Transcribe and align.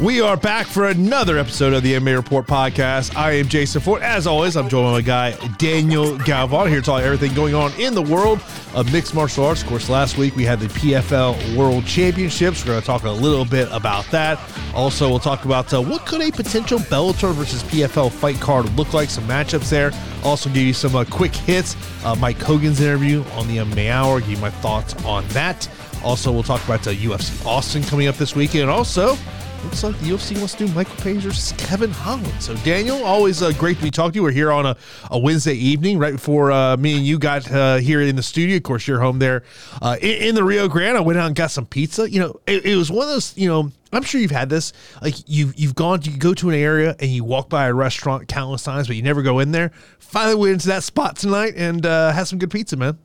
We 0.00 0.20
are 0.20 0.36
back 0.36 0.66
for 0.66 0.88
another 0.88 1.38
episode 1.38 1.74
of 1.74 1.84
the 1.84 1.94
MMA 1.94 2.16
Report 2.16 2.46
podcast. 2.46 3.14
I 3.14 3.32
am 3.32 3.46
Jason 3.46 3.80
Floyd. 3.80 4.02
As 4.02 4.26
always, 4.26 4.56
I'm 4.56 4.68
joined 4.68 4.86
by 4.86 4.92
my 4.92 5.00
guy, 5.00 5.48
Daniel 5.58 6.18
Galvan, 6.18 6.68
here 6.68 6.80
to 6.80 6.84
talk 6.84 7.02
everything 7.02 7.34
going 7.34 7.54
on 7.54 7.72
in 7.78 7.94
the 7.94 8.02
world 8.02 8.40
of 8.74 8.92
mixed 8.92 9.14
martial 9.14 9.44
arts. 9.44 9.62
Of 9.62 9.68
course, 9.68 9.88
last 9.88 10.18
week 10.18 10.34
we 10.34 10.44
had 10.44 10.58
the 10.58 10.66
PFL 10.66 11.56
World 11.56 11.86
Championships. 11.86 12.64
We're 12.64 12.72
going 12.72 12.80
to 12.80 12.86
talk 12.86 13.04
a 13.04 13.10
little 13.10 13.44
bit 13.44 13.68
about 13.70 14.04
that. 14.06 14.40
Also, 14.74 15.08
we'll 15.08 15.20
talk 15.20 15.44
about 15.44 15.72
uh, 15.72 15.80
what 15.80 16.04
could 16.04 16.22
a 16.22 16.32
potential 16.32 16.80
Bellator 16.80 17.32
versus 17.32 17.62
PFL 17.64 18.10
fight 18.10 18.40
card 18.40 18.68
look 18.76 18.92
like, 18.92 19.08
some 19.08 19.24
matchups 19.28 19.70
there. 19.70 19.92
Also, 20.24 20.50
give 20.50 20.62
you 20.62 20.72
some 20.72 20.96
uh, 20.96 21.04
quick 21.04 21.34
hits. 21.34 21.76
Uh, 22.04 22.16
Mike 22.16 22.38
Hogan's 22.38 22.80
interview 22.80 23.22
on 23.34 23.46
the 23.46 23.58
MMA 23.58 23.90
Hour, 23.90 24.18
give 24.18 24.30
you 24.30 24.36
my 24.38 24.50
thoughts 24.50 24.94
on 25.04 25.28
that. 25.28 25.68
Also, 26.04 26.32
we'll 26.32 26.42
talk 26.42 26.64
about 26.64 26.86
uh, 26.86 26.90
UFC 26.90 27.44
Austin 27.46 27.82
coming 27.84 28.08
up 28.08 28.16
this 28.16 28.34
weekend. 28.34 28.68
Also, 28.68 29.16
looks 29.64 29.84
like 29.84 29.98
the 30.00 30.06
UFC 30.06 30.36
wants 30.38 30.54
to 30.54 30.66
do 30.66 30.74
Michael 30.74 30.96
Page 30.96 31.20
versus 31.20 31.52
Kevin 31.56 31.90
Holland. 31.90 32.34
So, 32.42 32.54
Daniel, 32.56 33.04
always 33.04 33.42
uh, 33.42 33.52
great 33.52 33.76
to 33.76 33.82
be 33.82 33.90
talking 33.90 34.12
to 34.12 34.16
you. 34.16 34.22
We're 34.22 34.32
here 34.32 34.50
on 34.50 34.66
a, 34.66 34.76
a 35.10 35.18
Wednesday 35.18 35.54
evening, 35.54 35.98
right 35.98 36.12
before 36.12 36.50
uh, 36.50 36.76
me 36.76 36.96
and 36.96 37.06
you 37.06 37.18
got 37.18 37.50
uh, 37.50 37.76
here 37.76 38.00
in 38.00 38.16
the 38.16 38.22
studio. 38.22 38.56
Of 38.56 38.64
course, 38.64 38.86
you're 38.88 39.00
home 39.00 39.18
there 39.18 39.44
uh, 39.80 39.96
in, 40.00 40.28
in, 40.28 40.34
the 40.34 40.42
Rio 40.42 40.68
Grande. 40.68 40.96
I 40.96 41.00
went 41.00 41.18
out 41.18 41.26
and 41.26 41.36
got 41.36 41.50
some 41.50 41.66
pizza. 41.66 42.10
You 42.10 42.20
know, 42.20 42.40
it, 42.46 42.66
it 42.66 42.76
was 42.76 42.90
one 42.90 43.04
of 43.04 43.08
those, 43.08 43.36
you 43.36 43.48
know, 43.48 43.70
I'm 43.92 44.02
sure 44.02 44.20
you've 44.20 44.30
had 44.30 44.48
this. 44.48 44.72
Like 45.00 45.14
you've 45.26 45.56
you've 45.58 45.74
gone, 45.74 46.02
you 46.02 46.16
go 46.16 46.34
to 46.34 46.48
an 46.48 46.54
area 46.56 46.96
and 46.98 47.10
you 47.10 47.24
walk 47.24 47.48
by 47.48 47.66
a 47.66 47.74
restaurant 47.74 48.26
countless 48.26 48.64
times, 48.64 48.86
but 48.86 48.96
you 48.96 49.02
never 49.02 49.22
go 49.22 49.38
in 49.38 49.52
there. 49.52 49.70
Finally 49.98 50.34
went 50.36 50.52
into 50.54 50.68
that 50.68 50.82
spot 50.82 51.16
tonight 51.16 51.54
and 51.56 51.84
uh, 51.84 52.10
had 52.10 52.24
some 52.24 52.38
good 52.38 52.50
pizza, 52.50 52.76
man. 52.76 52.98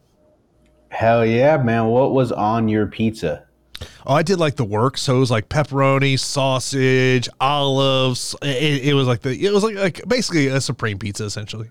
Hell 0.89 1.25
yeah, 1.25 1.57
man! 1.57 1.87
What 1.87 2.13
was 2.13 2.31
on 2.31 2.67
your 2.67 2.87
pizza? 2.87 3.43
Oh, 4.05 4.13
I 4.13 4.23
did 4.23 4.39
like 4.39 4.55
the 4.55 4.63
work. 4.63 4.97
So 4.97 5.17
it 5.17 5.19
was 5.19 5.31
like 5.31 5.49
pepperoni, 5.49 6.19
sausage, 6.19 7.29
olives. 7.39 8.35
It, 8.41 8.85
it 8.85 8.93
was 8.93 9.07
like 9.07 9.21
the 9.21 9.45
it 9.45 9.51
was 9.51 9.63
like, 9.63 9.75
like 9.75 10.07
basically 10.07 10.47
a 10.47 10.61
supreme 10.61 10.97
pizza 10.97 11.25
essentially. 11.25 11.69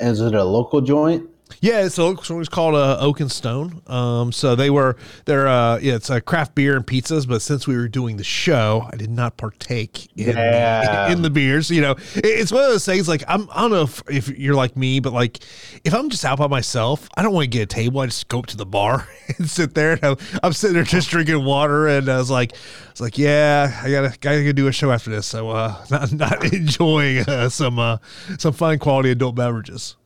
Is 0.00 0.20
it 0.20 0.34
a 0.34 0.44
local 0.44 0.80
joint? 0.80 1.28
Yeah, 1.60 1.88
so 1.88 2.10
it's 2.10 2.48
called 2.48 2.74
uh, 2.74 2.98
Oak 3.00 3.20
and 3.20 3.30
Stone. 3.30 3.80
Um, 3.86 4.30
so 4.32 4.54
they 4.54 4.68
were 4.68 4.96
they're 5.24 5.48
uh, 5.48 5.78
yeah, 5.78 5.94
it's 5.94 6.10
a 6.10 6.20
craft 6.20 6.54
beer 6.54 6.76
and 6.76 6.86
pizzas. 6.86 7.26
But 7.26 7.40
since 7.40 7.66
we 7.66 7.76
were 7.76 7.88
doing 7.88 8.16
the 8.16 8.24
show, 8.24 8.88
I 8.92 8.96
did 8.96 9.10
not 9.10 9.36
partake 9.36 10.06
in, 10.16 10.36
yeah. 10.36 11.10
in 11.10 11.22
the 11.22 11.30
beers. 11.30 11.70
You 11.70 11.80
know, 11.80 11.96
it's 12.14 12.52
one 12.52 12.62
of 12.62 12.70
those 12.70 12.84
things. 12.84 13.08
Like 13.08 13.24
I'm, 13.26 13.48
I 13.50 13.62
don't 13.62 13.70
know 13.70 13.82
if, 13.82 14.02
if 14.08 14.28
you're 14.38 14.54
like 14.54 14.76
me, 14.76 15.00
but 15.00 15.12
like 15.12 15.38
if 15.84 15.94
I'm 15.94 16.10
just 16.10 16.24
out 16.24 16.38
by 16.38 16.46
myself, 16.46 17.08
I 17.16 17.22
don't 17.22 17.32
want 17.32 17.44
to 17.44 17.48
get 17.50 17.62
a 17.62 17.66
table. 17.66 18.00
I 18.00 18.06
just 18.06 18.28
go 18.28 18.40
up 18.40 18.46
to 18.46 18.56
the 18.56 18.66
bar 18.66 19.08
and 19.38 19.48
sit 19.48 19.74
there. 19.74 19.92
And 19.92 20.04
I'm, 20.04 20.16
I'm 20.42 20.52
sitting 20.52 20.74
there 20.74 20.84
just 20.84 21.08
drinking 21.10 21.44
water, 21.44 21.88
and 21.88 22.08
I 22.08 22.18
was 22.18 22.30
like, 22.30 22.54
it's 22.90 23.00
like, 23.00 23.18
yeah, 23.18 23.80
I 23.82 23.90
gotta 23.90 24.18
gotta 24.18 24.52
do 24.52 24.66
a 24.68 24.72
show 24.72 24.90
after 24.90 25.10
this. 25.10 25.26
So 25.26 25.50
uh, 25.50 25.84
not 25.90 26.12
not 26.12 26.44
enjoying 26.52 27.20
uh, 27.20 27.48
some 27.48 27.78
uh, 27.78 27.98
some 28.38 28.52
fine 28.52 28.78
quality 28.78 29.10
adult 29.10 29.36
beverages. 29.36 29.96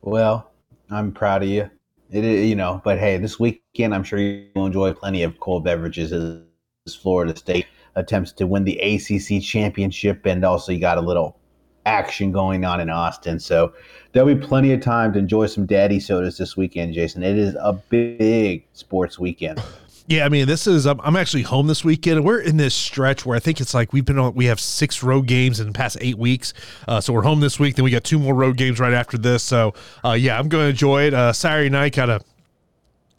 Well, 0.00 0.47
I'm 0.90 1.12
proud 1.12 1.42
of 1.42 1.48
you. 1.48 1.70
It 2.10 2.24
you 2.24 2.56
know, 2.56 2.80
but 2.84 2.98
hey, 2.98 3.18
this 3.18 3.38
weekend 3.38 3.94
I'm 3.94 4.02
sure 4.02 4.18
you'll 4.18 4.66
enjoy 4.66 4.94
plenty 4.94 5.22
of 5.22 5.38
cold 5.40 5.64
beverages 5.64 6.12
as 6.12 6.94
Florida 6.94 7.36
State 7.36 7.66
attempts 7.96 8.32
to 8.32 8.46
win 8.46 8.64
the 8.64 8.78
ACC 8.78 9.42
championship, 9.42 10.24
and 10.24 10.44
also 10.44 10.72
you 10.72 10.80
got 10.80 10.96
a 10.96 11.02
little 11.02 11.38
action 11.84 12.32
going 12.32 12.64
on 12.64 12.80
in 12.80 12.88
Austin. 12.88 13.38
So 13.38 13.72
there'll 14.12 14.34
be 14.34 14.40
plenty 14.40 14.72
of 14.72 14.80
time 14.80 15.12
to 15.12 15.18
enjoy 15.18 15.46
some 15.46 15.66
daddy 15.66 16.00
sodas 16.00 16.38
this 16.38 16.56
weekend, 16.56 16.94
Jason. 16.94 17.22
It 17.22 17.36
is 17.36 17.56
a 17.60 17.72
big 17.72 18.66
sports 18.72 19.18
weekend. 19.18 19.62
Yeah, 20.08 20.24
I 20.24 20.30
mean, 20.30 20.46
this 20.46 20.66
is 20.66 20.86
I'm, 20.86 20.98
I'm 21.02 21.16
actually 21.16 21.42
home 21.42 21.66
this 21.66 21.84
weekend. 21.84 22.24
We're 22.24 22.40
in 22.40 22.56
this 22.56 22.74
stretch 22.74 23.26
where 23.26 23.36
I 23.36 23.40
think 23.40 23.60
it's 23.60 23.74
like 23.74 23.92
we've 23.92 24.06
been 24.06 24.18
on. 24.18 24.34
We 24.34 24.46
have 24.46 24.58
six 24.58 25.02
road 25.02 25.26
games 25.26 25.60
in 25.60 25.66
the 25.66 25.74
past 25.74 25.98
eight 26.00 26.16
weeks. 26.16 26.54
Uh, 26.88 26.98
so 26.98 27.12
we're 27.12 27.22
home 27.22 27.40
this 27.40 27.60
week. 27.60 27.76
Then 27.76 27.84
we 27.84 27.90
got 27.90 28.04
two 28.04 28.18
more 28.18 28.34
road 28.34 28.56
games 28.56 28.80
right 28.80 28.94
after 28.94 29.18
this. 29.18 29.42
So 29.42 29.74
uh, 30.02 30.12
yeah, 30.12 30.38
I'm 30.38 30.48
going 30.48 30.64
to 30.64 30.70
enjoy 30.70 31.02
it. 31.02 31.12
Uh, 31.12 31.34
Saturday 31.34 31.68
night, 31.68 31.92
kind 31.92 32.10
of 32.10 32.24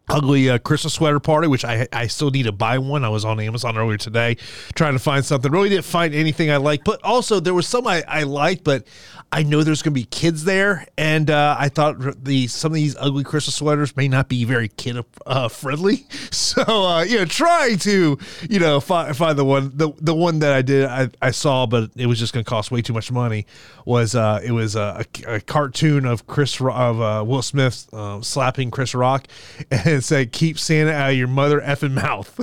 ugly 0.09 0.49
uh, 0.49 0.57
Christmas 0.57 0.93
sweater 0.93 1.19
party, 1.19 1.47
which 1.47 1.63
I 1.63 1.87
I 1.93 2.07
still 2.07 2.31
need 2.31 2.43
to 2.43 2.51
buy 2.51 2.77
one. 2.77 3.03
I 3.03 3.09
was 3.09 3.25
on 3.25 3.39
Amazon 3.39 3.77
earlier 3.77 3.97
today 3.97 4.35
trying 4.75 4.93
to 4.93 4.99
find 4.99 5.23
something. 5.23 5.51
Really 5.51 5.69
didn't 5.69 5.85
find 5.85 6.13
anything 6.13 6.51
I 6.51 6.57
like, 6.57 6.83
but 6.83 7.03
also 7.03 7.39
there 7.39 7.53
was 7.53 7.67
some 7.67 7.87
I, 7.87 8.03
I 8.07 8.23
liked, 8.23 8.63
but 8.63 8.85
I 9.31 9.43
know 9.43 9.61
there's 9.61 9.83
going 9.83 9.93
to 9.93 9.99
be 9.99 10.05
kids 10.05 10.43
there, 10.43 10.87
and 10.97 11.29
uh, 11.29 11.55
I 11.57 11.69
thought 11.69 12.23
the 12.23 12.47
some 12.47 12.71
of 12.71 12.75
these 12.75 12.95
ugly 12.99 13.23
Christmas 13.23 13.55
sweaters 13.55 13.95
may 13.95 14.07
not 14.07 14.27
be 14.27 14.43
very 14.43 14.69
kid 14.69 15.03
uh, 15.25 15.47
friendly. 15.47 16.05
So 16.31 16.63
uh, 16.63 17.03
you 17.03 17.17
know, 17.17 17.25
try 17.25 17.75
to 17.75 18.17
you 18.49 18.59
know 18.59 18.79
find, 18.79 19.15
find 19.15 19.37
the 19.37 19.45
one 19.45 19.71
the 19.75 19.91
the 20.01 20.15
one 20.15 20.39
that 20.39 20.51
I 20.51 20.61
did 20.61 20.85
I, 20.85 21.09
I 21.21 21.31
saw, 21.31 21.67
but 21.67 21.91
it 21.95 22.07
was 22.07 22.17
just 22.17 22.33
going 22.33 22.43
to 22.43 22.49
cost 22.49 22.71
way 22.71 22.81
too 22.81 22.93
much 22.93 23.11
money. 23.11 23.45
Was 23.85 24.15
uh, 24.15 24.41
it 24.43 24.51
was 24.51 24.75
a, 24.75 25.05
a, 25.27 25.39
cartoon 25.41 26.05
of 26.05 26.27
Chris 26.27 26.59
of 26.59 27.01
uh, 27.01 27.23
Will 27.25 27.41
Smith 27.41 27.87
uh, 27.93 28.21
slapping 28.21 28.71
Chris 28.71 28.95
Rock, 28.95 29.27
and 29.71 29.98
it 29.99 30.03
said, 30.03 30.31
"Keep 30.31 30.57
Santa 30.57 30.91
out 30.91 31.11
of 31.11 31.15
your 31.17 31.27
mother 31.27 31.61
effing 31.61 31.91
mouth." 31.91 32.39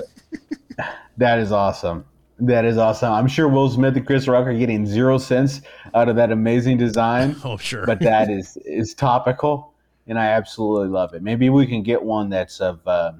that 1.16 1.38
is 1.38 1.50
awesome. 1.52 2.04
That 2.38 2.64
is 2.64 2.76
awesome. 2.76 3.12
I'm 3.12 3.28
sure 3.28 3.48
Will 3.48 3.70
Smith 3.70 3.96
and 3.96 4.06
Chris 4.06 4.28
Rock 4.28 4.46
are 4.46 4.54
getting 4.56 4.86
zero 4.86 5.16
cents 5.16 5.62
out 5.94 6.08
of 6.08 6.16
that 6.16 6.30
amazing 6.30 6.76
design. 6.76 7.34
Oh, 7.44 7.56
sure. 7.56 7.86
but 7.86 7.98
that 8.00 8.30
is 8.30 8.56
is 8.58 8.94
topical, 8.94 9.72
and 10.06 10.18
I 10.18 10.26
absolutely 10.26 10.88
love 10.88 11.14
it. 11.14 11.22
Maybe 11.22 11.48
we 11.48 11.66
can 11.66 11.82
get 11.82 12.02
one 12.02 12.28
that's 12.28 12.60
of, 12.60 12.86
uh, 12.86 13.12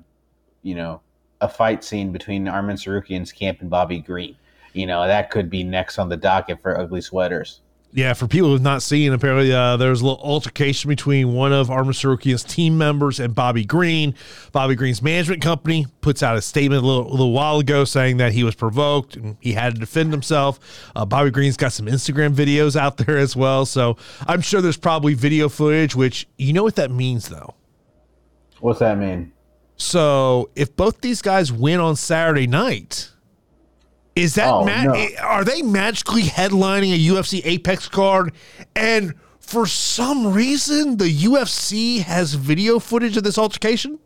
you 0.63 0.75
know, 0.75 1.01
a 1.41 1.49
fight 1.49 1.83
scene 1.83 2.13
between 2.13 2.45
Arman 2.45 2.75
Tsarukyan's 2.75 3.33
camp 3.33 3.61
and 3.61 3.71
Bobby 3.71 4.01
Green. 4.01 4.37
You 4.75 4.87
know, 4.87 5.07
that 5.07 5.31
could 5.31 5.49
be 5.49 5.65
next 5.65 5.99
on 5.99 6.11
the 6.11 6.17
docket 6.17 6.61
for 6.61 6.79
ugly 6.79 7.01
sweaters. 7.01 7.61
Yeah, 7.97 8.13
for 8.13 8.29
people 8.29 8.51
who've 8.51 8.61
not 8.61 8.83
seen, 8.83 9.15
apparently 9.15 9.55
uh, 9.55 9.79
there 9.79 9.89
was 9.89 10.03
a 10.03 10.05
little 10.05 10.23
altercation 10.23 10.91
between 10.91 11.33
one 11.33 11.55
of 11.55 11.69
Tsarukyan's 11.69 12.45
team 12.45 12.77
members 12.77 13.19
and 13.19 13.35
Bobby 13.35 13.65
Green. 13.65 14.15
Bobby 14.53 14.75
Green's 14.75 15.01
management 15.01 15.41
company 15.41 15.87
puts 16.03 16.23
out 16.23 16.37
a 16.37 16.43
statement 16.43 16.83
a 16.83 16.87
little, 16.87 17.09
a 17.09 17.13
little 17.13 17.33
while 17.33 17.59
ago 17.59 17.87
saying 17.87 18.19
that 18.19 18.33
he 18.33 18.45
was 18.45 18.55
provoked 18.55 19.17
and 19.17 19.39
he 19.41 19.55
had 19.55 19.77
to 19.77 19.81
defend 19.81 20.13
himself. 20.13 20.91
Uh, 20.95 21.07
Bobby 21.07 21.31
Green's 21.31 21.57
got 21.57 21.73
some 21.73 21.87
Instagram 21.87 22.35
videos 22.35 22.77
out 22.77 22.97
there 23.07 23.17
as 23.17 23.35
well, 23.35 23.65
so 23.65 23.97
I'm 24.27 24.43
sure 24.43 24.61
there's 24.61 24.77
probably 24.77 25.15
video 25.15 25.49
footage. 25.49 25.97
Which 25.97 26.29
you 26.37 26.53
know 26.53 26.65
what 26.65 26.77
that 26.77 26.91
means, 26.91 27.31
though. 27.31 27.55
What's 28.61 28.81
that 28.81 28.99
mean? 28.99 29.33
So 29.79 30.51
if 30.55 30.77
both 30.77 31.01
these 31.01 31.23
guys 31.23 31.51
win 31.51 31.81
on 31.81 31.97
Saturday 31.97 32.47
night 32.47 33.11
is 34.17 34.35
that 34.35 34.49
oh, 34.49 34.65
ma- 34.65 34.83
no. 34.83 35.09
are 35.23 35.45
they 35.45 35.61
magically 35.63 36.23
headlining 36.23 36.95
a 36.95 37.15
UFC 37.15 37.43
Apex 37.45 37.87
card 37.89 38.33
and 38.75 39.15
for 39.39 39.67
some 39.67 40.33
reason 40.33 40.97
the 40.97 41.15
UFC 41.15 42.01
has 42.03 42.33
video 42.35 42.79
footage 42.79 43.17
of 43.17 43.23
this 43.23 43.37
altercation? 43.39 43.99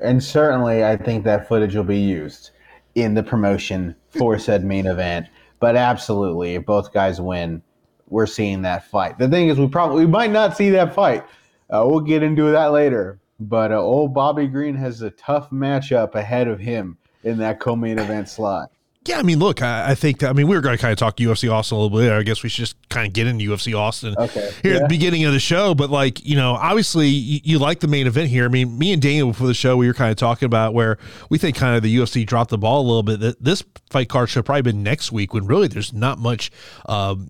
And 0.00 0.22
certainly 0.22 0.84
I 0.84 0.96
think 0.96 1.24
that 1.24 1.48
footage 1.48 1.74
will 1.74 1.84
be 1.84 1.98
used 1.98 2.50
in 2.94 3.14
the 3.14 3.22
promotion 3.22 3.96
for 4.10 4.38
said 4.38 4.64
main 4.64 4.86
event. 4.86 5.26
But 5.58 5.74
absolutely, 5.74 6.54
if 6.54 6.64
both 6.64 6.92
guys 6.92 7.20
win, 7.20 7.62
we're 8.08 8.26
seeing 8.26 8.62
that 8.62 8.88
fight. 8.88 9.18
The 9.18 9.28
thing 9.28 9.48
is, 9.48 9.58
we 9.58 9.66
probably 9.66 10.04
we 10.04 10.10
might 10.10 10.30
not 10.30 10.56
see 10.56 10.70
that 10.70 10.94
fight. 10.94 11.24
Uh, 11.70 11.84
we'll 11.86 12.00
get 12.00 12.22
into 12.22 12.44
that 12.52 12.72
later. 12.72 13.18
But 13.40 13.72
uh, 13.72 13.80
old 13.80 14.14
Bobby 14.14 14.46
Green 14.46 14.76
has 14.76 15.02
a 15.02 15.10
tough 15.10 15.50
matchup 15.50 16.14
ahead 16.14 16.46
of 16.46 16.60
him 16.60 16.96
in 17.24 17.38
that 17.38 17.58
co-main 17.58 17.98
event 17.98 18.28
slot. 18.28 18.70
Yeah, 19.06 19.18
I 19.18 19.22
mean, 19.22 19.38
look, 19.38 19.62
I, 19.62 19.90
I 19.90 19.94
think 19.94 20.18
that, 20.18 20.30
I 20.30 20.32
mean 20.32 20.48
we 20.48 20.56
were 20.56 20.60
going 20.60 20.76
to 20.76 20.80
kind 20.80 20.92
of 20.92 20.98
talk 20.98 21.16
UFC 21.16 21.50
Austin 21.50 21.76
a 21.76 21.80
little 21.80 21.98
bit. 21.98 22.12
I 22.12 22.22
guess 22.22 22.42
we 22.42 22.48
should 22.48 22.60
just 22.60 22.88
kind 22.88 23.06
of 23.06 23.12
get 23.12 23.26
into 23.26 23.44
UFC 23.44 23.76
Austin 23.76 24.14
okay. 24.18 24.50
here 24.62 24.72
yeah. 24.72 24.76
at 24.78 24.82
the 24.82 24.88
beginning 24.88 25.24
of 25.24 25.32
the 25.32 25.38
show. 25.38 25.74
But 25.74 25.90
like, 25.90 26.24
you 26.24 26.36
know, 26.36 26.52
obviously 26.52 27.08
you, 27.08 27.40
you, 27.44 27.58
like 27.58 27.80
the 27.80 27.88
main 27.88 28.06
event 28.06 28.28
here. 28.28 28.44
I 28.44 28.48
mean, 28.48 28.76
me 28.78 28.92
and 28.92 29.00
Daniel 29.00 29.28
before 29.28 29.46
the 29.46 29.54
show, 29.54 29.76
we 29.76 29.86
were 29.86 29.94
kind 29.94 30.10
of 30.10 30.16
talking 30.16 30.46
about 30.46 30.74
where 30.74 30.98
we 31.30 31.38
think 31.38 31.56
kind 31.56 31.76
of 31.76 31.82
the 31.82 31.96
UFC 31.96 32.26
dropped 32.26 32.50
the 32.50 32.58
ball 32.58 32.80
a 32.80 32.86
little 32.86 33.02
bit. 33.02 33.20
That 33.20 33.42
this 33.42 33.62
fight 33.90 34.08
card 34.08 34.28
should 34.28 34.44
probably 34.44 34.62
been 34.62 34.82
next 34.82 35.12
week 35.12 35.32
when 35.32 35.46
really 35.46 35.68
there's 35.68 35.92
not 35.92 36.18
much. 36.18 36.50
Um, 36.86 37.28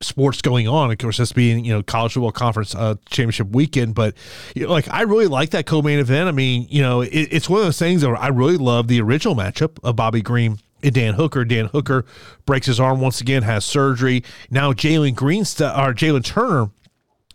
sports 0.00 0.42
going 0.42 0.66
on. 0.66 0.90
Of 0.90 0.98
course, 0.98 1.18
that's 1.18 1.32
being 1.32 1.64
you 1.64 1.72
know 1.72 1.82
college 1.82 2.14
football 2.14 2.32
conference 2.32 2.74
uh, 2.74 2.96
championship 3.08 3.48
weekend, 3.50 3.94
but 3.94 4.14
you 4.56 4.64
know, 4.66 4.72
like 4.72 4.88
I 4.88 5.02
really 5.02 5.28
like 5.28 5.50
that 5.50 5.64
co-main 5.64 6.00
event. 6.00 6.28
I 6.28 6.32
mean, 6.32 6.66
you 6.68 6.82
know, 6.82 7.02
it, 7.02 7.10
it's 7.10 7.48
one 7.48 7.60
of 7.60 7.66
those 7.66 7.78
things 7.78 8.02
that 8.02 8.08
I 8.08 8.28
really 8.28 8.56
love 8.56 8.88
the 8.88 9.00
original 9.00 9.36
matchup 9.36 9.78
of 9.84 9.94
Bobby 9.94 10.20
Green 10.20 10.58
Dan 10.90 11.14
Hooker. 11.14 11.44
Dan 11.44 11.66
Hooker 11.66 12.04
breaks 12.46 12.66
his 12.66 12.80
arm 12.80 13.00
once 13.00 13.20
again, 13.20 13.42
has 13.42 13.64
surgery. 13.64 14.22
Now 14.50 14.72
Jalen 14.72 15.14
Greenstein 15.14 15.76
or 15.76 15.94
Jalen 15.94 16.24
Turner 16.24 16.70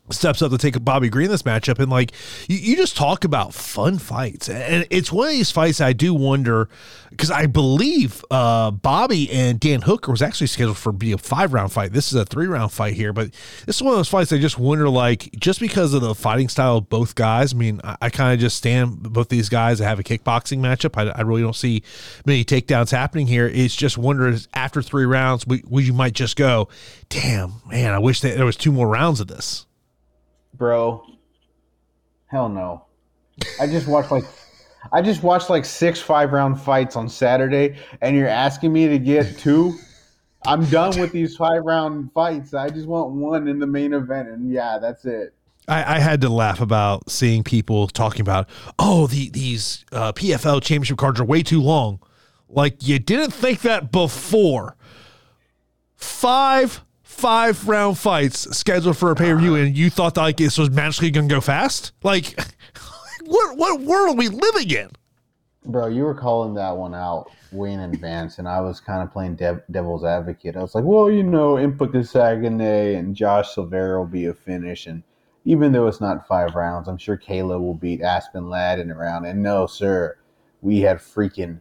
steps 0.09 0.41
up 0.41 0.51
to 0.51 0.57
take 0.57 0.83
Bobby 0.83 1.09
Green 1.09 1.29
this 1.29 1.43
matchup. 1.43 1.79
And 1.79 1.91
like 1.91 2.13
you, 2.47 2.57
you 2.57 2.75
just 2.75 2.95
talk 2.95 3.23
about 3.23 3.53
fun 3.53 3.97
fights. 3.97 4.49
And 4.49 4.85
it's 4.89 5.11
one 5.11 5.27
of 5.27 5.33
these 5.33 5.51
fights 5.51 5.81
I 5.81 5.93
do 5.93 6.13
wonder 6.13 6.69
because 7.09 7.31
I 7.31 7.45
believe 7.45 8.23
uh, 8.31 8.71
Bobby 8.71 9.31
and 9.31 9.59
Dan 9.59 9.81
Hooker 9.81 10.11
was 10.11 10.21
actually 10.21 10.47
scheduled 10.47 10.77
for 10.77 10.91
be 10.91 11.11
a 11.11 11.17
five 11.17 11.53
round 11.53 11.71
fight. 11.71 11.93
This 11.93 12.11
is 12.11 12.15
a 12.15 12.25
three 12.25 12.47
round 12.47 12.71
fight 12.71 12.93
here, 12.93 13.13
but 13.13 13.31
this 13.65 13.77
is 13.77 13.81
one 13.81 13.93
of 13.93 13.99
those 13.99 14.09
fights 14.09 14.31
I 14.31 14.37
just 14.37 14.57
wonder 14.57 14.89
like 14.89 15.29
just 15.39 15.59
because 15.59 15.93
of 15.93 16.01
the 16.01 16.15
fighting 16.15 16.49
style 16.49 16.77
of 16.77 16.89
both 16.89 17.15
guys. 17.15 17.53
I 17.53 17.57
mean, 17.57 17.81
I, 17.83 17.97
I 18.03 18.09
kind 18.09 18.33
of 18.33 18.39
just 18.39 18.57
stand 18.57 19.01
both 19.01 19.29
these 19.29 19.49
guys 19.49 19.81
I 19.81 19.85
have 19.85 19.99
a 19.99 20.03
kickboxing 20.03 20.59
matchup. 20.59 20.97
I, 20.97 21.11
I, 21.11 21.21
really 21.21 21.41
don't 21.41 21.55
see 21.55 21.83
many 22.25 22.43
takedowns 22.43 22.91
happening 22.91 23.27
here. 23.27 23.47
It's 23.47 23.75
just 23.75 23.97
wonder 23.97 24.35
after 24.53 24.81
three 24.81 25.05
rounds, 25.05 25.45
we, 25.45 25.63
we 25.67 25.83
you 25.83 25.93
might 25.93 26.13
just 26.13 26.35
go, 26.35 26.67
damn 27.09 27.53
man, 27.69 27.93
I 27.93 27.99
wish 27.99 28.21
that 28.21 28.35
there 28.35 28.45
was 28.45 28.57
two 28.57 28.71
more 28.71 28.87
rounds 28.87 29.19
of 29.19 29.27
this 29.27 29.66
bro. 30.57 31.05
Hell 32.27 32.49
no. 32.49 32.85
I 33.59 33.67
just 33.67 33.87
watched 33.87 34.11
like 34.11 34.25
I 34.91 35.01
just 35.01 35.23
watched 35.23 35.49
like 35.49 35.65
six 35.65 35.99
five 36.01 36.31
round 36.31 36.59
fights 36.59 36.95
on 36.95 37.09
Saturday, 37.09 37.77
and 38.01 38.15
you're 38.15 38.27
asking 38.27 38.73
me 38.73 38.87
to 38.87 38.99
get 38.99 39.37
two. 39.37 39.77
I'm 40.45 40.65
done 40.65 40.99
with 40.99 41.11
these 41.11 41.35
five 41.35 41.63
round 41.63 42.11
fights. 42.13 42.53
I 42.53 42.69
just 42.69 42.87
want 42.87 43.11
one 43.11 43.47
in 43.47 43.59
the 43.59 43.67
main 43.67 43.93
event, 43.93 44.29
and 44.29 44.51
yeah, 44.51 44.77
that's 44.79 45.05
it. 45.05 45.33
I, 45.67 45.97
I 45.97 45.99
had 45.99 46.21
to 46.21 46.29
laugh 46.29 46.61
about 46.61 47.09
seeing 47.11 47.43
people 47.43 47.87
talking 47.87 48.21
about, 48.21 48.47
oh, 48.79 49.07
the, 49.07 49.29
these 49.29 49.83
uh, 49.91 50.13
PFL 50.13 50.61
championship 50.61 50.97
cards 50.97 51.19
are 51.19 51.25
way 51.25 51.43
too 51.43 51.61
long. 51.61 51.99
Like 52.47 52.87
you 52.87 52.99
didn't 52.99 53.31
think 53.31 53.61
that 53.61 53.91
before. 53.91 54.77
Five 55.95 56.85
five 57.17 57.67
round 57.67 57.97
fights 57.97 58.55
scheduled 58.55 58.97
for 58.97 59.11
a 59.11 59.15
pay 59.15 59.33
per 59.33 59.39
view, 59.39 59.55
uh-huh. 59.55 59.65
and 59.65 59.77
you 59.77 59.89
thought 59.89 60.15
that, 60.15 60.21
like 60.21 60.37
this 60.37 60.57
was 60.57 60.69
magically 60.69 61.11
going 61.11 61.27
to 61.27 61.35
go 61.35 61.41
fast? 61.41 61.91
Like, 62.03 62.39
what 63.25 63.57
what 63.57 63.81
world 63.81 64.15
are 64.15 64.17
we 64.17 64.29
living 64.29 64.69
in? 64.69 64.89
Bro, 65.65 65.87
you 65.87 66.03
were 66.03 66.13
calling 66.13 66.53
that 66.53 66.77
one 66.77 66.95
out 66.95 67.29
way 67.51 67.73
in 67.73 67.79
advance, 67.81 68.39
and 68.39 68.47
I 68.47 68.61
was 68.61 68.79
kind 68.79 69.03
of 69.03 69.11
playing 69.11 69.35
dev- 69.35 69.63
devil's 69.69 70.05
advocate. 70.05 70.55
I 70.55 70.61
was 70.61 70.75
like, 70.75 70.85
well, 70.85 71.11
you 71.11 71.23
know, 71.23 71.55
Impa 71.55 71.91
Kasanganay 71.91 72.97
and 72.97 73.15
Josh 73.15 73.53
Silveira 73.53 73.99
will 73.99 74.05
be 74.05 74.25
a 74.25 74.33
finish, 74.33 74.87
and 74.87 75.03
even 75.43 75.71
though 75.71 75.87
it's 75.87 75.99
not 75.99 76.27
five 76.27 76.55
rounds, 76.55 76.87
I'm 76.87 76.97
sure 76.97 77.17
Kayla 77.17 77.59
will 77.59 77.73
beat 77.73 78.01
Aspen 78.01 78.49
Ladd 78.49 78.79
in 78.79 78.91
a 78.91 78.95
round. 78.95 79.25
And 79.25 79.41
no, 79.41 79.65
sir, 79.65 80.17
we 80.61 80.81
had 80.81 80.97
freaking 80.97 81.59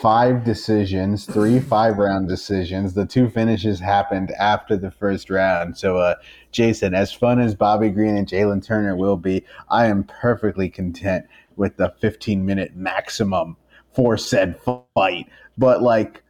five 0.00 0.44
decisions, 0.44 1.26
three 1.26 1.58
five 1.58 1.98
round 1.98 2.28
decisions. 2.28 2.94
The 2.94 3.06
two 3.06 3.28
finishes 3.28 3.80
happened 3.80 4.30
after 4.32 4.76
the 4.76 4.90
first 4.90 5.28
round. 5.30 5.76
So, 5.76 5.96
uh, 5.98 6.14
Jason, 6.52 6.94
as 6.94 7.12
fun 7.12 7.40
as 7.40 7.54
Bobby 7.54 7.90
Green 7.90 8.16
and 8.16 8.26
Jalen 8.26 8.64
Turner 8.64 8.96
will 8.96 9.16
be, 9.16 9.44
I 9.68 9.86
am 9.86 10.04
perfectly 10.04 10.68
content 10.68 11.26
with 11.56 11.76
the 11.76 11.92
15 12.00 12.46
minute 12.46 12.76
maximum 12.76 13.56
for 13.92 14.16
said 14.16 14.60
fight. 14.94 15.26
But, 15.56 15.82
like, 15.82 16.22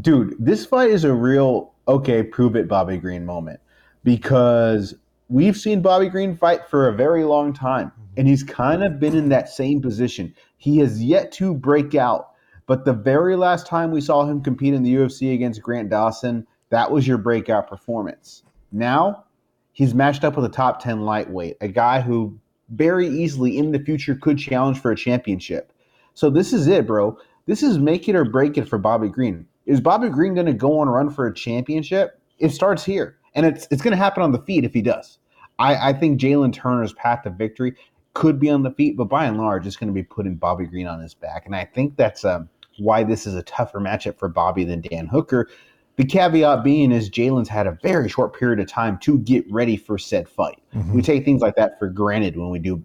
dude, 0.00 0.34
this 0.38 0.66
fight 0.66 0.90
is 0.90 1.04
a 1.04 1.14
real, 1.14 1.72
okay, 1.86 2.22
prove 2.22 2.56
it, 2.56 2.66
Bobby 2.66 2.96
Green 2.96 3.24
moment 3.24 3.60
because 4.04 4.94
we've 5.28 5.56
seen 5.56 5.82
Bobby 5.82 6.08
Green 6.08 6.36
fight 6.36 6.68
for 6.68 6.88
a 6.88 6.92
very 6.92 7.24
long 7.24 7.52
time. 7.52 7.90
And 8.16 8.28
he's 8.28 8.44
kind 8.44 8.84
of 8.84 9.00
been 9.00 9.16
in 9.16 9.30
that 9.30 9.48
same 9.48 9.82
position. 9.82 10.34
He 10.56 10.78
has 10.78 11.02
yet 11.02 11.32
to 11.32 11.52
break 11.52 11.96
out 11.96 12.33
but 12.66 12.84
the 12.84 12.92
very 12.92 13.36
last 13.36 13.66
time 13.66 13.90
we 13.90 14.00
saw 14.00 14.24
him 14.24 14.42
compete 14.42 14.74
in 14.74 14.82
the 14.82 14.94
UFC 14.94 15.34
against 15.34 15.62
Grant 15.62 15.90
Dawson, 15.90 16.46
that 16.70 16.90
was 16.90 17.06
your 17.06 17.18
breakout 17.18 17.68
performance. 17.68 18.42
Now, 18.72 19.24
he's 19.72 19.94
matched 19.94 20.24
up 20.24 20.36
with 20.36 20.44
a 20.44 20.50
top 20.50 20.82
10 20.82 21.02
lightweight, 21.02 21.56
a 21.60 21.68
guy 21.68 22.00
who 22.00 22.38
very 22.70 23.06
easily 23.06 23.58
in 23.58 23.72
the 23.72 23.78
future 23.78 24.14
could 24.14 24.38
challenge 24.38 24.80
for 24.80 24.90
a 24.90 24.96
championship. 24.96 25.72
So 26.14 26.30
this 26.30 26.52
is 26.52 26.66
it, 26.66 26.86
bro. 26.86 27.18
This 27.46 27.62
is 27.62 27.78
make 27.78 28.08
it 28.08 28.16
or 28.16 28.24
break 28.24 28.56
it 28.56 28.68
for 28.68 28.78
Bobby 28.78 29.08
Green. 29.08 29.46
Is 29.66 29.80
Bobby 29.80 30.08
Green 30.08 30.34
going 30.34 30.46
to 30.46 30.52
go 30.52 30.78
on 30.78 30.88
a 30.88 30.90
run 30.90 31.10
for 31.10 31.26
a 31.26 31.34
championship? 31.34 32.20
It 32.38 32.50
starts 32.50 32.84
here, 32.84 33.16
and 33.34 33.44
it's 33.46 33.66
it's 33.70 33.82
going 33.82 33.92
to 33.92 34.02
happen 34.02 34.22
on 34.22 34.32
the 34.32 34.42
feet 34.42 34.64
if 34.64 34.72
he 34.72 34.82
does. 34.82 35.18
I, 35.58 35.90
I 35.90 35.92
think 35.92 36.20
Jalen 36.20 36.52
Turner's 36.52 36.92
path 36.94 37.22
to 37.22 37.30
victory 37.30 37.74
could 38.14 38.38
be 38.40 38.50
on 38.50 38.62
the 38.62 38.70
feet, 38.70 38.96
but 38.96 39.04
by 39.04 39.26
and 39.26 39.36
large, 39.36 39.66
it's 39.66 39.76
going 39.76 39.88
to 39.88 39.94
be 39.94 40.02
putting 40.02 40.36
Bobby 40.36 40.66
Green 40.66 40.86
on 40.86 41.00
his 41.00 41.14
back, 41.14 41.46
and 41.46 41.54
I 41.54 41.64
think 41.64 41.96
that's 41.96 42.24
um, 42.24 42.48
why 42.78 43.04
this 43.04 43.26
is 43.26 43.34
a 43.34 43.42
tougher 43.42 43.80
matchup 43.80 44.18
for 44.18 44.28
Bobby 44.28 44.64
than 44.64 44.80
Dan 44.80 45.06
Hooker. 45.06 45.48
The 45.96 46.04
caveat 46.04 46.64
being 46.64 46.90
is 46.90 47.08
Jalen's 47.08 47.48
had 47.48 47.66
a 47.66 47.78
very 47.82 48.08
short 48.08 48.36
period 48.36 48.58
of 48.58 48.66
time 48.66 48.98
to 48.98 49.18
get 49.18 49.44
ready 49.50 49.76
for 49.76 49.96
said 49.96 50.28
fight. 50.28 50.60
Mm-hmm. 50.74 50.92
We 50.92 51.02
take 51.02 51.24
things 51.24 51.40
like 51.40 51.54
that 51.56 51.78
for 51.78 51.88
granted 51.88 52.36
when 52.36 52.50
we 52.50 52.58
do 52.58 52.84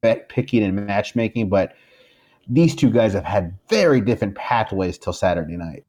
bet 0.00 0.28
picking 0.28 0.62
and 0.62 0.74
matchmaking, 0.86 1.48
but 1.48 1.74
these 2.48 2.74
two 2.74 2.90
guys 2.90 3.12
have 3.12 3.24
had 3.24 3.58
very 3.68 4.00
different 4.00 4.34
pathways 4.34 4.98
till 4.98 5.12
Saturday 5.12 5.56
night. 5.56 5.84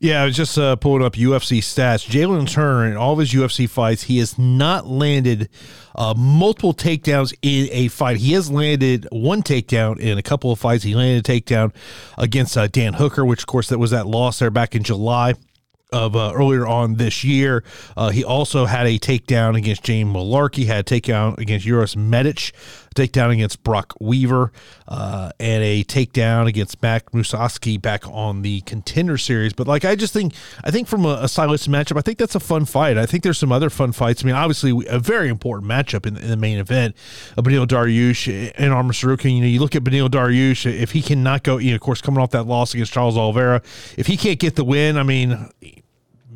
Yeah, 0.00 0.22
I 0.22 0.26
was 0.26 0.36
just 0.36 0.58
uh, 0.58 0.76
pulling 0.76 1.04
up 1.04 1.14
UFC 1.14 1.58
stats. 1.58 2.08
Jalen 2.08 2.50
Turner 2.50 2.86
in 2.86 2.96
all 2.96 3.12
of 3.12 3.20
his 3.20 3.32
UFC 3.32 3.68
fights, 3.68 4.04
he 4.04 4.18
has 4.18 4.38
not 4.38 4.86
landed 4.86 5.48
uh, 5.94 6.14
multiple 6.16 6.74
takedowns 6.74 7.32
in 7.42 7.68
a 7.70 7.88
fight. 7.88 8.16
He 8.16 8.32
has 8.32 8.50
landed 8.50 9.06
one 9.12 9.42
takedown 9.42 9.98
in 10.00 10.18
a 10.18 10.22
couple 10.22 10.50
of 10.50 10.58
fights. 10.58 10.82
He 10.84 10.94
landed 10.94 11.28
a 11.28 11.32
takedown 11.40 11.72
against 12.18 12.56
uh, 12.56 12.66
Dan 12.66 12.94
Hooker, 12.94 13.24
which 13.24 13.42
of 13.42 13.46
course 13.46 13.68
that 13.68 13.78
was 13.78 13.92
that 13.92 14.06
loss 14.06 14.40
there 14.40 14.50
back 14.50 14.74
in 14.74 14.82
July 14.82 15.34
of 15.92 16.16
uh, 16.16 16.32
earlier 16.34 16.66
on 16.66 16.96
this 16.96 17.22
year. 17.22 17.62
Uh, 17.96 18.10
he 18.10 18.24
also 18.24 18.64
had 18.66 18.86
a 18.86 18.98
takedown 18.98 19.56
against 19.56 19.84
James 19.84 20.12
Mullarkey, 20.12 20.66
had 20.66 20.90
a 20.90 21.00
takedown 21.00 21.38
against 21.38 21.64
Uros 21.64 21.96
Medic 21.96 22.52
takedown 22.94 23.30
against 23.32 23.62
Brock 23.62 23.94
Weaver, 24.00 24.52
uh, 24.88 25.30
and 25.38 25.62
a 25.62 25.84
takedown 25.84 26.46
against 26.46 26.80
Mac 26.82 27.10
Musovski 27.12 27.80
back 27.80 28.06
on 28.08 28.42
the 28.42 28.60
contender 28.62 29.18
series. 29.18 29.52
But 29.52 29.66
like, 29.66 29.84
I 29.84 29.94
just 29.96 30.12
think, 30.12 30.34
I 30.62 30.70
think 30.70 30.88
from 30.88 31.04
a, 31.04 31.18
a 31.22 31.28
stylistic 31.28 31.72
matchup, 31.72 31.98
I 31.98 32.00
think 32.00 32.18
that's 32.18 32.34
a 32.34 32.40
fun 32.40 32.64
fight. 32.64 32.96
I 32.98 33.06
think 33.06 33.22
there's 33.22 33.38
some 33.38 33.52
other 33.52 33.70
fun 33.70 33.92
fights. 33.92 34.24
I 34.24 34.26
mean, 34.26 34.34
obviously, 34.34 34.86
a 34.88 34.98
very 34.98 35.28
important 35.28 35.70
matchup 35.70 36.06
in, 36.06 36.16
in 36.16 36.28
the 36.28 36.36
main 36.36 36.58
event. 36.58 36.94
Uh, 37.36 37.42
Beneil 37.42 37.66
Dariush 37.66 38.52
and 38.56 38.72
Arman 38.72 38.92
Tsarukyan. 38.92 39.34
You 39.36 39.40
know, 39.40 39.46
you 39.46 39.60
look 39.60 39.76
at 39.76 39.84
Beneil 39.84 40.08
Dariush, 40.08 40.72
if 40.72 40.92
he 40.92 41.02
cannot 41.02 41.42
go, 41.42 41.58
you 41.58 41.70
know, 41.70 41.76
of 41.76 41.80
course, 41.80 42.00
coming 42.00 42.22
off 42.22 42.30
that 42.30 42.44
loss 42.44 42.74
against 42.74 42.92
Charles 42.92 43.16
Oliveira, 43.16 43.62
if 43.96 44.06
he 44.06 44.16
can't 44.16 44.38
get 44.38 44.56
the 44.56 44.64
win, 44.64 44.96
I 44.96 45.02
mean, 45.02 45.50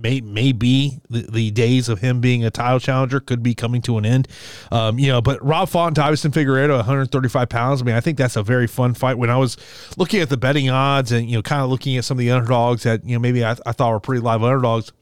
may 0.01 0.21
maybe 0.21 1.01
the, 1.11 1.23
the 1.31 1.51
days 1.51 1.89
of 1.89 2.01
him 2.01 2.21
being 2.21 2.45
a 2.45 2.51
title 2.51 2.81
challenger 2.81 3.21
could 3.21 3.43
be 3.43 3.55
coming 3.55 3.83
to 3.83 3.99
an 3.99 4.07
end. 4.07 4.29
Um, 4.71 4.99
you 4.99 5.09
know, 5.09 5.21
but 5.21 5.45
Rob 5.45 5.69
Font, 5.69 5.97
Deiveson 5.97 6.31
Figueiredo, 6.31 6.77
135 6.77 7.49
pounds. 7.49 7.83
I 7.83 7.85
mean, 7.85 7.95
I 7.95 8.01
think 8.01 8.19
that's 8.19 8.37
a 8.37 8.43
very 8.43 8.67
fun 8.67 8.95
fight. 8.95 9.19
When 9.19 9.31
I 9.31 9.37
was 9.37 9.57
looking 9.97 10.21
at 10.21 10.29
the 10.29 10.37
betting 10.37 10.71
odds 10.71 11.13
and 11.13 11.29
you 11.29 11.37
know, 11.37 11.43
kind 11.43 11.63
of 11.63 11.71
looking 11.71 11.97
at 11.97 12.05
some 12.05 12.17
of 12.17 12.21
the 12.21 12.31
underdogs 12.31 12.85
that 12.85 13.05
you 13.05 13.15
know 13.15 13.21
maybe 13.21 13.45
I, 13.45 13.57
I 13.67 13.73
thought 13.73 13.93
were 13.93 14.01
pretty 14.01 14.23
live 14.23 14.43
underdogs. 14.43 14.93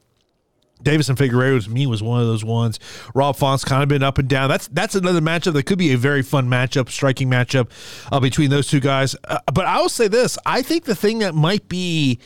Deiveson 0.83 1.17
Figueiredo 1.17 1.65
to 1.65 1.71
me 1.71 1.87
was 1.87 2.03
one 2.03 2.21
of 2.21 2.27
those 2.27 2.45
ones. 2.45 2.79
Rob 3.15 3.37
Font's 3.37 3.65
kind 3.65 3.83
of 3.83 3.89
been 3.89 4.03
up 4.03 4.19
and 4.19 4.29
down. 4.29 4.49
That's 4.49 4.69
that's 4.69 4.95
another 4.95 5.21
matchup 5.21 5.55
that 5.55 5.65
could 5.65 5.79
be 5.79 5.93
a 5.93 5.97
very 5.97 6.23
fun 6.23 6.49
matchup, 6.49 6.91
striking 6.91 7.31
matchup 7.31 7.71
uh, 8.13 8.21
between 8.21 8.51
those 8.51 8.69
two 8.69 8.81
guys. 8.81 9.17
Uh, 9.25 9.39
but 9.53 9.65
I 9.65 9.81
will 9.81 9.89
say 9.89 10.09
this: 10.09 10.39
I 10.45 10.63
think 10.63 10.85
the 10.85 10.95
thing 10.95 11.21
that 11.21 11.35
might 11.35 11.69
be 11.69 12.19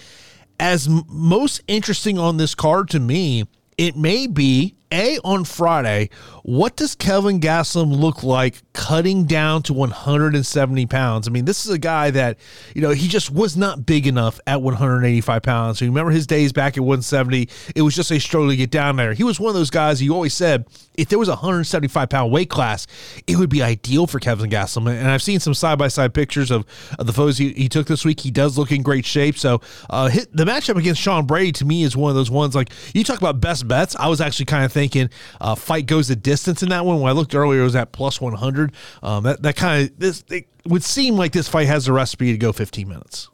as 0.61 0.89
most 0.89 1.63
interesting 1.67 2.19
on 2.19 2.37
this 2.37 2.55
card 2.55 2.91
to 2.91 3.01
me, 3.01 3.45
it 3.79 3.97
may 3.97 4.27
be 4.27 4.77
a 4.93 5.19
on 5.25 5.45
Friday. 5.45 6.11
What 6.43 6.77
does 6.77 6.95
Kelvin 6.95 7.41
Gastelum 7.41 7.97
look 7.99 8.23
like 8.23 8.63
cutting 8.73 9.25
down 9.25 9.63
to 9.65 9.73
170 9.73 10.87
pounds? 10.87 11.29
I 11.29 11.31
mean, 11.31 11.45
this 11.45 11.65
is 11.67 11.73
a 11.73 11.79
guy 11.79 12.11
that, 12.11 12.39
you 12.75 12.83
know, 12.83 12.91
he 12.91 13.09
just 13.09 13.31
was 13.31 13.57
not 13.57 13.85
big 13.87 14.07
enough 14.07 14.41
at 14.47 14.63
185 14.63 15.43
pounds. 15.43 15.79
So 15.79 15.85
you 15.85 15.91
remember 15.91 16.13
his 16.13 16.27
days 16.27 16.53
back 16.53 16.77
at 16.77 16.81
170, 16.81 17.49
it 17.75 17.83
was 17.83 17.95
just 17.95 18.11
a 18.11 18.19
struggle 18.19 18.51
to 18.51 18.57
get 18.57 18.71
down 18.71 18.97
there. 18.97 19.13
He 19.13 19.25
was 19.25 19.39
one 19.39 19.51
of 19.51 19.55
those 19.55 19.71
guys 19.71 20.03
you 20.03 20.15
always 20.15 20.35
said 20.35 20.67
if 21.01 21.09
there 21.09 21.19
was 21.19 21.29
a 21.29 21.33
175 21.33 22.09
pound 22.11 22.31
weight 22.31 22.51
class, 22.51 22.87
it 23.27 23.37
would 23.37 23.49
be 23.49 23.63
ideal 23.63 24.07
for 24.07 24.21
Kelvin 24.21 24.51
Gastelum. 24.51 24.91
And 24.91 25.09
I've 25.09 25.23
seen 25.23 25.41
some 25.41 25.55
side 25.55 25.79
by 25.79 25.89
side 25.89 26.13
pictures 26.13 26.51
of, 26.51 26.67
of, 26.99 27.07
the 27.07 27.13
photos 27.13 27.39
he, 27.39 27.53
he, 27.55 27.69
took 27.69 27.87
this 27.87 28.05
week. 28.05 28.21
He 28.21 28.31
does 28.31 28.59
look 28.59 28.71
in 28.71 28.83
great 28.83 29.07
shape. 29.07 29.39
So 29.39 29.63
uh, 29.89 30.09
hit, 30.09 30.35
the 30.37 30.45
matchup 30.45 30.77
against 30.77 31.01
Sean 31.01 31.25
Brady 31.25 31.53
to 31.53 31.65
me 31.65 31.85
is 31.85 31.97
one 31.97 32.11
of 32.11 32.17
those 32.17 32.31
ones 32.31 32.55
like 32.55 32.71
you 32.93 33.03
talk 33.03 33.19
about 33.19 33.41
best 33.41 33.67
bets. 33.67 33.97
I 33.97 34.09
was 34.09 34.21
actually 34.21 34.45
kind 34.47 34.65
of 34.65 34.73
thinking 34.73 35.09
uh, 35.41 35.55
fight 35.55 35.87
goes 35.87 36.09
the 36.09 36.17
distance 36.31 36.63
in 36.63 36.69
that 36.69 36.85
one. 36.87 37.01
When 37.01 37.11
I 37.11 37.13
looked 37.13 37.35
earlier, 37.35 37.63
it 37.63 37.65
was 37.65 37.75
at 37.75 37.91
plus 37.91 38.21
100. 38.21 38.73
Um, 39.03 39.25
that 39.25 39.43
that 39.43 39.57
kind 39.57 39.91
of 39.91 39.99
this 39.99 40.23
it 40.31 40.47
would 40.65 40.85
seem 40.85 41.17
like 41.17 41.33
this 41.33 41.49
fight 41.49 41.67
has 41.67 41.89
a 41.89 41.93
recipe 41.93 42.31
to 42.31 42.39
go 42.39 42.53
15 42.53 42.89
minutes. 42.89 43.29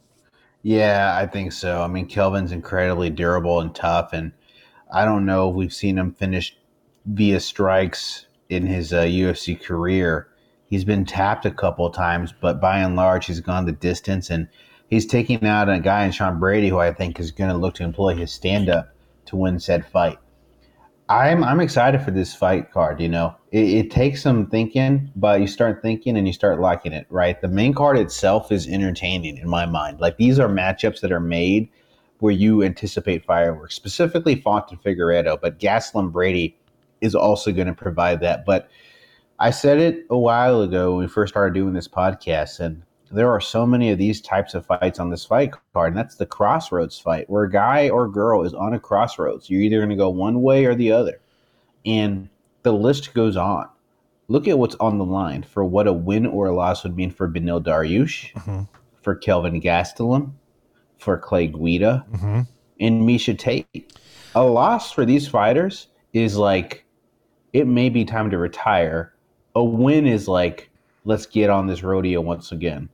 Yeah, 0.63 1.15
I 1.15 1.27
think 1.27 1.51
so. 1.51 1.81
I 1.83 1.87
mean, 1.87 2.07
Kelvin's 2.07 2.51
incredibly 2.51 3.11
durable 3.11 3.61
and 3.61 3.73
tough, 3.73 4.13
and 4.13 4.31
I 4.91 5.05
don't 5.05 5.25
know 5.27 5.49
if 5.49 5.55
we've 5.55 5.73
seen 5.73 5.97
him 5.97 6.11
finish 6.11 6.57
via 7.05 7.39
strikes 7.39 8.25
in 8.49 8.65
his 8.65 8.91
uh, 8.91 9.03
UFC 9.03 9.61
career. 9.61 10.27
He's 10.67 10.83
been 10.83 11.05
tapped 11.05 11.45
a 11.45 11.51
couple 11.51 11.87
times, 11.91 12.33
but 12.41 12.59
by 12.59 12.79
and 12.79 12.95
large, 12.95 13.27
he's 13.27 13.39
gone 13.39 13.65
the 13.65 13.71
distance, 13.71 14.31
and 14.31 14.47
he's 14.89 15.05
taking 15.05 15.45
out 15.45 15.69
a 15.69 15.79
guy 15.79 16.03
in 16.03 16.11
Sean 16.11 16.39
Brady 16.39 16.69
who 16.69 16.79
I 16.79 16.91
think 16.91 17.19
is 17.19 17.31
going 17.31 17.51
to 17.51 17.57
look 17.57 17.75
to 17.75 17.83
employ 17.83 18.15
his 18.15 18.31
stand 18.31 18.69
up 18.69 18.89
to 19.27 19.35
win 19.35 19.59
said 19.59 19.85
fight. 19.85 20.17
I'm 21.09 21.43
I'm 21.43 21.61
excited 21.61 22.01
for 22.01 22.11
this 22.11 22.35
fight 22.35 22.71
card. 22.71 22.99
You 22.99 23.07
know, 23.07 23.35
it, 23.51 23.69
it, 23.69 23.91
takes 23.91 24.21
some 24.21 24.47
thinking, 24.47 25.09
but 25.15 25.39
you 25.39 25.47
start 25.47 25.81
thinking 25.81 26.17
and 26.17 26.27
you 26.27 26.33
start 26.33 26.59
liking 26.59 26.91
it. 26.91 27.07
Right, 27.09 27.39
the 27.39 27.47
main 27.47 27.73
card 27.73 27.97
itself 27.97 28.51
is 28.51 28.67
entertaining 28.67 29.37
in 29.37 29.47
my 29.47 29.65
mind. 29.65 30.01
Like 30.01 30.17
these 30.17 30.37
are 30.37 30.49
matchups 30.49 30.99
that 31.01 31.11
are 31.11 31.21
made 31.21 31.69
where 32.19 32.33
you 32.33 32.63
anticipate 32.63 33.25
fireworks, 33.25 33.75
specifically 33.75 34.35
Font 34.35 34.69
and 34.71 34.83
Figueiredo, 34.83 35.39
but 35.39 35.59
Gastelum 35.59 36.11
Brady 36.11 36.57
is 36.99 37.15
also 37.15 37.51
going 37.51 37.67
to 37.67 37.73
provide 37.73 38.19
that. 38.21 38.43
But 38.43 38.69
I 39.39 39.51
said 39.51 39.77
it 39.79 40.05
a 40.09 40.17
while 40.17 40.61
ago 40.61 40.95
when 40.95 41.05
we 41.05 41.07
first 41.07 41.31
started 41.31 41.53
doing 41.53 41.73
this 41.73 41.87
podcast, 41.87 42.59
and 42.59 42.81
there 43.11 43.31
are 43.31 43.41
so 43.41 43.65
many 43.65 43.91
of 43.91 43.97
these 43.97 44.21
types 44.21 44.53
of 44.53 44.65
fights 44.65 44.99
on 44.99 45.09
this 45.09 45.25
fight 45.25 45.53
card, 45.73 45.89
and 45.89 45.97
that's 45.97 46.15
the 46.15 46.25
crossroads 46.25 46.99
fight, 46.99 47.29
where 47.29 47.43
a 47.43 47.51
guy 47.51 47.89
or 47.89 48.07
girl 48.07 48.43
is 48.43 48.53
on 48.53 48.73
a 48.73 48.79
crossroads. 48.79 49.49
You're 49.49 49.61
either 49.61 49.77
going 49.77 49.89
to 49.89 49.95
go 49.95 50.09
one 50.09 50.41
way 50.41 50.65
or 50.65 50.75
the 50.75 50.91
other. 50.91 51.19
And 51.85 52.29
the 52.63 52.73
list 52.73 53.13
goes 53.13 53.37
on. 53.37 53.67
Look 54.27 54.47
at 54.47 54.59
what's 54.59 54.75
on 54.75 54.97
the 54.97 55.05
line 55.05 55.43
for 55.43 55.63
what 55.63 55.87
a 55.87 55.93
win 55.93 56.25
or 56.25 56.47
a 56.47 56.55
loss 56.55 56.83
would 56.83 56.95
mean 56.95 57.11
for 57.11 57.29
Beneil 57.29 57.63
Dariush, 57.63 58.33
mm-hmm. 58.33 58.63
for 59.01 59.15
Kelvin 59.15 59.61
Gastelum, 59.61 60.33
for 60.97 61.17
Clay 61.17 61.47
Guida, 61.47 62.05
mm-hmm. 62.11 62.41
and 62.81 63.01
Miesha 63.03 63.37
Tate. 63.37 63.93
A 64.35 64.43
loss 64.43 64.91
for 64.91 65.05
these 65.05 65.27
fighters 65.27 65.87
is 66.11 66.35
like, 66.35 66.85
it 67.53 67.67
may 67.67 67.87
be 67.87 68.03
time 68.03 68.29
to 68.31 68.37
retire. 68.37 69.13
A 69.55 69.63
win 69.63 70.05
is 70.05 70.27
like, 70.27 70.69
let's 71.05 71.25
get 71.25 71.49
on 71.49 71.67
this 71.67 71.83
rodeo 71.83 72.19
once 72.19 72.51
again 72.51 72.89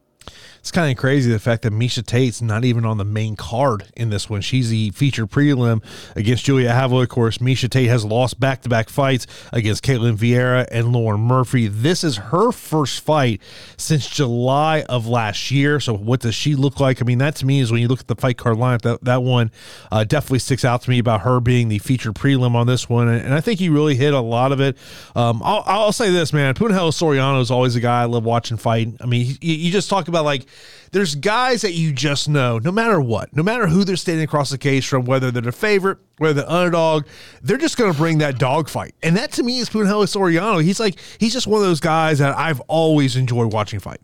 it's 0.64 0.72
kind 0.72 0.90
of 0.90 0.98
crazy 0.98 1.30
the 1.30 1.40
fact 1.40 1.64
that 1.64 1.74
Miesha 1.74 2.06
Tate's 2.06 2.42
not 2.42 2.64
even 2.64 2.86
on 2.86 2.98
the 2.98 3.04
main 3.04 3.36
card 3.36 3.84
in 3.98 4.12
this 4.12 4.30
one. 4.30 4.40
She's 4.40 4.70
the 4.70 4.92
featured 4.92 5.30
prelim 5.30 5.84
against 6.16 6.46
Julia 6.46 6.72
Avila. 6.74 7.04
Of 7.04 7.10
course, 7.10 7.40
Miesha 7.40 7.70
Tate 7.70 7.90
has 7.90 8.06
lost 8.06 8.40
back 8.40 8.62
to 8.62 8.70
back 8.70 8.88
fights 8.88 9.28
against 9.52 9.84
Ketlen 9.84 10.16
Vieira 10.16 10.66
and 10.72 10.94
Lauren 10.94 11.20
Murphy. 11.20 11.68
This 11.68 12.06
is 12.06 12.16
her 12.16 12.54
first 12.54 13.02
fight 13.02 13.42
since 13.76 14.08
July 14.08 14.84
of 14.88 15.06
last 15.06 15.52
year. 15.52 15.82
So, 15.82 15.94
what 15.94 16.22
does 16.22 16.34
she 16.34 16.56
look 16.56 16.80
like? 16.80 17.02
I 17.02 17.04
mean, 17.04 17.18
that 17.18 17.36
to 17.36 17.46
me 17.46 17.60
is 17.60 17.70
when 17.70 17.82
you 17.82 17.90
look 17.90 18.00
at 18.00 18.08
the 18.08 18.16
fight 18.16 18.38
card 18.38 18.56
lineup, 18.56 18.84
that, 18.84 19.04
that 19.04 19.22
one 19.22 19.52
uh, 19.92 20.06
definitely 20.06 20.40
sticks 20.40 20.64
out 20.64 20.82
to 20.84 20.90
me 20.90 20.98
about 20.98 21.24
her 21.24 21.42
being 21.42 21.68
the 21.68 21.80
featured 21.80 22.16
prelim 22.16 22.56
on 22.56 22.68
this 22.68 22.88
one. 22.88 23.10
And, 23.10 23.22
and 23.22 23.34
I 23.34 23.42
think 23.42 23.60
you 23.60 23.74
really 23.74 23.96
hit 23.96 24.14
a 24.14 24.22
lot 24.22 24.54
of 24.54 24.62
it. 24.62 24.78
Um, 25.14 25.42
I'll, 25.44 25.64
I'll, 25.66 25.92
say 25.92 26.10
this, 26.10 26.32
man. 26.32 26.54
Punahele 26.54 26.94
Soriano 26.94 27.42
is 27.42 27.52
always 27.52 27.76
a 27.76 27.82
guy 27.82 28.04
I 28.04 28.06
love 28.06 28.24
watching 28.24 28.56
fight. 28.56 28.94
I 29.02 29.08
mean, 29.08 29.38
you, 29.42 29.56
you 29.56 29.70
just 29.70 29.90
talk 29.90 30.08
about 30.08 30.24
like, 30.24 30.46
there's 30.92 31.16
guys 31.16 31.64
that 31.64 31.74
you 31.74 31.92
just 31.92 32.30
know, 32.30 32.60
no 32.60 32.72
matter 32.72 33.02
what, 33.02 33.36
no 33.36 33.42
matter 33.42 33.68
who 33.68 33.84
they're 33.84 33.96
standing 33.96 34.24
across 34.24 34.52
the 34.52 34.58
case 34.58 34.86
from, 34.86 35.06
whether 35.06 35.32
they're 35.32 35.42
the 35.42 35.52
favorite, 35.52 35.98
whether 36.20 36.42
the 36.42 36.52
underdog, 36.52 37.06
they're 37.42 37.58
just 37.58 37.78
going 37.78 37.92
to 37.92 37.98
bring 37.98 38.20
that 38.20 38.38
dog 38.38 38.70
fight. 38.70 38.94
And 39.02 39.18
that 39.18 39.32
to 39.34 39.44
me 39.44 39.58
is 39.58 39.70
Punahele 39.70 40.06
Soriano. 40.06 40.64
He's 40.64 40.80
like, 40.80 41.00
he's 41.18 41.34
just 41.34 41.48
one 41.48 41.60
of 41.60 41.66
those 41.66 41.80
guys 41.80 42.20
that 42.20 42.38
I've 42.38 42.62
always 42.62 43.16
enjoyed 43.16 43.52
watching 43.54 43.80
fight. 43.80 44.02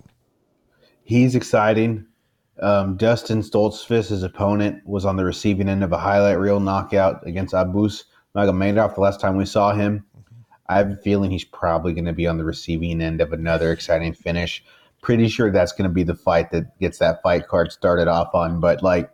He's 1.04 1.36
exciting. 1.36 2.08
Um, 2.62 2.98
Dustin 2.98 3.42
Stoltzfus, 3.42 4.10
his 4.10 4.24
opponent, 4.24 4.86
was 4.86 5.06
on 5.06 5.16
the 5.16 5.24
receiving 5.24 5.70
end 5.70 5.84
of 5.84 5.92
a 5.92 5.98
highlight 5.98 6.40
reel 6.40 6.60
knockout 6.60 7.26
against 7.26 7.54
Abus 7.54 8.04
Magomedov 8.36 8.96
the 8.96 9.02
last 9.02 9.22
time 9.22 9.38
we 9.38 9.46
saw 9.46 9.74
him. 9.74 10.04
I 10.68 10.78
have 10.78 10.92
a 10.92 10.96
feeling 10.96 11.32
he's 11.32 11.44
probably 11.46 11.94
going 11.94 12.06
to 12.06 12.14
be 12.14 12.28
on 12.28 12.38
the 12.38 12.44
receiving 12.44 13.02
end 13.02 13.22
of 13.22 13.34
another 13.34 13.72
exciting 13.72 14.14
finish 14.14 14.64
pretty 15.02 15.28
sure 15.30 15.52
that's 15.52 15.72
going 15.72 15.90
to 15.90 15.94
be 15.94 16.04
the 16.04 16.16
fight 16.16 16.52
that 16.52 16.78
gets 16.80 16.98
that 17.00 17.22
fight 17.22 17.48
card 17.48 17.72
started 17.72 18.08
off 18.08 18.34
on. 18.34 18.60
But 18.60 18.84
like, 18.84 19.10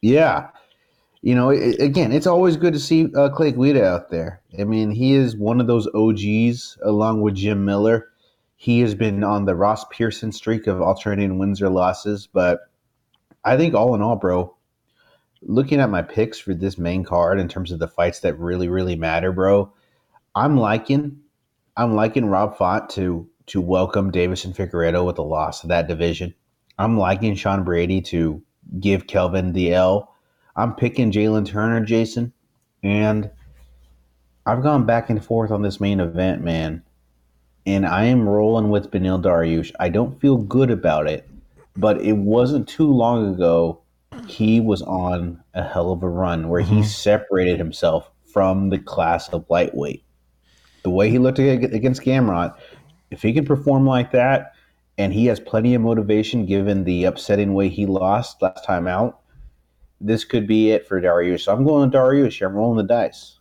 yeah, 0.00 0.48
you 1.22 1.34
know, 1.34 1.50
it, 1.50 1.80
again, 1.80 2.12
it's 2.12 2.26
always 2.26 2.56
good 2.56 2.72
to 2.72 2.78
see 2.78 3.12
uh, 3.14 3.28
Clay 3.30 3.52
Guida 3.52 3.84
out 3.84 4.10
there. 4.10 4.40
I 4.58 4.64
mean, 4.64 4.90
he 4.90 5.14
is 5.14 5.36
one 5.36 5.60
of 5.60 5.66
those 5.66 5.88
OGs 5.94 6.78
along 6.82 7.22
with 7.22 7.34
Jim 7.34 7.64
Miller. 7.64 8.08
He 8.56 8.80
has 8.80 8.94
been 8.94 9.24
on 9.24 9.44
the 9.44 9.54
Ross 9.54 9.84
Pearson 9.90 10.32
streak 10.32 10.66
of 10.66 10.80
alternating 10.80 11.38
wins 11.38 11.60
or 11.62 11.68
losses. 11.68 12.28
But 12.32 12.60
I 13.44 13.56
think 13.56 13.74
all 13.74 13.94
in 13.94 14.02
all, 14.02 14.16
bro, 14.16 14.54
looking 15.42 15.80
at 15.80 15.90
my 15.90 16.02
picks 16.02 16.38
for 16.38 16.54
this 16.54 16.78
main 16.78 17.04
card 17.04 17.38
in 17.38 17.48
terms 17.48 17.72
of 17.72 17.78
the 17.78 17.88
fights 17.88 18.20
that 18.20 18.38
really, 18.38 18.68
really 18.68 18.96
matter, 18.96 19.32
bro, 19.32 19.72
I'm 20.34 20.56
liking, 20.56 21.20
I'm 21.76 21.94
liking 21.94 22.26
Rob 22.26 22.56
Font 22.56 22.90
to 22.90 23.28
to 23.48 23.62
welcome 23.62 24.12
Deiveson 24.12 24.54
Figueiredo 24.54 25.04
with 25.06 25.16
the 25.16 25.24
loss 25.24 25.62
of 25.62 25.70
that 25.70 25.88
division. 25.88 26.34
I'm 26.78 26.98
liking 26.98 27.34
Sean 27.34 27.64
Brady 27.64 28.02
to 28.02 28.42
give 28.78 29.06
Kelvin 29.06 29.54
the 29.54 29.72
L. 29.72 30.14
I'm 30.54 30.74
picking 30.74 31.10
Jalen 31.10 31.46
Turner, 31.46 31.84
Jason, 31.84 32.34
and 32.82 33.30
I've 34.44 34.62
gone 34.62 34.84
back 34.84 35.08
and 35.08 35.24
forth 35.24 35.50
on 35.50 35.62
this 35.62 35.80
main 35.80 35.98
event, 35.98 36.42
man. 36.42 36.82
And 37.64 37.86
I 37.86 38.04
am 38.04 38.28
rolling 38.28 38.68
with 38.68 38.90
Beneil 38.90 39.22
Dariush. 39.22 39.72
I 39.80 39.88
don't 39.88 40.20
feel 40.20 40.36
good 40.36 40.70
about 40.70 41.08
it, 41.08 41.28
but 41.74 42.00
it 42.02 42.16
wasn't 42.18 42.68
too 42.68 42.90
long 42.90 43.34
ago 43.34 43.80
he 44.26 44.60
was 44.60 44.82
on 44.82 45.42
a 45.54 45.62
hell 45.62 45.90
of 45.90 46.02
a 46.02 46.08
run 46.08 46.50
where 46.50 46.62
mm-hmm. 46.62 46.76
he 46.76 46.82
separated 46.82 47.58
himself 47.58 48.10
from 48.30 48.68
the 48.68 48.78
class 48.78 49.28
of 49.30 49.46
lightweight. 49.48 50.04
The 50.82 50.90
way 50.90 51.10
he 51.10 51.18
looked 51.18 51.38
against 51.38 52.02
Gamrot, 52.02 52.56
if 53.10 53.22
he 53.22 53.32
can 53.32 53.44
perform 53.44 53.86
like 53.86 54.12
that, 54.12 54.52
and 54.96 55.12
he 55.12 55.26
has 55.26 55.38
plenty 55.38 55.74
of 55.74 55.82
motivation 55.82 56.46
given 56.46 56.84
the 56.84 57.04
upsetting 57.04 57.54
way 57.54 57.68
he 57.68 57.86
lost 57.86 58.42
last 58.42 58.64
time 58.64 58.86
out, 58.86 59.20
this 60.00 60.24
could 60.24 60.46
be 60.46 60.70
it 60.70 60.86
for 60.86 61.00
Dariush. 61.00 61.42
So 61.42 61.52
I'm 61.52 61.64
going 61.64 61.82
with 61.82 61.92
Dariush. 61.92 62.44
I'm 62.44 62.54
rolling 62.54 62.78
the 62.78 62.82
dice 62.82 63.38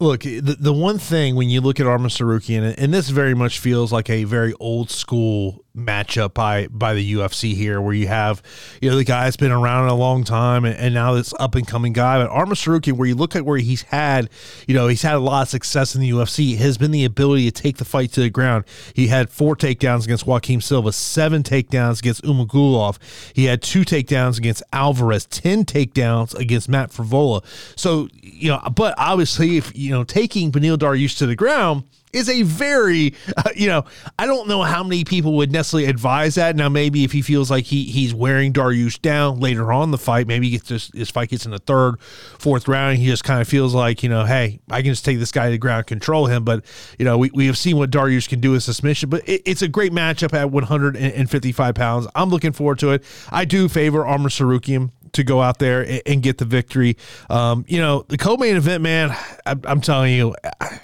look, 0.00 0.22
the, 0.22 0.56
the 0.58 0.72
one 0.72 0.98
thing 0.98 1.36
when 1.36 1.48
you 1.48 1.60
look 1.60 1.78
at 1.78 1.86
Arman 1.86 2.06
Tsarukyan, 2.06 2.74
and 2.76 2.92
this 2.92 3.10
very 3.10 3.34
much 3.34 3.58
feels 3.58 3.92
like 3.92 4.10
a 4.10 4.24
very 4.24 4.54
old 4.58 4.90
school 4.90 5.64
matchup 5.76 6.34
by 6.34 6.66
by 6.68 6.94
the 6.94 7.14
UFC 7.14 7.54
here, 7.54 7.80
where 7.80 7.94
you 7.94 8.08
have 8.08 8.42
you 8.80 8.90
know 8.90 8.96
the 8.96 9.04
guy 9.04 9.24
that's 9.24 9.36
been 9.36 9.52
around 9.52 9.88
a 9.88 9.94
long 9.94 10.24
time, 10.24 10.64
and, 10.64 10.76
and 10.76 10.94
now 10.94 11.14
this 11.14 11.32
up 11.38 11.54
and 11.54 11.66
coming 11.66 11.92
guy. 11.92 12.22
But 12.22 12.30
Arman 12.30 12.52
Tsarukyan, 12.52 12.94
where 12.94 13.08
you 13.08 13.14
look 13.14 13.36
at 13.36 13.44
where 13.44 13.58
he's 13.58 13.82
had, 13.82 14.30
you 14.66 14.74
know, 14.74 14.88
he's 14.88 15.02
had 15.02 15.14
a 15.14 15.20
lot 15.20 15.42
of 15.42 15.48
success 15.48 15.94
in 15.94 16.00
the 16.00 16.10
UFC, 16.10 16.56
has 16.56 16.78
been 16.78 16.90
the 16.90 17.04
ability 17.04 17.50
to 17.50 17.62
take 17.62 17.76
the 17.76 17.84
fight 17.84 18.12
to 18.12 18.20
the 18.20 18.30
ground. 18.30 18.64
He 18.94 19.08
had 19.08 19.30
four 19.30 19.56
takedowns 19.56 20.04
against 20.04 20.26
Joaquim 20.26 20.60
Silva, 20.60 20.92
seven 20.92 21.42
takedowns 21.42 22.00
against 22.00 22.22
Ismagulov. 22.22 22.98
He 23.34 23.44
had 23.44 23.62
two 23.62 23.82
takedowns 23.82 24.38
against 24.38 24.62
Alvarez, 24.72 25.26
ten 25.26 25.64
takedowns 25.64 26.34
against 26.34 26.68
Matt 26.68 26.90
Frevola. 26.90 27.44
So 27.76 28.08
you 28.22 28.48
know, 28.48 28.60
but 28.74 28.94
obviously, 28.98 29.56
if 29.56 29.76
you 29.76 29.90
know 29.90 30.04
taking 30.04 30.52
Beneil 30.52 30.76
Dariush 30.76 31.18
to 31.18 31.26
the 31.26 31.36
ground 31.36 31.84
is 32.12 32.28
a 32.28 32.42
very, 32.42 33.14
uh, 33.36 33.50
you 33.54 33.68
know, 33.68 33.84
I 34.18 34.26
don't 34.26 34.48
know 34.48 34.62
how 34.62 34.82
many 34.82 35.04
people 35.04 35.36
would 35.36 35.52
necessarily 35.52 35.88
advise 35.88 36.34
that. 36.34 36.56
Now, 36.56 36.68
maybe 36.68 37.04
if 37.04 37.12
he 37.12 37.22
feels 37.22 37.50
like 37.50 37.64
he 37.64 37.84
he's 37.84 38.14
wearing 38.14 38.52
Dariush 38.52 39.00
down 39.00 39.40
later 39.40 39.72
on 39.72 39.90
the 39.90 39.98
fight, 39.98 40.26
maybe 40.26 40.46
he 40.46 40.52
gets 40.52 40.68
this, 40.68 40.90
his 40.92 41.10
fight 41.10 41.28
gets 41.28 41.44
in 41.44 41.52
the 41.52 41.58
third, 41.58 42.00
fourth 42.38 42.68
round, 42.68 42.98
he 42.98 43.06
just 43.06 43.24
kind 43.24 43.40
of 43.40 43.48
feels 43.48 43.74
like, 43.74 44.02
you 44.02 44.08
know, 44.08 44.24
hey, 44.24 44.60
I 44.70 44.82
can 44.82 44.92
just 44.92 45.04
take 45.04 45.18
this 45.18 45.32
guy 45.32 45.46
to 45.46 45.52
the 45.52 45.58
ground, 45.58 45.86
control 45.86 46.26
him. 46.26 46.44
But, 46.44 46.64
you 46.98 47.04
know, 47.04 47.18
we, 47.18 47.30
we 47.32 47.46
have 47.46 47.58
seen 47.58 47.76
what 47.76 47.90
Dariush 47.90 48.28
can 48.28 48.40
do 48.40 48.52
with 48.52 48.62
submission, 48.62 49.08
but 49.08 49.28
it, 49.28 49.42
it's 49.44 49.62
a 49.62 49.68
great 49.68 49.92
matchup 49.92 50.34
at 50.34 50.50
155 50.50 51.74
pounds. 51.74 52.06
I'm 52.14 52.30
looking 52.30 52.52
forward 52.52 52.78
to 52.80 52.90
it. 52.90 53.04
I 53.30 53.44
do 53.44 53.68
favor 53.68 54.04
Arman 54.04 54.26
Tsarukyan 54.26 54.90
to 55.12 55.24
go 55.24 55.40
out 55.40 55.58
there 55.58 55.82
and, 55.82 56.02
and 56.06 56.22
get 56.22 56.38
the 56.38 56.44
victory. 56.44 56.96
Um, 57.28 57.64
you 57.68 57.80
know, 57.80 58.04
the 58.08 58.16
co-main 58.16 58.56
event, 58.56 58.82
man, 58.82 59.10
I, 59.46 59.56
I'm 59.64 59.80
telling 59.80 60.14
you. 60.14 60.34
I, 60.60 60.80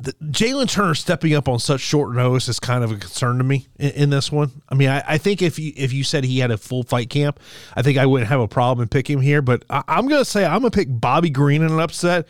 Jalen 0.00 0.68
Turner 0.68 0.94
stepping 0.94 1.34
up 1.34 1.48
on 1.48 1.58
such 1.58 1.80
short 1.80 2.14
notice 2.14 2.48
is 2.48 2.58
kind 2.58 2.82
of 2.82 2.90
a 2.90 2.96
concern 2.96 3.38
to 3.38 3.44
me 3.44 3.68
in, 3.78 3.90
in 3.90 4.10
this 4.10 4.30
one. 4.30 4.50
I 4.68 4.74
mean, 4.74 4.88
I, 4.88 5.02
I, 5.06 5.18
think 5.18 5.40
if 5.40 5.58
you 5.58 5.72
if 5.76 5.92
you 5.92 6.02
said 6.02 6.24
he 6.24 6.40
had 6.40 6.50
a 6.50 6.58
full 6.58 6.82
fight 6.82 7.10
camp, 7.10 7.38
I 7.76 7.82
think 7.82 7.98
I 7.98 8.06
wouldn't 8.06 8.28
have 8.28 8.40
a 8.40 8.48
problem 8.48 8.82
in 8.82 8.88
picking 8.88 9.18
him 9.18 9.22
here. 9.22 9.40
But 9.40 9.64
I, 9.70 9.82
am 9.88 10.08
going 10.08 10.20
to 10.20 10.24
say 10.24 10.44
I'm 10.44 10.60
going 10.60 10.72
to 10.72 10.76
pick 10.76 10.88
Bobby 10.90 11.30
Green 11.30 11.62
in 11.62 11.70
an 11.70 11.80
upset. 11.80 12.26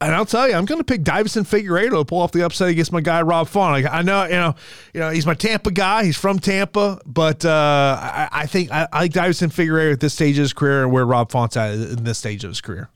And 0.00 0.14
I'll 0.14 0.26
tell 0.26 0.48
you, 0.48 0.54
I'm 0.54 0.64
going 0.64 0.78
to 0.78 0.84
pick 0.84 1.02
Deiveson 1.02 1.42
Figueiredo 1.42 1.98
to 1.98 2.04
pull 2.04 2.20
off 2.20 2.30
the 2.30 2.44
upset 2.44 2.68
against 2.68 2.92
my 2.92 3.00
guy 3.00 3.20
Rob 3.20 3.48
Font. 3.48 3.84
I 3.84 4.02
know, 4.02 4.24
you 4.24 4.30
know, 4.30 4.54
you 4.94 5.00
know, 5.00 5.10
he's 5.10 5.26
my 5.26 5.34
Tampa 5.34 5.72
guy. 5.72 6.04
He's 6.04 6.16
from 6.16 6.38
Tampa, 6.38 7.00
but 7.04 7.44
uh, 7.44 7.98
I, 8.00 8.28
I, 8.30 8.46
think 8.46 8.70
I, 8.70 8.86
I 8.92 9.00
like 9.00 9.12
Deiveson 9.12 9.52
Figueiredo 9.52 9.94
at 9.94 10.00
this 10.00 10.14
stage 10.14 10.38
of 10.38 10.42
his 10.42 10.52
career 10.52 10.84
and 10.84 10.92
where 10.92 11.04
Rob 11.04 11.32
Font's 11.32 11.56
at 11.56 11.74
in 11.74 12.04
this 12.04 12.18
stage 12.18 12.44
of 12.44 12.50
his 12.50 12.60
career. 12.60 12.90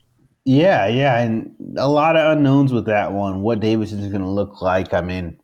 Yeah, 0.45 0.87
yeah, 0.87 1.19
and 1.19 1.55
a 1.77 1.87
lot 1.87 2.17
of 2.17 2.37
unknowns 2.37 2.73
with 2.73 2.85
that 2.87 3.13
one. 3.13 3.41
What 3.41 3.61
Deiveson 3.61 4.01
is 4.01 4.09
going 4.09 4.21
to 4.21 4.29
look 4.29 4.61
like. 4.61 4.93
I 4.93 5.01
mean, 5.01 5.39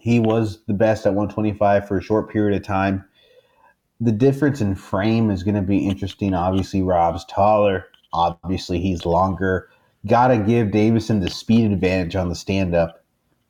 he 0.00 0.18
was 0.18 0.60
the 0.66 0.74
best 0.74 1.06
at 1.06 1.14
125 1.14 1.86
for 1.86 1.98
a 1.98 2.02
short 2.02 2.30
period 2.30 2.56
of 2.60 2.66
time. 2.66 3.04
The 4.00 4.12
difference 4.12 4.60
in 4.60 4.74
frame 4.74 5.30
is 5.30 5.44
going 5.44 5.54
to 5.54 5.62
be 5.62 5.86
interesting. 5.86 6.34
Obviously, 6.34 6.82
Rob's 6.82 7.24
taller. 7.26 7.86
Obviously, 8.12 8.80
he's 8.80 9.06
longer. 9.06 9.68
Got 10.06 10.28
to 10.28 10.38
give 10.38 10.68
Deiveson 10.68 11.20
the 11.22 11.30
speed 11.30 11.70
advantage 11.70 12.16
on 12.16 12.28
the 12.28 12.34
stand 12.34 12.74
up. 12.74 13.04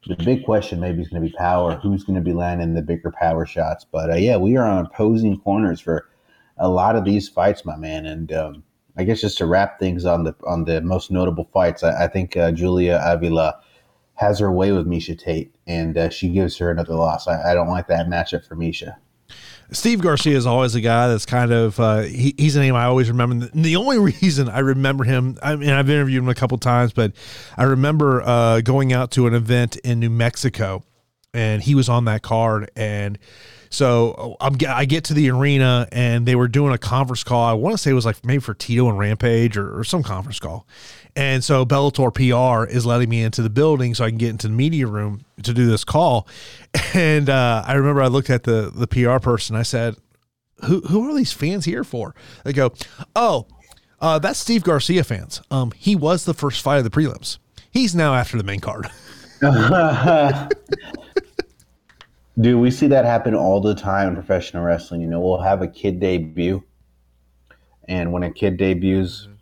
The 0.07 0.17
big 0.17 0.45
question 0.45 0.81
maybe 0.81 1.03
is 1.03 1.09
going 1.09 1.23
to 1.23 1.29
be 1.29 1.35
power. 1.37 1.77
Who's 1.77 2.05
going 2.05 2.17
to 2.17 2.23
be 2.23 2.33
landing 2.33 2.75
the 2.75 2.83
bigger 2.83 3.13
power 3.13 3.47
shots? 3.47 3.85
But 3.91 4.11
uh, 4.11 4.17
yeah, 4.17 4.37
we 4.37 4.57
are 4.57 4.67
on 4.67 4.87
opposing 4.87 5.39
corners 5.41 5.81
for 5.81 6.09
a 6.59 6.69
lot 6.69 6.97
of 6.97 7.05
these 7.05 7.29
fights, 7.29 7.65
my 7.65 7.77
man. 7.77 8.07
And 8.07 8.33
um, 8.33 8.65
I 8.99 9.05
guess 9.05 9.21
just 9.21 9.39
to 9.39 9.47
wrap 9.47 9.79
things 9.79 10.05
on 10.05 10.25
the 10.25 10.35
on 10.45 10.65
the 10.65 10.81
most 10.81 11.11
notable 11.11 11.49
fights, 11.53 11.85
I, 11.85 12.05
I 12.05 12.09
think 12.09 12.37
uh, 12.37 12.51
Julia 12.51 13.01
Avila 13.05 13.61
has 14.15 14.41
her 14.41 14.51
way 14.51 14.73
with 14.73 14.87
Miesha 14.87 15.17
Tate, 15.17 15.55
and 15.69 15.97
uh, 15.97 16.09
she 16.11 16.29
gives 16.29 16.59
her 16.59 16.71
another 16.73 16.95
loss. 16.95 17.29
I, 17.29 17.53
I 17.53 17.55
don't 17.55 17.69
like 17.69 17.87
that 17.87 18.09
matchup 18.09 18.45
for 18.45 18.57
Miesha. 18.57 18.97
Steve 19.71 20.01
Garcia 20.01 20.37
is 20.37 20.47
always 20.47 20.75
a 20.75 20.81
guy 20.81 21.09
that's 21.09 21.27
kind 21.27 21.53
of 21.53 21.79
uh, 21.79 22.01
he, 22.01 22.35
he's 22.37 22.57
a 22.57 22.61
name 22.61 22.75
I 22.75 22.87
always 22.87 23.09
remember. 23.09 23.47
And 23.47 23.65
the 23.65 23.77
only 23.77 23.99
reason 24.21 24.49
I 24.49 24.59
remember 24.61 25.05
him, 25.05 25.39
I 25.43 25.55
mean, 25.55 25.71
I've 25.71 25.89
interviewed 25.89 26.23
him 26.23 26.29
a 26.29 26.35
couple 26.35 26.59
times, 26.59 26.93
but 26.93 27.13
I 27.57 27.65
remember 27.65 28.23
uh, 28.23 28.61
going 28.63 28.93
out 28.93 29.13
to 29.13 29.29
an 29.29 29.35
event 29.35 29.77
in 29.77 30.01
New 30.01 30.11
Mexico, 30.11 30.83
and 31.33 31.63
he 31.63 31.77
was 31.77 31.89
on 31.89 32.07
that 32.07 32.23
card, 32.23 32.71
and 32.75 33.17
so 33.71 34.37
I'm, 34.41 34.57
I 34.69 34.85
get 34.85 35.05
to 35.05 35.15
the 35.15 35.31
arena 35.31 35.89
and 35.93 36.27
they 36.27 36.35
were 36.35 36.49
doing 36.49 36.73
a 36.73 36.79
conference 36.79 37.25
call. 37.25 37.45
I 37.45 37.53
want 37.53 37.75
to 37.75 37.79
say 37.79 37.91
it 37.91 37.95
was 37.95 38.07
like 38.07 38.25
maybe 38.25 38.41
for 38.41 38.55
Tito 38.55 38.89
and 38.89 38.99
Rampage 38.99 39.57
or, 39.57 39.79
or 39.79 39.85
some 39.85 40.03
conference 40.03 40.39
call. 40.39 40.67
And 41.17 41.43
so 41.43 41.67
Bellator 41.67 42.15
PR 42.15 42.71
is 42.71 42.87
letting 42.87 43.09
me 43.09 43.23
into 43.23 43.43
the 43.43 43.51
building 43.51 43.95
so 43.95 44.05
I 44.05 44.09
can 44.09 44.19
get 44.19 44.31
into 44.31 44.47
the 44.47 44.53
media 44.53 44.87
room 44.87 45.25
to 45.43 45.53
do 45.53 45.67
this 45.67 45.85
call. 45.85 46.29
And 46.95 47.29
uh, 47.29 47.65
I 47.67 47.75
remember 47.75 48.03
I 48.03 48.07
looked 48.07 48.31
at 48.31 48.45
the 48.45 48.71
the 48.75 48.87
PR 48.87 49.19
person. 49.19 49.57
I 49.57 49.63
said, 49.63 49.97
"Who 50.67 50.81
who 50.83 51.09
are 51.09 51.15
these 51.15 51.33
fans 51.33 51.65
here 51.65 51.83
for?" 51.83 52.15
They 52.45 52.53
go, 52.53 52.73
"Oh, 53.17 53.47
uh, 54.01 54.19
that's 54.19 54.39
Steve 54.39 54.63
Garcia 54.65 55.03
fans. 55.03 55.43
Um, 55.51 55.73
he 55.73 55.97
was 55.97 56.25
the 56.25 56.35
first 56.35 56.63
fight 56.63 56.79
of 56.79 56.85
the 56.85 56.91
prelims. 56.91 57.39
He's 57.71 57.95
now 57.95 58.15
after 58.15 58.37
the 58.37 58.45
main 58.45 58.61
card." 58.61 58.89
Dude, 62.41 62.61
we 62.61 62.71
see 62.71 62.87
that 62.89 63.05
happen 63.05 63.35
all 63.35 63.61
the 63.61 63.75
time 63.75 64.09
in 64.09 64.15
professional 64.15 64.63
wrestling. 64.63 65.01
You 65.01 65.09
know, 65.09 65.21
we'll 65.21 65.41
have 65.41 65.61
a 65.61 65.69
kid 65.69 65.99
debut, 65.99 66.63
and 67.89 68.13
when 68.13 68.23
a 68.23 68.31
kid 68.31 68.57
debuts, 68.57 69.23
mm-hmm. 69.23 69.35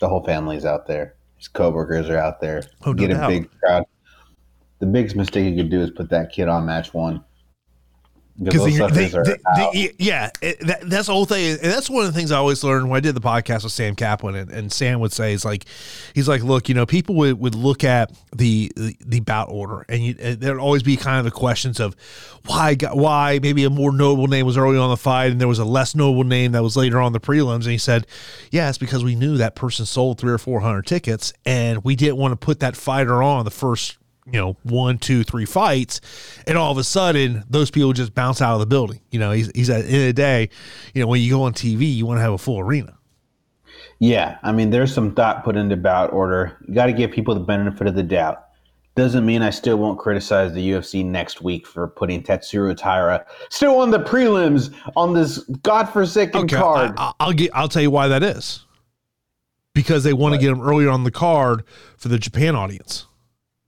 the 0.00 0.08
whole 0.08 0.24
family's 0.24 0.64
out 0.64 0.86
there. 0.86 1.16
His 1.38 1.48
coworkers 1.48 2.08
are 2.10 2.18
out 2.18 2.40
there. 2.40 2.62
Oh, 2.84 2.92
get 2.92 3.10
a 3.10 3.26
big 3.26 3.48
crowd. 3.60 3.84
The 4.78 4.86
biggest 4.86 5.16
mistake 5.16 5.50
you 5.50 5.62
could 5.62 5.70
do 5.70 5.80
is 5.80 5.90
put 5.90 6.10
that 6.10 6.32
kid 6.32 6.48
on 6.48 6.66
match 6.66 6.92
one 6.92 7.24
because 8.42 8.64
they, 8.64 9.08
they, 9.08 9.36
they, 9.56 9.92
yeah, 9.98 10.30
it, 10.42 10.60
that, 10.60 10.88
that's 10.88 11.06
the 11.06 11.12
whole 11.12 11.24
thing, 11.24 11.52
and 11.52 11.72
that's 11.72 11.88
one 11.88 12.04
of 12.04 12.12
the 12.12 12.18
things 12.18 12.30
I 12.30 12.36
always 12.36 12.62
learned 12.62 12.90
when 12.90 12.98
I 12.98 13.00
did 13.00 13.14
the 13.14 13.20
podcast 13.20 13.64
with 13.64 13.72
Sam 13.72 13.96
Caplan, 13.96 14.36
and, 14.40 14.50
and 14.50 14.72
Sam 14.72 15.00
would 15.00 15.12
say 15.12 15.32
is 15.32 15.44
like, 15.44 15.64
he's 16.14 16.28
like, 16.28 16.42
look, 16.42 16.68
you 16.68 16.74
know, 16.74 16.84
people 16.84 17.14
would, 17.16 17.40
would 17.40 17.54
look 17.54 17.82
at 17.82 18.12
the, 18.34 18.70
the, 18.76 18.96
the 19.00 19.20
bout 19.20 19.48
order, 19.50 19.86
and, 19.88 20.04
you, 20.04 20.14
and 20.18 20.40
there'd 20.40 20.58
always 20.58 20.82
be 20.82 20.96
kind 20.96 21.18
of 21.18 21.24
the 21.24 21.30
questions 21.30 21.80
of 21.80 21.96
why 22.46 22.76
why 22.92 23.40
maybe 23.42 23.64
a 23.64 23.70
more 23.70 23.90
noble 23.90 24.26
name 24.26 24.46
was 24.46 24.56
early 24.56 24.78
on 24.78 24.90
the 24.90 24.96
fight, 24.96 25.32
and 25.32 25.40
there 25.40 25.48
was 25.48 25.58
a 25.58 25.64
less 25.64 25.94
noble 25.94 26.24
name 26.24 26.52
that 26.52 26.62
was 26.62 26.76
later 26.76 27.00
on 27.00 27.12
the 27.12 27.20
prelims, 27.20 27.62
and 27.62 27.72
he 27.72 27.78
said, 27.78 28.06
yeah, 28.50 28.68
it's 28.68 28.78
because 28.78 29.02
we 29.02 29.14
knew 29.14 29.36
that 29.38 29.54
person 29.54 29.86
sold 29.86 30.18
three 30.18 30.32
or 30.32 30.38
four 30.38 30.60
hundred 30.60 30.86
tickets, 30.86 31.32
and 31.44 31.82
we 31.84 31.96
didn't 31.96 32.16
want 32.16 32.32
to 32.32 32.36
put 32.36 32.60
that 32.60 32.76
fighter 32.76 33.22
on 33.22 33.44
the 33.44 33.50
first 33.50 33.96
you 34.26 34.40
know 34.40 34.56
one 34.64 34.98
two 34.98 35.22
three 35.22 35.44
fights 35.44 36.00
and 36.46 36.58
all 36.58 36.72
of 36.72 36.78
a 36.78 36.84
sudden 36.84 37.44
those 37.48 37.70
people 37.70 37.92
just 37.92 38.14
bounce 38.14 38.42
out 38.42 38.54
of 38.54 38.60
the 38.60 38.66
building 38.66 39.00
you 39.10 39.18
know 39.18 39.30
he's, 39.30 39.50
he's 39.54 39.70
at 39.70 39.84
the 39.84 39.88
end 39.88 40.00
of 40.02 40.06
the 40.08 40.12
day 40.12 40.48
you 40.94 41.00
know 41.00 41.06
when 41.06 41.20
you 41.20 41.30
go 41.30 41.42
on 41.42 41.52
tv 41.52 41.94
you 41.94 42.04
want 42.04 42.18
to 42.18 42.22
have 42.22 42.32
a 42.32 42.38
full 42.38 42.58
arena 42.58 42.96
yeah 43.98 44.38
i 44.42 44.50
mean 44.50 44.70
there's 44.70 44.92
some 44.92 45.14
thought 45.14 45.44
put 45.44 45.56
into 45.56 45.76
bout 45.76 46.12
order 46.12 46.56
you 46.66 46.74
got 46.74 46.86
to 46.86 46.92
give 46.92 47.10
people 47.10 47.34
the 47.34 47.40
benefit 47.40 47.86
of 47.86 47.94
the 47.94 48.02
doubt 48.02 48.42
doesn't 48.96 49.26
mean 49.26 49.42
I 49.42 49.50
still 49.50 49.76
won't 49.76 49.98
criticize 49.98 50.54
the 50.54 50.70
UFC 50.70 51.04
next 51.04 51.42
week 51.42 51.66
for 51.66 51.86
putting 51.86 52.22
Tatsuro 52.22 52.74
Taira 52.74 53.26
still 53.50 53.78
on 53.78 53.90
the 53.90 53.98
prelims 53.98 54.74
on 54.96 55.12
this 55.12 55.40
godforsaken 55.62 56.44
okay, 56.44 56.56
card. 56.56 56.94
I, 56.96 57.12
will 57.20 57.34
get. 57.34 57.50
I'll 57.54 57.68
tell 57.68 57.82
you 57.82 57.90
why 57.90 58.08
that 58.08 58.22
is. 58.22 58.64
Because 59.74 60.02
they 60.02 60.14
want 60.14 60.34
to 60.34 60.40
get 60.40 60.48
him 60.50 60.62
earlier 60.62 60.88
on 60.88 61.04
the 61.04 61.10
card 61.10 61.62
for 61.98 62.08
the 62.08 62.18
Japan 62.18 62.56
audience 62.56 63.06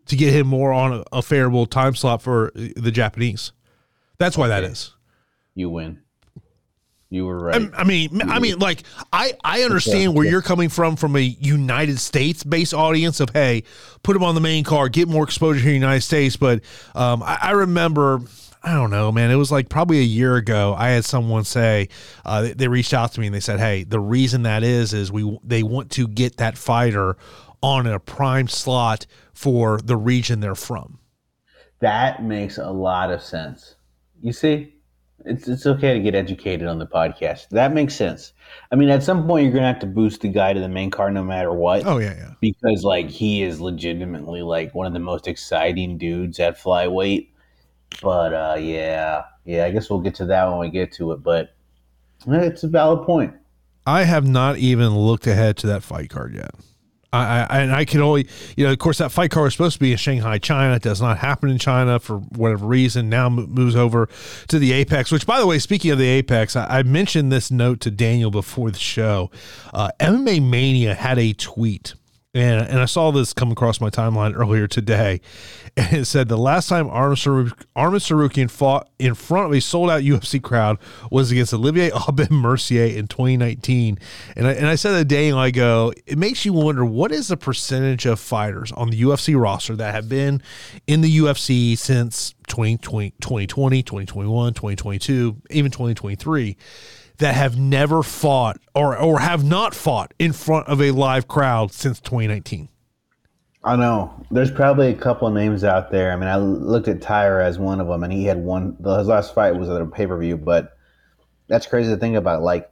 to 0.09 0.17
get 0.17 0.33
him 0.33 0.47
more 0.47 0.73
on 0.73 0.93
a, 0.93 1.05
a 1.13 1.23
favorable 1.23 1.67
time 1.67 1.95
slot 1.95 2.23
for 2.23 2.53
the 2.55 2.91
Japanese. 2.91 3.53
That's 4.19 4.37
why 4.37 4.49
that 4.49 4.65
is. 4.65 4.95
You 5.55 5.71
win. 5.71 6.03
You 7.11 7.25
were 7.25 7.39
right. 7.39 7.71
I, 7.75 7.81
I 7.81 7.85
mean, 7.85 8.21
I 8.23 8.39
mean, 8.39 8.59
like 8.59 8.83
I 9.13 9.33
I 9.43 9.63
understand 9.63 10.15
where 10.15 10.27
you're 10.27 10.43
coming 10.43 10.69
from 10.69 10.97
from 10.97 11.17
a 11.17 11.21
United 11.21 11.99
States 11.99 12.45
based 12.45 12.75
audience 12.75 13.21
of 13.21 13.31
hey, 13.31 13.63
put 14.03 14.15
him 14.15 14.23
on 14.23 14.35
the 14.35 14.43
main 14.43 14.63
card, 14.63 14.93
get 14.93 15.09
more 15.09 15.25
exposure 15.25 15.61
here 15.61 15.71
in 15.71 15.81
the 15.81 15.87
United 15.87 16.03
States. 16.03 16.37
But 16.37 16.61
um, 16.95 17.23
I, 17.23 17.39
I 17.41 17.51
remember. 17.53 18.21
I 18.61 18.75
don't 18.75 18.91
know, 18.91 19.13
man. 19.13 19.31
It 19.31 19.37
was 19.37 19.53
like 19.53 19.69
probably 19.69 20.01
a 20.01 20.03
year 20.03 20.35
ago. 20.35 20.75
I 20.77 20.89
had 20.89 21.05
someone 21.05 21.45
say 21.45 21.89
uh, 22.25 22.43
they, 22.43 22.53
they 22.55 22.69
reached 22.69 22.93
out 22.93 23.13
to 23.13 23.21
me 23.21 23.27
and 23.27 23.35
they 23.35 23.41
said, 23.41 23.61
"Hey, 23.61 23.85
the 23.85 24.01
reason 24.01 24.43
that 24.43 24.65
is 24.65 24.93
is 24.93 25.13
we 25.13 25.39
they 25.45 25.63
want 25.63 25.93
to 25.93 26.09
get 26.09 26.39
that 26.39 26.59
fighter 26.59 27.17
on 27.63 27.87
a 27.87 27.99
prime 27.99 28.49
slot 28.49 29.07
for 29.33 29.81
the 29.81 29.97
region 29.97 30.41
they're 30.41 30.55
from. 30.55 30.99
That 31.81 32.23
makes 32.23 32.59
a 32.59 32.71
lot 32.71 33.11
of 33.11 33.23
sense. 33.23 33.77
You 34.21 34.33
see, 34.33 34.75
it's 35.25 35.49
it's 35.49 35.67
okay 35.67 35.95
to 35.95 36.01
get 36.01 36.15
educated 36.15 36.67
on 36.67 36.79
the 36.79 36.87
podcast. 36.87 37.49
That 37.51 37.73
makes 37.73 37.95
sense. 37.95 38.33
I 38.73 38.77
mean, 38.77 38.89
at 38.89 39.03
some 39.03 39.27
point 39.27 39.45
you're 39.45 39.53
gonna 39.53 39.67
have 39.67 39.81
to 39.81 39.87
boost 39.87 40.21
the 40.21 40.29
guy 40.29 40.53
to 40.53 40.61
the 40.61 40.69
main 40.69 40.91
card 40.91 41.15
no 41.15 41.23
matter 41.23 41.53
what. 41.53 41.87
Oh 41.87 41.99
yeah, 41.99 42.15
yeah. 42.17 42.33
Because 42.41 42.85
like 42.85 43.09
he 43.11 43.43
is 43.43 43.61
legitimately 43.61 44.43
like 44.43 44.75
one 44.75 44.87
of 44.87 44.93
the 44.93 44.99
most 45.01 45.29
exciting 45.29 45.99
dudes 45.99 46.41
at 46.41 46.59
flyweight. 46.59 47.29
But 48.03 48.33
uh 48.33 48.57
yeah, 48.59 49.25
yeah, 49.45 49.65
I 49.65 49.71
guess 49.71 49.91
we'll 49.91 50.01
get 50.01 50.15
to 50.17 50.27
that 50.27 50.49
when 50.49 50.59
we 50.59 50.71
get 50.71 50.93
to 50.95 51.13
it. 51.13 51.23
But 51.23 51.55
eh, 52.29 52.41
it's 52.41 52.65
a 52.65 52.69
valid 52.69 53.05
point. 53.07 53.35
I 53.87 54.05
have 54.05 54.27
not 54.27 54.59
even 54.59 54.97
looked 54.97 55.27
ahead 55.27 55.57
to 55.59 55.67
that 55.69 55.83
fight 55.83 56.11
card 56.11 56.35
yet. 56.35 56.55
I, 57.13 57.47
I, 57.49 57.59
and 57.61 57.73
I 57.73 57.85
can 57.85 58.01
only, 58.01 58.29
you 58.57 58.67
know, 58.67 58.73
of 58.73 58.79
course, 58.79 58.99
that 58.99 59.11
fight 59.11 59.31
car 59.31 59.45
was 59.45 59.55
supposed 59.55 59.75
to 59.75 59.81
be 59.81 59.93
in 59.93 59.99
Shanghai, 59.99 60.39
China. 60.39 60.75
It 60.75 60.83
does 60.83 61.01
not 61.01 61.19
happen 61.19 61.49
in 61.49 61.59
China 61.59 61.99
for 61.99 62.19
whatever 62.19 62.67
reason. 62.67 63.09
Now 63.09 63.31
moves 63.31 63.77
over 63.77 64.09
to 64.49 64.59
the 64.59 64.73
Apex. 64.73 65.11
Which, 65.11 65.27
by 65.27 65.41
the 65.41 65.47
way, 65.47 65.59
speaking 65.59 65.91
of 65.91 65.99
the 65.99 66.09
Apex, 66.09 66.55
I, 66.55 66.81
I 66.81 66.83
mentioned 66.83 67.33
this 67.33 67.51
note 67.51 67.81
to 67.81 67.91
Daniel 67.91 68.31
before 68.31 68.71
the 68.71 68.79
show. 68.79 69.31
Uh, 69.73 69.91
MMA 70.01 70.43
Mania 70.43 70.95
had 70.95 71.19
a 71.19 71.33
tweet 71.33 71.95
and, 72.39 72.69
and 72.69 72.81
I 72.81 72.85
saw 72.85 73.11
this 73.11 73.33
come 73.33 73.51
across 73.51 73.81
my 73.81 73.91
timeline 73.91 74.35
earlier 74.37 74.67
today. 74.67 75.21
And 75.77 75.93
it 75.99 76.05
said 76.07 76.29
the 76.29 76.39
last 76.39 76.69
time 76.69 76.89
Arman, 76.89 77.51
Tsarukyan 77.77 78.51
fought 78.51 78.89
in 78.99 79.15
front 79.15 79.47
of 79.47 79.53
a 79.53 79.61
sold 79.61 79.91
out 79.91 80.03
UFC 80.03 80.43
crowd 80.43 80.79
was 81.11 81.31
against 81.31 81.55
Olivier 81.55 81.91
Aubin 82.09 82.35
Mercier 82.35 82.87
in 82.87 83.07
2019. 83.07 83.99
And 84.37 84.47
I, 84.47 84.53
and 84.53 84.67
I 84.67 84.75
said 84.75 84.95
a 84.95 85.05
day 85.05 85.33
I 85.33 85.51
go, 85.51 85.93
it 86.07 86.19
makes 86.19 86.45
you 86.45 86.53
wonder 86.53 86.85
what 86.85 87.13
is 87.13 87.29
the 87.29 87.37
percentage 87.37 88.07
of 88.07 88.19
fighters 88.19 88.73
on 88.73 88.91
the 88.91 89.01
UFC 89.03 89.41
roster 89.41 89.77
that 89.77 89.95
have 89.95 90.09
been 90.09 90.43
in 90.87 91.01
the 91.01 91.19
UFC 91.19 91.77
since 91.77 92.35
2020, 92.49 93.11
2020 93.21 93.83
2021, 93.83 94.55
2022, 94.55 95.37
even 95.51 95.71
2023 95.71 96.57
that 97.19 97.35
have 97.35 97.59
never 97.59 98.03
fought 98.03 98.61
or 98.75 98.97
or 98.97 99.21
have 99.21 99.45
not 99.45 99.75
fought 99.75 100.15
in 100.19 100.33
front 100.33 100.69
of 100.69 100.81
a 100.81 100.91
live 100.93 101.29
crowd 101.29 101.73
since 101.73 102.01
2019. 102.01 102.69
I 103.65 103.77
know. 103.77 104.25
There's 104.31 104.51
probably 104.51 104.89
a 104.89 104.95
couple 104.95 105.29
names 105.31 105.65
out 105.65 105.91
there. 105.91 106.13
I 106.13 106.17
mean, 106.17 106.29
I 106.29 106.37
looked 106.37 106.89
at 106.89 107.03
Taira 107.03 107.45
as 107.45 107.59
one 107.59 107.81
of 107.81 107.89
them, 107.89 108.05
and 108.05 108.13
he 108.13 108.25
had 108.25 108.39
one. 108.39 108.77
His 108.77 109.09
last 109.09 109.35
fight 109.35 109.57
was 109.57 109.69
at 109.69 109.81
a 109.81 109.87
pay 109.87 110.07
per 110.07 110.17
view, 110.17 110.37
but 110.37 110.77
that's 111.49 111.67
crazy 111.67 111.91
to 111.91 111.97
think 111.97 112.17
about. 112.17 112.43
Like, 112.43 112.71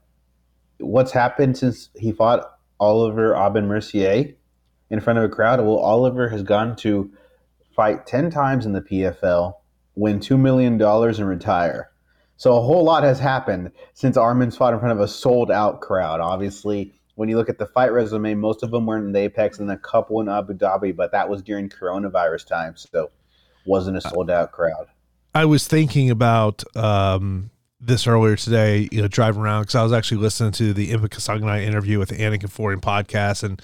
what's 0.78 1.12
happened 1.12 1.58
since 1.58 1.90
he 1.96 2.12
fought 2.12 2.58
Oliver 2.78 3.34
Aubin 3.34 3.66
Mercier 3.66 4.34
in 4.90 5.00
front 5.00 5.18
of 5.18 5.24
a 5.24 5.28
crowd? 5.28 5.60
Well, 5.60 5.76
Oliver 5.76 6.28
has 6.28 6.42
gone 6.42 6.76
to 6.76 7.10
fight 7.74 8.06
10 8.06 8.30
times 8.30 8.64
in 8.64 8.72
the 8.72 8.80
PFL, 8.80 9.54
win 9.96 10.20
$2 10.20 10.38
million, 10.38 10.80
and 10.80 11.28
retire. 11.28 11.90
So 12.36 12.56
a 12.56 12.60
whole 12.60 12.84
lot 12.84 13.02
has 13.02 13.18
happened 13.18 13.72
since 13.94 14.16
Arman's 14.16 14.56
fought 14.56 14.74
in 14.74 14.78
front 14.78 14.92
of 14.92 15.00
a 15.00 15.08
sold 15.08 15.50
out 15.50 15.80
crowd. 15.80 16.20
Obviously, 16.20 16.94
when 17.14 17.30
you 17.30 17.36
look 17.36 17.48
at 17.48 17.58
the 17.58 17.66
fight 17.66 17.92
resume, 17.92 18.34
most 18.34 18.62
of 18.62 18.70
them 18.70 18.86
were 18.86 18.98
in 18.98 19.12
the 19.12 19.20
Apex 19.20 19.58
and 19.58 19.70
a 19.70 19.78
couple 19.78 20.20
in 20.20 20.28
Abu 20.28 20.52
Dhabi, 20.52 20.94
but 20.94 21.12
that 21.12 21.28
was 21.28 21.42
during 21.42 21.70
coronavirus 21.70 22.46
time, 22.46 22.76
so 22.76 23.10
wasn't 23.64 23.96
a 23.96 24.02
sold 24.02 24.30
out 24.30 24.52
crowd. 24.52 24.86
I 25.34 25.46
was 25.46 25.66
thinking 25.66 26.10
about 26.10 26.62
um, 26.76 27.50
this 27.80 28.06
earlier 28.06 28.36
today, 28.36 28.88
you 28.92 29.00
know, 29.00 29.08
driving 29.08 29.40
around 29.40 29.62
because 29.62 29.74
I 29.74 29.82
was 29.82 29.92
actually 29.92 30.18
listening 30.18 30.52
to 30.52 30.74
the 30.74 30.92
Impa 30.92 31.08
Kasanganay 31.08 31.64
interview 31.64 31.98
with 31.98 32.10
the 32.10 32.16
Anik 32.16 32.42
and 32.42 32.52
Florian 32.52 32.80
podcast, 32.80 33.42
and 33.42 33.60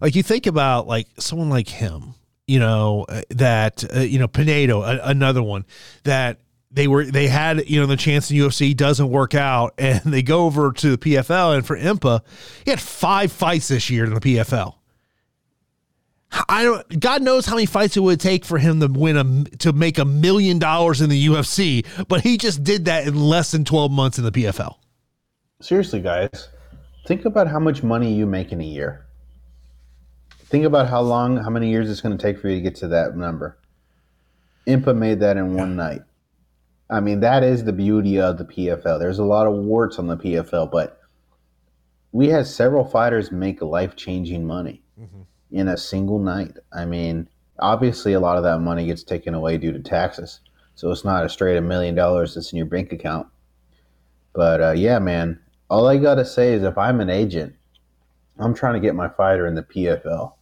like 0.00 0.16
you 0.16 0.24
think 0.24 0.46
about 0.46 0.88
like 0.88 1.06
someone 1.18 1.48
like 1.48 1.68
him, 1.68 2.14
you 2.46 2.58
know, 2.58 3.04
uh, 3.08 3.22
that 3.30 3.84
uh, 3.94 4.00
you 4.00 4.18
know 4.18 4.28
Pinedo, 4.28 4.82
a- 4.82 5.00
another 5.02 5.42
one 5.42 5.64
that 6.04 6.38
they 6.70 6.86
were 6.86 7.04
they 7.04 7.26
had 7.26 7.68
you 7.68 7.80
know 7.80 7.86
the 7.86 7.96
chance 7.96 8.30
in 8.30 8.36
UFC 8.36 8.76
doesn't 8.76 9.08
work 9.10 9.34
out 9.34 9.74
and 9.78 10.00
they 10.04 10.22
go 10.22 10.44
over 10.44 10.72
to 10.72 10.96
the 10.96 10.98
PFL 10.98 11.56
and 11.56 11.66
for 11.66 11.76
Impa 11.76 12.20
he 12.64 12.70
had 12.70 12.80
five 12.80 13.32
fights 13.32 13.68
this 13.68 13.90
year 13.90 14.04
in 14.04 14.14
the 14.14 14.20
PFL. 14.20 14.74
I 16.48 16.64
don't 16.64 17.00
God 17.00 17.22
knows 17.22 17.46
how 17.46 17.54
many 17.54 17.66
fights 17.66 17.96
it 17.96 18.00
would 18.00 18.20
take 18.20 18.44
for 18.44 18.58
him 18.58 18.80
to 18.80 18.88
win 18.88 19.16
a 19.16 19.56
to 19.58 19.72
make 19.72 19.98
a 19.98 20.04
million 20.04 20.58
dollars 20.58 21.00
in 21.00 21.08
the 21.08 21.26
UFC, 21.26 21.86
but 22.08 22.20
he 22.20 22.36
just 22.36 22.62
did 22.62 22.86
that 22.86 23.06
in 23.06 23.14
less 23.14 23.52
than 23.52 23.64
12 23.64 23.90
months 23.90 24.18
in 24.18 24.24
the 24.24 24.32
PFL. 24.32 24.74
Seriously, 25.60 26.00
guys. 26.00 26.48
Think 27.06 27.24
about 27.24 27.46
how 27.46 27.60
much 27.60 27.82
money 27.84 28.12
you 28.12 28.26
make 28.26 28.52
in 28.52 28.60
a 28.60 28.64
year. 28.64 29.05
Think 30.48 30.64
about 30.64 30.88
how 30.88 31.00
long, 31.00 31.36
how 31.38 31.50
many 31.50 31.70
years 31.70 31.90
it's 31.90 32.00
going 32.00 32.16
to 32.16 32.22
take 32.22 32.40
for 32.40 32.48
you 32.48 32.56
to 32.56 32.60
get 32.60 32.76
to 32.76 32.88
that 32.88 33.16
number. 33.16 33.58
Impa 34.66 34.96
made 34.96 35.20
that 35.20 35.36
in 35.36 35.54
one 35.54 35.76
night. 35.76 36.02
I 36.88 37.00
mean, 37.00 37.20
that 37.20 37.42
is 37.42 37.64
the 37.64 37.72
beauty 37.72 38.20
of 38.20 38.38
the 38.38 38.44
PFL. 38.44 38.98
There's 38.98 39.18
a 39.18 39.24
lot 39.24 39.48
of 39.48 39.54
warts 39.54 39.98
on 39.98 40.06
the 40.06 40.16
PFL, 40.16 40.70
but 40.70 41.00
we 42.12 42.28
had 42.28 42.46
several 42.46 42.84
fighters 42.84 43.32
make 43.32 43.60
life 43.60 43.96
changing 43.96 44.46
money 44.46 44.82
mm-hmm. 44.98 45.22
in 45.50 45.68
a 45.68 45.76
single 45.76 46.20
night. 46.20 46.52
I 46.72 46.84
mean, 46.84 47.28
obviously, 47.58 48.12
a 48.12 48.20
lot 48.20 48.36
of 48.36 48.44
that 48.44 48.60
money 48.60 48.86
gets 48.86 49.02
taken 49.02 49.34
away 49.34 49.58
due 49.58 49.72
to 49.72 49.80
taxes. 49.80 50.40
So 50.76 50.92
it's 50.92 51.04
not 51.04 51.24
a 51.24 51.28
straight 51.28 51.56
a 51.56 51.60
million 51.60 51.94
dollars 51.94 52.34
that's 52.34 52.52
in 52.52 52.56
your 52.56 52.66
bank 52.66 52.92
account. 52.92 53.26
But 54.32 54.60
uh, 54.60 54.72
yeah, 54.72 55.00
man, 55.00 55.40
all 55.68 55.88
I 55.88 55.96
got 55.96 56.16
to 56.16 56.24
say 56.24 56.52
is 56.52 56.62
if 56.62 56.78
I'm 56.78 57.00
an 57.00 57.10
agent, 57.10 57.54
I'm 58.38 58.54
trying 58.54 58.74
to 58.74 58.80
get 58.80 58.94
my 58.94 59.08
fighter 59.08 59.46
in 59.46 59.54
the 59.54 59.62
PFL. 59.62 60.34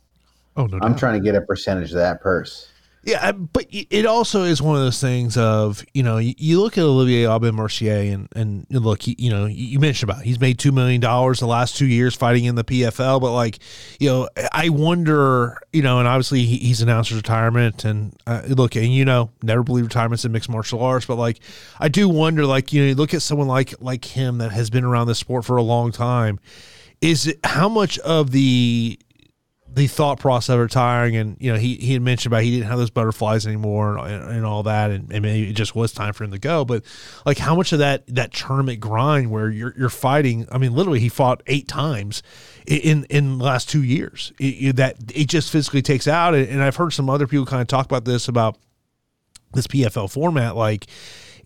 Oh, 0.57 0.67
no 0.67 0.79
I'm 0.83 0.93
doubt. 0.93 0.99
trying 0.99 1.15
to 1.15 1.25
get 1.25 1.35
a 1.35 1.41
percentage 1.41 1.91
of 1.91 1.97
that 1.97 2.21
purse. 2.21 2.69
Yeah, 3.07 3.33
but 3.33 3.67
it 3.71 4.07
also 4.07 4.45
is 4.45 4.63
one 4.63 4.77
of 4.77 4.83
those 4.83 4.99
things 4.99 5.37
of 5.37 5.85
you 5.93 6.03
know 6.03 6.17
you, 6.17 6.59
look 6.63 6.79
at 6.79 6.85
Olivier 6.85 7.27
Aubin 7.27 7.55
Mercier 7.55 8.15
and 8.15 8.29
and 8.35 8.67
look 8.71 9.03
he, 9.03 9.15
you 9.19 9.29
know 9.29 9.45
you 9.45 9.79
mentioned 9.79 10.11
about 10.11 10.23
he's 10.23 10.41
made 10.41 10.59
two 10.59 10.73
million 10.73 11.03
dollars 11.03 11.41
the 11.41 11.47
last 11.47 11.77
two 11.77 11.85
years 11.85 12.15
fighting 12.15 12.47
in 12.47 12.55
the 12.55 12.65
PFL, 12.65 13.21
but 13.21 13.33
like 13.33 13.59
you 14.01 14.09
know 14.09 14.29
I 14.53 14.71
wonder 14.71 15.61
you 15.71 15.83
know 15.83 15.99
and 15.99 16.09
obviously 16.09 16.45
he, 16.47 16.57
he's 16.57 16.81
announced 16.81 17.11
his 17.11 17.19
retirement 17.19 17.85
and 17.85 18.17
uh, 18.27 18.41
look 18.49 18.75
and 18.75 18.87
you 18.87 19.05
know 19.05 19.31
never 19.43 19.63
believe 19.63 19.85
retirement's 19.85 20.25
in 20.25 20.33
mixed 20.33 20.49
martial 20.49 20.83
arts, 20.83 21.05
but 21.05 21.17
like 21.17 21.41
I 21.79 21.89
do 21.89 22.09
wonder 22.09 22.47
like 22.47 22.73
you 22.73 22.81
know 22.81 22.89
you 22.89 22.95
look 22.95 23.13
at 23.13 23.21
someone 23.21 23.49
like 23.49 23.75
like 23.83 24.07
him 24.07 24.39
that 24.39 24.53
has 24.53 24.71
been 24.71 24.85
around 24.85 25.09
the 25.09 25.15
sport 25.15 25.45
for 25.45 25.59
a 25.59 25.63
long 25.63 25.93
time 25.93 26.41
is 27.03 27.27
it 27.27 27.39
how 27.45 27.69
much 27.69 27.99
of 27.99 28.31
the 28.31 28.99
the 29.75 29.89
thought 29.89 30.21
process 30.21 30.55
of 30.55 30.61
retiring 30.61 31.17
and 31.17 31.37
you 31.41 31.53
know 31.53 31.59
he, 31.59 31.75
he 31.77 31.95
had 31.95 32.03
mentioned 32.03 32.33
about 32.33 32.45
he 32.45 32.53
didn't 32.53 32.69
have 32.69 32.79
those 32.79 32.91
butterflies 32.91 33.47
anymore 33.47 33.99
and, 33.99 34.31
and 34.31 34.47
all 34.47 34.63
that 34.63 34.91
and, 34.91 35.11
and, 35.11 35.23
maybe 35.23 35.51
it 35.51 35.55
just 35.55 35.75
was 35.75 35.93
time 35.93 36.13
for 36.13 36.25
him 36.25 36.31
to 36.31 36.39
go. 36.39 36.65
But 36.65 36.85
like 37.27 37.39
how 37.39 37.57
much 37.57 37.73
of 37.73 37.81
that 37.81 38.07
that 38.15 38.33
tournament 38.33 38.81
grind 38.81 39.31
where 39.31 39.51
you're 39.51 39.75
you're 39.77 39.89
fighting 39.89 40.47
I 40.53 40.59
mean 40.59 40.75
literally 40.75 41.01
he 41.01 41.09
fought 41.09 41.43
eight 41.47 41.67
times 41.67 42.23
in 42.67 43.05
in 43.11 43.39
the 43.39 43.45
last 43.45 43.69
two 43.69 43.83
years. 43.83 44.33
It, 44.39 44.45
it, 44.45 44.77
that 44.77 44.97
it 45.15 45.29
just 45.29 45.51
physically 45.51 45.83
takes 45.83 46.07
out. 46.07 46.35
And 46.35 46.63
I've 46.63 46.77
heard 46.77 46.93
some 46.93 47.11
other 47.11 47.27
people 47.27 47.47
kind 47.47 47.63
of 47.63 47.69
talk 47.69 47.87
about 47.87 48.05
this 48.05 48.29
about 48.29 48.59
this 49.55 49.67
PFL 49.67 50.11
format 50.11 50.57
like 50.57 50.87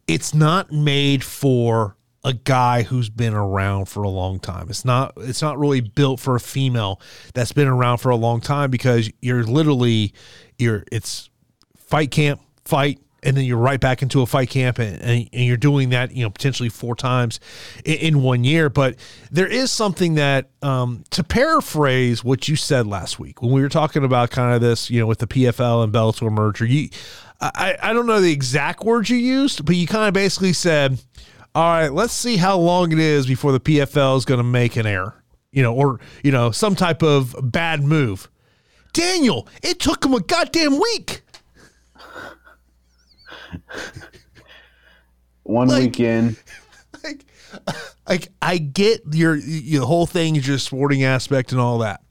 it's 0.06 0.34
not 0.34 0.72
made 0.72 1.22
for 1.22 1.97
a 2.24 2.32
guy 2.32 2.82
who's 2.82 3.08
been 3.08 3.34
around 3.34 3.86
for 3.86 4.02
a 4.02 4.08
long 4.08 4.40
time. 4.40 4.68
It's 4.68 4.84
not 4.84 5.12
it's 5.16 5.42
not 5.42 5.58
really 5.58 5.80
built 5.80 6.20
for 6.20 6.36
a 6.36 6.40
female 6.40 7.00
that's 7.34 7.52
been 7.52 7.68
around 7.68 7.98
for 7.98 8.10
a 8.10 8.16
long 8.16 8.40
time 8.40 8.70
because 8.70 9.10
you're 9.20 9.44
literally 9.44 10.12
you're 10.58 10.84
it's 10.90 11.30
fight 11.76 12.10
camp, 12.10 12.40
fight, 12.64 13.00
and 13.22 13.36
then 13.36 13.44
you're 13.44 13.58
right 13.58 13.80
back 13.80 14.02
into 14.02 14.22
a 14.22 14.26
fight 14.26 14.50
camp 14.50 14.78
and, 14.78 15.00
and, 15.02 15.28
and 15.32 15.44
you're 15.44 15.56
doing 15.56 15.90
that 15.90 16.12
you 16.12 16.22
know 16.22 16.30
potentially 16.30 16.68
four 16.68 16.94
times 16.94 17.40
in, 17.84 17.94
in 17.94 18.22
one 18.22 18.44
year 18.44 18.68
but 18.68 18.96
there 19.30 19.46
is 19.46 19.70
something 19.70 20.14
that 20.14 20.50
um, 20.62 21.04
to 21.10 21.24
paraphrase 21.24 22.22
what 22.22 22.48
you 22.48 22.56
said 22.56 22.86
last 22.86 23.18
week 23.18 23.42
when 23.42 23.52
we 23.52 23.60
were 23.60 23.68
talking 23.68 24.04
about 24.04 24.30
kind 24.30 24.54
of 24.54 24.60
this 24.60 24.90
you 24.90 25.00
know 25.00 25.06
with 25.06 25.18
the 25.18 25.26
pfl 25.26 25.82
and 25.82 25.92
bellator 25.92 26.30
merger 26.30 26.64
you 26.64 26.88
I, 27.40 27.76
I 27.80 27.92
don't 27.92 28.06
know 28.06 28.20
the 28.20 28.32
exact 28.32 28.82
words 28.82 29.10
you 29.10 29.16
used 29.16 29.64
but 29.64 29.76
you 29.76 29.86
kind 29.86 30.08
of 30.08 30.14
basically 30.14 30.52
said 30.52 30.98
all 31.54 31.70
right, 31.70 31.92
let's 31.92 32.12
see 32.12 32.36
how 32.36 32.58
long 32.58 32.92
it 32.92 32.98
is 32.98 33.26
before 33.26 33.52
the 33.52 33.60
PFL 33.60 34.16
is 34.16 34.24
going 34.24 34.38
to 34.38 34.44
make 34.44 34.76
an 34.76 34.86
error, 34.86 35.22
you 35.50 35.62
know, 35.62 35.74
or, 35.74 36.00
you 36.22 36.30
know, 36.30 36.50
some 36.50 36.74
type 36.74 37.02
of 37.02 37.34
bad 37.42 37.82
move. 37.82 38.28
Daniel, 38.92 39.48
it 39.62 39.78
took 39.80 40.04
him 40.04 40.14
a 40.14 40.20
goddamn 40.20 40.78
week. 40.78 41.22
One 45.42 45.68
like, 45.68 45.82
weekend. 45.82 46.36
Like, 47.04 47.24
like, 48.08 48.28
I 48.42 48.58
get 48.58 49.02
your, 49.12 49.36
your 49.36 49.86
whole 49.86 50.04
thing 50.04 50.34
is 50.34 50.48
your 50.48 50.58
sporting 50.58 51.04
aspect 51.04 51.52
and 51.52 51.60
all 51.60 51.78
that. 51.78 52.02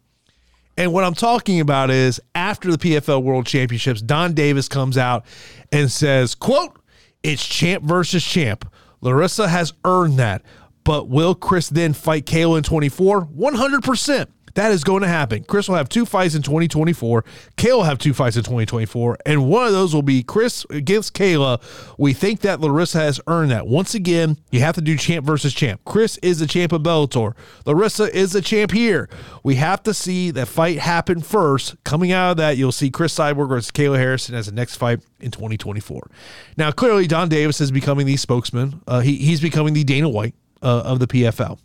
And 0.78 0.94
what 0.94 1.04
I'm 1.04 1.14
talking 1.14 1.60
about 1.60 1.90
is 1.90 2.22
after 2.36 2.72
the 2.72 2.78
PFL 2.78 3.22
World 3.24 3.46
Championships, 3.48 4.02
Donn 4.02 4.34
Davis 4.34 4.70
comes 4.70 4.98
out 4.98 5.26
and 5.72 5.92
says, 5.92 6.36
quote, 6.36 6.80
it's 7.24 7.46
champ 7.46 7.84
versus 7.84 8.24
champ. 8.24 8.72
Larissa 9.02 9.48
has 9.48 9.74
earned 9.86 10.18
that. 10.20 10.42
But 10.84 11.10
will 11.10 11.36
Cris 11.36 11.70
then 11.70 11.94
fight 11.94 12.26
Kayla 12.26 12.58
in 12.58 12.64
24? 12.64 13.26
100%. 13.28 14.28
That 14.58 14.72
is 14.72 14.84
going 14.84 15.04
to 15.04 15.08
happen. 15.08 15.44
Cris 15.44 15.70
will 15.70 15.76
have 15.76 15.88
two 15.88 16.04
fights 16.04 16.34
in 16.34 16.42
2024. 16.42 17.24
Kayla 17.58 17.74
will 17.74 17.84
have 17.84 18.00
two 18.00 18.12
fights 18.12 18.38
in 18.38 18.42
2024. 18.42 19.20
And 19.24 19.48
one 19.48 19.68
of 19.68 19.72
those 19.72 19.94
will 19.94 20.02
be 20.02 20.24
Cris 20.24 20.66
against 20.72 21.14
Kayla. 21.14 21.62
We 22.00 22.14
think 22.14 22.40
that 22.40 22.60
Larissa 22.60 22.98
has 22.98 23.22
earned 23.28 23.52
that. 23.52 23.68
Once 23.68 23.94
again, 23.94 24.40
you 24.50 24.62
have 24.62 24.74
to 24.74 24.82
do 24.82 24.98
champ 24.98 25.28
versus 25.28 25.54
champ. 25.54 25.82
Cris 25.86 26.18
is 26.24 26.40
the 26.40 26.48
champ 26.48 26.72
of 26.72 26.82
Bellator. 26.82 27.36
Larissa 27.68 28.12
is 28.18 28.32
the 28.32 28.42
champ 28.42 28.72
here. 28.72 29.08
We 29.44 29.58
have 29.58 29.84
to 29.84 29.94
see 29.94 30.32
that 30.32 30.48
fight 30.48 30.80
happen 30.80 31.22
first. 31.22 31.76
Coming 31.84 32.12
out 32.12 32.32
of 32.32 32.38
that, 32.38 32.58
you'll 32.58 32.72
see 32.72 32.90
Cris 32.90 33.14
Cyborg 33.14 33.50
versus 33.50 33.70
Kayla 33.70 34.00
Harrison 34.00 34.34
as 34.34 34.48
the 34.48 34.54
next 34.54 34.78
fight 34.78 35.02
in 35.20 35.30
2024. 35.30 36.10
Now, 36.58 36.72
clearly, 36.72 37.06
Donn 37.06 37.30
Davis 37.30 37.62
is 37.62 37.70
becoming 37.70 38.08
the 38.08 38.18
spokesman. 38.18 38.82
Uh, 38.88 39.02
he, 39.02 39.18
he's 39.18 39.40
becoming 39.40 39.76
the 39.76 39.84
Dana 39.84 40.10
White 40.10 40.34
uh, 40.64 40.82
of 40.84 40.98
the 40.98 41.06
PFL. 41.06 41.60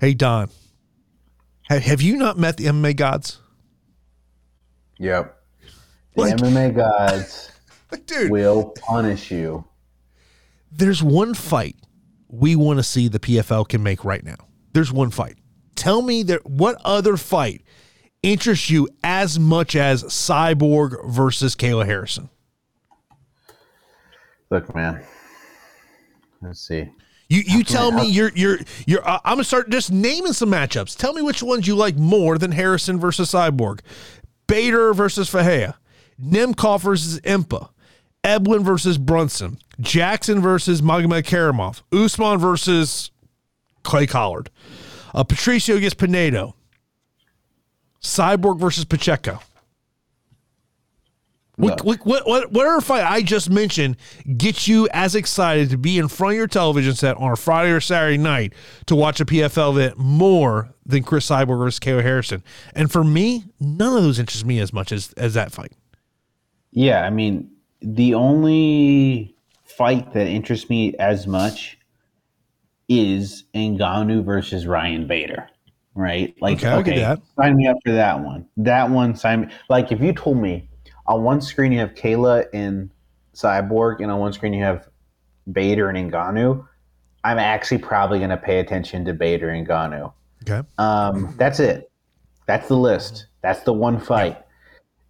Hey, 0.00 0.14
Donn. 0.14 0.50
Have, 1.68 1.82
have 1.82 2.02
you 2.02 2.16
not 2.16 2.38
met 2.38 2.56
the 2.56 2.66
MMA 2.66 2.96
gods? 2.96 3.40
Yep. 4.98 5.36
The 6.14 6.20
like, 6.20 6.36
MMA 6.36 6.74
gods 6.76 7.50
dude, 8.06 8.30
will 8.30 8.70
punish 8.70 9.30
you. 9.30 9.64
There's 10.70 11.02
one 11.02 11.34
fight 11.34 11.76
we 12.28 12.56
want 12.56 12.78
to 12.78 12.82
see 12.82 13.08
the 13.08 13.18
PFL 13.18 13.68
can 13.68 13.82
make 13.82 14.04
right 14.04 14.24
now. 14.24 14.36
There's 14.72 14.92
one 14.92 15.10
fight. 15.10 15.36
Tell 15.74 16.02
me 16.02 16.22
that 16.24 16.46
what 16.46 16.80
other 16.84 17.16
fight 17.16 17.62
interests 18.22 18.70
you 18.70 18.88
as 19.02 19.38
much 19.38 19.76
as 19.76 20.04
Cyborg 20.04 21.08
versus 21.08 21.54
Kayla 21.56 21.86
Harrison? 21.86 22.30
Look, 24.50 24.74
man. 24.74 25.02
Let's 26.40 26.60
see. 26.60 26.90
You 27.32 27.42
you 27.46 27.64
tell 27.64 27.90
me 27.92 28.06
you're 28.10 28.30
you're 28.34 28.58
you're. 28.84 29.08
Uh, 29.08 29.18
I'm 29.24 29.36
gonna 29.36 29.44
start 29.44 29.70
just 29.70 29.90
naming 29.90 30.34
some 30.34 30.50
matchups. 30.50 30.98
Tell 30.98 31.14
me 31.14 31.22
which 31.22 31.42
ones 31.42 31.66
you 31.66 31.74
like 31.74 31.96
more 31.96 32.36
than 32.36 32.52
Harrison 32.52 33.00
versus 33.00 33.32
Cyborg, 33.32 33.80
Bader 34.46 34.92
versus 34.92 35.30
Fahea, 35.30 35.76
Nemkov 36.22 36.82
versus 36.82 37.20
Impa, 37.20 37.70
Eblen 38.22 38.60
versus 38.60 38.98
Brunson, 38.98 39.56
Jackson 39.80 40.42
versus 40.42 40.82
Magomedkerimov, 40.82 41.80
Usman 41.90 42.38
versus 42.38 43.10
Clay 43.82 44.06
Collard, 44.06 44.50
uh, 45.14 45.24
Patricio 45.24 45.76
against 45.76 45.96
Pinedo, 45.96 46.54
Cyborg 48.02 48.58
versus 48.58 48.84
Pacheco. 48.84 49.40
What, 51.62 51.84
what, 51.84 52.26
what, 52.26 52.50
whatever 52.50 52.80
fight 52.80 53.04
I 53.04 53.22
just 53.22 53.48
mentioned 53.48 53.96
gets 54.36 54.66
you 54.66 54.88
as 54.92 55.14
excited 55.14 55.70
to 55.70 55.78
be 55.78 55.96
in 55.96 56.08
front 56.08 56.32
of 56.32 56.36
your 56.38 56.48
television 56.48 56.94
set 56.94 57.16
on 57.18 57.30
a 57.30 57.36
Friday 57.36 57.70
or 57.70 57.80
Saturday 57.80 58.18
night 58.18 58.52
to 58.86 58.96
watch 58.96 59.20
a 59.20 59.24
PFL 59.24 59.76
event 59.76 59.98
more 59.98 60.74
than 60.84 61.04
Cris 61.04 61.28
Cyborg 61.28 61.58
versus 61.58 61.78
Kayla 61.78 62.02
Harrison. 62.02 62.42
And 62.74 62.90
for 62.90 63.04
me, 63.04 63.44
none 63.60 63.96
of 63.96 64.02
those 64.02 64.18
interest 64.18 64.44
me 64.44 64.58
as 64.58 64.72
much 64.72 64.90
as, 64.90 65.12
as 65.16 65.34
that 65.34 65.52
fight. 65.52 65.72
Yeah, 66.72 67.04
I 67.04 67.10
mean, 67.10 67.50
the 67.80 68.14
only 68.14 69.36
fight 69.64 70.12
that 70.14 70.26
interests 70.26 70.68
me 70.68 70.96
as 70.96 71.26
much 71.26 71.78
is 72.88 73.44
Ngannou 73.54 74.24
versus 74.24 74.66
Ryan 74.66 75.06
Bader. 75.06 75.48
Right? 75.94 76.34
Like, 76.40 76.64
okay, 76.64 77.04
okay 77.04 77.22
sign 77.38 77.56
me 77.56 77.68
up 77.68 77.76
for 77.84 77.92
that 77.92 78.18
one. 78.18 78.48
That 78.56 78.90
one, 78.90 79.14
sign 79.14 79.42
me. 79.42 79.48
Like, 79.68 79.92
if 79.92 80.00
you 80.00 80.12
told 80.12 80.38
me 80.38 80.68
on 81.06 81.22
one 81.22 81.40
screen 81.40 81.72
you 81.72 81.78
have 81.78 81.94
Kayla 81.94 82.46
and 82.52 82.90
Cyborg, 83.34 84.00
and 84.00 84.10
on 84.10 84.20
one 84.20 84.32
screen 84.32 84.52
you 84.52 84.62
have 84.62 84.88
Bader 85.50 85.88
and 85.88 86.12
Ngannou. 86.12 86.66
I'm 87.24 87.38
actually 87.38 87.78
probably 87.78 88.18
going 88.18 88.30
to 88.30 88.36
pay 88.36 88.58
attention 88.58 89.04
to 89.04 89.12
Bader 89.12 89.50
and 89.50 89.66
Ngannou. 89.66 90.12
Okay. 90.42 90.66
Um, 90.78 91.34
that's 91.38 91.60
it. 91.60 91.90
That's 92.46 92.68
the 92.68 92.76
list. 92.76 93.26
That's 93.42 93.60
the 93.60 93.72
one 93.72 94.00
fight. 94.00 94.38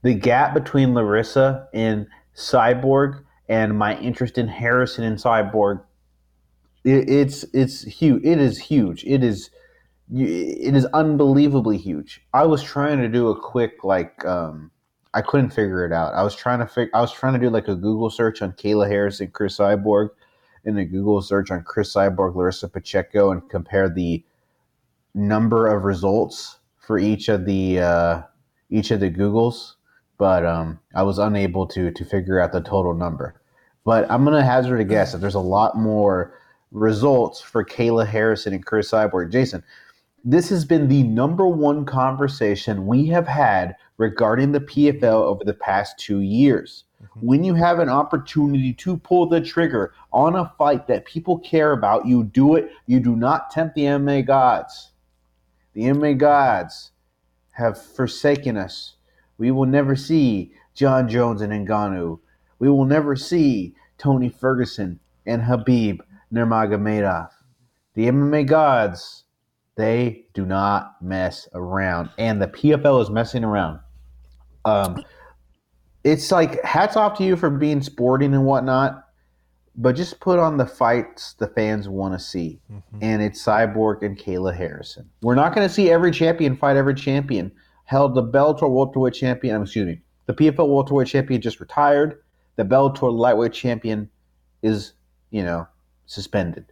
The 0.02 0.14
gap 0.14 0.55
between 0.55 0.94
Larissa 0.94 1.68
and 1.72 2.07
Cyborg 2.37 3.22
and 3.48 3.78
my 3.78 3.98
interest 3.98 4.37
in 4.38 4.48
Harrison 4.48 5.05
and 5.05 5.16
Cyborg, 5.16 5.83
it, 6.85 7.09
it's 7.09 7.44
it's 7.52 7.83
huge. 7.83 8.24
It 8.24 8.40
is 8.40 8.59
huge. 8.59 9.05
It 9.05 9.22
is 9.22 9.50
it 10.12 10.74
is 10.74 10.85
unbelievably 10.87 11.78
huge. 11.78 12.22
I 12.35 12.44
was 12.44 12.62
trying 12.62 12.98
to 12.98 13.09
do 13.09 13.28
a 13.28 13.40
quick 13.40 13.85
like 13.85 14.24
um, 14.26 14.70
I 15.14 15.20
couldn't 15.20 15.51
figure 15.51 15.85
it 15.85 15.92
out. 15.92 16.14
I 16.14 16.22
was 16.22 16.35
trying 16.35 16.61
to 16.61 16.66
figure. 16.66 16.90
I 16.94 17.01
was 17.01 17.12
trying 17.12 17.35
to 17.35 17.38
do 17.38 17.51
like 17.51 17.68
a 17.68 17.75
Google 17.75 18.11
search 18.11 18.42
on 18.42 18.53
Kayla 18.53 18.88
Harris 18.88 19.20
and 19.20 19.33
Cris 19.33 19.59
Cyborg, 19.59 20.11
and 20.64 20.79
a 20.79 20.85
Google 20.85 21.20
search 21.20 21.51
on 21.51 21.62
Cris 21.62 21.94
Cyborg, 21.94 22.35
Larissa 22.35 22.68
Pacheco, 22.68 23.31
and 23.31 23.48
compare 23.48 23.88
the 23.88 24.25
number 25.14 25.66
of 25.66 25.85
results 25.85 26.59
for 26.79 26.98
each 26.98 27.29
of 27.29 27.44
the 27.44 27.81
uh, 27.81 28.22
each 28.70 28.90
of 28.90 29.01
the 29.01 29.11
Googles, 29.11 29.75
but 30.18 30.44
um, 30.44 30.79
I 30.94 31.03
was 31.03 31.18
unable 31.18 31.66
to 31.68 31.90
to 31.90 32.05
figure 32.05 32.40
out 32.40 32.53
the 32.53 32.61
total 32.61 32.94
number. 32.94 33.40
But 33.85 34.11
I'm 34.11 34.25
gonna 34.25 34.44
hazard 34.44 34.81
a 34.81 34.85
guess 34.85 35.12
that 35.12 35.18
there's 35.18 35.35
a 35.35 35.40
lot 35.40 35.77
more 35.77 36.38
results 36.70 37.40
for 37.40 37.64
Kayla 37.64 38.07
Harrison 38.07 38.55
and 38.55 38.64
Cris 38.64 38.90
Cyborg. 38.90 39.31
Jason, 39.31 39.62
this 40.24 40.48
has 40.50 40.64
been 40.64 40.88
the 40.88 41.02
number 41.02 41.46
one 41.46 41.85
conversation 41.85 42.87
we 42.87 43.06
have 43.06 43.26
had 43.26 43.76
regarding 43.96 44.52
the 44.52 44.61
PFL 44.61 45.22
over 45.22 45.44
the 45.44 45.54
past 45.54 45.98
two 45.98 46.20
years. 46.20 46.85
Mm-hmm. 47.02 47.26
When 47.26 47.44
you 47.44 47.54
have 47.54 47.80
an 47.80 47.88
opportunity 47.88 48.72
to 48.74 48.96
pull 48.98 49.26
the 49.26 49.40
trigger 49.40 49.92
on 50.12 50.37
a 50.37 50.52
fight 50.58 50.87
that 50.87 51.06
people 51.06 51.38
care 51.40 51.72
about, 51.72 52.06
you 52.06 52.24
do 52.24 52.54
it. 52.54 52.70
You 52.87 53.00
do 53.00 53.16
not 53.16 53.50
tempt 53.50 53.74
the 53.74 53.82
MMA 53.82 54.26
gods. 54.26 54.92
The 55.74 55.82
MMA 55.82 56.18
gods 56.18 56.92
have 57.50 57.80
forsaken 57.80 58.56
us. 58.56 58.96
We 59.38 59.50
will 59.50 59.66
never 59.66 59.96
see 59.96 60.52
Jon 60.74 61.08
Jones 61.08 61.42
and 61.42 61.52
Ngannou. 61.66 62.20
We 62.58 62.70
will 62.70 62.85
never 62.85 63.16
see 63.16 63.74
Tony 63.98 64.28
Ferguson 64.28 65.00
and 65.26 65.42
Khabib 65.42 66.00
Nurmagomedov. 66.32 67.30
The 67.94 68.06
MMA 68.06 68.46
gods, 68.46 69.24
they 69.76 70.26
do 70.35 70.44
not 70.44 70.96
mess 71.00 71.48
around, 71.54 72.11
and 72.18 72.40
the 72.40 72.48
PFL 72.48 73.02
is 73.02 73.11
messing 73.11 73.44
around. 73.44 73.80
Um, 74.64 75.02
it's 76.04 76.30
like 76.30 76.62
hats 76.62 76.96
off 76.96 77.16
to 77.18 77.24
you 77.24 77.37
for 77.37 77.50
being 77.50 77.80
sporting 77.80 78.35
and 78.35 78.44
whatnot, 78.44 79.04
but 79.76 79.96
just 79.96 80.20
put 80.20 80.38
on 80.38 80.56
the 80.56 80.66
fights 80.66 81.35
the 81.35 81.46
fans 81.46 81.88
want 81.88 82.14
to 82.14 82.18
see, 82.18 82.61
mm-hmm. 82.70 82.98
and 83.00 83.22
it's 83.22 83.44
Cyborg 83.44 84.02
and 84.02 84.18
Kayla 84.18 84.54
Harrison. 84.54 85.08
We're 85.22 85.35
not 85.35 85.54
going 85.54 85.66
to 85.66 85.72
see 85.72 85.90
every 85.90 86.11
champion 86.11 86.56
fight 86.56 86.76
every 86.76 86.94
champion. 86.94 87.52
Held 87.85 88.14
the 88.14 88.22
Bellator 88.22 88.70
welterweight 88.70 89.14
champion. 89.14 89.61
Excuse 89.62 89.87
me, 89.87 90.00
the 90.26 90.35
PFL 90.35 90.68
welterweight 90.68 91.08
champion 91.08 91.40
just 91.40 91.61
retired. 91.61 92.22
The 92.56 92.64
Bellator 92.64 93.12
lightweight 93.12 93.52
champion 93.52 94.11
is, 94.62 94.92
you 95.30 95.42
know, 95.42 95.66
suspended. 96.06 96.66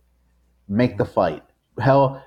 Make 0.69 0.99
the 0.99 1.05
fight. 1.05 1.43
Hell, 1.79 2.23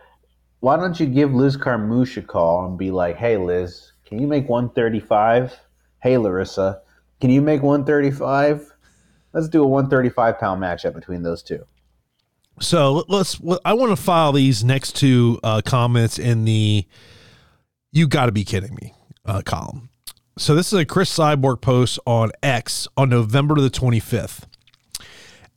why 0.63 0.77
don't 0.77 0.97
you 0.97 1.05
give 1.05 1.33
Liz 1.33 1.57
Carmouche 1.57 2.15
a 2.15 2.21
call 2.21 2.65
and 2.65 2.77
be 2.77 2.89
like, 2.89 3.17
hey, 3.17 3.35
Liz, 3.35 3.91
can 4.05 4.17
you 4.17 4.27
make 4.27 4.47
135? 4.47 5.59
Hey, 6.01 6.17
Larissa, 6.17 6.81
can 7.19 7.31
you 7.31 7.41
make 7.41 7.61
135? 7.61 8.71
Let's 9.33 9.49
do 9.49 9.61
a 9.61 9.67
135 9.67 10.39
pound 10.39 10.61
matchup 10.61 10.93
between 10.93 11.21
those 11.21 11.43
two. 11.43 11.65
So 12.61 13.03
let's. 13.09 13.41
I 13.65 13.73
want 13.73 13.89
to 13.89 14.01
file 14.01 14.31
these 14.31 14.63
next 14.63 14.95
two 14.95 15.37
uh, 15.43 15.61
comments 15.65 16.17
in 16.17 16.45
the 16.45 16.85
"You 17.91 18.07
got 18.07 18.27
to 18.27 18.31
be 18.31 18.45
kidding 18.45 18.77
me" 18.81 18.93
uh, 19.25 19.41
column. 19.41 19.89
So 20.37 20.55
this 20.55 20.71
is 20.71 20.79
a 20.79 20.85
Cris 20.85 21.13
Cyborg 21.13 21.59
post 21.59 21.99
on 22.05 22.31
X 22.41 22.87
on 22.95 23.09
November 23.09 23.55
the 23.55 23.69
25th. 23.69 24.43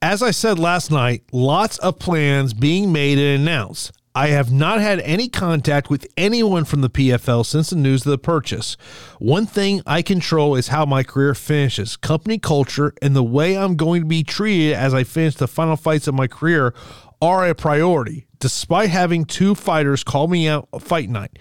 As 0.02 0.20
I 0.20 0.32
said 0.32 0.58
last 0.58 0.90
night, 0.90 1.22
lots 1.30 1.78
of 1.78 2.00
plans 2.00 2.54
being 2.54 2.92
made 2.92 3.18
and 3.18 3.40
announced. 3.42 3.92
I 4.16 4.28
have 4.28 4.50
not 4.50 4.80
had 4.80 5.00
any 5.00 5.28
contact 5.28 5.90
with 5.90 6.06
anyone 6.16 6.64
from 6.64 6.80
the 6.80 6.88
PFL 6.88 7.44
since 7.44 7.68
the 7.68 7.76
news 7.76 8.06
of 8.06 8.10
the 8.12 8.16
purchase. 8.16 8.78
One 9.18 9.44
thing 9.44 9.82
I 9.84 10.00
control 10.00 10.56
is 10.56 10.68
how 10.68 10.86
my 10.86 11.02
career 11.02 11.34
finishes. 11.34 11.98
Company 11.98 12.38
culture 12.38 12.94
and 13.02 13.14
the 13.14 13.22
way 13.22 13.58
I'm 13.58 13.76
going 13.76 14.00
to 14.00 14.06
be 14.06 14.24
treated 14.24 14.72
as 14.72 14.94
I 14.94 15.04
finish 15.04 15.34
the 15.34 15.46
final 15.46 15.76
fights 15.76 16.08
of 16.08 16.14
my 16.14 16.28
career 16.28 16.72
are 17.20 17.46
a 17.46 17.54
priority. 17.54 18.26
Despite 18.38 18.88
having 18.88 19.26
two 19.26 19.54
fighters 19.54 20.02
call 20.02 20.28
me 20.28 20.48
out 20.48 20.66
fight 20.80 21.10
night, 21.10 21.38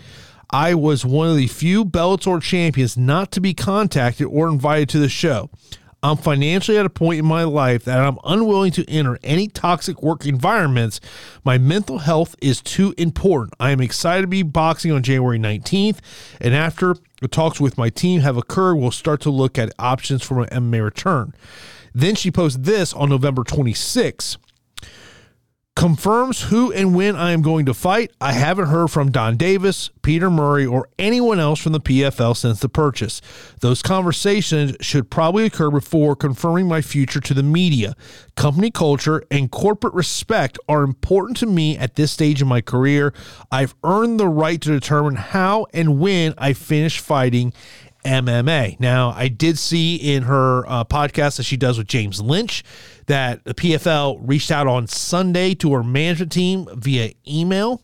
I 0.49 0.73
was 0.73 1.05
one 1.05 1.29
of 1.29 1.37
the 1.37 1.47
few 1.47 1.85
Bellator 1.85 2.41
champions 2.41 2.97
not 2.97 3.31
to 3.31 3.39
be 3.39 3.53
contacted 3.53 4.27
or 4.27 4.49
invited 4.49 4.89
to 4.89 4.99
the 4.99 5.07
show. 5.07 5.49
I'm 6.03 6.17
financially 6.17 6.77
at 6.77 6.85
a 6.85 6.89
point 6.89 7.19
in 7.19 7.25
my 7.25 7.43
life 7.43 7.85
that 7.85 7.99
I'm 7.99 8.19
unwilling 8.23 8.71
to 8.73 8.89
enter 8.89 9.17
any 9.23 9.47
toxic 9.47 10.03
work 10.03 10.25
environments. 10.25 10.99
My 11.43 11.57
mental 11.57 11.99
health 11.99 12.35
is 12.41 12.61
too 12.61 12.93
important. 12.97 13.53
I 13.59 13.71
am 13.71 13.81
excited 13.81 14.21
to 14.21 14.27
be 14.27 14.43
boxing 14.43 14.91
on 14.91 15.01
January 15.01 15.39
19th, 15.39 15.99
and 16.39 16.53
after 16.53 16.95
the 17.21 17.27
talks 17.27 17.59
with 17.59 17.77
my 17.77 17.89
team 17.89 18.21
have 18.21 18.37
occurred, 18.37 18.75
we'll 18.75 18.91
start 18.91 19.21
to 19.21 19.29
look 19.29 19.57
at 19.57 19.73
options 19.79 20.21
for 20.21 20.35
my 20.35 20.45
MMA 20.47 20.83
return. 20.83 21.33
Then 21.93 22.15
she 22.15 22.29
posted 22.29 22.65
this 22.65 22.93
on 22.93 23.09
November 23.09 23.43
26th 23.43 24.37
confirms 25.75 26.43
who 26.43 26.71
and 26.71 26.95
when 26.95 27.17
I 27.17 27.31
am 27.31 27.41
going 27.41 27.65
to 27.65 27.73
fight. 27.73 28.11
I 28.21 28.31
haven't 28.31 28.67
heard 28.67 28.89
from 28.89 29.11
Donn 29.11 29.35
Davis, 29.35 29.89
Peter 30.01 30.29
Murray, 30.29 30.65
or 30.65 30.87
anyone 30.97 31.39
else 31.39 31.59
from 31.59 31.73
the 31.73 31.81
PFL 31.81 32.35
since 32.37 32.61
the 32.61 32.69
purchase. 32.69 33.21
Those 33.59 33.81
conversations 33.81 34.75
should 34.79 35.09
probably 35.09 35.45
occur 35.45 35.69
before 35.69 36.15
confirming 36.15 36.67
my 36.67 36.81
future 36.81 37.19
to 37.19 37.33
the 37.33 37.43
media. 37.43 37.95
Company 38.35 38.71
culture 38.71 39.23
and 39.29 39.51
corporate 39.51 39.93
respect 39.93 40.57
are 40.69 40.83
important 40.83 41.37
to 41.37 41.45
me 41.45 41.77
at 41.77 41.95
this 41.95 42.11
stage 42.11 42.41
in 42.41 42.47
my 42.47 42.61
career. 42.61 43.13
I've 43.51 43.75
earned 43.83 44.19
the 44.19 44.29
right 44.29 44.61
to 44.61 44.69
determine 44.69 45.15
how 45.15 45.67
and 45.73 45.99
when 45.99 46.33
I 46.37 46.53
finish 46.53 46.99
fighting 46.99 47.51
MMA. 48.05 48.79
Now, 48.79 49.09
I 49.09 49.27
did 49.27 49.57
see 49.57 49.95
in 49.95 50.23
her 50.23 50.65
uh, 50.67 50.85
podcast 50.85 51.37
that 51.37 51.43
she 51.43 51.57
does 51.57 51.77
with 51.77 51.87
James 51.87 52.21
Lynch 52.21 52.63
that 53.07 53.43
the 53.43 53.53
PFL 53.53 54.19
reached 54.21 54.51
out 54.51 54.67
on 54.67 54.87
Sunday 54.87 55.55
to 55.55 55.73
her 55.73 55.83
management 55.83 56.31
team 56.31 56.67
via 56.73 57.11
email. 57.27 57.81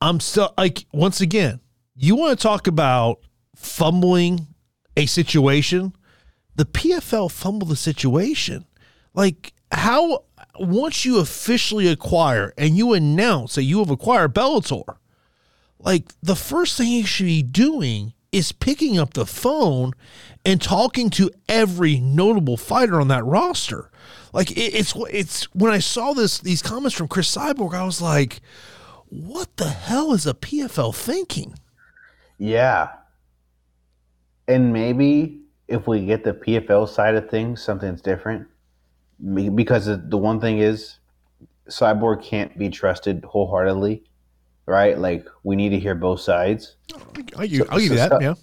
I'm 0.00 0.18
still 0.18 0.52
like, 0.58 0.86
once 0.92 1.20
again, 1.20 1.60
you 1.94 2.16
want 2.16 2.38
to 2.38 2.42
talk 2.42 2.66
about 2.66 3.20
fumbling 3.54 4.48
a 4.96 5.06
situation? 5.06 5.94
The 6.56 6.64
PFL 6.64 7.30
fumbled 7.30 7.70
the 7.70 7.76
situation. 7.76 8.66
Like, 9.14 9.52
how, 9.70 10.24
once 10.58 11.04
you 11.04 11.18
officially 11.20 11.86
acquire 11.86 12.52
and 12.58 12.76
you 12.76 12.94
announce 12.94 13.54
that 13.54 13.62
you 13.62 13.78
have 13.78 13.90
acquired 13.90 14.34
Bellator, 14.34 14.96
like, 15.78 16.12
the 16.22 16.36
first 16.36 16.76
thing 16.76 16.88
you 16.88 17.06
should 17.06 17.26
be 17.26 17.42
doing 17.42 18.14
is 18.32 18.50
picking 18.50 18.98
up 18.98 19.12
the 19.12 19.26
phone 19.26 19.92
and 20.44 20.60
talking 20.60 21.10
to 21.10 21.30
every 21.48 22.00
notable 22.00 22.56
fighter 22.56 23.00
on 23.00 23.08
that 23.08 23.24
roster. 23.24 23.90
Like 24.32 24.50
it, 24.52 24.74
it's 24.74 24.94
it's 25.10 25.44
when 25.54 25.70
I 25.70 25.78
saw 25.78 26.14
this 26.14 26.38
these 26.38 26.62
comments 26.62 26.96
from 26.96 27.08
Cris 27.08 27.34
Cyborg, 27.34 27.74
I 27.74 27.84
was 27.84 28.00
like, 28.00 28.40
what 29.10 29.56
the 29.58 29.68
hell 29.68 30.14
is 30.14 30.26
a 30.26 30.34
PFL 30.34 30.94
thinking? 30.94 31.54
Yeah. 32.38 32.88
And 34.48 34.72
maybe 34.72 35.42
if 35.68 35.86
we 35.86 36.04
get 36.04 36.24
the 36.24 36.32
PFL 36.32 36.88
side 36.88 37.14
of 37.14 37.30
things, 37.30 37.62
something's 37.62 38.00
different. 38.00 38.48
Because 39.54 39.86
the 39.86 40.18
one 40.18 40.40
thing 40.40 40.58
is, 40.58 40.98
Cyborg 41.68 42.24
can't 42.24 42.58
be 42.58 42.68
trusted 42.70 43.24
wholeheartedly 43.24 44.02
right? 44.72 44.98
Like 44.98 45.26
we 45.44 45.54
need 45.54 45.68
to 45.68 45.78
hear 45.78 45.94
both 45.94 46.20
sides. 46.20 46.76
I'll, 47.36 47.46
give, 47.46 47.70
I'll 47.70 47.78
give 47.78 47.92
you 47.92 47.96
that. 47.96 48.22
Yeah. 48.22 48.34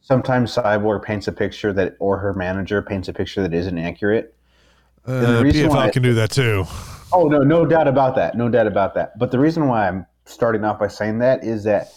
Sometimes 0.00 0.54
Cyborg 0.54 1.02
paints 1.02 1.28
a 1.28 1.32
picture 1.32 1.72
that, 1.74 1.96
or 2.00 2.16
her 2.18 2.32
manager 2.32 2.80
paints 2.80 3.08
a 3.08 3.12
picture 3.12 3.42
that 3.42 3.52
isn't 3.52 3.78
accurate. 3.78 4.34
Uh, 5.04 5.42
PFL 5.42 5.92
can 5.92 6.02
do 6.02 6.14
that 6.14 6.30
too. 6.30 6.64
Oh 7.12 7.28
no, 7.28 7.42
no 7.42 7.66
doubt 7.66 7.88
about 7.88 8.16
that. 8.16 8.36
No 8.36 8.48
doubt 8.48 8.66
about 8.66 8.94
that. 8.94 9.18
But 9.18 9.30
the 9.30 9.38
reason 9.38 9.68
why 9.68 9.86
I'm 9.86 10.06
starting 10.24 10.64
off 10.64 10.78
by 10.78 10.88
saying 10.88 11.18
that 11.18 11.44
is 11.44 11.62
that 11.64 11.88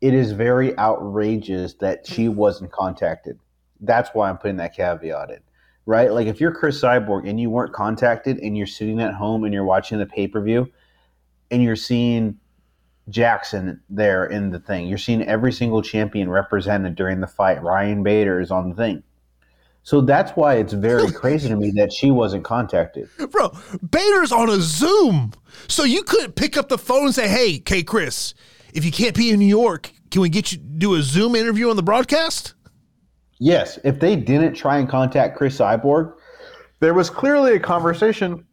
it 0.00 0.14
is 0.14 0.32
very 0.32 0.76
outrageous 0.76 1.74
that 1.74 2.06
she 2.06 2.28
wasn't 2.28 2.72
contacted. 2.72 3.38
That's 3.80 4.10
why 4.14 4.28
I'm 4.28 4.38
putting 4.38 4.56
that 4.56 4.74
caveat 4.74 5.30
in. 5.30 5.40
Right? 5.86 6.12
Like 6.12 6.26
if 6.26 6.40
you're 6.40 6.52
Cris 6.52 6.82
Cyborg 6.82 7.28
and 7.28 7.40
you 7.40 7.50
weren't 7.50 7.72
contacted 7.72 8.38
and 8.38 8.58
you're 8.58 8.66
sitting 8.66 9.00
at 9.00 9.14
home 9.14 9.44
and 9.44 9.54
you're 9.54 9.64
watching 9.64 9.98
the 9.98 10.06
pay 10.06 10.26
per 10.26 10.42
view 10.42 10.70
and 11.50 11.62
you're 11.62 11.76
seeing 11.76 12.38
Jackson 13.08 13.80
there 13.88 14.26
in 14.26 14.50
the 14.50 14.58
thing. 14.58 14.86
You're 14.86 14.98
seeing 14.98 15.22
every 15.22 15.52
single 15.52 15.82
champion 15.82 16.28
represented 16.28 16.94
during 16.94 17.20
the 17.20 17.26
fight. 17.26 17.62
Ryan 17.62 18.02
Bader 18.02 18.40
is 18.40 18.50
on 18.50 18.70
the 18.70 18.74
thing. 18.74 19.02
So 19.82 20.00
that's 20.02 20.32
why 20.32 20.56
it's 20.56 20.74
very 20.74 21.10
crazy 21.12 21.48
to 21.48 21.56
me 21.56 21.70
that 21.76 21.92
she 21.92 22.10
wasn't 22.10 22.44
contacted. 22.44 23.08
Bro, 23.30 23.56
Bader's 23.90 24.32
on 24.32 24.50
a 24.50 24.60
Zoom. 24.60 25.32
So 25.66 25.84
you 25.84 26.02
couldn't 26.02 26.34
pick 26.34 26.56
up 26.56 26.68
the 26.68 26.78
phone 26.78 27.06
and 27.06 27.14
say, 27.14 27.28
hey, 27.28 27.58
K 27.58 27.82
Cris, 27.82 28.34
if 28.74 28.84
you 28.84 28.92
can't 28.92 29.16
be 29.16 29.30
in 29.30 29.38
New 29.38 29.46
York, 29.46 29.90
can 30.10 30.22
we 30.22 30.28
get 30.28 30.52
you 30.52 30.58
do 30.58 30.94
a 30.94 31.02
Zoom 31.02 31.34
interview 31.34 31.70
on 31.70 31.76
the 31.76 31.82
broadcast? 31.82 32.54
Yes. 33.38 33.78
If 33.84 34.00
they 34.00 34.16
didn't 34.16 34.54
try 34.54 34.78
and 34.78 34.88
contact 34.88 35.36
Cris 35.36 35.58
Cyborg, 35.58 36.14
there 36.80 36.94
was 36.94 37.08
clearly 37.08 37.54
a 37.54 37.60
conversation 37.60 38.44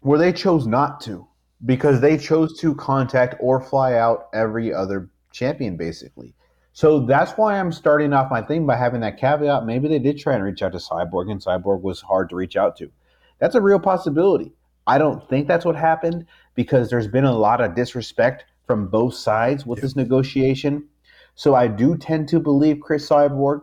where 0.00 0.18
they 0.18 0.32
chose 0.32 0.66
not 0.66 1.00
to 1.02 1.26
because 1.64 2.00
they 2.00 2.16
chose 2.16 2.58
to 2.60 2.74
contact 2.74 3.36
or 3.40 3.60
fly 3.60 3.94
out 3.94 4.28
every 4.34 4.72
other 4.72 5.10
champion, 5.32 5.76
basically. 5.76 6.34
So 6.72 7.00
that's 7.00 7.32
why 7.32 7.58
I'm 7.58 7.70
starting 7.70 8.12
off 8.12 8.30
my 8.30 8.42
thing 8.42 8.66
by 8.66 8.76
having 8.76 9.00
that 9.02 9.18
caveat. 9.18 9.66
Maybe 9.66 9.88
they 9.88 9.98
did 9.98 10.18
try 10.18 10.34
and 10.34 10.42
reach 10.42 10.62
out 10.62 10.72
to 10.72 10.78
Cyborg, 10.78 11.30
and 11.30 11.40
Cyborg 11.40 11.82
was 11.82 12.00
hard 12.00 12.30
to 12.30 12.36
reach 12.36 12.56
out 12.56 12.76
to. 12.78 12.90
That's 13.38 13.54
a 13.54 13.60
real 13.60 13.78
possibility. 13.78 14.52
I 14.86 14.98
don't 14.98 15.28
think 15.28 15.46
that's 15.46 15.64
what 15.64 15.76
happened 15.76 16.26
because 16.54 16.90
there's 16.90 17.08
been 17.08 17.24
a 17.24 17.36
lot 17.36 17.60
of 17.60 17.74
disrespect 17.74 18.44
from 18.66 18.88
both 18.88 19.14
sides 19.14 19.66
with 19.66 19.80
this 19.80 19.96
negotiation. 19.96 20.88
So 21.34 21.54
I 21.54 21.68
do 21.68 21.96
tend 21.96 22.28
to 22.28 22.40
believe 22.40 22.80
Cris 22.80 23.08
Cyborg, 23.08 23.60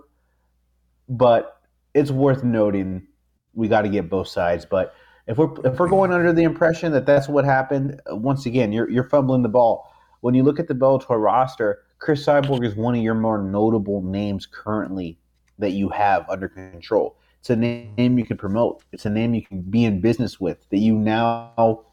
but 1.08 1.62
it's 1.94 2.12
worth 2.12 2.44
noting 2.44 3.08
we 3.54 3.68
got 3.68 3.82
to 3.82 3.90
get 3.90 4.10
both 4.10 4.28
sides. 4.28 4.66
But 4.66 4.94
if 5.30 5.38
we're 5.38 5.54
if 5.64 5.80
we're 5.80 5.88
going 5.88 6.12
under 6.12 6.34
the 6.34 6.42
impression 6.42 6.92
that 6.92 7.06
that's 7.06 7.30
what 7.30 7.46
happened, 7.46 8.02
uh, 8.12 8.16
once 8.16 8.48
again, 8.48 8.72
you're 8.72 8.90
you're 8.90 9.08
fumbling 9.08 9.44
the 9.44 9.50
ball. 9.50 9.94
When 10.22 10.34
you 10.34 10.44
look 10.44 10.60
at 10.60 10.68
the 10.68 10.74
Bellator 10.74 11.22
roster, 11.24 11.84
Cris 12.00 12.26
Cyborg 12.26 12.66
is 12.66 12.76
one 12.76 12.96
of 12.96 13.02
your 13.02 13.14
more 13.14 13.42
notable 13.42 14.02
names 14.02 14.48
currently 14.48 15.20
that 15.60 15.72
you 15.72 15.88
have 15.90 16.28
under 16.30 16.50
control. 16.50 17.16
It's 17.40 17.52
a 17.52 17.56
name 17.56 18.18
you 18.18 18.26
can 18.26 18.38
promote. 18.38 18.84
It's 18.92 19.06
a 19.06 19.10
name 19.10 19.36
you 19.36 19.46
can 19.46 19.62
be 19.62 19.86
in 19.86 20.02
business 20.02 20.40
with 20.40 20.68
that 20.72 20.80
you 20.80 20.96
now 20.96 21.86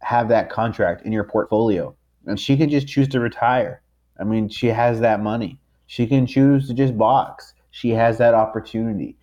have 0.00 0.28
that 0.28 0.50
contract 0.50 1.06
in 1.06 1.10
your 1.10 1.24
portfolio. 1.24 1.96
And 2.26 2.38
she 2.38 2.56
can 2.56 2.68
just 2.68 2.86
choose 2.86 3.08
to 3.08 3.18
retire. 3.18 3.82
I 4.20 4.24
mean, 4.24 4.48
she 4.48 4.68
has 4.68 5.00
that 5.00 5.20
money. 5.20 5.58
She 5.86 6.06
can 6.06 6.26
choose 6.26 6.68
to 6.68 6.74
just 6.74 6.98
box. 6.98 7.54
She 7.70 7.90
has 7.90 8.18
that 8.18 8.34
opportunity. 8.34 9.16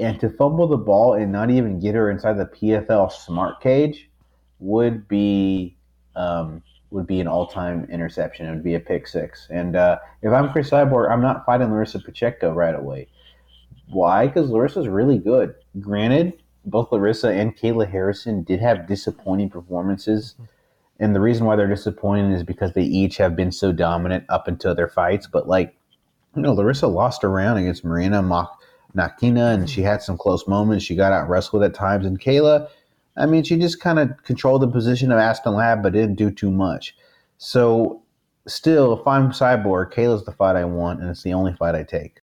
And 0.00 0.20
to 0.20 0.30
fumble 0.30 0.68
the 0.68 0.76
ball 0.76 1.14
and 1.14 1.32
not 1.32 1.50
even 1.50 1.80
get 1.80 1.94
her 1.94 2.10
inside 2.10 2.34
the 2.34 2.46
PFL 2.46 3.10
smart 3.10 3.60
cage 3.60 4.08
would 4.60 5.08
be 5.08 5.76
um, 6.14 6.62
would 6.90 7.06
be 7.06 7.20
an 7.20 7.28
all 7.28 7.46
time 7.46 7.86
interception. 7.90 8.46
It 8.46 8.50
would 8.50 8.64
be 8.64 8.74
a 8.74 8.80
pick 8.80 9.06
six. 9.06 9.46
And 9.50 9.76
uh, 9.76 9.98
if 10.22 10.32
I'm 10.32 10.50
Cris 10.50 10.70
Cyborg, 10.70 11.10
I'm 11.10 11.20
not 11.20 11.44
fighting 11.44 11.70
Larissa 11.70 12.00
Pacheco 12.00 12.52
right 12.52 12.74
away. 12.74 13.08
Why? 13.90 14.26
Because 14.26 14.50
Larissa's 14.50 14.88
really 14.88 15.18
good. 15.18 15.54
Granted, 15.80 16.34
both 16.64 16.92
Larissa 16.92 17.30
and 17.30 17.56
Kayla 17.56 17.90
Harrison 17.90 18.42
did 18.42 18.60
have 18.60 18.86
disappointing 18.86 19.50
performances. 19.50 20.34
And 21.00 21.14
the 21.14 21.20
reason 21.20 21.46
why 21.46 21.56
they're 21.56 21.68
disappointing 21.68 22.32
is 22.32 22.42
because 22.42 22.72
they 22.72 22.82
each 22.82 23.16
have 23.18 23.36
been 23.36 23.52
so 23.52 23.72
dominant 23.72 24.24
up 24.28 24.48
until 24.48 24.74
their 24.74 24.88
fights. 24.88 25.26
But, 25.26 25.48
like, 25.48 25.76
you 26.34 26.42
know, 26.42 26.52
Larissa 26.52 26.88
lost 26.88 27.24
a 27.24 27.28
round 27.28 27.58
against 27.58 27.84
Marina 27.84 28.20
Mak- 28.22 28.57
Nakina, 28.98 29.54
and 29.54 29.70
she 29.70 29.82
had 29.82 30.02
some 30.02 30.18
close 30.18 30.46
moments. 30.46 30.84
She 30.84 30.96
got 30.96 31.12
out 31.12 31.28
wrestled 31.28 31.62
at 31.62 31.74
times. 31.74 32.04
And 32.04 32.20
Kayla, 32.20 32.68
I 33.16 33.26
mean, 33.26 33.44
she 33.44 33.56
just 33.56 33.80
kind 33.80 33.98
of 33.98 34.22
controlled 34.24 34.62
the 34.62 34.68
position 34.68 35.12
of 35.12 35.18
Aspen 35.18 35.54
Ladd, 35.54 35.82
but 35.82 35.92
didn't 35.92 36.16
do 36.16 36.30
too 36.30 36.50
much. 36.50 36.96
So, 37.38 38.02
still, 38.46 38.98
if 38.98 39.06
I'm 39.06 39.30
Cyborg, 39.30 39.92
Kayla's 39.92 40.24
the 40.24 40.32
fight 40.32 40.56
I 40.56 40.64
want, 40.64 41.00
and 41.00 41.10
it's 41.10 41.22
the 41.22 41.34
only 41.34 41.54
fight 41.54 41.74
I 41.74 41.84
take. 41.84 42.20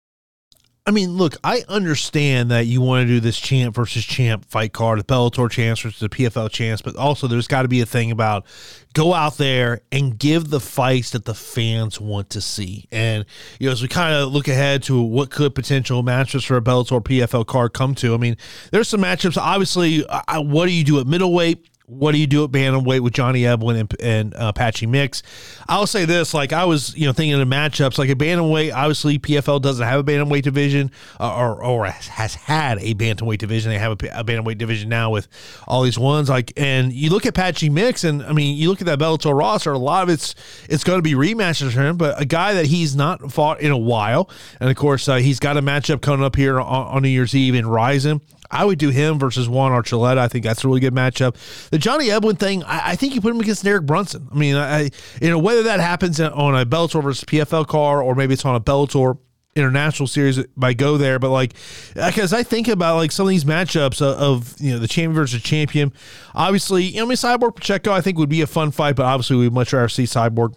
I 0.84 0.90
mean, 0.90 1.12
look, 1.16 1.36
I 1.44 1.62
understand 1.68 2.50
that 2.50 2.66
you 2.66 2.80
want 2.80 3.06
to 3.06 3.06
do 3.06 3.20
this 3.20 3.38
champ 3.38 3.76
versus 3.76 4.04
champ 4.04 4.44
fight 4.46 4.72
card, 4.72 4.98
the 4.98 5.04
Bellator 5.04 5.48
chance 5.48 5.78
versus 5.78 6.00
the 6.00 6.08
PFL 6.08 6.50
chance, 6.50 6.82
but 6.82 6.96
also 6.96 7.28
there's 7.28 7.46
got 7.46 7.62
to 7.62 7.68
be 7.68 7.80
a 7.80 7.86
thing 7.86 8.10
about 8.10 8.44
go 8.92 9.14
out 9.14 9.36
there 9.36 9.82
and 9.92 10.18
give 10.18 10.50
the 10.50 10.58
fights 10.58 11.10
that 11.10 11.24
the 11.24 11.34
fans 11.34 12.00
want 12.00 12.30
to 12.30 12.40
see. 12.40 12.88
And 12.90 13.24
you 13.60 13.66
know, 13.68 13.72
as 13.72 13.80
we 13.80 13.86
kind 13.86 14.12
of 14.12 14.32
look 14.32 14.48
ahead 14.48 14.82
to 14.84 15.00
what 15.00 15.30
could 15.30 15.54
potential 15.54 16.02
matchups 16.02 16.46
for 16.46 16.56
a 16.56 16.60
Bellator 16.60 17.00
PFL 17.00 17.46
card 17.46 17.74
come 17.74 17.94
to, 17.96 18.12
I 18.12 18.16
mean, 18.16 18.36
there's 18.72 18.88
some 18.88 19.02
matchups. 19.02 19.36
Obviously, 19.36 20.04
I, 20.08 20.38
what 20.38 20.66
do 20.66 20.72
you 20.72 20.82
do 20.82 20.98
at 20.98 21.06
middleweight? 21.06 21.68
What 21.92 22.12
do 22.12 22.18
you 22.18 22.26
do 22.26 22.44
at 22.44 22.50
bantamweight 22.50 23.00
with 23.00 23.12
Johnny 23.12 23.42
Eblen 23.42 23.78
and, 23.80 23.96
and 24.00 24.34
uh, 24.34 24.52
Patchy 24.52 24.86
Mix? 24.86 25.22
I'll 25.68 25.86
say 25.86 26.04
this: 26.04 26.34
like 26.34 26.52
I 26.52 26.64
was, 26.64 26.96
you 26.96 27.06
know, 27.06 27.12
thinking 27.12 27.40
of 27.40 27.46
matchups 27.46 27.98
like 27.98 28.08
a 28.08 28.14
bantamweight. 28.14 28.74
Obviously, 28.74 29.18
PFL 29.18 29.60
doesn't 29.60 29.86
have 29.86 30.00
a 30.00 30.04
bantamweight 30.04 30.42
division, 30.42 30.90
uh, 31.20 31.34
or 31.34 31.62
or 31.62 31.86
has 31.86 32.34
had 32.34 32.78
a 32.78 32.94
bantamweight 32.94 33.38
division. 33.38 33.70
They 33.70 33.78
have 33.78 33.92
a, 34.02 34.20
a, 34.20 34.24
bantamweight 34.24 34.58
division 34.58 34.88
now 34.88 35.10
with 35.10 35.28
all 35.68 35.82
these 35.82 35.98
ones. 35.98 36.28
Like, 36.28 36.52
and 36.56 36.92
you 36.92 37.10
look 37.10 37.26
at 37.26 37.34
Patchy 37.34 37.68
Mix, 37.68 38.04
and 38.04 38.22
I 38.22 38.32
mean, 38.32 38.56
you 38.56 38.68
look 38.68 38.80
at 38.80 38.86
that 38.86 38.98
Bellator 38.98 39.36
roster. 39.36 39.72
A 39.72 39.78
lot 39.78 40.02
of 40.02 40.08
it's 40.08 40.34
it's 40.68 40.84
going 40.84 40.98
to 40.98 41.02
be 41.02 41.12
rematches 41.12 41.72
for 41.72 41.82
him, 41.82 41.96
but 41.96 42.20
a 42.20 42.24
guy 42.24 42.54
that 42.54 42.66
he's 42.66 42.96
not 42.96 43.30
fought 43.30 43.60
in 43.60 43.70
a 43.70 43.78
while, 43.78 44.30
and 44.60 44.70
of 44.70 44.76
course, 44.76 45.08
uh, 45.08 45.16
he's 45.16 45.38
got 45.38 45.56
a 45.56 45.62
matchup 45.62 46.00
coming 46.00 46.24
up 46.24 46.36
here 46.36 46.60
on, 46.60 46.86
on 46.86 47.02
New 47.02 47.08
Year's 47.08 47.34
Eve 47.34 47.54
in 47.54 47.66
Rizin. 47.66 48.20
I 48.52 48.64
would 48.64 48.78
do 48.78 48.90
him 48.90 49.18
versus 49.18 49.48
Juan 49.48 49.72
Archuleta. 49.72 50.18
I 50.18 50.28
think 50.28 50.44
that's 50.44 50.62
a 50.62 50.68
really 50.68 50.80
good 50.80 50.94
matchup. 50.94 51.36
The 51.70 51.78
Johnny 51.78 52.08
Eblen 52.08 52.38
thing, 52.38 52.62
I, 52.64 52.90
I 52.90 52.96
think 52.96 53.14
you 53.14 53.20
put 53.20 53.32
him 53.32 53.40
against 53.40 53.64
Derek 53.64 53.86
Brunson. 53.86 54.28
I 54.30 54.34
mean, 54.34 54.56
I, 54.56 54.90
you 55.20 55.30
know, 55.30 55.38
whether 55.38 55.62
that 55.64 55.80
happens 55.80 56.20
on 56.20 56.54
a 56.54 56.66
Bellator 56.66 57.02
versus 57.02 57.24
PFL 57.24 57.66
car 57.66 58.02
or 58.02 58.14
maybe 58.14 58.34
it's 58.34 58.44
on 58.44 58.54
a 58.54 58.60
Bellator 58.60 59.18
international 59.54 60.06
series 60.06 60.42
by 60.56 60.72
go 60.72 60.96
there 60.96 61.18
but 61.18 61.28
like 61.28 61.52
because 61.94 62.32
i 62.32 62.42
think 62.42 62.68
about 62.68 62.96
like 62.96 63.12
some 63.12 63.26
of 63.26 63.30
these 63.30 63.44
matchups 63.44 64.00
of, 64.00 64.16
of, 64.16 64.54
you 64.58 64.72
know 64.72 64.78
the 64.78 64.88
champion 64.88 65.12
versus 65.12 65.42
champion 65.42 65.92
obviously 66.34 66.84
you 66.84 66.96
know 66.96 67.02
I 67.02 67.08
mean 67.08 67.16
cyborg 67.16 67.56
pacheco 67.56 67.92
i 67.92 68.00
think 68.00 68.16
would 68.16 68.30
be 68.30 68.40
a 68.40 68.46
fun 68.46 68.70
fight 68.70 68.96
but 68.96 69.04
obviously 69.04 69.36
we'd 69.36 69.52
much 69.52 69.74
rather 69.74 69.90
see 69.90 70.04
cyborg 70.04 70.54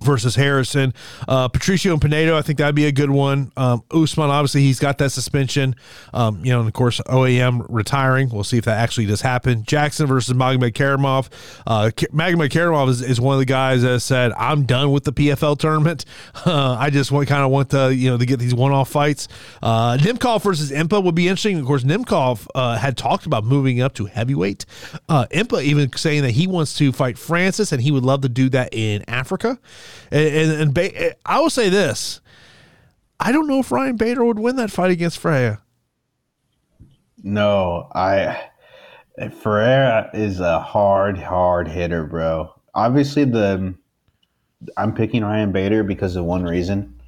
versus 0.00 0.34
Harrison. 0.34 0.94
Uh, 1.26 1.48
Patricio 1.48 1.92
and 1.92 2.00
Pinedo, 2.00 2.36
I 2.36 2.42
think 2.42 2.58
that'd 2.58 2.74
be 2.74 2.86
a 2.86 2.92
good 2.92 3.10
one. 3.10 3.52
Um, 3.56 3.82
Usman, 3.90 4.30
obviously, 4.30 4.62
he's 4.62 4.78
got 4.78 4.98
that 4.98 5.10
suspension. 5.10 5.74
Um, 6.12 6.44
you 6.44 6.52
know, 6.52 6.60
and 6.60 6.68
of 6.68 6.74
course, 6.74 7.00
OAM 7.06 7.66
retiring. 7.68 8.28
We'll 8.28 8.44
see 8.44 8.58
if 8.58 8.64
that 8.64 8.78
actually 8.78 9.06
does 9.06 9.20
happen. 9.20 9.64
Jackson 9.64 10.06
versus 10.06 10.34
Magomed 10.34 10.72
Karamov. 10.72 11.28
Uh, 11.66 11.90
Magomed 12.12 12.50
Karamov 12.50 12.88
is, 12.88 13.02
is 13.02 13.20
one 13.20 13.34
of 13.34 13.40
the 13.40 13.46
guys 13.46 13.82
that 13.82 14.00
said, 14.00 14.32
I'm 14.32 14.64
done 14.64 14.90
with 14.90 15.04
the 15.04 15.12
PFL 15.12 15.58
tournament. 15.58 16.04
Uh, 16.48 16.76
I 16.78 16.88
just 16.88 17.12
want 17.12 17.28
kind 17.28 17.44
of 17.44 17.50
want 17.50 17.70
to, 17.70 17.94
you 17.94 18.10
know, 18.10 18.16
to 18.16 18.24
get 18.24 18.38
these 18.38 18.54
one 18.54 18.72
off 18.72 18.88
fights. 18.88 19.28
Uh, 19.62 19.98
Nemkov 19.98 20.42
versus 20.42 20.70
Impa 20.70 21.02
would 21.02 21.14
be 21.14 21.28
interesting. 21.28 21.58
Of 21.58 21.66
course, 21.66 21.84
Nemkov 21.84 22.46
uh, 22.54 22.78
had 22.78 22.96
talked 22.96 23.26
about 23.26 23.44
moving 23.44 23.82
up 23.82 23.94
to 23.94 24.06
heavyweight. 24.06 24.64
Uh, 25.08 25.26
Impa 25.30 25.62
even 25.62 25.92
saying 25.92 26.22
that 26.22 26.30
he 26.30 26.46
wants 26.46 26.76
to 26.78 26.92
fight 26.92 27.18
Francis 27.18 27.72
and 27.72 27.82
he 27.82 27.90
would 27.90 28.04
love 28.04 28.22
to 28.22 28.28
do 28.28 28.48
that 28.50 28.72
in 28.72 29.04
Africa. 29.08 29.58
And, 30.10 30.28
and, 30.28 30.62
and 30.62 30.74
ba- 30.74 31.14
I 31.26 31.40
will 31.40 31.50
say 31.50 31.68
this: 31.68 32.20
I 33.20 33.32
don't 33.32 33.46
know 33.46 33.60
if 33.60 33.72
Ryan 33.72 33.96
Bader 33.96 34.24
would 34.24 34.38
win 34.38 34.56
that 34.56 34.70
fight 34.70 34.90
against 34.90 35.18
Ferreira. 35.18 35.62
No, 37.22 37.90
I 37.94 38.48
Ferreira 39.40 40.10
is 40.14 40.40
a 40.40 40.60
hard, 40.60 41.18
hard 41.18 41.68
hitter, 41.68 42.04
bro. 42.04 42.54
Obviously, 42.74 43.24
the 43.24 43.74
I'm 44.76 44.94
picking 44.94 45.22
Ryan 45.22 45.52
Bader 45.52 45.82
because 45.82 46.16
of 46.16 46.24
one 46.24 46.44
reason: 46.44 46.98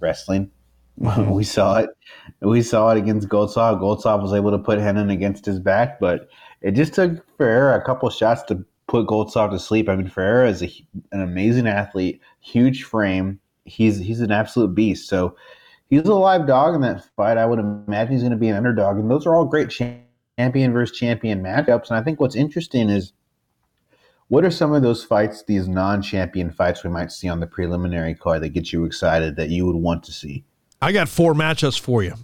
wrestling. 0.00 0.50
We 1.26 1.42
saw 1.42 1.78
it. 1.78 1.90
We 2.40 2.62
saw 2.62 2.90
it 2.90 2.98
against 2.98 3.28
Goltsov. 3.28 3.80
Goltsov 3.80 4.22
was 4.22 4.34
able 4.34 4.50
to 4.50 4.58
put 4.58 4.78
Renan 4.78 5.10
against 5.10 5.46
his 5.46 5.58
back, 5.58 5.98
but 5.98 6.28
it 6.60 6.72
just 6.72 6.94
took 6.94 7.24
Ferreira 7.36 7.78
a 7.78 7.82
couple 7.82 8.08
shots 8.10 8.42
to 8.44 8.64
put 8.92 9.06
Goltsov 9.06 9.50
to 9.50 9.58
sleep. 9.58 9.88
I 9.88 9.96
mean, 9.96 10.06
Ferreira 10.06 10.50
is 10.50 10.62
a, 10.62 10.70
an 11.12 11.22
amazing 11.22 11.66
athlete, 11.66 12.20
huge 12.40 12.84
frame. 12.84 13.40
He's 13.64 13.98
he's 13.98 14.20
an 14.20 14.30
absolute 14.30 14.74
beast. 14.74 15.08
So 15.08 15.34
he's 15.88 16.02
a 16.02 16.14
live 16.14 16.46
dog 16.46 16.74
in 16.74 16.82
that 16.82 17.04
fight. 17.16 17.38
I 17.38 17.46
would 17.46 17.58
imagine 17.58 18.12
he's 18.12 18.22
going 18.22 18.32
to 18.32 18.36
be 18.36 18.48
an 18.48 18.56
underdog, 18.56 18.98
and 18.98 19.10
those 19.10 19.26
are 19.26 19.34
all 19.34 19.46
great 19.46 19.70
champion 19.70 20.72
versus 20.72 20.96
champion 20.96 21.42
matchups. 21.42 21.88
And 21.88 21.98
I 21.98 22.02
think 22.02 22.20
what's 22.20 22.36
interesting 22.36 22.90
is 22.90 23.14
what 24.28 24.44
are 24.44 24.50
some 24.50 24.74
of 24.74 24.82
those 24.82 25.02
fights, 25.02 25.42
these 25.44 25.68
non-champion 25.68 26.50
fights 26.50 26.84
we 26.84 26.90
might 26.90 27.10
see 27.12 27.28
on 27.28 27.40
the 27.40 27.46
preliminary 27.46 28.14
card 28.14 28.42
that 28.42 28.50
get 28.50 28.72
you 28.72 28.84
excited 28.84 29.36
that 29.36 29.48
you 29.48 29.64
would 29.66 29.76
want 29.76 30.04
to 30.04 30.12
see? 30.12 30.44
I 30.82 30.92
got 30.92 31.08
four 31.08 31.32
matchups 31.32 31.80
for 31.80 32.02
you. 32.02 32.14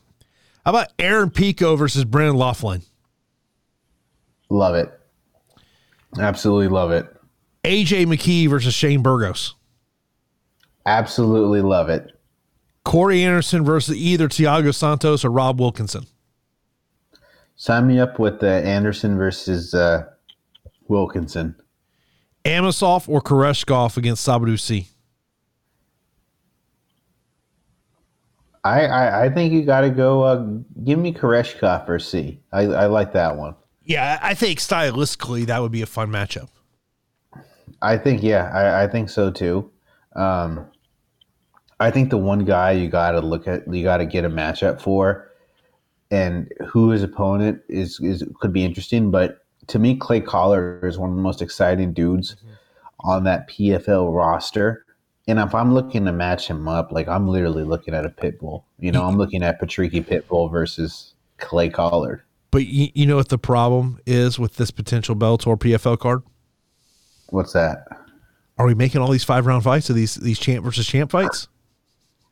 How 0.65 0.73
about 0.73 0.89
Aaron 0.99 1.31
Pico 1.31 1.77
versus 1.77 2.05
Brendan 2.05 2.37
Loughnane? 2.37 2.85
Love 4.51 4.75
it. 4.75 4.98
Absolutely 6.17 6.69
love 6.69 6.91
it. 6.91 7.07
AJ 7.65 8.07
McKee 8.07 8.49
versus 8.49 8.73
Shane 8.73 9.03
Burgos. 9.03 9.55
Absolutely 10.87 11.61
love 11.61 11.91
it. 11.91 12.19
Corey 12.85 13.23
Anderson 13.23 13.65
versus 13.65 13.97
either 13.97 14.29
Thiago 14.29 14.75
Santos 14.75 15.25
or 15.25 15.31
Rob 15.31 15.61
Wilkinson. 15.61 16.07
Sign 17.57 17.87
me 17.87 17.99
up 17.99 18.19
with 18.19 18.41
the 18.41 18.49
Anderson 18.49 19.19
versus 19.19 19.75
uh, 19.75 20.05
Wilkinson. 20.87 21.55
Amosov 22.45 23.09
or 23.09 23.21
Koreshkov 23.21 23.97
against 23.97 24.25
Sy. 24.25 24.87
I, 28.65 28.87
I, 28.87 29.25
I 29.25 29.29
think 29.31 29.53
you 29.53 29.65
got 29.65 29.83
to 29.83 29.91
go. 29.91 30.23
Uh, 30.23 30.47
give 30.85 30.99
me 30.99 31.13
Koreshkov 31.13 31.89
or 31.89 31.99
Sy. 31.99 32.39
I, 32.53 32.63
I 32.63 32.87
like 32.87 33.13
that 33.13 33.37
one. 33.37 33.55
Yeah, 33.89 34.19
I 34.21 34.35
think 34.35 34.59
stylistically 34.59 35.47
that 35.47 35.63
would 35.63 35.73
be 35.73 35.81
a 35.81 35.87
fun 35.87 36.11
matchup. 36.11 36.51
I 37.81 37.97
think 37.97 38.23
yeah, 38.23 38.51
I, 38.53 38.85
I 38.85 38.87
think 38.87 39.09
so 39.09 39.31
too. 39.31 39.71
Um, 40.15 40.67
I 41.81 41.91
think 41.91 42.11
the 42.11 42.19
one 42.19 42.45
guy 42.45 42.73
you 42.73 42.89
got 42.89 43.13
to 43.13 43.21
look 43.21 43.49
at, 43.49 43.73
you 43.73 43.83
got 43.83 43.97
to 43.97 44.07
get 44.07 44.27
a 44.27 44.29
matchup 44.29 44.79
for, 44.79 45.31
and 46.11 46.53
who 46.67 46.91
his 46.91 47.03
opponent 47.03 47.63
is 47.69 47.99
is 48.01 48.23
could 48.39 48.53
be 48.53 48.63
interesting. 48.63 49.11
But 49.11 49.39
to 49.69 49.79
me, 49.79 49.97
Clay 49.97 50.21
Collard 50.21 50.85
is 50.85 50.99
one 50.99 51.09
of 51.09 51.17
the 51.17 51.23
most 51.23 51.41
exciting 51.41 51.95
dudes 51.95 52.35
mm-hmm. 52.35 53.09
on 53.09 53.25
that 53.25 53.49
PFL 53.49 54.15
roster. 54.15 54.85
And 55.27 55.39
if 55.39 55.55
I'm 55.55 55.73
looking 55.73 56.05
to 56.05 56.13
match 56.13 56.47
him 56.47 56.69
up, 56.69 56.93
like 56.93 57.09
I'm 57.09 57.27
literally 57.27 57.65
looking 57.65 57.95
at 57.95 58.05
a 58.05 58.11
pit 58.11 58.39
bull. 58.39 58.67
You 58.79 58.93
know, 58.93 59.05
I'm 59.05 59.17
looking 59.17 59.43
at 59.43 59.61
Patricky 59.61 60.05
Pitbull 60.05 60.51
versus 60.51 61.15
Clay 61.39 61.71
Collard. 61.71 62.23
But 62.51 62.67
you, 62.67 62.89
you 62.95 63.07
know 63.07 63.17
what 63.17 63.29
the 63.29 63.39
problem 63.39 64.01
is 64.07 64.39
with 64.39 64.57
this 64.57 64.71
potential 64.71 65.15
Bellator 65.15 65.59
PFL 65.59 65.99
card? 65.99 66.23
What's 67.31 67.53
that? 67.53 67.87
Are 68.57 68.67
we 68.67 68.75
making 68.75 69.01
all 69.01 69.11
these 69.11 69.25
five 69.25 69.47
round 69.47 69.65
fights 69.65 69.91
of 69.91 69.97
these 69.97 70.15
these 70.15 70.39
champ 70.39 70.65
versus 70.65 70.87
champ 70.87 71.11
fights? 71.11 71.49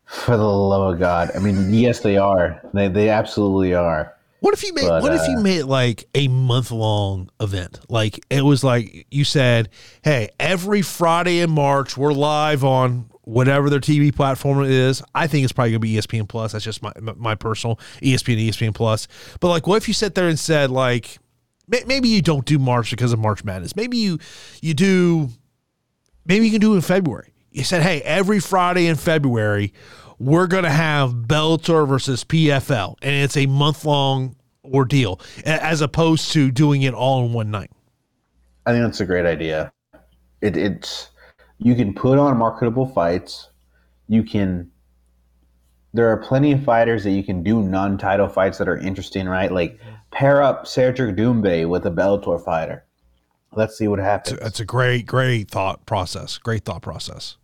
For 0.06 0.36
the 0.36 0.44
love 0.44 0.94
of 0.94 1.00
God. 1.00 1.30
I 1.34 1.40
mean, 1.40 1.74
yes, 1.74 2.00
they 2.00 2.16
are. 2.16 2.60
They, 2.72 2.88
they 2.88 3.08
absolutely 3.10 3.74
are. 3.74 4.16
What 4.40 4.54
if 4.54 4.62
you 4.62 4.72
made 4.74 4.86
but, 4.86 5.02
what 5.02 5.12
if 5.12 5.26
you 5.28 5.38
uh, 5.38 5.42
made 5.42 5.62
like 5.62 6.04
a 6.14 6.28
month 6.28 6.70
long 6.70 7.30
event? 7.40 7.80
Like 7.88 8.24
it 8.30 8.42
was 8.42 8.62
like 8.62 9.06
you 9.10 9.24
said, 9.24 9.70
hey, 10.02 10.28
every 10.38 10.82
Friday 10.82 11.40
in 11.40 11.50
March 11.50 11.96
we're 11.96 12.12
live 12.12 12.62
on 12.62 13.10
whatever 13.26 13.68
their 13.68 13.80
TV 13.80 14.14
platform 14.14 14.64
is. 14.64 15.02
I 15.14 15.26
think 15.26 15.44
it's 15.44 15.52
probably 15.52 15.72
gonna 15.72 15.80
be 15.80 15.94
ESPN 15.94 16.28
Plus. 16.28 16.52
That's 16.52 16.64
just 16.64 16.82
my 16.82 16.92
my 17.00 17.34
personal 17.34 17.76
ESPN 18.00 18.48
ESPN 18.48 18.74
Plus. 18.74 19.06
But 19.40 19.48
like, 19.48 19.66
what 19.66 19.76
if 19.76 19.88
you 19.88 19.94
sat 19.94 20.14
there 20.14 20.28
and 20.28 20.38
said 20.38 20.70
like, 20.70 21.18
maybe 21.68 22.08
you 22.08 22.22
don't 22.22 22.46
do 22.46 22.58
March 22.58 22.90
because 22.90 23.12
of 23.12 23.18
March 23.18 23.44
Madness. 23.44 23.76
Maybe 23.76 23.98
you 23.98 24.18
you 24.62 24.72
do. 24.72 25.28
Maybe 26.24 26.46
you 26.46 26.50
can 26.50 26.60
do 26.60 26.72
it 26.72 26.76
in 26.76 26.82
February. 26.82 27.32
You 27.50 27.62
said, 27.62 27.82
hey, 27.82 28.02
every 28.02 28.40
Friday 28.40 28.86
in 28.86 28.96
February 28.96 29.72
we're 30.18 30.46
going 30.46 30.64
to 30.64 30.70
have 30.70 31.12
Bellator 31.12 31.86
versus 31.86 32.24
PFL, 32.24 32.96
and 33.02 33.24
it's 33.24 33.36
a 33.36 33.46
month 33.46 33.84
long 33.84 34.36
ordeal 34.64 35.20
as 35.44 35.80
opposed 35.80 36.32
to 36.32 36.50
doing 36.50 36.82
it 36.82 36.94
all 36.94 37.24
in 37.24 37.32
one 37.32 37.50
night. 37.50 37.70
I 38.64 38.72
think 38.72 38.84
that's 38.84 39.00
a 39.00 39.06
great 39.06 39.26
idea. 39.26 39.72
It, 40.40 40.56
it's 40.56 41.10
you 41.58 41.74
can 41.74 41.94
put 41.94 42.18
on 42.18 42.36
marketable 42.36 42.86
fights. 42.86 43.50
You 44.08 44.22
can. 44.22 44.70
There 45.92 46.08
are 46.08 46.18
plenty 46.18 46.52
of 46.52 46.62
fighters 46.62 47.04
that 47.04 47.12
you 47.12 47.24
can 47.24 47.42
do 47.42 47.62
non-title 47.62 48.28
fights 48.28 48.58
that 48.58 48.68
are 48.68 48.76
interesting, 48.76 49.26
right? 49.28 49.50
Like 49.50 49.80
pair 50.10 50.42
up 50.42 50.66
Cedric 50.66 51.16
Doumbé 51.16 51.66
with 51.68 51.86
a 51.86 51.90
Bellator 51.90 52.42
fighter. 52.44 52.84
Let's 53.52 53.78
see 53.78 53.88
what 53.88 53.98
happens. 53.98 54.38
That's 54.40 54.60
a 54.60 54.66
great, 54.66 55.06
great 55.06 55.50
thought 55.50 55.86
process. 55.86 56.36
Great 56.36 56.66
thought 56.66 56.82
process. 56.82 57.38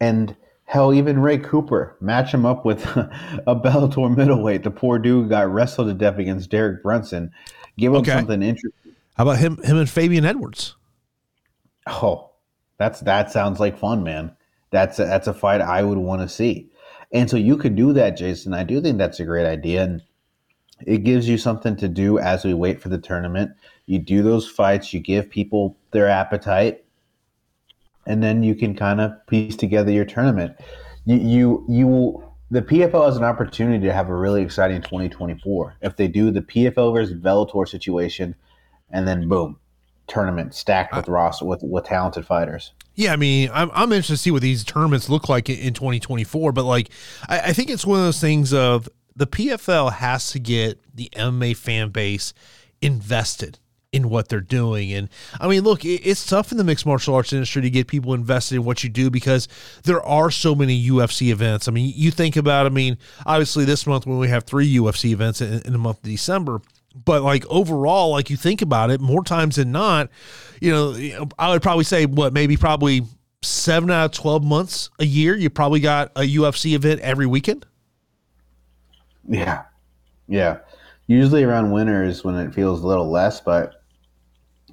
And 0.00 0.34
Hell, 0.72 0.94
even 0.94 1.20
Ray 1.20 1.36
Cooper, 1.36 1.98
match 2.00 2.32
him 2.32 2.46
up 2.46 2.64
with 2.64 2.82
a 3.46 3.54
Bellator 3.54 4.16
middleweight. 4.16 4.62
The 4.62 4.70
poor 4.70 4.98
dude 4.98 5.28
got 5.28 5.52
wrestled 5.52 5.88
to 5.88 5.92
death 5.92 6.16
against 6.16 6.48
Derek 6.48 6.82
Brunson. 6.82 7.30
Give 7.76 7.92
him 7.92 7.98
okay. 7.98 8.12
something 8.12 8.42
interesting. 8.42 8.94
How 9.14 9.24
about 9.24 9.36
him? 9.36 9.62
Him 9.62 9.76
and 9.76 9.90
Fabian 9.90 10.24
Edwards. 10.24 10.76
Oh, 11.86 12.30
that's 12.82 13.00
that 13.00 13.30
sounds 13.30 13.60
like 13.60 13.78
fun, 13.78 14.02
man. 14.02 14.36
That's 14.70 14.98
a, 14.98 15.04
that's 15.04 15.28
a 15.28 15.34
fight 15.34 15.60
I 15.60 15.82
would 15.82 15.98
want 15.98 16.22
to 16.22 16.28
see. 16.28 16.70
And 17.12 17.28
so 17.30 17.36
you 17.36 17.56
could 17.56 17.76
do 17.76 17.92
that, 17.92 18.16
Jason. 18.16 18.54
I 18.54 18.64
do 18.64 18.80
think 18.80 18.98
that's 18.98 19.20
a 19.20 19.24
great 19.24 19.46
idea, 19.46 19.84
and 19.84 20.02
it 20.86 21.04
gives 21.04 21.28
you 21.28 21.38
something 21.38 21.76
to 21.76 21.88
do 21.88 22.18
as 22.18 22.44
we 22.44 22.54
wait 22.54 22.80
for 22.80 22.88
the 22.88 22.98
tournament. 22.98 23.52
You 23.86 23.98
do 23.98 24.22
those 24.22 24.48
fights. 24.48 24.92
You 24.92 25.00
give 25.00 25.30
people 25.30 25.76
their 25.92 26.08
appetite 26.08 26.82
and 28.06 28.22
then 28.22 28.42
you 28.42 28.54
can 28.54 28.74
kind 28.74 29.00
of 29.00 29.12
piece 29.26 29.56
together 29.56 29.90
your 29.90 30.04
tournament. 30.04 30.56
You 31.04 31.16
you 31.16 31.66
you 31.68 31.86
will, 31.86 32.36
the 32.50 32.62
PFL 32.62 33.06
has 33.06 33.16
an 33.16 33.24
opportunity 33.24 33.84
to 33.86 33.92
have 33.92 34.08
a 34.08 34.14
really 34.14 34.42
exciting 34.42 34.82
2024 34.82 35.76
if 35.82 35.96
they 35.96 36.08
do 36.08 36.30
the 36.30 36.42
PFL 36.42 36.92
versus 36.94 37.14
Bellator 37.20 37.66
situation, 37.66 38.34
and 38.90 39.06
then 39.06 39.28
boom, 39.28 39.58
tournament 40.06 40.54
stacked 40.54 40.94
with 40.94 41.08
Ross 41.08 41.42
with 41.42 41.62
with 41.62 41.84
talented 41.84 42.26
fighters. 42.26 42.72
Yeah, 42.94 43.12
I 43.12 43.16
mean, 43.16 43.50
I'm, 43.54 43.70
I'm 43.72 43.90
interested 43.92 44.14
to 44.14 44.18
see 44.18 44.30
what 44.30 44.42
these 44.42 44.64
tournaments 44.64 45.08
look 45.08 45.28
like 45.28 45.48
in, 45.48 45.58
in 45.58 45.74
2024. 45.74 46.52
But 46.52 46.64
like, 46.64 46.90
I, 47.28 47.40
I 47.40 47.52
think 47.52 47.70
it's 47.70 47.86
one 47.86 47.98
of 47.98 48.04
those 48.04 48.20
things 48.20 48.52
of 48.52 48.88
the 49.16 49.26
PFL 49.26 49.94
has 49.94 50.30
to 50.32 50.38
get 50.38 50.78
the 50.94 51.08
MMA 51.16 51.56
fan 51.56 51.88
base 51.88 52.34
invested 52.82 53.58
in 53.92 54.08
what 54.08 54.28
they're 54.28 54.40
doing. 54.40 54.92
And 54.92 55.08
I 55.38 55.48
mean, 55.48 55.62
look, 55.62 55.84
it's 55.84 56.24
tough 56.24 56.50
in 56.50 56.58
the 56.58 56.64
mixed 56.64 56.86
martial 56.86 57.14
arts 57.14 57.32
industry 57.32 57.60
to 57.62 57.70
get 57.70 57.88
people 57.88 58.14
invested 58.14 58.56
in 58.56 58.64
what 58.64 58.82
you 58.82 58.88
do 58.88 59.10
because 59.10 59.48
there 59.84 60.02
are 60.02 60.30
so 60.30 60.54
many 60.54 60.88
UFC 60.88 61.30
events. 61.30 61.68
I 61.68 61.72
mean, 61.72 61.92
you 61.94 62.10
think 62.10 62.36
about, 62.36 62.64
I 62.64 62.70
mean, 62.70 62.96
obviously 63.26 63.66
this 63.66 63.86
month 63.86 64.06
when 64.06 64.18
we 64.18 64.28
have 64.28 64.44
three 64.44 64.74
UFC 64.74 65.10
events 65.10 65.42
in, 65.42 65.60
in 65.62 65.72
the 65.72 65.78
month 65.78 65.98
of 65.98 66.04
December, 66.04 66.62
but 66.94 67.22
like 67.22 67.46
overall, 67.48 68.10
like 68.10 68.30
you 68.30 68.36
think 68.36 68.62
about 68.62 68.90
it, 68.90 69.00
more 69.00 69.24
times 69.24 69.56
than 69.56 69.72
not, 69.72 70.08
you 70.60 70.70
know, 70.70 71.28
I 71.38 71.50
would 71.50 71.62
probably 71.62 71.84
say 71.84 72.06
what 72.06 72.32
maybe 72.32 72.56
probably 72.56 73.02
seven 73.42 73.90
out 73.90 74.04
of 74.06 74.12
12 74.12 74.44
months 74.44 74.90
a 74.98 75.04
year, 75.04 75.36
you 75.36 75.50
probably 75.50 75.80
got 75.80 76.12
a 76.16 76.22
UFC 76.22 76.74
event 76.74 77.00
every 77.00 77.26
weekend. 77.26 77.66
Yeah. 79.28 79.64
Yeah. 80.28 80.58
Usually 81.06 81.42
around 81.42 81.72
winter 81.72 82.04
is 82.04 82.24
when 82.24 82.36
it 82.36 82.54
feels 82.54 82.82
a 82.82 82.86
little 82.86 83.10
less, 83.10 83.40
but 83.40 83.82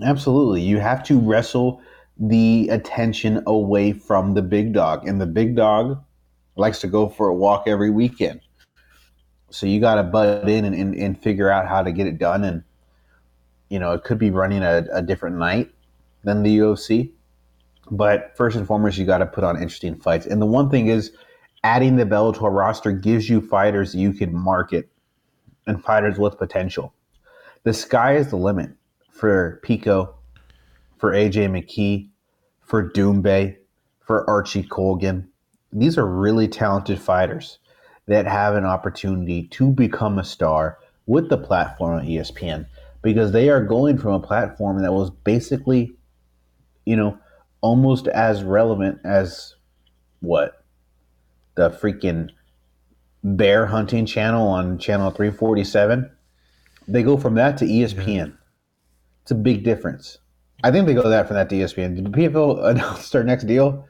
Absolutely. 0.01 0.61
You 0.61 0.79
have 0.79 1.03
to 1.03 1.19
wrestle 1.19 1.81
the 2.17 2.69
attention 2.69 3.43
away 3.47 3.93
from 3.93 4.33
the 4.33 4.41
big 4.41 4.73
dog. 4.73 5.07
And 5.07 5.19
the 5.19 5.25
big 5.25 5.55
dog 5.55 6.01
likes 6.55 6.79
to 6.81 6.87
go 6.87 7.09
for 7.09 7.27
a 7.27 7.33
walk 7.33 7.63
every 7.67 7.89
weekend. 7.89 8.41
So 9.51 9.65
you 9.65 9.79
got 9.79 9.95
to 9.95 10.03
butt 10.03 10.47
in 10.49 10.65
and, 10.65 10.75
and, 10.75 10.95
and, 10.95 11.19
figure 11.19 11.49
out 11.49 11.67
how 11.67 11.81
to 11.81 11.91
get 11.91 12.07
it 12.07 12.17
done. 12.19 12.43
And, 12.43 12.63
you 13.69 13.79
know, 13.79 13.93
it 13.93 14.03
could 14.03 14.19
be 14.19 14.29
running 14.29 14.61
a, 14.61 14.85
a 14.91 15.01
different 15.01 15.37
night 15.37 15.71
than 16.23 16.43
the 16.43 16.59
UFC. 16.59 17.11
But 17.91 18.35
first 18.37 18.55
and 18.55 18.67
foremost, 18.67 18.97
you 18.97 19.05
got 19.05 19.19
to 19.19 19.25
put 19.25 19.43
on 19.43 19.55
interesting 19.55 19.95
fights. 19.95 20.25
And 20.27 20.41
the 20.41 20.45
one 20.45 20.69
thing 20.69 20.87
is, 20.87 21.11
adding 21.63 21.95
the 21.95 22.05
Bellator 22.05 22.53
roster 22.53 22.91
gives 22.91 23.29
you 23.29 23.41
fighters 23.41 23.95
you 23.95 24.13
can 24.13 24.33
market 24.33 24.89
and 25.67 25.83
fighters 25.83 26.17
with 26.17 26.37
potential. 26.37 26.93
The 27.63 27.73
sky 27.73 28.15
is 28.15 28.29
the 28.29 28.37
limit 28.37 28.71
for 29.11 29.59
Pico, 29.63 30.15
for 30.97 31.11
AJ 31.11 31.49
McKee, 31.49 32.09
for 32.61 32.89
Doumbé, 32.89 33.57
for 33.99 34.29
Archie 34.29 34.63
Colgan. 34.63 35.27
These 35.73 35.97
are 35.97 36.05
really 36.05 36.47
talented 36.47 36.99
fighters 36.99 37.59
that 38.09 38.25
have 38.25 38.55
an 38.55 38.65
opportunity 38.65 39.43
to 39.43 39.71
become 39.71 40.17
a 40.17 40.23
star 40.23 40.79
with 41.05 41.29
the 41.29 41.37
platform 41.37 41.99
on 41.99 42.05
ESPN 42.05 42.65
because 43.03 43.31
they 43.31 43.49
are 43.49 43.63
going 43.63 43.99
from 43.99 44.13
a 44.13 44.19
platform 44.19 44.81
that 44.81 44.91
was 44.91 45.11
basically, 45.11 45.95
you 46.85 46.95
know, 46.95 47.15
almost 47.61 48.07
as 48.07 48.43
relevant 48.43 48.99
as 49.05 49.53
what? 50.21 50.65
The 51.53 51.69
freaking 51.69 52.29
bear 53.23 53.67
hunting 53.67 54.07
channel 54.07 54.47
on 54.47 54.79
channel 54.79 55.11
347. 55.11 56.09
They 56.87 57.03
go 57.03 57.15
from 57.15 57.35
that 57.35 57.57
to 57.59 57.65
ESPN. 57.65 58.35
It's 59.21 59.31
a 59.31 59.35
big 59.35 59.63
difference. 59.63 60.17
I 60.63 60.71
think 60.71 60.87
they 60.87 60.95
go 60.95 61.09
that 61.09 61.27
from 61.27 61.35
that 61.35 61.49
to 61.49 61.55
ESPN. 61.57 61.95
Did 61.95 62.05
the 62.05 62.09
PFL 62.09 62.65
announce 62.71 63.11
their 63.11 63.23
next 63.23 63.43
deal? 63.43 63.87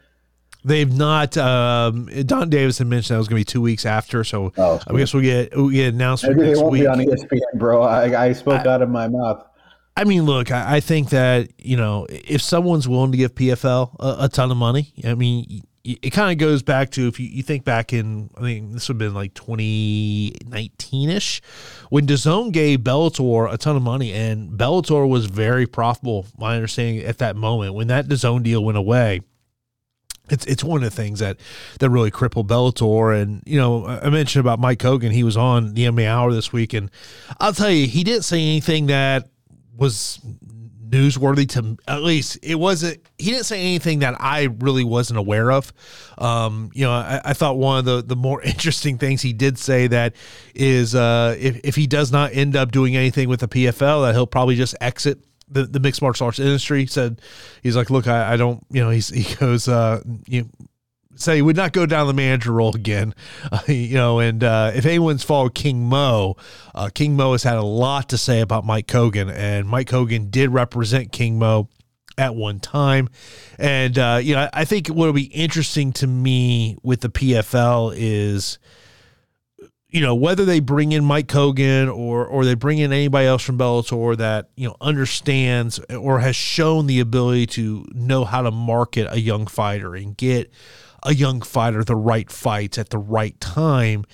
They've 0.63 0.91
not. 0.91 1.37
Um, 1.37 2.05
Donn 2.25 2.49
Davis 2.49 2.79
had 2.79 2.87
mentioned 2.87 3.15
that 3.15 3.19
was 3.19 3.27
going 3.27 3.41
to 3.41 3.45
be 3.45 3.51
two 3.51 3.61
weeks 3.61 3.85
after, 3.85 4.23
so 4.23 4.51
oh, 4.57 4.81
I 4.87 4.97
guess 4.97 5.13
we'll 5.13 5.23
get 5.23 5.55
we 5.57 5.75
get 5.75 5.93
announcement 5.93 6.35
Maybe 6.35 6.47
next 6.47 6.59
they 6.59 6.63
won't 6.63 6.73
week. 6.73 6.81
Be 6.81 6.87
on 6.87 6.99
ESPN, 6.99 7.59
bro. 7.59 7.81
I, 7.81 8.25
I 8.25 8.33
spoke 8.33 8.65
I, 8.65 8.73
out 8.73 8.81
of 8.81 8.89
my 8.89 9.07
mouth. 9.07 9.45
I 9.95 10.03
mean, 10.03 10.23
look, 10.23 10.51
I, 10.51 10.77
I, 10.77 10.79
think 10.79 11.09
that 11.09 11.49
you 11.57 11.77
know 11.77 12.07
if 12.09 12.41
someone's 12.41 12.87
willing 12.87 13.11
to 13.11 13.17
give 13.17 13.35
PFL 13.35 13.95
a, 13.99 14.25
a 14.25 14.29
ton 14.29 14.51
of 14.51 14.57
money, 14.57 14.93
I 15.05 15.15
mean, 15.15 15.63
it 15.83 16.11
kind 16.11 16.31
of 16.31 16.37
goes 16.37 16.61
back 16.61 16.91
to 16.91 17.07
if 17.07 17.19
you, 17.19 17.27
you 17.27 17.43
think 17.43 17.63
back 17.63 17.93
in 17.93 18.29
I 18.37 18.41
mean 18.41 18.73
this 18.73 18.87
would 18.87 18.95
have 18.95 18.99
been 18.99 19.13
like 19.13 19.33
2019 19.33 21.09
ish 21.09 21.41
when 21.89 22.05
DAZN 22.05 22.51
gave 22.51 22.79
Bellator 22.79 23.51
a 23.51 23.57
ton 23.57 23.75
of 23.75 23.81
money 23.81 24.13
and 24.13 24.51
Bellator 24.51 25.07
was 25.07 25.25
very 25.25 25.65
profitable. 25.65 26.27
My 26.37 26.55
understanding 26.55 27.03
at 27.05 27.19
that 27.19 27.35
moment 27.35 27.73
when 27.73 27.87
that 27.87 28.07
DAZN 28.07 28.43
deal 28.43 28.63
went 28.63 28.77
away. 28.77 29.21
It's, 30.29 30.45
it's 30.45 30.63
one 30.63 30.83
of 30.83 30.89
the 30.89 30.95
things 30.95 31.19
that, 31.19 31.37
that 31.79 31.89
really 31.89 32.11
crippled 32.11 32.47
Bellator. 32.47 33.19
And, 33.19 33.43
you 33.45 33.57
know, 33.57 33.85
I 33.85 34.09
mentioned 34.09 34.41
about 34.41 34.59
Mike 34.59 34.79
Kogan. 34.79 35.11
He 35.11 35.23
was 35.23 35.37
on 35.37 35.73
the 35.73 35.85
MMA 35.85 36.07
Hour 36.07 36.33
this 36.33 36.53
week. 36.53 36.73
And 36.73 36.89
I'll 37.39 37.53
tell 37.53 37.71
you, 37.71 37.87
he 37.87 38.03
didn't 38.03 38.23
say 38.23 38.41
anything 38.41 38.87
that 38.87 39.29
was 39.75 40.19
newsworthy 40.89 41.47
to 41.47 41.77
at 41.87 42.01
least 42.01 42.39
it 42.41 42.55
wasn't 42.55 42.99
he 43.17 43.31
didn't 43.31 43.45
say 43.45 43.59
anything 43.59 43.99
that 43.99 44.15
i 44.19 44.47
really 44.59 44.83
wasn't 44.83 45.17
aware 45.17 45.51
of 45.51 45.71
um, 46.17 46.71
you 46.73 46.83
know 46.83 46.91
I, 46.91 47.21
I, 47.25 47.33
thought 47.33 47.57
one 47.57 47.79
of 47.79 47.85
the 47.85 48.01
the 48.01 48.15
more 48.15 48.41
interesting 48.43 48.97
things 48.97 49.21
he 49.21 49.31
did 49.31 49.57
say 49.57 49.87
that 49.87 50.15
is 50.55 50.95
uh, 50.95 51.35
if, 51.39 51.59
if 51.63 51.75
he 51.75 51.87
does 51.87 52.11
not 52.11 52.33
end 52.33 52.55
up 52.55 52.71
doing 52.71 52.95
anything 52.95 53.29
with 53.29 53.41
the 53.41 53.47
pfl 53.47 54.05
that 54.05 54.15
he'll 54.15 54.27
probably 54.27 54.55
just 54.55 54.75
exit 54.81 55.19
the, 55.49 55.63
the 55.63 55.79
mixed 55.79 56.01
martial 56.01 56.25
arts 56.25 56.39
industry 56.39 56.85
said 56.85 57.21
he's 57.63 57.75
like 57.75 57.89
look 57.89 58.07
i, 58.07 58.33
I 58.33 58.37
don't 58.37 58.65
you 58.69 58.81
know 58.83 58.89
he's, 58.89 59.09
he 59.09 59.35
goes 59.35 59.67
uh, 59.67 60.01
you 60.27 60.49
say 61.19 61.35
he 61.35 61.41
would 61.41 61.55
not 61.55 61.73
go 61.73 61.85
down 61.85 62.07
the 62.07 62.13
manager 62.13 62.51
role 62.51 62.75
again. 62.75 63.13
Uh, 63.51 63.59
you 63.67 63.95
know, 63.95 64.19
and 64.19 64.43
uh, 64.43 64.71
if 64.75 64.85
anyone's 64.85 65.23
followed 65.23 65.55
King 65.55 65.85
Mo, 65.85 66.35
uh, 66.75 66.89
King 66.93 67.15
Mo 67.15 67.31
has 67.31 67.41
had 67.41 67.55
a 67.55 67.63
lot 67.63 68.09
to 68.09 68.17
say 68.17 68.41
about 68.41 68.63
Mike 68.63 68.85
Kogan, 68.85 69.31
and 69.31 69.67
Mike 69.67 69.87
Kogan 69.87 70.29
did 70.29 70.51
represent 70.51 71.11
King 71.11 71.39
Mo 71.39 71.67
at 72.17 72.35
one 72.35 72.59
time. 72.59 73.09
And, 73.57 73.97
uh, 73.97 74.19
you 74.21 74.35
know, 74.35 74.49
I 74.53 74.65
think 74.65 74.87
what 74.87 74.97
will 74.97 75.13
be 75.13 75.23
interesting 75.23 75.93
to 75.93 76.05
me 76.05 76.77
with 76.83 77.01
the 77.01 77.09
PFL 77.09 77.93
is 77.95 78.59
you 79.89 80.01
know 80.01 80.13
whether 80.15 80.45
they 80.45 80.59
bring 80.59 80.91
in 80.91 81.03
Mike 81.03 81.27
Kogan 81.27 81.93
or 81.93 82.25
or 82.25 82.45
they 82.45 82.53
bring 82.53 82.77
in 82.77 82.93
anybody 82.93 83.27
else 83.27 83.43
from 83.43 83.57
Bellator 83.57 84.15
that 84.17 84.49
you 84.55 84.67
know 84.67 84.75
understands 84.81 85.79
or 85.89 86.19
has 86.19 86.35
shown 86.35 86.87
the 86.87 86.99
ability 86.99 87.47
to 87.47 87.85
know 87.93 88.23
how 88.25 88.41
to 88.41 88.51
market 88.51 89.07
a 89.11 89.19
young 89.19 89.47
fighter 89.47 89.95
and 89.95 90.15
get 90.15 90.51
a 91.03 91.13
young 91.13 91.41
fighter 91.41 91.83
the 91.83 91.95
right 91.95 92.29
fights 92.29 92.77
at 92.77 92.89
the 92.89 92.97
right 92.97 93.39
time 93.39 94.05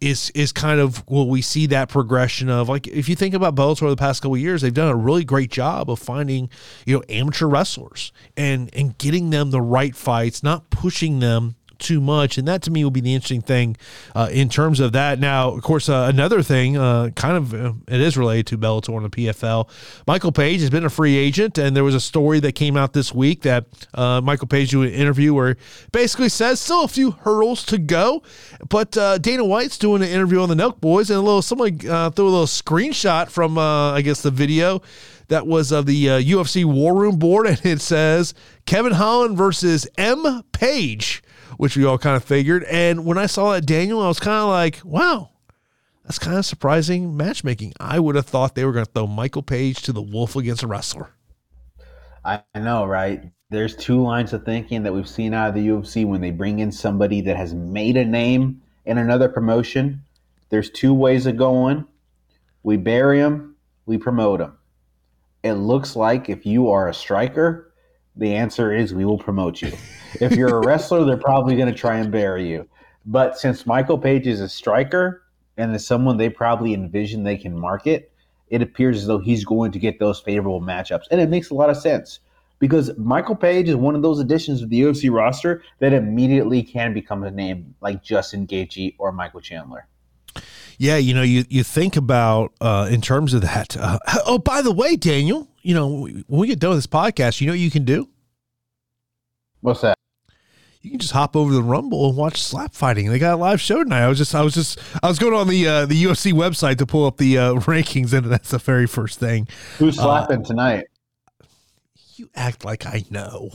is 0.00 0.30
is 0.30 0.52
kind 0.52 0.80
of 0.80 1.02
well 1.08 1.28
we 1.28 1.40
see 1.40 1.66
that 1.66 1.88
progression 1.88 2.48
of. 2.48 2.68
Like 2.68 2.86
if 2.86 3.08
you 3.08 3.16
think 3.16 3.34
about 3.34 3.54
Bellator 3.54 3.88
the 3.88 3.96
past 3.96 4.22
couple 4.22 4.36
years 4.36 4.62
they've 4.62 4.74
done 4.74 4.90
a 4.90 4.96
really 4.96 5.24
great 5.24 5.50
job 5.50 5.90
of 5.90 5.98
finding 5.98 6.50
you 6.86 6.96
know 6.96 7.02
amateur 7.08 7.46
wrestlers 7.46 8.12
and 8.36 8.70
and 8.74 8.96
getting 8.98 9.30
them 9.30 9.50
the 9.50 9.62
right 9.62 9.96
fights 9.96 10.42
not 10.42 10.70
pushing 10.70 11.20
them 11.20 11.56
too 11.78 12.00
much. 12.00 12.38
And 12.38 12.46
that 12.48 12.62
to 12.62 12.70
me 12.70 12.84
will 12.84 12.90
be 12.90 13.00
the 13.00 13.14
interesting 13.14 13.42
thing 13.42 13.76
uh, 14.14 14.28
in 14.30 14.48
terms 14.48 14.80
of 14.80 14.92
that. 14.92 15.18
Now, 15.18 15.50
of 15.50 15.62
course, 15.62 15.88
uh, 15.88 16.06
another 16.12 16.42
thing, 16.42 16.76
uh, 16.76 17.10
kind 17.10 17.36
of, 17.36 17.54
uh, 17.54 17.72
it 17.88 18.00
is 18.00 18.16
related 18.16 18.46
to 18.48 18.58
Bellator 18.58 18.96
and 18.96 19.04
the 19.04 19.10
PFL. 19.10 19.68
Michael 20.06 20.32
Page 20.32 20.60
has 20.60 20.70
been 20.70 20.84
a 20.84 20.90
free 20.90 21.16
agent, 21.16 21.58
and 21.58 21.76
there 21.76 21.84
was 21.84 21.94
a 21.94 22.00
story 22.00 22.40
that 22.40 22.52
came 22.52 22.76
out 22.76 22.92
this 22.92 23.12
week 23.12 23.42
that 23.42 23.66
uh, 23.94 24.20
Michael 24.20 24.46
Page 24.48 24.70
did 24.70 24.80
an 24.80 24.90
interview 24.90 25.34
where 25.34 25.56
basically 25.92 26.28
says 26.28 26.60
still 26.60 26.84
a 26.84 26.88
few 26.88 27.12
hurdles 27.12 27.64
to 27.66 27.78
go, 27.78 28.22
but 28.68 28.96
uh, 28.96 29.18
Dana 29.18 29.44
White's 29.44 29.78
doing 29.78 30.02
an 30.02 30.08
interview 30.08 30.40
on 30.40 30.48
the 30.48 30.54
Nelk 30.54 30.80
Boys, 30.80 31.10
and 31.10 31.18
a 31.18 31.22
little 31.22 31.42
somebody 31.42 31.76
threw 31.78 31.88
a 31.90 32.06
little 32.06 32.46
screenshot 32.46 33.28
from 33.28 33.58
I 33.58 34.00
guess 34.02 34.22
the 34.22 34.30
video 34.30 34.82
that 35.28 35.46
was 35.46 35.72
of 35.72 35.86
the 35.86 36.06
UFC 36.06 36.64
War 36.64 36.94
Room 36.94 37.18
board, 37.18 37.46
and 37.48 37.64
it 37.64 37.80
says 37.80 38.34
Kevin 38.66 38.92
Holland 38.92 39.36
versus 39.36 39.86
M. 39.96 40.42
Page 40.52 41.22
which 41.56 41.76
we 41.76 41.84
all 41.84 41.98
kind 41.98 42.16
of 42.16 42.24
figured. 42.24 42.64
And 42.64 43.04
when 43.04 43.18
I 43.18 43.26
saw 43.26 43.52
that 43.52 43.66
Daniel, 43.66 44.00
I 44.00 44.08
was 44.08 44.20
kind 44.20 44.40
of 44.40 44.48
like, 44.48 44.80
wow, 44.84 45.30
that's 46.04 46.18
kind 46.18 46.36
of 46.36 46.44
surprising 46.44 47.16
matchmaking. 47.16 47.72
I 47.80 47.98
would 47.98 48.14
have 48.16 48.26
thought 48.26 48.54
they 48.54 48.64
were 48.64 48.72
going 48.72 48.86
to 48.86 48.92
throw 48.92 49.06
Michael 49.06 49.42
Page 49.42 49.82
to 49.82 49.92
the 49.92 50.02
wolf 50.02 50.36
against 50.36 50.62
a 50.62 50.66
wrestler. 50.66 51.10
I 52.24 52.42
know, 52.54 52.86
right? 52.86 53.30
There's 53.50 53.76
two 53.76 54.02
lines 54.02 54.32
of 54.32 54.44
thinking 54.44 54.82
that 54.82 54.94
we've 54.94 55.08
seen 55.08 55.34
out 55.34 55.50
of 55.50 55.54
the 55.54 55.68
UFC 55.68 56.06
when 56.06 56.20
they 56.20 56.30
bring 56.30 56.58
in 56.58 56.72
somebody 56.72 57.20
that 57.22 57.36
has 57.36 57.54
made 57.54 57.96
a 57.96 58.04
name 58.04 58.62
in 58.86 58.98
another 58.98 59.28
promotion. 59.28 60.02
There's 60.48 60.70
two 60.70 60.94
ways 60.94 61.26
of 61.26 61.36
going. 61.36 61.86
We 62.62 62.78
bury 62.78 63.18
him, 63.18 63.56
we 63.84 63.98
promote 63.98 64.40
him. 64.40 64.56
It 65.42 65.54
looks 65.54 65.94
like 65.94 66.30
if 66.30 66.46
you 66.46 66.70
are 66.70 66.88
a 66.88 66.94
striker, 66.94 67.73
the 68.16 68.34
answer 68.34 68.72
is 68.72 68.94
we 68.94 69.04
will 69.04 69.18
promote 69.18 69.60
you. 69.60 69.72
If 70.20 70.32
you're 70.36 70.62
a 70.62 70.66
wrestler, 70.66 71.04
they're 71.04 71.16
probably 71.16 71.56
going 71.56 71.72
to 71.72 71.78
try 71.78 71.96
and 71.96 72.12
bury 72.12 72.48
you. 72.48 72.68
But 73.06 73.38
since 73.38 73.66
Michael 73.66 73.98
Page 73.98 74.26
is 74.26 74.40
a 74.40 74.48
striker 74.48 75.22
and 75.56 75.74
is 75.74 75.86
someone 75.86 76.16
they 76.16 76.28
probably 76.28 76.74
envision 76.74 77.24
they 77.24 77.36
can 77.36 77.58
market, 77.58 78.12
it 78.48 78.62
appears 78.62 78.98
as 78.98 79.06
though 79.06 79.18
he's 79.18 79.44
going 79.44 79.72
to 79.72 79.78
get 79.78 79.98
those 79.98 80.20
favorable 80.20 80.60
matchups. 80.60 81.04
And 81.10 81.20
it 81.20 81.28
makes 81.28 81.50
a 81.50 81.54
lot 81.54 81.70
of 81.70 81.76
sense 81.76 82.20
because 82.58 82.96
Michael 82.96 83.36
Page 83.36 83.68
is 83.68 83.76
one 83.76 83.94
of 83.94 84.02
those 84.02 84.20
additions 84.20 84.60
to 84.60 84.66
the 84.66 84.80
UFC 84.80 85.12
roster 85.12 85.62
that 85.80 85.92
immediately 85.92 86.62
can 86.62 86.94
become 86.94 87.24
a 87.24 87.30
name 87.30 87.74
like 87.80 88.02
Justin 88.02 88.46
Gaethje 88.46 88.94
or 88.98 89.12
Michael 89.12 89.40
Chandler. 89.40 89.86
Yeah, 90.78 90.96
you 90.96 91.14
know, 91.14 91.22
you, 91.22 91.44
you 91.48 91.62
think 91.62 91.96
about 91.96 92.52
uh, 92.60 92.88
in 92.90 93.00
terms 93.00 93.34
of 93.34 93.42
that. 93.42 93.76
Uh, 93.76 93.98
oh, 94.26 94.38
by 94.38 94.62
the 94.62 94.72
way, 94.72 94.96
Daniel, 94.96 95.48
you 95.64 95.74
know, 95.74 96.02
when 96.02 96.24
we 96.26 96.46
get 96.46 96.60
done 96.60 96.70
with 96.70 96.78
this 96.78 96.86
podcast, 96.86 97.40
you 97.40 97.48
know 97.48 97.54
what 97.54 97.58
you 97.58 97.70
can 97.70 97.84
do? 97.84 98.08
What's 99.60 99.80
that? 99.80 99.98
you 100.84 100.90
can 100.90 101.00
just 101.00 101.14
hop 101.14 101.34
over 101.34 101.50
to 101.50 101.56
the 101.56 101.62
Rumble 101.62 102.08
and 102.08 102.16
watch 102.16 102.42
slap 102.42 102.74
fighting. 102.74 103.08
They 103.08 103.18
got 103.18 103.32
a 103.32 103.36
live 103.38 103.58
show 103.58 103.82
tonight. 103.82 104.04
I 104.04 104.08
was 104.08 104.18
just, 104.18 104.34
I 104.34 104.42
was 104.42 104.52
just, 104.52 104.78
I 105.02 105.08
was 105.08 105.18
going 105.18 105.32
on 105.32 105.48
the 105.48 105.66
uh, 105.66 105.86
the 105.86 106.04
UFC 106.04 106.30
website 106.34 106.76
to 106.76 106.86
pull 106.86 107.06
up 107.06 107.16
the 107.16 107.38
uh, 107.38 107.54
rankings, 107.54 108.12
and 108.12 108.26
that's 108.26 108.50
the 108.50 108.58
very 108.58 108.86
first 108.86 109.18
thing. 109.18 109.48
Who's 109.78 109.98
uh, 109.98 110.02
slapping 110.02 110.42
uh, 110.42 110.44
tonight? 110.44 110.84
You 112.16 112.28
act 112.34 112.66
like 112.66 112.84
I 112.84 113.02
know. 113.08 113.50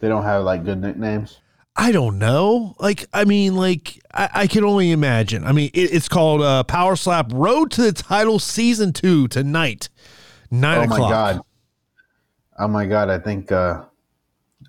They 0.00 0.08
don't 0.08 0.24
have 0.24 0.42
like 0.42 0.64
good 0.64 0.80
nicknames. 0.80 1.38
I 1.76 1.92
don't 1.92 2.18
know. 2.18 2.74
Like, 2.80 3.06
I 3.14 3.24
mean, 3.24 3.54
like, 3.54 3.98
I, 4.12 4.28
I 4.34 4.46
can 4.46 4.62
only 4.64 4.90
imagine. 4.90 5.44
I 5.44 5.52
mean, 5.52 5.70
it, 5.72 5.94
it's 5.94 6.08
called 6.08 6.42
uh, 6.42 6.64
Power 6.64 6.96
Slap 6.96 7.32
Road 7.32 7.70
to 7.70 7.82
the 7.82 7.92
Title 7.92 8.40
Season 8.40 8.92
Two 8.92 9.28
tonight, 9.28 9.88
nine 10.52 10.78
oh 10.78 10.82
o'clock. 10.82 11.00
Oh 11.00 11.02
my 11.02 11.10
god! 11.10 11.40
Oh 12.60 12.68
my 12.68 12.86
god! 12.86 13.10
I 13.10 13.18
think 13.18 13.50
uh, 13.50 13.82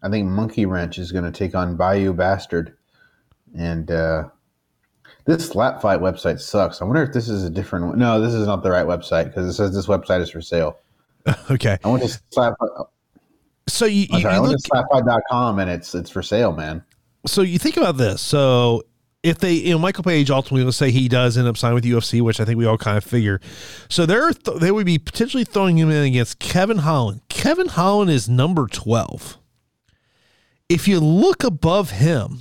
I 0.02 0.10
think 0.10 0.28
Monkey 0.28 0.66
Wrench 0.66 0.98
is 0.98 1.12
going 1.12 1.26
to 1.26 1.32
take 1.32 1.54
on 1.54 1.76
Bayou 1.76 2.14
Bastard, 2.14 2.76
and 3.56 3.92
uh, 3.92 4.30
this 5.26 5.48
slap 5.48 5.82
fight 5.82 6.00
website 6.00 6.40
sucks. 6.40 6.82
I 6.82 6.86
wonder 6.86 7.04
if 7.04 7.14
this 7.14 7.30
is 7.30 7.44
a 7.44 7.50
different 7.50 7.86
one. 7.86 8.00
No, 8.00 8.20
this 8.20 8.34
is 8.34 8.48
not 8.48 8.64
the 8.64 8.72
right 8.72 8.86
website 8.86 9.26
because 9.26 9.48
it 9.48 9.54
says 9.54 9.74
this 9.74 9.88
website 9.88 10.22
is 10.22 10.32
for 10.32 10.42
sale. 10.42 10.80
okay. 11.52 11.78
I 11.84 11.88
went 11.88 12.04
to 12.04 12.22
slap. 12.32 12.56
So 13.68 13.86
you, 13.86 14.08
you, 14.10 14.22
sorry, 14.22 14.22
you 14.22 14.30
I 14.30 14.40
went 14.40 14.60
to 14.60 14.70
slapfight.com 14.70 15.60
and 15.60 15.70
it's 15.70 15.96
it's 15.96 16.10
for 16.10 16.22
sale, 16.22 16.52
man. 16.52 16.84
So 17.26 17.42
you 17.42 17.58
think 17.60 17.78
about 17.78 17.98
this. 17.98 18.22
So 18.22 18.84
if 19.24 19.40
they, 19.40 19.54
you 19.54 19.72
know, 19.72 19.80
Michael 19.80 20.04
Page 20.04 20.30
ultimately, 20.30 20.66
let's 20.66 20.78
say 20.78 20.92
he 20.92 21.08
does 21.08 21.38
end 21.38 21.48
up 21.48 21.58
signing 21.58 21.76
with 21.76 21.86
UFC, 21.86 22.22
which 22.22 22.40
I 22.40 22.46
think 22.46 22.58
we 22.58 22.66
all 22.66 22.78
kind 22.78 22.98
of 22.98 23.04
figure. 23.04 23.40
So 23.90 24.06
they're 24.06 24.32
th- 24.32 24.60
they 24.60 24.70
would 24.72 24.86
be 24.86 25.00
potentially 25.00 25.46
throwing 25.46 25.78
him 25.78 25.90
in 25.90 26.04
against 26.04 26.40
Kevin 26.40 26.80
Holland. 26.80 27.22
Kevin 27.30 27.68
Holland 27.68 28.12
is 28.12 28.28
number 28.28 28.68
twelve 28.68 29.38
if 30.74 30.88
you 30.88 31.00
look 31.00 31.44
above 31.44 31.92
him, 31.92 32.40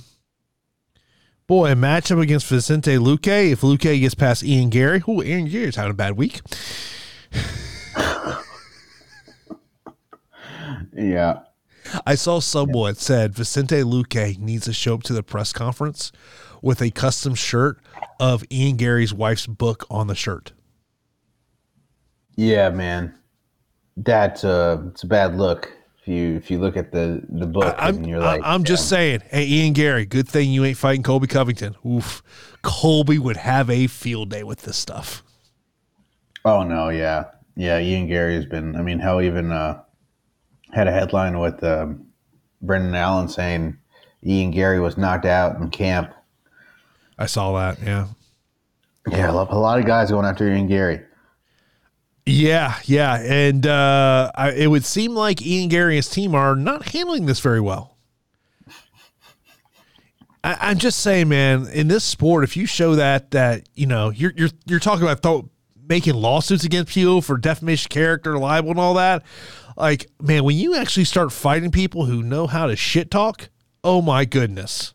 boy, 1.45 1.71
a 1.71 1.75
matchup 1.75 2.19
against 2.21 2.47
Vicente 2.47 2.95
Luque. 2.95 3.51
If 3.51 3.61
Luque 3.61 3.99
gets 3.99 4.15
past 4.15 4.43
Ian 4.43 4.69
Garry, 4.69 5.01
who 5.01 5.23
Ian 5.23 5.45
Garry's 5.45 5.75
having 5.75 5.91
a 5.91 5.95
bad 5.95 6.17
week. 6.17 6.41
yeah. 10.93 11.41
I 12.07 12.15
saw 12.15 12.39
someone 12.39 12.95
said 12.95 13.35
Vicente 13.35 13.83
Luque 13.83 14.39
needs 14.39 14.65
to 14.65 14.73
show 14.73 14.95
up 14.95 15.03
to 15.03 15.13
the 15.13 15.21
press 15.21 15.53
conference 15.53 16.11
with 16.63 16.81
a 16.81 16.89
custom 16.89 17.35
shirt 17.35 17.77
of 18.19 18.43
Ian 18.49 18.77
Garry's 18.77 19.13
wife's 19.13 19.45
book 19.45 19.85
on 19.91 20.07
the 20.07 20.15
shirt. 20.15 20.53
Yeah, 22.35 22.69
man. 22.69 23.13
That's 23.95 24.43
uh 24.43 24.81
it's 24.87 25.03
a 25.03 25.07
bad 25.07 25.35
look. 25.35 25.71
If 26.01 26.07
you 26.07 26.35
if 26.35 26.49
you 26.49 26.57
look 26.57 26.75
at 26.75 26.91
the 26.91 27.21
the 27.29 27.45
book 27.45 27.75
I'm, 27.77 27.97
and 27.97 28.07
you're 28.07 28.19
like, 28.19 28.41
I'm 28.43 28.63
just 28.63 28.89
saying, 28.89 29.21
hey 29.29 29.45
Ian 29.45 29.73
Garry, 29.73 30.05
good 30.05 30.27
thing 30.27 30.49
you 30.49 30.65
ain't 30.65 30.77
fighting 30.77 31.03
Colby 31.03 31.27
Covington. 31.27 31.75
Oof, 31.85 32.23
Colby 32.63 33.19
would 33.19 33.37
have 33.37 33.69
a 33.69 33.85
field 33.85 34.29
day 34.29 34.43
with 34.43 34.63
this 34.63 34.77
stuff. 34.77 35.21
Oh 36.43 36.63
no, 36.63 36.89
yeah, 36.89 37.25
yeah. 37.55 37.79
Ian 37.79 38.07
Garry 38.07 38.35
has 38.35 38.45
been. 38.45 38.75
I 38.75 38.81
mean, 38.81 38.99
hell, 38.99 39.21
even 39.21 39.51
uh, 39.51 39.83
had 40.71 40.87
a 40.87 40.91
headline 40.91 41.39
with 41.39 41.63
um, 41.63 42.07
Brendan 42.61 42.95
Allen 42.95 43.29
saying 43.29 43.77
Ian 44.25 44.51
Garry 44.51 44.79
was 44.79 44.97
knocked 44.97 45.25
out 45.25 45.57
in 45.57 45.69
camp. 45.69 46.13
I 47.17 47.25
saw 47.25 47.53
that. 47.57 47.81
Yeah. 47.81 48.07
Yeah, 49.09 49.31
a 49.31 49.33
lot 49.33 49.79
of 49.79 49.85
guys 49.85 50.11
going 50.11 50.25
after 50.25 50.47
Ian 50.47 50.67
Garry. 50.67 51.01
Yeah, 52.25 52.77
yeah, 52.85 53.15
and 53.21 53.67
uh, 53.67 54.31
I, 54.33 54.51
it 54.51 54.67
would 54.67 54.85
seem 54.85 55.13
like 55.13 55.45
Ian 55.45 55.67
Garry 55.67 55.93
and 55.93 55.97
his 55.97 56.09
team 56.09 56.33
are 56.35 56.55
not 56.55 56.89
handling 56.89 57.25
this 57.25 57.41
very 57.41 57.59
well. 57.59 57.97
I, 60.41 60.71
am 60.71 60.77
just 60.77 60.99
saying, 60.99 61.29
man, 61.29 61.67
in 61.67 61.87
this 61.87 62.03
sport, 62.03 62.43
if 62.43 62.55
you 62.55 62.65
show 62.65 62.95
that 62.95 63.31
that 63.31 63.67
you 63.75 63.87
know 63.87 64.09
you're 64.09 64.33
you're 64.35 64.49
you're 64.65 64.79
talking 64.79 65.03
about 65.03 65.21
th- 65.21 65.45
making 65.87 66.13
lawsuits 66.13 66.63
against 66.63 66.93
people 66.93 67.21
for 67.21 67.37
defamation, 67.37 67.89
character, 67.89 68.37
libel, 68.37 68.71
and 68.71 68.79
all 68.79 68.93
that, 68.95 69.23
like 69.75 70.09
man, 70.21 70.43
when 70.45 70.55
you 70.55 70.75
actually 70.75 71.05
start 71.05 71.31
fighting 71.31 71.71
people 71.71 72.05
who 72.05 72.23
know 72.23 72.47
how 72.47 72.67
to 72.67 72.75
shit 72.75 73.11
talk, 73.11 73.49
oh 73.83 74.01
my 74.01 74.23
goodness, 74.25 74.93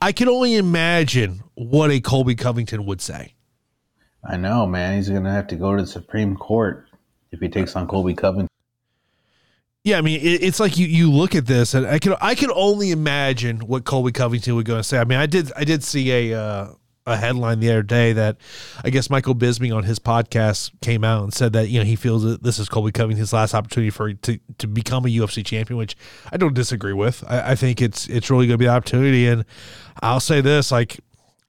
I 0.00 0.12
can 0.12 0.28
only 0.28 0.56
imagine 0.56 1.42
what 1.54 1.90
a 1.90 2.00
Colby 2.00 2.34
Covington 2.34 2.86
would 2.86 3.00
say. 3.00 3.34
I 4.24 4.36
know, 4.36 4.66
man. 4.66 4.96
He's 4.96 5.08
going 5.08 5.24
to 5.24 5.30
have 5.30 5.46
to 5.48 5.56
go 5.56 5.76
to 5.76 5.82
the 5.82 5.88
Supreme 5.88 6.36
Court 6.36 6.86
if 7.32 7.40
he 7.40 7.48
takes 7.48 7.76
on 7.76 7.86
Colby 7.86 8.14
Covington. 8.14 8.48
Yeah, 9.82 9.98
I 9.98 10.02
mean, 10.02 10.20
it, 10.20 10.42
it's 10.42 10.60
like 10.60 10.76
you 10.76 10.86
you 10.86 11.10
look 11.10 11.34
at 11.34 11.46
this, 11.46 11.72
and 11.72 11.86
I 11.86 11.98
can 11.98 12.14
I 12.20 12.34
can 12.34 12.50
only 12.54 12.90
imagine 12.90 13.60
what 13.60 13.84
Colby 13.84 14.12
Covington 14.12 14.54
would 14.56 14.66
go 14.66 14.76
and 14.76 14.84
say. 14.84 14.98
I 14.98 15.04
mean, 15.04 15.18
I 15.18 15.24
did 15.24 15.50
I 15.56 15.64
did 15.64 15.82
see 15.82 16.32
a 16.32 16.38
uh, 16.38 16.72
a 17.10 17.16
headline 17.16 17.60
the 17.60 17.70
other 17.70 17.82
day 17.82 18.12
that 18.12 18.36
I 18.84 18.90
guess 18.90 19.10
Michael 19.10 19.34
Bisping 19.34 19.74
on 19.74 19.84
his 19.84 19.98
podcast 19.98 20.70
came 20.80 21.04
out 21.04 21.24
and 21.24 21.34
said 21.34 21.52
that 21.52 21.68
you 21.68 21.78
know 21.78 21.84
he 21.84 21.96
feels 21.96 22.22
that 22.22 22.42
this 22.42 22.58
is 22.58 22.68
Colby 22.68 22.92
Covington's 22.92 23.32
last 23.32 23.54
opportunity 23.54 23.90
for 23.90 24.12
to 24.12 24.38
to 24.58 24.66
become 24.66 25.04
a 25.04 25.08
UFC 25.08 25.44
champion, 25.44 25.76
which 25.76 25.96
I 26.32 26.36
don't 26.36 26.54
disagree 26.54 26.92
with. 26.92 27.24
I, 27.26 27.52
I 27.52 27.54
think 27.54 27.82
it's 27.82 28.08
it's 28.08 28.30
really 28.30 28.46
going 28.46 28.54
to 28.54 28.58
be 28.58 28.66
an 28.66 28.74
opportunity, 28.74 29.26
and 29.26 29.44
I'll 30.02 30.20
say 30.20 30.40
this: 30.40 30.72
like 30.72 31.00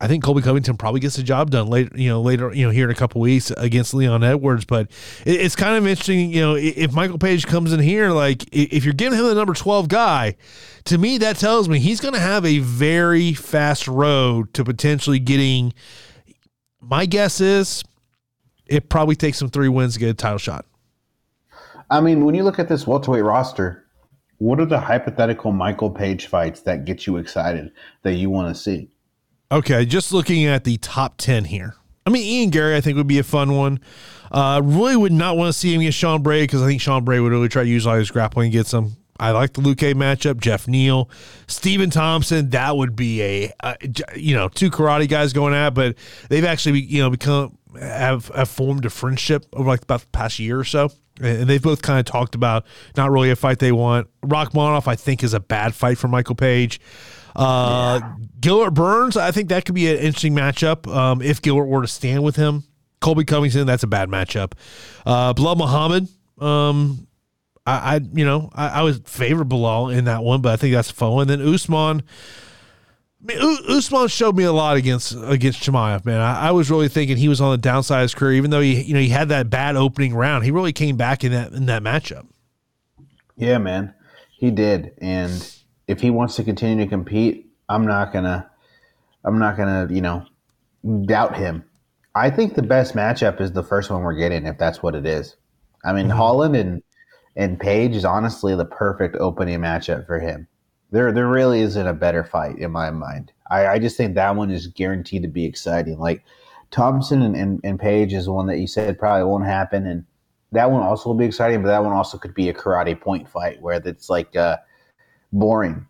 I 0.02 0.08
think 0.08 0.24
Colby 0.24 0.42
Covington 0.42 0.78
probably 0.78 1.00
gets 1.00 1.16
the 1.16 1.22
job 1.22 1.52
done 1.52 1.68
later, 1.68 1.92
you 1.96 2.10
know, 2.10 2.22
later, 2.22 2.52
you 2.56 2.66
know, 2.66 2.72
here 2.72 2.86
in 2.86 2.92
a 2.92 2.96
couple 2.96 3.22
weeks 3.22 3.52
against 3.52 3.94
Leon 3.94 4.24
Edwards. 4.24 4.66
But 4.66 4.90
it, 5.26 5.42
it's 5.42 5.56
kind 5.56 5.78
of 5.78 5.86
interesting, 5.86 6.32
you 6.32 6.42
know, 6.42 6.56
if 6.56 6.92
Michael 6.92 7.20
Page 7.20 7.46
comes 7.46 7.72
in 7.72 7.80
here, 7.80 8.10
like 8.10 8.44
if 8.52 8.84
you're 8.84 8.96
giving 8.96 9.20
him 9.20 9.26
the 9.26 9.36
number 9.36 9.54
12 9.54 9.88
guy, 9.88 10.36
to 10.86 10.98
me, 10.98 11.20
that 11.20 11.38
tells 11.38 11.70
me 11.70 11.78
he's 11.78 12.02
going 12.02 12.16
to 12.16 12.20
have 12.20 12.46
a 12.48 12.58
very 12.60 13.34
fast 13.34 13.88
road 13.88 14.52
to 14.56 14.64
potentially 14.64 15.20
getting. 15.20 15.72
My 16.82 17.06
guess 17.06 17.40
is 17.40 17.84
it 18.66 18.90
probably 18.90 19.16
takes 19.16 19.40
him 19.40 19.50
three 19.50 19.70
wins 19.70 19.94
to 19.94 20.00
get 20.00 20.10
a 20.10 20.16
title 20.16 20.40
shot. 20.40 20.66
I 21.92 22.02
mean, 22.02 22.26
when 22.26 22.34
you 22.34 22.44
look 22.44 22.58
at 22.58 22.70
this 22.70 22.88
welterweight 22.88 23.24
roster, 23.24 23.86
what 24.40 24.60
are 24.60 24.66
the 24.66 24.80
hypothetical 24.80 25.52
Michael 25.52 25.92
Page 25.92 26.26
fights 26.26 26.62
that 26.62 26.86
get 26.86 27.06
you 27.06 27.18
excited 27.18 27.72
that 28.02 28.16
you 28.16 28.32
want 28.32 28.56
to 28.56 28.60
see? 28.60 28.90
Okay, 29.52 29.86
just 29.86 30.14
looking 30.14 30.46
at 30.46 30.64
the 30.64 30.78
top 30.78 31.16
10 31.18 31.46
here. 31.46 31.76
I 32.06 32.10
mean, 32.10 32.24
Ian 32.24 32.50
Garry, 32.52 32.76
I 32.76 32.82
think, 32.82 32.96
would 32.96 33.08
be 33.08 33.20
a 33.20 33.24
fun 33.24 33.56
one. 33.56 33.80
Uh, 34.32 34.62
really 34.64 34.96
would 34.96 35.12
not 35.12 35.36
want 35.36 35.54
to 35.54 35.60
see 35.60 35.74
him 35.74 35.82
get 35.82 35.94
Sean 35.94 36.24
Brady 36.24 36.44
because 36.44 36.62
I 36.64 36.68
think 36.68 36.82
Sean 36.82 37.04
Brady 37.04 37.20
would 37.20 37.34
really 37.34 37.50
try 37.50 37.64
to 37.64 37.70
use 37.70 37.86
all 37.86 37.96
his 37.96 38.10
grappling 38.10 38.46
and 38.46 38.54
get 38.54 38.66
some. 38.66 38.96
I 39.20 39.32
like 39.32 39.54
the 39.54 39.62
Luque 39.62 39.94
matchup. 39.94 40.40
Jeff 40.40 40.68
Neal, 40.70 41.10
Stephen 41.48 41.90
Thompson. 41.90 42.50
That 42.52 42.78
would 42.78 42.96
be 42.96 43.22
a, 43.22 43.52
you 44.16 44.36
know, 44.36 44.48
two 44.48 44.72
karate 44.72 45.08
guys 45.08 45.34
going 45.34 45.54
at, 45.54 45.72
but 45.72 45.96
they've 46.30 46.46
actually, 46.46 46.80
you 46.80 47.02
know, 47.02 47.10
become 47.10 47.58
have, 47.80 48.30
have 48.30 48.50
formed 48.50 48.86
a 48.86 48.90
friendship 48.90 49.46
over 49.54 49.68
like 49.68 49.84
about 49.84 50.02
the 50.02 50.08
past 50.08 50.40
year 50.40 50.60
or 50.60 50.64
so. 50.64 50.92
And 51.22 51.48
they've 51.48 51.62
both 51.62 51.82
kind 51.82 52.00
of 52.00 52.06
talked 52.06 52.34
about 52.34 52.66
not 52.98 53.12
really 53.12 53.30
a 53.30 53.36
fight 53.36 53.60
they 53.60 53.74
want. 53.74 54.08
Rakhmonov, 54.24 54.88
I 54.88 54.96
think, 54.96 55.24
is 55.24 55.34
a 55.36 55.40
bad 55.40 55.76
fight 55.76 55.98
for 55.98 56.08
Michael 56.08 56.36
Page. 56.36 56.80
Uh, 57.36 58.00
yeah. 58.02 58.16
Gilbert 58.40 58.72
Burns, 58.72 59.18
I 59.18 59.32
think 59.32 59.50
that 59.50 59.66
could 59.66 59.76
be 59.76 59.90
an 59.90 59.98
interesting 59.98 60.34
matchup 60.34 60.88
um, 60.94 61.22
if 61.22 61.42
Gilbert 61.42 61.66
were 61.66 61.82
to 61.82 61.88
stand 61.88 62.24
with 62.24 62.36
him. 62.36 62.64
Colby 63.00 63.26
Covington, 63.26 63.66
that's 63.66 63.84
a 63.84 63.88
bad 63.88 64.10
matchup. 64.10 64.54
Uh, 65.06 65.34
Belal 65.34 65.58
Muhammad, 65.58 66.08
um, 66.40 67.08
I, 67.66 67.96
I, 67.96 68.00
you 68.14 68.26
know, 68.26 68.50
I, 68.54 68.68
I 68.68 68.82
was 68.84 69.00
favor 69.06 69.44
Belal 69.44 69.96
in 69.96 70.06
that 70.06 70.24
one, 70.24 70.42
but 70.42 70.54
I 70.54 70.56
think 70.56 70.74
that's 70.74 70.92
a 70.92 70.94
fun 70.94 71.12
one. 71.14 71.30
And 71.30 71.42
then 71.42 71.54
Usman, 71.54 72.04
I 73.22 73.34
mean, 73.34 73.58
Usman 73.70 74.08
showed 74.08 74.36
me 74.36 74.44
a 74.44 74.52
lot 74.52 74.78
against 74.78 75.16
against 75.24 75.62
Chimaev, 75.62 76.06
man. 76.06 76.20
I, 76.20 76.48
I, 76.48 76.52
was 76.52 76.72
really 76.72 76.88
thinking 76.88 77.18
he 77.18 77.28
was 77.28 77.40
on 77.40 77.52
the 77.52 77.58
downside 77.58 78.00
of 78.00 78.04
his 78.04 78.16
career, 78.16 78.34
even 78.34 78.50
though 78.50 78.62
he, 78.62 78.82
you 78.82 78.94
know, 78.96 79.00
he 79.00 79.10
had 79.10 79.30
that 79.30 79.50
bad 79.50 79.76
opening 79.76 80.16
round. 80.16 80.44
He 80.44 80.50
really 80.52 80.74
came 80.74 80.98
back 80.98 81.24
in 81.24 81.32
that 81.32 81.52
in 81.54 81.68
that 81.68 81.84
matchup. 81.84 82.28
Yeah, 83.36 83.60
man, 83.60 83.94
he 84.32 84.50
did, 84.50 84.94
and 85.00 85.56
if 85.92 86.00
he 86.00 86.10
wants 86.10 86.36
to 86.38 86.44
continue 86.44 86.86
to 86.86 86.90
compete, 86.90 87.52
I'm 87.68 87.86
not 87.86 88.14
gonna, 88.14 88.50
I'm 89.26 89.38
not 89.38 89.58
gonna, 89.58 89.88
you 89.92 90.02
know, 90.02 90.26
doubt 91.06 91.36
him. 91.38 91.64
I 92.16 92.30
think 92.30 92.56
the 92.56 92.64
best 92.64 92.96
matchup 92.96 93.40
is 93.42 93.52
the 93.52 93.64
first 93.64 93.90
one 93.90 94.02
we're 94.02 94.14
getting, 94.14 94.46
if 94.46 94.58
that's 94.58 94.82
what 94.82 94.96
it 94.96 95.06
is. 95.06 95.36
I 95.84 95.94
mean, 95.94 96.08
mm-hmm. 96.08 96.18
Holland 96.18 96.56
and 96.56 96.82
and 97.36 97.60
Page 97.60 97.96
is 97.96 98.06
honestly 98.06 98.56
the 98.56 98.66
perfect 98.66 99.16
opening 99.18 99.60
matchup 99.60 100.06
for 100.06 100.20
him. 100.20 100.48
There, 100.92 101.12
there 101.14 101.28
really 101.28 101.62
isn't 101.62 101.88
a 101.88 101.94
better 101.94 102.26
fight 102.26 102.58
in 102.58 102.72
my 102.72 102.92
mind. 102.92 103.32
I, 103.50 103.68
I 103.68 103.80
just 103.80 103.96
think 103.96 104.16
that 104.16 104.36
one 104.36 104.52
is 104.52 104.68
guaranteed 104.68 105.22
to 105.22 105.30
be 105.30 105.46
exciting. 105.46 105.98
Like 105.98 106.24
Thompson 106.72 107.22
and, 107.22 107.36
and, 107.36 107.62
and 107.64 107.80
Page 107.80 108.14
is 108.14 108.28
one 108.28 108.48
that 108.48 108.60
you 108.60 108.68
said 108.68 109.00
probably 109.00 109.24
won't 109.24 109.46
happen, 109.46 109.88
and 109.88 110.06
that 110.52 110.70
one 110.70 110.84
also 110.84 111.10
will 111.10 111.18
be 111.18 111.26
exciting. 111.26 111.62
But 111.62 111.70
that 111.70 111.84
one 111.84 111.94
also 111.94 112.18
could 112.18 112.34
be 112.34 112.50
a 112.50 112.54
karate 112.54 113.00
point 113.00 113.30
fight 113.30 113.62
where 113.62 113.82
it's 113.86 114.10
like 114.10 114.36
uh, 114.36 114.58
boring. 115.32 115.86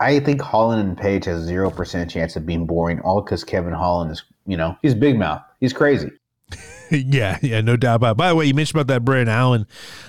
I 0.00 0.20
think 0.20 0.40
Holland 0.40 0.86
and 0.86 0.96
Page 0.96 1.24
has 1.24 1.42
zero 1.42 1.70
percent 1.70 2.10
chance 2.10 2.36
of 2.36 2.46
being 2.46 2.66
boring, 2.66 3.00
all 3.00 3.20
because 3.20 3.44
Kevin 3.44 3.72
Holland 3.72 4.12
is, 4.12 4.22
you 4.46 4.56
know, 4.56 4.76
he's 4.82 4.94
big 4.94 5.18
mouth, 5.18 5.42
he's 5.60 5.72
crazy. 5.72 6.10
yeah, 6.90 7.38
yeah, 7.42 7.60
no 7.60 7.76
doubt 7.76 7.96
about 7.96 8.12
it. 8.12 8.16
By 8.16 8.28
the 8.28 8.34
way, 8.34 8.46
you 8.46 8.54
mentioned 8.54 8.80
about 8.80 8.92
that 8.92 9.04
Brendan 9.04 9.28
Allen. 9.28 9.66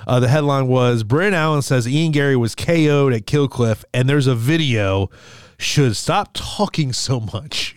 Uh, 0.07 0.19
the 0.19 0.27
headline 0.27 0.67
was 0.67 1.03
Brendan 1.03 1.33
Allen 1.33 1.61
says 1.61 1.87
Ian 1.87 2.11
Garry 2.11 2.35
was 2.35 2.55
KO'd 2.55 3.13
at 3.13 3.25
Killcliff, 3.25 3.83
and 3.93 4.07
there's 4.07 4.27
a 4.27 4.35
video. 4.35 5.09
Should 5.61 5.97
stop 5.97 6.29
talking 6.33 6.93
so 6.93 7.19
much. 7.19 7.75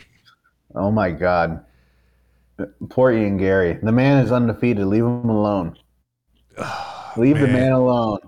Oh 0.72 0.92
my 0.92 1.10
God. 1.10 1.64
Poor 2.90 3.10
Ian 3.10 3.38
Garry. 3.38 3.78
The 3.82 3.90
man 3.90 4.24
is 4.24 4.30
undefeated. 4.30 4.86
Leave 4.86 5.02
him 5.02 5.28
alone. 5.28 5.76
Oh, 6.58 7.12
Leave 7.16 7.34
man. 7.34 7.42
the 7.42 7.48
man 7.48 7.72
alone. 7.72 8.18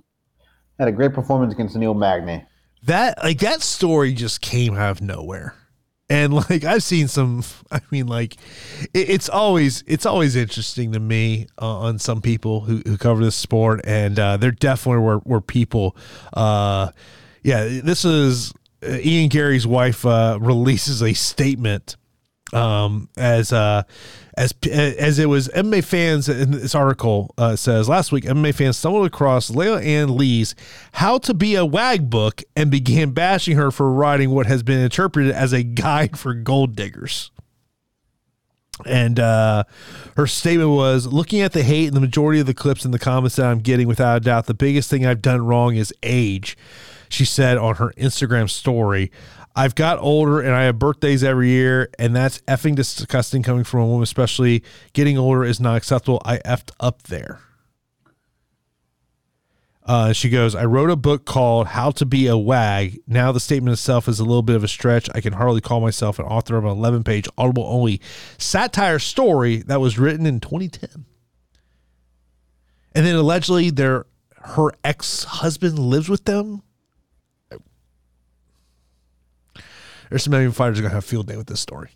Had 0.78 0.88
a 0.88 0.92
great 0.92 1.12
performance 1.12 1.52
against 1.54 1.76
Neil 1.76 1.94
Magny. 1.94 2.44
That 2.84 3.22
like 3.22 3.38
that 3.38 3.62
story 3.62 4.12
just 4.12 4.40
came 4.40 4.74
out 4.74 4.90
of 4.90 5.00
nowhere. 5.00 5.54
And 6.10 6.34
like 6.50 6.64
I've 6.64 6.82
seen 6.82 7.08
some 7.08 7.42
I 7.70 7.80
mean 7.90 8.06
like 8.06 8.34
it, 8.92 9.10
it's 9.10 9.28
always 9.28 9.82
it's 9.86 10.06
always 10.06 10.36
interesting 10.36 10.92
to 10.92 11.00
me 11.00 11.46
uh, 11.60 11.78
on 11.78 11.98
some 11.98 12.20
people 12.20 12.62
who, 12.62 12.82
who 12.86 12.98
cover 12.98 13.24
this 13.24 13.36
sport 13.36 13.80
and 13.84 14.18
uh, 14.18 14.36
there 14.36 14.50
definitely 14.50 15.02
were, 15.02 15.20
were 15.24 15.40
people 15.40 15.96
uh 16.34 16.90
yeah 17.42 17.64
this 17.82 18.04
is 18.04 18.52
uh, 18.82 18.98
Ian 19.02 19.28
Garry's 19.28 19.66
wife 19.66 20.04
uh, 20.04 20.38
releases 20.42 21.02
a 21.02 21.14
statement 21.14 21.96
um, 22.52 23.08
as 23.16 23.52
uh, 23.52 23.82
as 24.36 24.52
as 24.70 25.18
it 25.18 25.28
was 25.28 25.48
MMA 25.48 25.84
fans 25.84 26.28
in 26.28 26.50
this 26.50 26.74
article 26.74 27.32
uh, 27.38 27.56
says 27.56 27.88
last 27.88 28.10
week 28.12 28.24
MMA 28.24 28.54
fans 28.54 28.76
stumbled 28.76 29.06
across 29.06 29.50
Laila 29.50 29.80
Ann 29.80 30.16
Lee's 30.16 30.54
"How 30.92 31.18
to 31.18 31.34
Be 31.34 31.54
a 31.54 31.64
Wag" 31.64 32.10
book 32.10 32.42
and 32.56 32.70
began 32.70 33.10
bashing 33.10 33.56
her 33.56 33.70
for 33.70 33.90
writing 33.90 34.30
what 34.30 34.46
has 34.46 34.62
been 34.62 34.80
interpreted 34.80 35.32
as 35.32 35.52
a 35.52 35.62
guide 35.62 36.18
for 36.18 36.34
gold 36.34 36.74
diggers. 36.74 37.30
And 38.84 39.20
uh, 39.20 39.64
her 40.16 40.26
statement 40.26 40.70
was 40.70 41.06
looking 41.06 41.40
at 41.40 41.52
the 41.52 41.62
hate 41.62 41.86
and 41.86 41.96
the 41.96 42.00
majority 42.00 42.40
of 42.40 42.46
the 42.46 42.54
clips 42.54 42.84
in 42.84 42.90
the 42.90 42.98
comments 42.98 43.36
that 43.36 43.46
I'm 43.46 43.60
getting, 43.60 43.86
without 43.86 44.16
a 44.16 44.20
doubt, 44.20 44.46
the 44.46 44.54
biggest 44.54 44.90
thing 44.90 45.06
I've 45.06 45.22
done 45.22 45.46
wrong 45.46 45.76
is 45.76 45.94
age. 46.02 46.56
She 47.08 47.24
said 47.24 47.56
on 47.56 47.76
her 47.76 47.92
Instagram 47.96 48.50
story, 48.50 49.12
I've 49.56 49.74
got 49.74 49.98
older 49.98 50.40
and 50.40 50.54
I 50.54 50.64
have 50.64 50.78
birthdays 50.78 51.22
every 51.22 51.48
year, 51.48 51.90
and 51.98 52.14
that's 52.14 52.40
effing 52.42 52.74
disgusting 52.74 53.42
coming 53.42 53.64
from 53.64 53.80
a 53.80 53.86
woman, 53.86 54.02
especially 54.02 54.64
getting 54.92 55.16
older 55.16 55.44
is 55.44 55.60
not 55.60 55.76
acceptable. 55.76 56.20
I 56.24 56.38
effed 56.38 56.70
up 56.80 57.04
there. 57.04 57.40
Uh, 59.86 60.12
she 60.12 60.30
goes, 60.30 60.54
I 60.54 60.64
wrote 60.64 60.88
a 60.88 60.96
book 60.96 61.26
called 61.26 61.68
How 61.68 61.90
to 61.92 62.06
Be 62.06 62.26
a 62.26 62.38
Wag. 62.38 63.00
Now 63.06 63.32
the 63.32 63.40
statement 63.40 63.74
itself 63.74 64.08
is 64.08 64.18
a 64.18 64.24
little 64.24 64.42
bit 64.42 64.56
of 64.56 64.64
a 64.64 64.68
stretch. 64.68 65.10
I 65.14 65.20
can 65.20 65.34
hardly 65.34 65.60
call 65.60 65.80
myself 65.80 66.18
an 66.18 66.24
author 66.24 66.56
of 66.56 66.64
an 66.64 66.70
11 66.70 67.04
page 67.04 67.28
audible 67.36 67.64
only 67.64 68.00
satire 68.38 68.98
story 68.98 69.58
that 69.58 69.80
was 69.80 69.98
written 69.98 70.24
in 70.24 70.40
2010. 70.40 71.04
And 72.94 73.06
then 73.06 73.14
allegedly 73.14 73.70
their 73.70 74.06
her 74.36 74.72
ex 74.82 75.24
husband 75.24 75.78
lives 75.78 76.08
with 76.08 76.24
them 76.24 76.62
there's 80.14 80.22
some 80.22 80.32
MMA 80.32 80.54
fighters 80.54 80.78
are 80.78 80.82
gonna 80.82 80.94
have 80.94 81.04
field 81.04 81.26
day 81.26 81.36
with 81.36 81.48
this 81.48 81.58
story. 81.58 81.90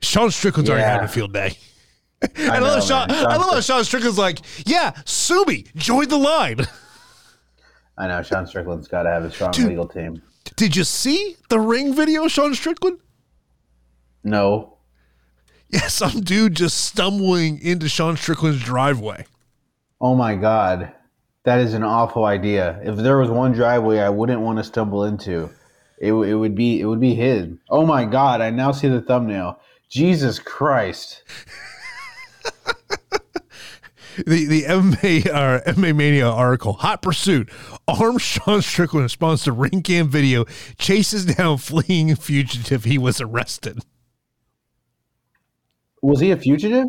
Sean 0.00 0.30
Strickland's 0.30 0.68
yeah. 0.68 0.76
already 0.76 0.88
having 0.88 1.06
a 1.06 1.08
field 1.08 1.32
day. 1.32 1.58
I, 2.22 2.50
I, 2.50 2.58
love 2.60 2.84
Sean, 2.84 3.10
I 3.10 3.34
love 3.34 3.52
how 3.52 3.60
Sean 3.60 3.82
Strickland's 3.82 4.16
like, 4.16 4.38
yeah, 4.64 4.92
Subi, 5.04 5.74
join 5.74 6.08
the 6.08 6.16
line. 6.16 6.60
I 7.98 8.06
know 8.06 8.22
Sean 8.22 8.46
Strickland's 8.46 8.86
got 8.86 9.02
to 9.02 9.10
have 9.10 9.24
a 9.24 9.30
strong 9.32 9.50
Dude, 9.50 9.70
legal 9.70 9.88
team. 9.88 10.22
Did 10.54 10.76
you 10.76 10.84
see 10.84 11.34
the 11.48 11.58
ring 11.58 11.92
video, 11.96 12.28
Sean 12.28 12.54
Strickland? 12.54 13.00
No. 14.22 14.78
Yeah, 15.68 15.88
some 15.88 16.20
dude 16.20 16.54
just 16.54 16.80
stumbling 16.80 17.60
into 17.60 17.88
Sean 17.88 18.16
Strickland's 18.16 18.62
driveway. 18.62 19.26
Oh 20.00 20.14
my 20.14 20.36
god, 20.36 20.92
that 21.42 21.58
is 21.58 21.74
an 21.74 21.82
awful 21.82 22.24
idea. 22.24 22.78
If 22.84 22.98
there 22.98 23.18
was 23.18 23.30
one 23.30 23.50
driveway 23.50 23.98
I 23.98 24.10
wouldn't 24.10 24.42
want 24.42 24.58
to 24.58 24.64
stumble 24.64 25.02
into, 25.02 25.50
it, 25.98 26.12
it 26.12 26.34
would 26.34 26.54
be 26.54 26.80
it 26.80 26.86
would 26.86 27.00
be 27.00 27.14
his. 27.14 27.48
Oh 27.70 27.86
my 27.86 28.04
god! 28.04 28.40
I 28.40 28.50
now 28.50 28.72
see 28.72 28.88
the 28.88 29.00
thumbnail. 29.00 29.58
Jesus 29.88 30.38
Christ. 30.38 31.22
the 34.16 34.46
the 34.46 34.62
MMA 34.64 35.26
uh, 35.26 35.60
MMA 35.72 35.94
Mania 35.94 36.28
article, 36.28 36.74
Hot 36.74 37.02
Pursuit, 37.02 37.50
armed 37.86 38.20
Sean 38.20 38.62
Strickland 38.62 39.04
responds 39.04 39.44
to 39.44 39.52
ring 39.52 39.82
cam 39.82 40.08
video, 40.08 40.44
chases 40.78 41.24
down 41.24 41.58
fleeing 41.58 42.14
fugitive. 42.16 42.84
He 42.84 42.98
was 42.98 43.20
arrested. 43.20 43.78
Was 46.02 46.20
he 46.20 46.30
a 46.30 46.36
fugitive? 46.36 46.88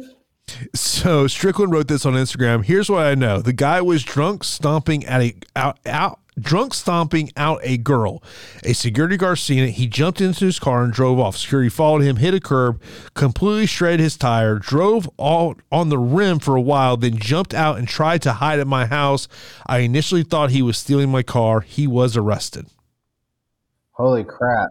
So 0.75 1.25
Strickland 1.27 1.71
wrote 1.71 1.87
this 1.87 2.05
on 2.05 2.13
Instagram. 2.13 2.63
Here's 2.63 2.89
what 2.89 3.05
I 3.05 3.15
know: 3.15 3.39
the 3.41 3.53
guy 3.53 3.81
was 3.81 4.03
drunk, 4.03 4.43
stomping 4.43 5.05
at 5.05 5.21
a 5.21 5.35
out 5.55 5.79
out 5.85 6.19
drunk 6.39 6.73
stomping 6.73 7.31
out 7.37 7.59
a 7.63 7.77
girl. 7.77 8.21
A 8.63 8.73
security 8.73 9.17
guard 9.17 9.39
seen 9.39 9.63
it. 9.63 9.71
He 9.71 9.87
jumped 9.87 10.21
into 10.21 10.45
his 10.45 10.59
car 10.59 10.83
and 10.83 10.93
drove 10.93 11.19
off. 11.19 11.37
Security 11.37 11.69
followed 11.69 12.01
him, 12.01 12.17
hit 12.17 12.33
a 12.33 12.39
curb, 12.39 12.81
completely 13.13 13.65
shredded 13.65 13.99
his 13.99 14.17
tire, 14.17 14.59
drove 14.59 15.09
all 15.17 15.55
on 15.71 15.89
the 15.89 15.97
rim 15.97 16.39
for 16.39 16.55
a 16.55 16.61
while, 16.61 16.97
then 16.97 17.17
jumped 17.17 17.53
out 17.53 17.77
and 17.77 17.87
tried 17.87 18.21
to 18.23 18.33
hide 18.33 18.59
at 18.59 18.67
my 18.67 18.85
house. 18.85 19.27
I 19.65 19.79
initially 19.79 20.23
thought 20.23 20.51
he 20.51 20.61
was 20.61 20.77
stealing 20.77 21.09
my 21.09 21.23
car. 21.23 21.61
He 21.61 21.87
was 21.87 22.17
arrested. 22.17 22.67
Holy 23.91 24.23
crap. 24.23 24.69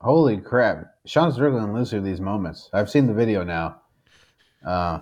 Holy 0.00 0.38
crap. 0.38 0.94
Sean 1.06 1.32
Strickland 1.32 1.72
lives 1.72 1.90
through 1.90 2.00
these 2.00 2.20
moments. 2.20 2.68
I've 2.72 2.90
seen 2.90 3.06
the 3.06 3.14
video 3.14 3.44
now. 3.44 3.80
Uh, 4.66 5.00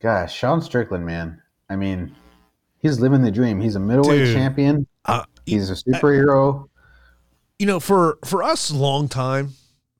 gosh, 0.00 0.34
Sean 0.34 0.62
Strickland, 0.62 1.04
man. 1.04 1.42
I 1.68 1.76
mean, 1.76 2.14
he's 2.80 3.00
living 3.00 3.22
the 3.22 3.30
dream. 3.30 3.60
He's 3.60 3.74
a 3.76 3.80
middleweight 3.80 4.26
Dude. 4.26 4.34
champion. 4.36 4.86
Uh, 5.04 5.24
He's 5.46 5.70
a 5.70 5.74
superhero. 5.74 6.68
you 7.58 7.66
know, 7.66 7.80
for 7.80 8.18
for 8.24 8.42
us 8.42 8.70
long 8.70 9.08
time 9.08 9.50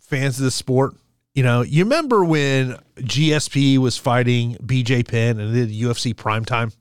fans 0.01 0.39
of 0.39 0.45
the 0.45 0.51
sport, 0.51 0.95
you 1.35 1.43
know, 1.43 1.63
you 1.63 1.85
remember 1.85 2.25
when 2.25 2.77
GSP 2.99 3.79
was 3.79 3.97
fighting 3.97 4.57
BJ 4.57 5.07
Penn 5.07 5.39
and 5.41 5.55
did 5.55 5.71
UFC 5.71 6.15
primetime? 6.15 6.75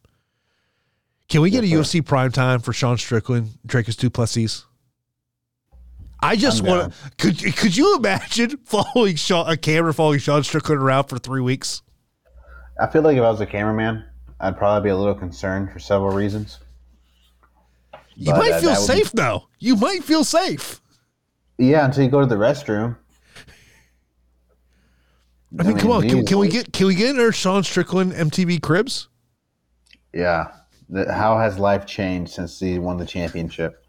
Can 1.29 1.41
we 1.41 1.49
get 1.49 1.63
a 1.63 1.67
UFC 1.67 2.01
primetime 2.01 2.63
for 2.63 2.71
Sean 2.73 2.97
Strickland, 2.97 3.51
Dricus 3.67 3.97
Du 3.97 4.09
Plessis? 4.09 4.65
I 6.21 6.35
just 6.35 6.63
want 6.63 6.91
to. 6.93 7.11
Could 7.17 7.55
could 7.55 7.77
you 7.77 7.95
imagine 7.97 8.57
following 8.65 9.15
Sean, 9.15 9.49
a 9.49 9.55
camera 9.55 9.93
following 9.93 10.19
Sean 10.19 10.43
Strickland 10.43 10.81
around 10.81 11.05
for 11.05 11.19
three 11.19 11.41
weeks? 11.41 11.81
I 12.79 12.87
feel 12.87 13.01
like 13.01 13.17
if 13.17 13.23
I 13.23 13.29
was 13.29 13.41
a 13.41 13.45
cameraman, 13.45 14.03
I'd 14.39 14.57
probably 14.57 14.87
be 14.87 14.91
a 14.91 14.97
little 14.97 15.15
concerned 15.15 15.71
for 15.71 15.79
several 15.79 16.11
reasons. 16.11 16.59
You 18.15 18.31
But, 18.31 18.37
might 18.39 18.51
uh, 18.53 18.59
feel 18.61 18.69
would 18.71 18.75
be- 18.77 18.81
safe 18.83 19.11
though. 19.11 19.43
You 19.59 19.75
might 19.75 20.03
feel 20.03 20.23
safe. 20.23 20.81
Yeah, 21.57 21.85
until 21.85 22.03
you 22.03 22.09
go 22.09 22.19
to 22.19 22.25
the 22.27 22.35
restroom. 22.35 22.95
I 25.59 25.63
mean, 25.63 25.77
come 25.77 25.91
on. 25.91 26.07
Can, 26.07 26.25
can 26.25 26.37
we 26.37 26.49
get 26.49 26.71
can 26.73 26.87
we 26.87 26.95
get 26.95 27.09
in 27.15 27.19
our 27.19 27.31
Sean 27.31 27.63
Strickland 27.63 28.11
MTV 28.13 28.61
cribs? 28.61 29.07
Yeah. 30.13 30.51
The, 30.89 31.11
how 31.11 31.37
has 31.37 31.57
life 31.57 31.85
changed 31.85 32.31
since 32.33 32.59
he 32.59 32.79
won 32.79 32.97
the 32.97 33.05
championship? 33.05 33.83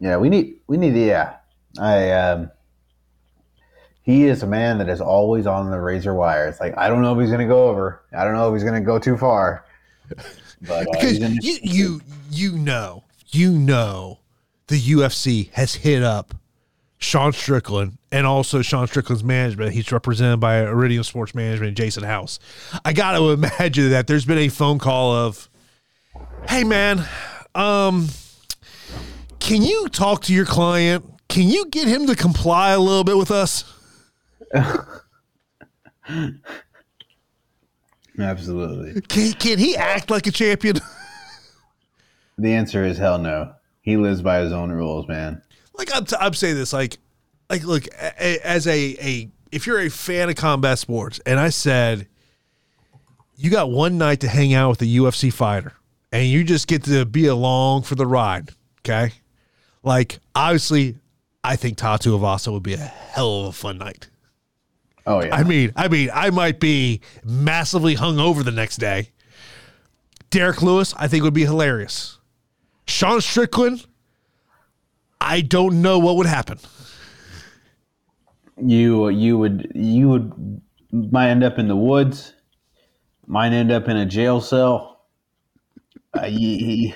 Yeah, 0.00 0.16
we 0.16 0.28
need 0.28 0.60
we 0.68 0.76
need 0.76 0.94
yeah. 0.96 1.36
I 1.78 2.10
um 2.12 2.50
he 4.02 4.24
is 4.24 4.42
a 4.42 4.46
man 4.46 4.78
that 4.78 4.88
is 4.88 5.00
always 5.00 5.46
on 5.46 5.70
the 5.70 5.80
razor 5.80 6.14
wire. 6.14 6.48
It's 6.48 6.60
like 6.60 6.76
I 6.76 6.88
don't 6.88 7.02
know 7.02 7.14
if 7.14 7.20
he's 7.20 7.30
gonna 7.30 7.46
go 7.46 7.68
over. 7.68 8.02
I 8.12 8.24
don't 8.24 8.34
know 8.34 8.48
if 8.48 8.54
he's 8.54 8.64
gonna 8.64 8.80
go 8.80 8.98
too 8.98 9.16
far. 9.16 9.64
But 10.64 10.86
uh, 10.86 10.90
because 10.92 11.18
you 11.18 11.58
you 11.62 12.00
you 12.30 12.52
know 12.52 13.04
you 13.28 13.52
know 13.52 14.20
the 14.68 14.80
UFC 14.80 15.50
has 15.52 15.74
hit 15.74 16.02
up 16.02 16.34
Sean 16.98 17.32
Strickland 17.32 17.98
and 18.12 18.26
also 18.26 18.62
Sean 18.62 18.86
Strickland's 18.86 19.24
management. 19.24 19.72
He's 19.72 19.90
represented 19.90 20.38
by 20.38 20.62
Iridium 20.62 21.02
Sports 21.02 21.34
Management, 21.34 21.76
Jason 21.76 22.04
House. 22.04 22.38
I 22.84 22.92
got 22.92 23.18
to 23.18 23.30
imagine 23.30 23.90
that 23.90 24.06
there's 24.06 24.24
been 24.24 24.38
a 24.38 24.48
phone 24.48 24.78
call 24.78 25.12
of, 25.12 25.48
"Hey 26.48 26.64
man, 26.64 27.04
um, 27.54 28.08
can 29.40 29.62
you 29.62 29.88
talk 29.88 30.22
to 30.22 30.32
your 30.32 30.46
client? 30.46 31.04
Can 31.28 31.48
you 31.48 31.66
get 31.66 31.88
him 31.88 32.06
to 32.06 32.14
comply 32.14 32.70
a 32.70 32.78
little 32.78 33.04
bit 33.04 33.16
with 33.16 33.30
us?" 33.30 33.64
absolutely. 38.18 39.00
Can, 39.02 39.32
can 39.34 39.58
he 39.58 39.76
act 39.76 40.10
like 40.10 40.26
a 40.26 40.30
champion? 40.32 40.76
The 42.38 42.54
answer 42.54 42.82
is 42.82 42.96
hell 42.96 43.18
no. 43.18 43.52
He 43.82 43.98
lives 43.98 44.22
by 44.22 44.40
his 44.40 44.52
own 44.52 44.72
rules, 44.72 45.06
man. 45.06 45.42
like 45.74 45.94
I'm, 45.94 46.06
t- 46.06 46.16
I'm 46.18 46.32
saying 46.32 46.54
this 46.56 46.72
like 46.72 46.96
like 47.50 47.62
look 47.62 47.86
a, 47.88 48.12
a- 48.18 48.40
as 48.46 48.66
a 48.66 48.96
a 49.00 49.30
if 49.52 49.66
you're 49.66 49.78
a 49.80 49.90
fan 49.90 50.30
of 50.30 50.36
combat 50.36 50.78
sports 50.78 51.20
and 51.26 51.38
I 51.38 51.50
said 51.50 52.08
you 53.36 53.50
got 53.50 53.70
one 53.70 53.98
night 53.98 54.20
to 54.20 54.28
hang 54.28 54.54
out 54.54 54.70
with 54.70 54.82
a 54.82 54.86
UFC 54.86 55.30
fighter 55.30 55.74
and 56.10 56.26
you 56.26 56.42
just 56.42 56.68
get 56.68 56.84
to 56.84 57.04
be 57.04 57.26
along 57.26 57.82
for 57.82 57.96
the 57.96 58.06
ride, 58.06 58.48
okay? 58.80 59.12
Like 59.82 60.18
obviously 60.34 60.96
I 61.44 61.56
think 61.56 61.76
Tai 61.76 61.98
Tuivasa 61.98 62.50
would 62.50 62.62
be 62.62 62.74
a 62.74 62.78
hell 62.78 63.42
of 63.42 63.46
a 63.48 63.52
fun 63.52 63.76
night. 63.76 64.08
Oh 65.06 65.22
yeah. 65.22 65.34
I 65.34 65.42
mean, 65.42 65.72
I 65.76 65.88
mean, 65.88 66.10
I 66.14 66.30
might 66.30 66.60
be 66.60 67.00
massively 67.24 67.96
hungover 67.96 68.44
the 68.44 68.50
next 68.52 68.76
day. 68.76 69.10
Derrick 70.30 70.62
Lewis, 70.62 70.94
I 70.96 71.08
think 71.08 71.24
would 71.24 71.34
be 71.34 71.44
hilarious. 71.44 72.18
Sean 72.86 73.20
Strickland, 73.20 73.86
I 75.20 75.40
don't 75.40 75.82
know 75.82 75.98
what 75.98 76.16
would 76.16 76.26
happen. 76.26 76.58
you 78.56 79.08
you 79.08 79.38
would 79.38 79.72
you 79.74 80.08
would 80.08 80.60
might 80.92 81.28
end 81.30 81.42
up 81.42 81.58
in 81.58 81.68
the 81.68 81.76
woods 81.76 82.34
might 83.26 83.52
end 83.52 83.72
up 83.72 83.88
in 83.88 83.96
a 83.96 84.04
jail 84.06 84.40
cell 84.40 85.06
uh, 86.14 86.24
he- 86.26 86.94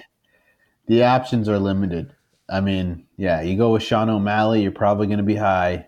the 0.86 1.02
options 1.02 1.48
are 1.48 1.58
limited 1.58 2.12
i 2.50 2.60
mean 2.60 3.06
yeah 3.16 3.40
you 3.40 3.56
go 3.56 3.72
with 3.72 3.82
sean 3.82 4.10
o'malley 4.10 4.62
you're 4.62 4.70
probably 4.70 5.06
going 5.06 5.16
to 5.18 5.24
be 5.24 5.34
high 5.36 5.86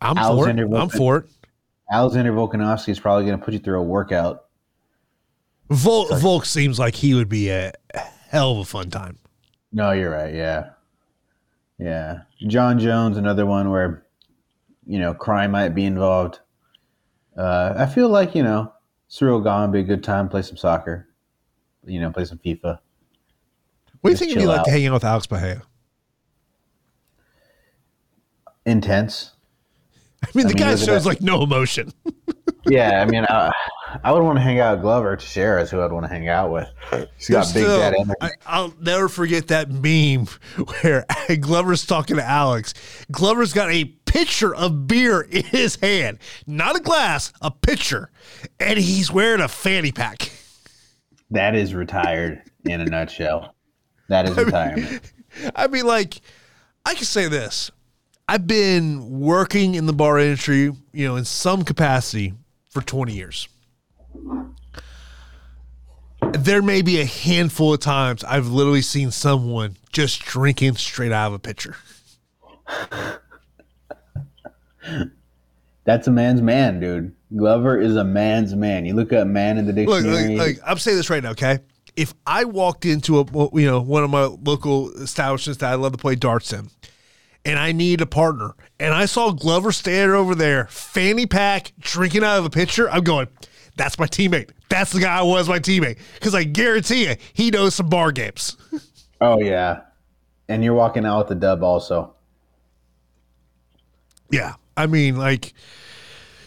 I'm 0.00 0.16
for 0.16 0.20
it. 0.20 0.24
Alexander 0.26 0.76
I'm 0.76 0.88
for 0.88 1.16
it. 1.18 1.24
alexander 1.90 2.32
volkanovski 2.32 2.88
is 2.88 2.98
probably 3.00 3.26
going 3.26 3.38
to 3.38 3.44
put 3.44 3.52
you 3.54 3.60
through 3.60 3.78
a 3.78 3.82
workout 3.82 4.44
Vol- 5.70 6.14
Volk 6.16 6.44
seems 6.44 6.78
like 6.78 6.94
he 6.94 7.14
would 7.14 7.28
be 7.28 7.48
a 7.50 7.72
hell 8.28 8.52
of 8.52 8.58
a 8.58 8.64
fun 8.64 8.90
time. 8.90 9.18
no 9.72 9.92
you're 9.92 10.10
right 10.10 10.34
yeah 10.34 10.70
yeah 11.78 12.20
john 12.46 12.78
jones 12.78 13.16
another 13.16 13.46
one 13.46 13.70
where 13.70 14.04
you 14.86 14.98
know 14.98 15.14
crime 15.14 15.50
might 15.52 15.70
be 15.70 15.84
involved 15.84 16.40
uh, 17.36 17.74
i 17.76 17.86
feel 17.86 18.08
like 18.08 18.34
you 18.34 18.42
know 18.42 18.72
Ciryl 19.10 19.42
Gane 19.44 19.62
would 19.70 19.72
be 19.72 19.80
a 19.80 19.82
good 19.96 20.02
time 20.02 20.28
play 20.28 20.42
some 20.42 20.56
soccer 20.56 21.08
you 21.84 22.00
know 22.00 22.10
play 22.10 22.24
some 22.24 22.38
fifa 22.38 22.78
What 24.00 24.08
do 24.08 24.10
you 24.10 24.16
think 24.16 24.30
it'd 24.32 24.42
be 24.42 24.46
like 24.46 24.60
out. 24.60 24.64
to 24.66 24.70
hang 24.70 24.86
out 24.86 24.94
with 24.94 25.04
Alex 25.04 25.26
Bahia? 25.26 25.62
intense 28.64 29.32
I 30.22 30.28
mean, 30.34 30.46
the 30.46 30.52
I 30.52 30.54
mean, 30.54 30.56
guy 30.56 30.76
shows 30.76 30.86
that- 30.86 31.06
like 31.06 31.20
no 31.20 31.42
emotion. 31.42 31.92
yeah 32.66 33.02
i 33.02 33.04
mean 33.10 33.24
i, 33.28 33.50
I 34.04 34.12
would 34.12 34.22
want 34.22 34.36
to 34.38 34.42
hang 34.42 34.60
out 34.60 34.74
with 34.76 34.82
glover 34.82 35.16
Teixeira 35.16 35.62
is 35.62 35.70
who 35.70 35.80
i'd 35.82 35.90
want 35.90 36.04
to 36.06 36.08
hang 36.12 36.28
out 36.28 36.52
with 36.52 36.68
he's 37.18 37.28
got 37.28 37.40
There's 37.40 37.52
big 37.52 37.64
still- 37.64 37.78
dad 37.78 37.94
energy 37.94 38.12
I, 38.20 38.30
I'll 38.46 38.72
never 38.80 39.08
forget 39.08 39.48
that 39.48 39.68
meme 39.70 40.26
where 40.82 41.04
Glover's 41.40 41.84
talking 41.84 42.16
to 42.16 42.24
Alex. 42.24 42.72
Glover's 43.10 43.52
got 43.52 43.70
a 43.72 43.84
pitcher 44.06 44.54
of 44.54 44.86
beer 44.86 45.22
in 45.22 45.42
his 45.44 45.74
hand, 45.76 46.18
not 46.46 46.76
a 46.76 46.80
glass, 46.80 47.32
a 47.40 47.50
pitcher, 47.50 48.10
and 48.60 48.78
he's 48.78 49.10
wearing 49.10 49.40
a 49.40 49.48
fanny 49.48 49.90
pack. 49.90 50.30
that 51.32 51.54
is 51.56 51.74
retired 51.74 52.42
in 52.64 52.80
a 52.80 52.84
nutshell 52.84 53.54
that 54.08 54.28
is 54.28 54.36
retirement 54.36 55.00
I 55.56 55.66
mean, 55.66 55.86
like, 55.86 56.20
I 56.86 56.94
can 56.94 57.04
say 57.06 57.26
this. 57.26 57.70
I've 58.32 58.46
been 58.46 59.20
working 59.20 59.74
in 59.74 59.84
the 59.84 59.92
bar 59.92 60.18
industry, 60.18 60.72
you 60.94 61.06
know, 61.06 61.16
in 61.16 61.26
some 61.26 61.64
capacity 61.64 62.32
for 62.70 62.80
20 62.80 63.12
years. 63.12 63.46
There 66.32 66.62
may 66.62 66.80
be 66.80 66.98
a 67.02 67.04
handful 67.04 67.74
of 67.74 67.80
times 67.80 68.24
I've 68.24 68.48
literally 68.48 68.80
seen 68.80 69.10
someone 69.10 69.76
just 69.92 70.22
drinking 70.22 70.76
straight 70.76 71.12
out 71.12 71.26
of 71.26 71.34
a 71.34 71.38
pitcher. 71.38 71.76
that's 75.84 76.06
a 76.06 76.10
man's 76.10 76.40
man 76.40 76.80
dude 76.80 77.14
glover 77.36 77.78
is 77.78 77.96
a 77.96 78.04
man's 78.04 78.54
man 78.54 78.86
you 78.86 78.94
look 78.94 79.12
at 79.12 79.26
man 79.26 79.58
in 79.58 79.66
the 79.66 79.72
dictionary 79.72 80.36
look, 80.36 80.46
look, 80.46 80.56
I'm 80.66 80.78
saying 80.78 80.96
this 80.96 81.10
right 81.10 81.22
now, 81.22 81.32
okay? 81.32 81.58
If 81.96 82.14
I 82.26 82.44
walked 82.44 82.86
into 82.86 83.18
a 83.18 83.24
you 83.52 83.66
know 83.66 83.80
one 83.80 84.02
of 84.02 84.10
my 84.10 84.24
local 84.24 84.90
establishments 84.92 85.58
that 85.58 85.70
I 85.70 85.74
love 85.74 85.92
to 85.92 85.98
play 85.98 86.14
darts 86.14 86.52
in, 86.52 86.70
and 87.44 87.58
I 87.58 87.72
need 87.72 88.00
a 88.00 88.06
partner, 88.06 88.54
and 88.78 88.94
I 88.94 89.06
saw 89.06 89.32
Glover 89.32 89.72
standing 89.72 90.14
over 90.16 90.34
there, 90.34 90.66
fanny 90.66 91.26
pack, 91.26 91.72
drinking 91.80 92.24
out 92.24 92.38
of 92.38 92.44
a 92.44 92.50
pitcher, 92.50 92.90
I'm 92.90 93.04
going, 93.04 93.28
that's 93.76 93.98
my 93.98 94.06
teammate. 94.06 94.50
That's 94.68 94.92
the 94.92 95.00
guy 95.00 95.18
who 95.18 95.26
was 95.26 95.48
my 95.48 95.58
teammate. 95.58 95.98
Because 96.14 96.34
I 96.34 96.44
guarantee 96.44 97.06
you, 97.08 97.16
he 97.32 97.50
knows 97.50 97.74
some 97.74 97.88
bar 97.88 98.12
games. 98.12 98.56
oh 99.20 99.40
yeah 99.40 99.82
and 100.48 100.62
you're 100.62 100.74
walking 100.74 101.06
out 101.06 101.18
with 101.18 101.28
the 101.28 101.34
dub 101.34 101.62
also 101.62 102.14
Yeah, 104.30 104.54
I 104.76 104.86
mean, 104.86 105.16
like, 105.16 105.54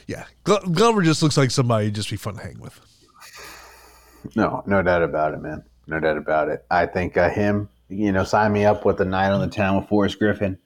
yeah, 0.08 0.26
Glo- 0.43 0.60
Glover 0.60 1.02
just 1.02 1.22
looks 1.24 1.38
like 1.38 1.52
somebody 1.52 1.91
just 1.91 2.10
be 2.10 2.16
fun 2.16 2.36
to 2.36 2.41
hang 2.41 2.60
with. 2.60 2.80
No, 4.36 4.64
no 4.66 4.82
doubt 4.82 5.04
about 5.04 5.36
it, 5.36 5.41
man. 5.43 5.64
No 5.86 6.00
doubt 6.00 6.18
about 6.18 6.50
it. 6.50 6.66
I 6.72 6.88
think 6.88 7.16
uh, 7.16 7.30
him, 7.30 7.70
you 7.89 8.12
know, 8.12 8.24
sign 8.24 8.52
me 8.52 8.66
up 8.66 8.84
with 8.84 9.00
a 9.00 9.06
night 9.06 9.30
on 9.30 9.39
the 9.39 9.48
town 9.48 9.76
with 9.78 9.88
Forrest 9.88 10.18
Griffin. 10.18 10.58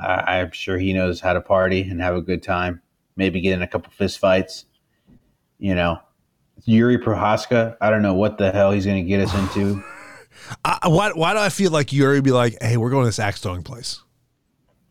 Uh, 0.00 0.22
I'm 0.26 0.50
sure 0.52 0.78
he 0.78 0.92
knows 0.92 1.20
how 1.20 1.32
to 1.32 1.40
party 1.40 1.82
and 1.82 2.00
have 2.00 2.14
a 2.14 2.22
good 2.22 2.42
time. 2.42 2.80
Maybe 3.16 3.40
get 3.40 3.52
in 3.52 3.62
a 3.62 3.66
couple 3.66 3.90
fist 3.92 4.18
fights. 4.18 4.64
You 5.58 5.74
know, 5.74 6.00
Jiri 6.66 7.02
Prochazka. 7.02 7.76
I 7.80 7.90
don't 7.90 8.02
know 8.02 8.14
what 8.14 8.38
the 8.38 8.52
hell 8.52 8.70
he's 8.70 8.86
going 8.86 9.02
to 9.02 9.08
get 9.08 9.20
us 9.20 9.34
into. 9.34 9.82
I, 10.64 10.86
why, 10.86 11.10
why 11.10 11.32
do 11.32 11.40
I 11.40 11.48
feel 11.48 11.70
like 11.70 11.92
Yuri 11.92 12.20
be 12.20 12.30
like, 12.30 12.56
hey, 12.60 12.76
we're 12.76 12.90
going 12.90 13.02
to 13.02 13.08
this 13.08 13.18
axe 13.18 13.40
throwing 13.40 13.62
place? 13.62 14.02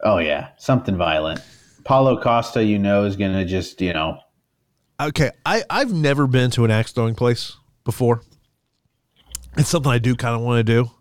Oh 0.03 0.17
yeah, 0.17 0.49
something 0.57 0.95
violent. 0.95 1.41
Paulo 1.83 2.21
Costa, 2.21 2.63
you 2.63 2.77
know, 2.77 3.05
is 3.05 3.15
going 3.15 3.33
to 3.33 3.45
just 3.45 3.81
you 3.81 3.93
know. 3.93 4.19
Okay, 4.99 5.31
I 5.45 5.63
I've 5.69 5.91
never 5.91 6.27
been 6.27 6.51
to 6.51 6.65
an 6.65 6.71
axe 6.71 6.91
throwing 6.91 7.15
place 7.15 7.55
before. 7.83 8.21
It's 9.57 9.69
something 9.69 9.91
I 9.91 9.97
do 9.97 10.15
kind 10.15 10.35
of 10.35 10.41
want 10.41 10.59
to 10.59 10.63
do. 10.63 10.91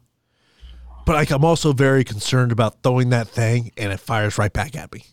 But 1.06 1.14
like 1.14 1.30
I'm 1.30 1.44
also 1.44 1.72
very 1.72 2.04
concerned 2.04 2.52
about 2.52 2.82
throwing 2.82 3.08
that 3.10 3.28
thing 3.28 3.72
and 3.78 3.92
it 3.92 4.00
fires 4.00 4.36
right 4.36 4.52
back 4.52 4.76
at 4.76 4.92
me. 4.92 5.04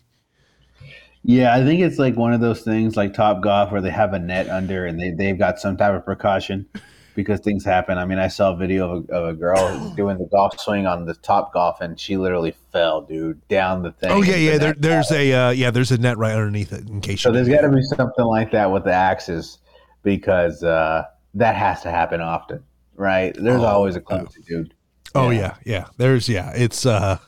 Yeah, 1.22 1.54
I 1.54 1.64
think 1.64 1.80
it's 1.80 1.98
like 1.98 2.16
one 2.16 2.34
of 2.34 2.42
those 2.42 2.60
things 2.60 2.96
like 2.96 3.14
Top 3.14 3.42
Golf 3.42 3.72
where 3.72 3.80
they 3.80 3.90
have 3.90 4.12
a 4.12 4.18
net 4.18 4.50
under 4.50 4.84
and 4.84 5.00
they, 5.00 5.10
they've 5.10 5.38
got 5.38 5.58
some 5.58 5.74
type 5.78 5.94
of 5.94 6.04
precaution 6.04 6.66
because 7.14 7.40
things 7.40 7.64
happen. 7.64 7.96
I 7.96 8.04
mean, 8.04 8.18
I 8.18 8.28
saw 8.28 8.52
a 8.52 8.56
video 8.56 8.90
of 8.90 9.08
a, 9.08 9.12
of 9.12 9.28
a 9.28 9.32
girl 9.32 9.94
doing 9.96 10.18
the 10.18 10.26
golf 10.26 10.60
swing 10.60 10.86
on 10.86 11.06
the 11.06 11.14
Top 11.14 11.54
Golf 11.54 11.80
and 11.80 11.98
she 11.98 12.18
literally 12.18 12.54
fell, 12.72 13.00
dude, 13.00 13.46
down 13.48 13.82
the 13.82 13.92
thing. 13.92 14.10
Oh 14.10 14.20
yeah, 14.22 14.36
yeah. 14.36 14.52
The 14.52 14.58
There, 14.58 14.74
there's 14.74 15.10
a 15.12 15.32
uh, 15.32 15.50
yeah. 15.50 15.70
There's 15.70 15.92
a 15.92 15.96
net 15.96 16.18
right 16.18 16.34
underneath 16.34 16.72
it 16.72 16.90
in 16.90 17.00
case. 17.00 17.22
So 17.22 17.30
there's 17.32 17.48
got 17.48 17.62
to 17.62 17.70
be 17.70 17.80
something 17.82 18.24
like 18.24 18.50
that 18.50 18.70
with 18.70 18.84
the 18.84 18.92
axes 18.92 19.58
because 20.02 20.62
uh, 20.62 21.04
that 21.34 21.56
has 21.56 21.80
to 21.82 21.90
happen 21.90 22.20
often, 22.20 22.62
right? 22.96 23.34
There's 23.34 23.62
Oh, 23.62 23.66
always 23.66 23.96
a 23.96 24.00
clumsy 24.02 24.42
dude. 24.42 24.73
Oh 25.14 25.30
Yeah. 25.30 25.38
yeah, 25.38 25.54
yeah. 25.64 25.84
There's 25.96 26.28
yeah. 26.28 26.52
It's 26.54 26.84
uh 26.86 27.18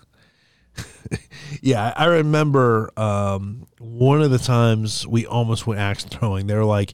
yeah, 1.62 1.92
I 1.96 2.06
remember 2.06 2.90
um 2.98 3.66
one 3.78 4.20
of 4.22 4.30
the 4.30 4.38
times 4.38 5.06
we 5.06 5.26
almost 5.26 5.66
went 5.66 5.80
axe 5.80 6.04
throwing. 6.04 6.46
They 6.46 6.54
were 6.54 6.64
like, 6.64 6.92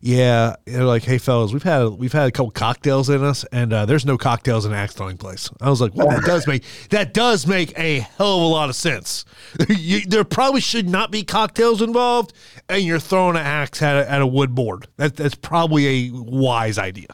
Yeah, 0.00 0.56
they're 0.66 0.84
like, 0.84 1.02
Hey 1.04 1.18
fellas, 1.18 1.52
we've 1.52 1.62
had 1.62 1.84
we've 1.88 2.12
had 2.12 2.28
a 2.28 2.30
couple 2.30 2.50
cocktails 2.50 3.08
in 3.10 3.24
us 3.24 3.44
and 3.52 3.72
uh, 3.72 3.86
there's 3.86 4.04
no 4.06 4.16
cocktails 4.18 4.66
in 4.66 4.72
axe 4.72 4.94
throwing 4.94 5.16
place. 5.16 5.48
I 5.60 5.70
was 5.70 5.80
like, 5.80 5.94
Well 5.94 6.08
that 6.08 6.22
does 6.24 6.46
make 6.46 6.62
that 6.90 7.14
does 7.14 7.46
make 7.46 7.76
a 7.78 8.00
hell 8.00 8.36
of 8.36 8.42
a 8.42 8.46
lot 8.46 8.68
of 8.68 8.76
sense. 8.76 9.24
you, 9.68 10.00
there 10.06 10.24
probably 10.24 10.60
should 10.60 10.88
not 10.88 11.10
be 11.10 11.24
cocktails 11.24 11.80
involved 11.82 12.32
and 12.68 12.82
you're 12.84 13.00
throwing 13.00 13.36
an 13.36 13.42
axe 13.44 13.82
at 13.82 13.96
a, 13.96 14.10
at 14.10 14.20
a 14.20 14.26
wood 14.26 14.54
board. 14.54 14.86
That 14.96 15.16
that's 15.16 15.34
probably 15.34 15.86
a 16.08 16.10
wise 16.12 16.78
idea. 16.78 17.08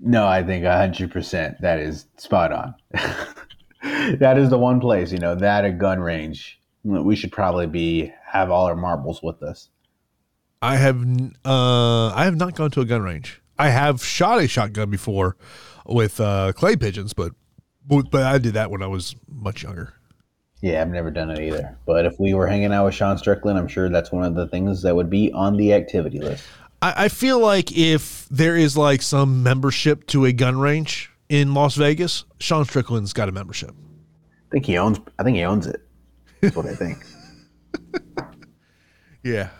No, 0.00 0.26
I 0.26 0.42
think 0.42 0.64
hundred 0.64 1.10
percent. 1.10 1.60
That 1.60 1.78
is 1.78 2.06
spot 2.16 2.52
on. 2.52 2.74
that 4.18 4.38
is 4.38 4.50
the 4.50 4.58
one 4.58 4.80
place, 4.80 5.12
you 5.12 5.18
know, 5.18 5.34
that 5.34 5.64
a 5.64 5.70
gun 5.70 6.00
range. 6.00 6.60
We 6.82 7.14
should 7.14 7.32
probably 7.32 7.66
be 7.66 8.12
have 8.26 8.50
all 8.50 8.64
our 8.64 8.76
marbles 8.76 9.22
with 9.22 9.42
us. 9.42 9.68
I 10.62 10.76
have 10.76 10.96
n- 11.02 11.34
uh 11.44 12.08
I 12.08 12.24
have 12.24 12.36
not 12.36 12.54
gone 12.54 12.70
to 12.72 12.80
a 12.80 12.84
gun 12.86 13.02
range. 13.02 13.40
I 13.58 13.68
have 13.68 14.02
shot 14.02 14.40
a 14.40 14.48
shotgun 14.48 14.88
before 14.90 15.36
with 15.84 16.20
uh 16.20 16.52
clay 16.54 16.76
pigeons, 16.76 17.12
but 17.12 17.32
but 17.86 18.14
I 18.14 18.38
did 18.38 18.54
that 18.54 18.70
when 18.70 18.82
I 18.82 18.86
was 18.86 19.16
much 19.28 19.62
younger. 19.62 19.94
Yeah, 20.62 20.82
I've 20.82 20.90
never 20.90 21.10
done 21.10 21.30
it 21.30 21.38
either. 21.38 21.76
But 21.86 22.04
if 22.04 22.20
we 22.20 22.34
were 22.34 22.46
hanging 22.46 22.72
out 22.72 22.84
with 22.84 22.94
Sean 22.94 23.16
Strickland, 23.16 23.58
I'm 23.58 23.68
sure 23.68 23.88
that's 23.88 24.12
one 24.12 24.24
of 24.24 24.34
the 24.34 24.46
things 24.46 24.82
that 24.82 24.94
would 24.94 25.08
be 25.08 25.32
on 25.32 25.56
the 25.56 25.72
activity 25.72 26.20
list. 26.20 26.46
I, 26.82 27.04
I 27.04 27.08
feel 27.08 27.38
like 27.38 27.76
if 27.76 28.26
there 28.30 28.56
is 28.56 28.76
like 28.76 29.02
some 29.02 29.42
membership 29.42 30.06
to 30.08 30.24
a 30.24 30.32
gun 30.32 30.58
range 30.58 31.10
in 31.28 31.54
Las 31.54 31.76
Vegas, 31.76 32.24
Sean 32.38 32.64
Strickland's 32.64 33.12
got 33.12 33.28
a 33.28 33.32
membership. 33.32 33.70
I 33.70 34.50
think 34.50 34.66
he 34.66 34.76
owns. 34.78 34.98
I 35.18 35.22
think 35.22 35.36
he 35.36 35.44
owns 35.44 35.66
it. 35.66 35.80
That's 36.40 36.56
what 36.56 36.66
I 36.66 36.74
think. 36.74 36.98
Yeah. 39.22 39.50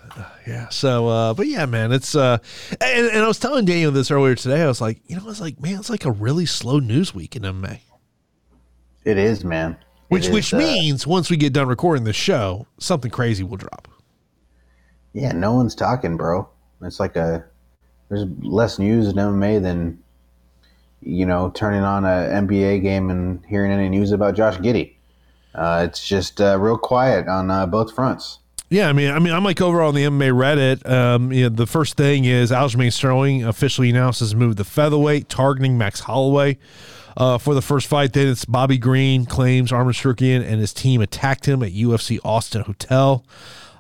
Yeah. 0.47 0.69
So 0.71 1.09
uh 1.09 1.35
but 1.35 1.47
yeah, 1.47 1.67
man, 1.67 1.93
it's 1.93 2.15
uh 2.15 2.39
and, 2.81 3.07
and 3.09 3.23
I 3.23 3.29
was 3.29 3.39
telling 3.39 3.65
Daniel 3.65 3.93
this 3.93 4.11
earlier 4.11 4.35
today. 4.35 4.63
I 4.63 4.67
was 4.67 4.81
like, 4.81 5.01
you 5.07 5.17
know, 5.17 5.23
I 5.23 5.27
was 5.27 5.41
like, 5.41 5.61
man, 5.61 5.79
it's 5.79 5.91
like 5.91 6.05
a 6.05 6.11
really 6.11 6.47
slow 6.47 6.79
news 6.79 7.15
week 7.15 7.37
in 7.37 7.43
MMA. 7.43 7.81
It 9.05 9.19
is, 9.19 9.45
man. 9.45 9.77
Which 10.09 10.27
is, 10.27 10.31
which 10.31 10.55
uh, 10.55 10.59
means 10.59 11.07
once 11.07 11.31
we 11.31 11.37
get 11.37 11.53
done 11.53 11.69
recording 11.69 12.05
this 12.05 12.17
show, 12.17 12.67
something 12.79 13.11
crazy 13.11 13.45
will 13.45 13.57
drop. 13.57 13.87
Yeah, 15.13 15.33
no 15.33 15.55
one's 15.55 15.75
talking, 15.75 16.17
bro. 16.17 16.49
It's 16.83 17.01
like 17.01 17.17
a 17.17 17.45
there's 18.09 18.27
less 18.41 18.79
news 18.79 19.09
in 19.09 19.15
MMA 19.15 19.63
than 19.63 20.03
you 21.01 21.27
know 21.27 21.51
turning 21.55 21.83
on 21.83 22.05
a 22.05 22.29
NBA 22.33 22.83
game 22.83 23.11
and 23.11 23.45
hearing 23.47 23.71
any 23.71 23.89
news 23.89 24.13
about 24.13 24.35
Josh 24.35 24.57
Giddey. 24.59 24.95
Uh, 25.55 25.85
it's 25.89 26.07
just 26.07 26.41
uh, 26.41 26.59
real 26.59 26.79
quiet 26.79 27.29
on 27.29 27.51
uh, 27.51 27.67
both 27.67 27.95
fronts. 27.95 28.39
Yeah, 28.69 28.89
I 28.89 28.93
mean, 28.93 29.11
I 29.11 29.19
mean, 29.19 29.33
I'm 29.33 29.43
like 29.43 29.61
over 29.61 29.83
on 29.83 29.97
the 29.97 30.05
MMA 30.05 30.31
Reddit. 30.33 30.89
Um, 30.89 31.33
you 31.33 31.43
know, 31.43 31.49
the 31.49 31.67
first 31.67 31.97
thing 31.97 32.25
is 32.25 32.53
Aljamain 32.53 32.93
Sterling 32.93 33.43
officially 33.43 33.91
announced 33.91 34.21
his 34.21 34.33
move 34.33 34.57
to 34.57 34.65
featherweight, 34.65 35.29
targeting 35.29 35.77
Max 35.77 35.99
Holloway 36.01 36.57
uh, 37.17 37.39
for 37.39 37.55
the 37.55 37.63
first 37.63 37.89
fight. 37.89 38.13
Then 38.13 38.29
it's 38.29 38.45
Bobby 38.45 38.79
Green 38.79 39.27
claims 39.27 39.73
Arman 39.73 39.91
Tsarukyan 39.91 40.45
and 40.45 40.61
his 40.61 40.73
team 40.73 41.01
attacked 41.01 41.47
him 41.47 41.65
at 41.65 41.73
UFC 41.73 42.21
Austin 42.25 42.63
Hotel. 42.63 43.25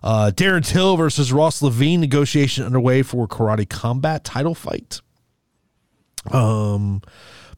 Uh, 0.02 0.30
Darren 0.34 0.64
Till 0.66 0.96
versus 0.96 1.32
Ross 1.32 1.62
Levine 1.62 2.00
negotiation 2.00 2.64
underway 2.64 3.02
for 3.02 3.28
karate 3.28 3.68
combat 3.68 4.24
title 4.24 4.54
fight. 4.54 5.00
Um, 6.30 7.02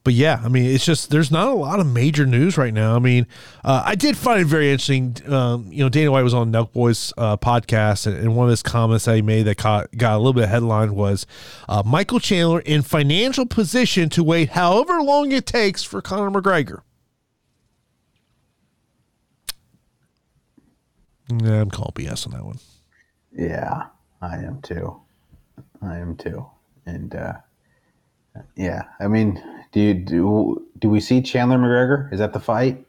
but 0.03 0.13
yeah, 0.13 0.41
I 0.43 0.49
mean, 0.49 0.65
it's 0.65 0.85
just 0.85 1.11
there's 1.11 1.31
not 1.31 1.47
a 1.47 1.53
lot 1.53 1.79
of 1.79 1.87
major 1.87 2.25
news 2.25 2.57
right 2.57 2.73
now. 2.73 2.95
I 2.95 2.99
mean, 2.99 3.25
uh, 3.63 3.83
I 3.85 3.95
did 3.95 4.17
find 4.17 4.41
it 4.41 4.47
very 4.47 4.69
interesting. 4.69 5.15
Um, 5.27 5.67
you 5.71 5.83
know, 5.83 5.89
Dana 5.89 6.11
White 6.11 6.23
was 6.23 6.33
on 6.33 6.51
Nelk 6.51 6.73
Boys 6.73 7.13
uh, 7.17 7.37
podcast, 7.37 8.05
and, 8.07 8.17
and 8.17 8.35
one 8.35 8.47
of 8.47 8.49
his 8.49 8.63
comments 8.63 9.05
that 9.05 9.15
he 9.15 9.21
made 9.21 9.43
that 9.43 9.57
got, 9.57 9.95
got 9.95 10.15
a 10.15 10.17
little 10.17 10.33
bit 10.33 10.43
of 10.43 10.49
headline 10.49 10.95
was 10.95 11.25
uh, 11.69 11.83
Michael 11.85 12.19
Chandler 12.19 12.59
in 12.59 12.81
financial 12.81 13.45
position 13.45 14.09
to 14.09 14.23
wait 14.23 14.49
however 14.49 15.01
long 15.01 15.31
it 15.31 15.45
takes 15.45 15.83
for 15.83 16.01
Conor 16.01 16.29
McGregor. 16.29 16.81
Yeah, 21.29 21.61
I'm 21.61 21.69
calling 21.69 21.93
BS 21.93 22.27
on 22.27 22.33
that 22.33 22.45
one. 22.45 22.59
Yeah, 23.35 23.87
I 24.21 24.37
am 24.37 24.61
too. 24.61 24.99
I 25.81 25.97
am 25.97 26.15
too. 26.15 26.45
And 26.85 27.15
uh, 27.15 27.33
yeah, 28.55 28.83
I 28.99 29.07
mean, 29.07 29.41
do 29.71 29.79
you, 29.79 29.93
do 29.93 30.67
do 30.79 30.89
we 30.89 30.99
see 30.99 31.21
Chandler 31.21 31.57
McGregor? 31.57 32.11
Is 32.11 32.19
that 32.19 32.33
the 32.33 32.39
fight? 32.39 32.85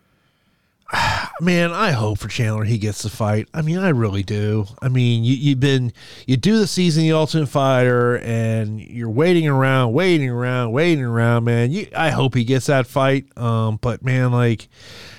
man, 1.41 1.73
I 1.73 1.93
hope 1.93 2.19
for 2.19 2.29
Chandler 2.29 2.65
he 2.65 2.79
gets 2.79 3.03
the 3.03 3.11
fight. 3.11 3.49
I 3.55 3.63
mean, 3.63 3.79
I 3.79 3.91
really 3.91 4.23
do. 4.23 4.67
I 4.83 4.89
mean, 4.89 5.25
you, 5.25 5.35
you've 5.35 5.61
been 5.61 5.93
you 6.27 6.37
do 6.37 6.59
the 6.59 6.67
season 6.67 7.03
the 7.03 7.13
Ultimate 7.13 7.49
Fighter, 7.49 8.19
and 8.19 8.81
you're 8.81 9.11
waiting 9.11 9.49
around, 9.49 9.93
waiting 9.93 10.31
around, 10.31 10.73
waiting 10.73 11.05
around, 11.05 11.45
man. 11.45 11.71
You, 11.71 11.89
I 11.97 12.11
hope 12.11 12.35
he 12.35 12.45
gets 12.45 12.67
that 12.67 12.87
fight. 12.87 13.27
Um, 13.37 13.79
but 13.81 14.05
man, 14.05 14.33
like, 14.33 14.69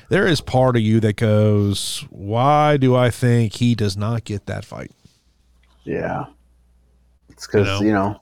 there 0.10 0.28
is 0.28 0.42
part 0.42 0.76
of 0.76 0.82
you 0.82 1.00
that 1.02 1.16
goes, 1.18 2.06
why 2.10 2.78
do 2.78 2.96
I 2.96 3.10
think 3.10 3.54
he 3.56 3.76
does 3.76 3.96
not 3.98 4.24
get 4.24 4.46
that 4.46 4.66
fight? 4.66 4.92
Yeah, 5.84 6.26
it's 7.30 7.46
because 7.48 7.80
You 7.82 7.88
you, 7.88 7.94
know? 7.94 8.10
know, 8.14 8.22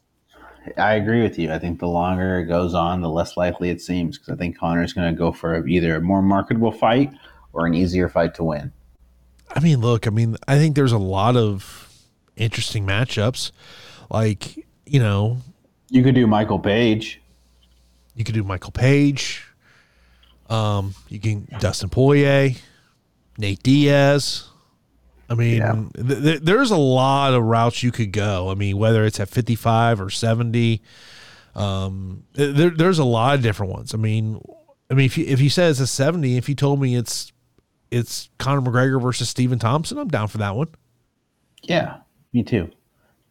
I 0.77 0.93
agree 0.95 1.21
with 1.21 1.37
you. 1.39 1.51
I 1.51 1.59
think 1.59 1.79
the 1.79 1.87
longer 1.87 2.39
it 2.39 2.45
goes 2.45 2.73
on, 2.73 3.01
the 3.01 3.09
less 3.09 3.35
likely 3.37 3.69
it 3.69 3.81
seems. 3.81 4.17
Because 4.17 4.33
I 4.33 4.37
think 4.37 4.57
Conor's 4.57 4.93
going 4.93 5.13
to 5.13 5.17
go 5.17 5.31
for 5.31 5.65
either 5.67 5.95
a 5.95 6.01
more 6.01 6.21
marketable 6.21 6.71
fight 6.71 7.13
or 7.53 7.65
an 7.65 7.73
easier 7.73 8.09
fight 8.09 8.33
to 8.35 8.43
win. 8.43 8.71
I 9.55 9.59
mean, 9.59 9.81
look, 9.81 10.07
I 10.07 10.09
mean, 10.09 10.37
I 10.47 10.57
think 10.57 10.75
there's 10.75 10.91
a 10.93 10.97
lot 10.97 11.35
of 11.35 11.89
interesting 12.35 12.85
matchups. 12.85 13.51
Like, 14.09 14.57
you 14.85 14.99
know, 14.99 15.37
You 15.89 16.03
could 16.03 16.15
do 16.15 16.27
Michael 16.27 16.59
Page. 16.59 17.21
You 18.15 18.23
could 18.23 18.35
do 18.35 18.43
Michael 18.43 18.71
Page. 18.71 19.45
Um, 20.53 20.93
you 21.09 21.19
can 21.19 21.47
Dustin 21.59 21.89
Poirier, 21.89 22.51
Nate 23.37 23.63
Diaz. 23.63 24.47
I 25.29 25.35
mean, 25.35 25.57
Yeah. 25.57 25.85
th- 25.95 26.21
th- 26.23 26.41
there's 26.41 26.69
a 26.71 26.77
lot 26.77 27.33
of 27.33 27.43
routes 27.43 27.81
you 27.81 27.91
could 27.91 28.11
go. 28.11 28.49
I 28.51 28.55
mean, 28.55 28.77
whether 28.77 29.03
it's 29.05 29.19
at 29.19 29.29
55 29.29 29.99
or 29.99 30.09
70, 30.11 30.81
um, 31.55 32.23
there, 32.33 32.69
there's 32.69 32.99
a 32.99 33.03
lot 33.05 33.35
of 33.35 33.41
different 33.41 33.71
ones. 33.73 33.93
I 33.93 33.97
mean, 33.97 34.39
I 34.91 34.93
mean, 34.95 35.05
if 35.05 35.17
you 35.17 35.25
if 35.25 35.39
you 35.41 35.49
said 35.49 35.71
it's 35.71 35.79
a 35.79 35.87
70, 35.87 36.37
if 36.37 36.47
you 36.49 36.55
told 36.55 36.79
me 36.79 36.95
it's 36.95 37.31
it's 37.89 38.29
Conor 38.37 38.61
McGregor 38.61 39.01
versus 39.01 39.29
Stephen 39.29 39.57
Thompson, 39.59 39.97
I'm 39.97 40.07
down 40.07 40.27
for 40.27 40.37
that 40.39 40.55
one. 40.55 40.67
Yeah, 41.63 41.97
me 42.33 42.43
too. 42.43 42.69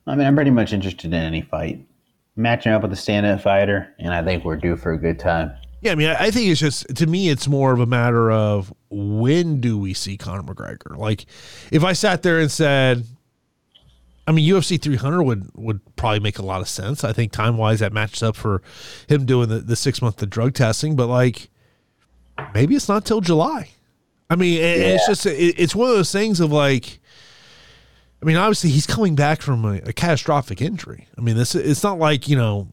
I 0.07 0.15
mean, 0.17 0.27
I'm 0.27 0.35
pretty 0.35 0.51
much 0.51 0.73
interested 0.73 1.07
in 1.13 1.15
any 1.21 1.43
fight. 1.43 1.85
Matching 2.35 2.73
up 2.73 2.83
with 2.83 2.93
a 2.93 2.97
stand-up 2.97 3.43
fighter, 3.43 3.95
and 3.99 4.13
I 4.15 4.23
think 4.25 4.45
we're 4.45 4.57
due 4.57 4.77
for 4.77 4.93
a 4.93 4.99
good 4.99 5.19
time. 5.19 5.53
Yeah, 5.83 5.93
I 5.93 5.95
mean, 5.97 6.09
I 6.09 6.31
think 6.31 6.49
it's 6.49 6.61
just 6.61 6.95
to 6.95 7.07
me, 7.07 7.29
it's 7.29 7.49
more 7.49 7.73
of 7.73 7.81
a 7.81 7.87
matter 7.87 8.31
of 8.31 8.73
when 8.89 9.61
do 9.61 9.77
we 9.77 9.95
see 9.95 10.17
Conor 10.17 10.43
McGregor? 10.43 10.97
Like, 10.97 11.27
if 11.73 11.83
I 11.83 11.93
sat 11.93 12.23
there 12.23 12.39
and 12.39 12.51
said, 12.51 13.05
I 14.29 14.31
mean, 14.31 14.49
UFC 14.49 14.81
300 14.81 15.25
would 15.25 15.51
would 15.57 15.97
probably 15.97 16.21
make 16.21 16.39
a 16.39 16.45
lot 16.45 16.61
of 16.61 16.69
sense. 16.69 17.03
I 17.03 17.13
think 17.13 17.33
time 17.33 17.57
wise 17.57 17.81
that 17.81 17.93
matches 17.93 18.23
up 18.23 18.37
for 18.37 18.63
him 19.09 19.27
doing 19.27 19.49
the, 19.49 19.59
the 19.59 19.75
six 19.75 20.01
month 20.01 20.17
the 20.17 20.27
drug 20.27 20.55
testing, 20.55 20.95
but 20.95 21.09
like 21.09 21.51
maybe 22.55 22.77
it's 22.77 22.89
not 22.89 23.05
till 23.05 23.21
July. 23.21 23.71
I 24.31 24.37
mean, 24.37 24.63
and 24.63 24.83
it's 24.83 25.07
just 25.09 25.27
it, 25.27 25.59
it's 25.59 25.75
one 25.75 25.91
of 25.91 25.97
those 25.97 26.13
things 26.13 26.39
of 26.39 26.53
like. 26.53 27.01
I 28.23 28.25
mean, 28.25 28.37
obviously 28.37 28.71
he's 28.71 28.87
coming 28.87 29.17
back 29.17 29.43
from 29.43 29.65
a, 29.65 29.79
a 29.79 29.93
catastrophic 29.93 30.63
injury. 30.63 31.09
I 31.19 31.21
mean, 31.21 31.37
this 31.37 31.57
it's 31.57 31.83
not 31.83 31.99
like 31.99 32.29
you 32.29 32.37
know 32.37 32.69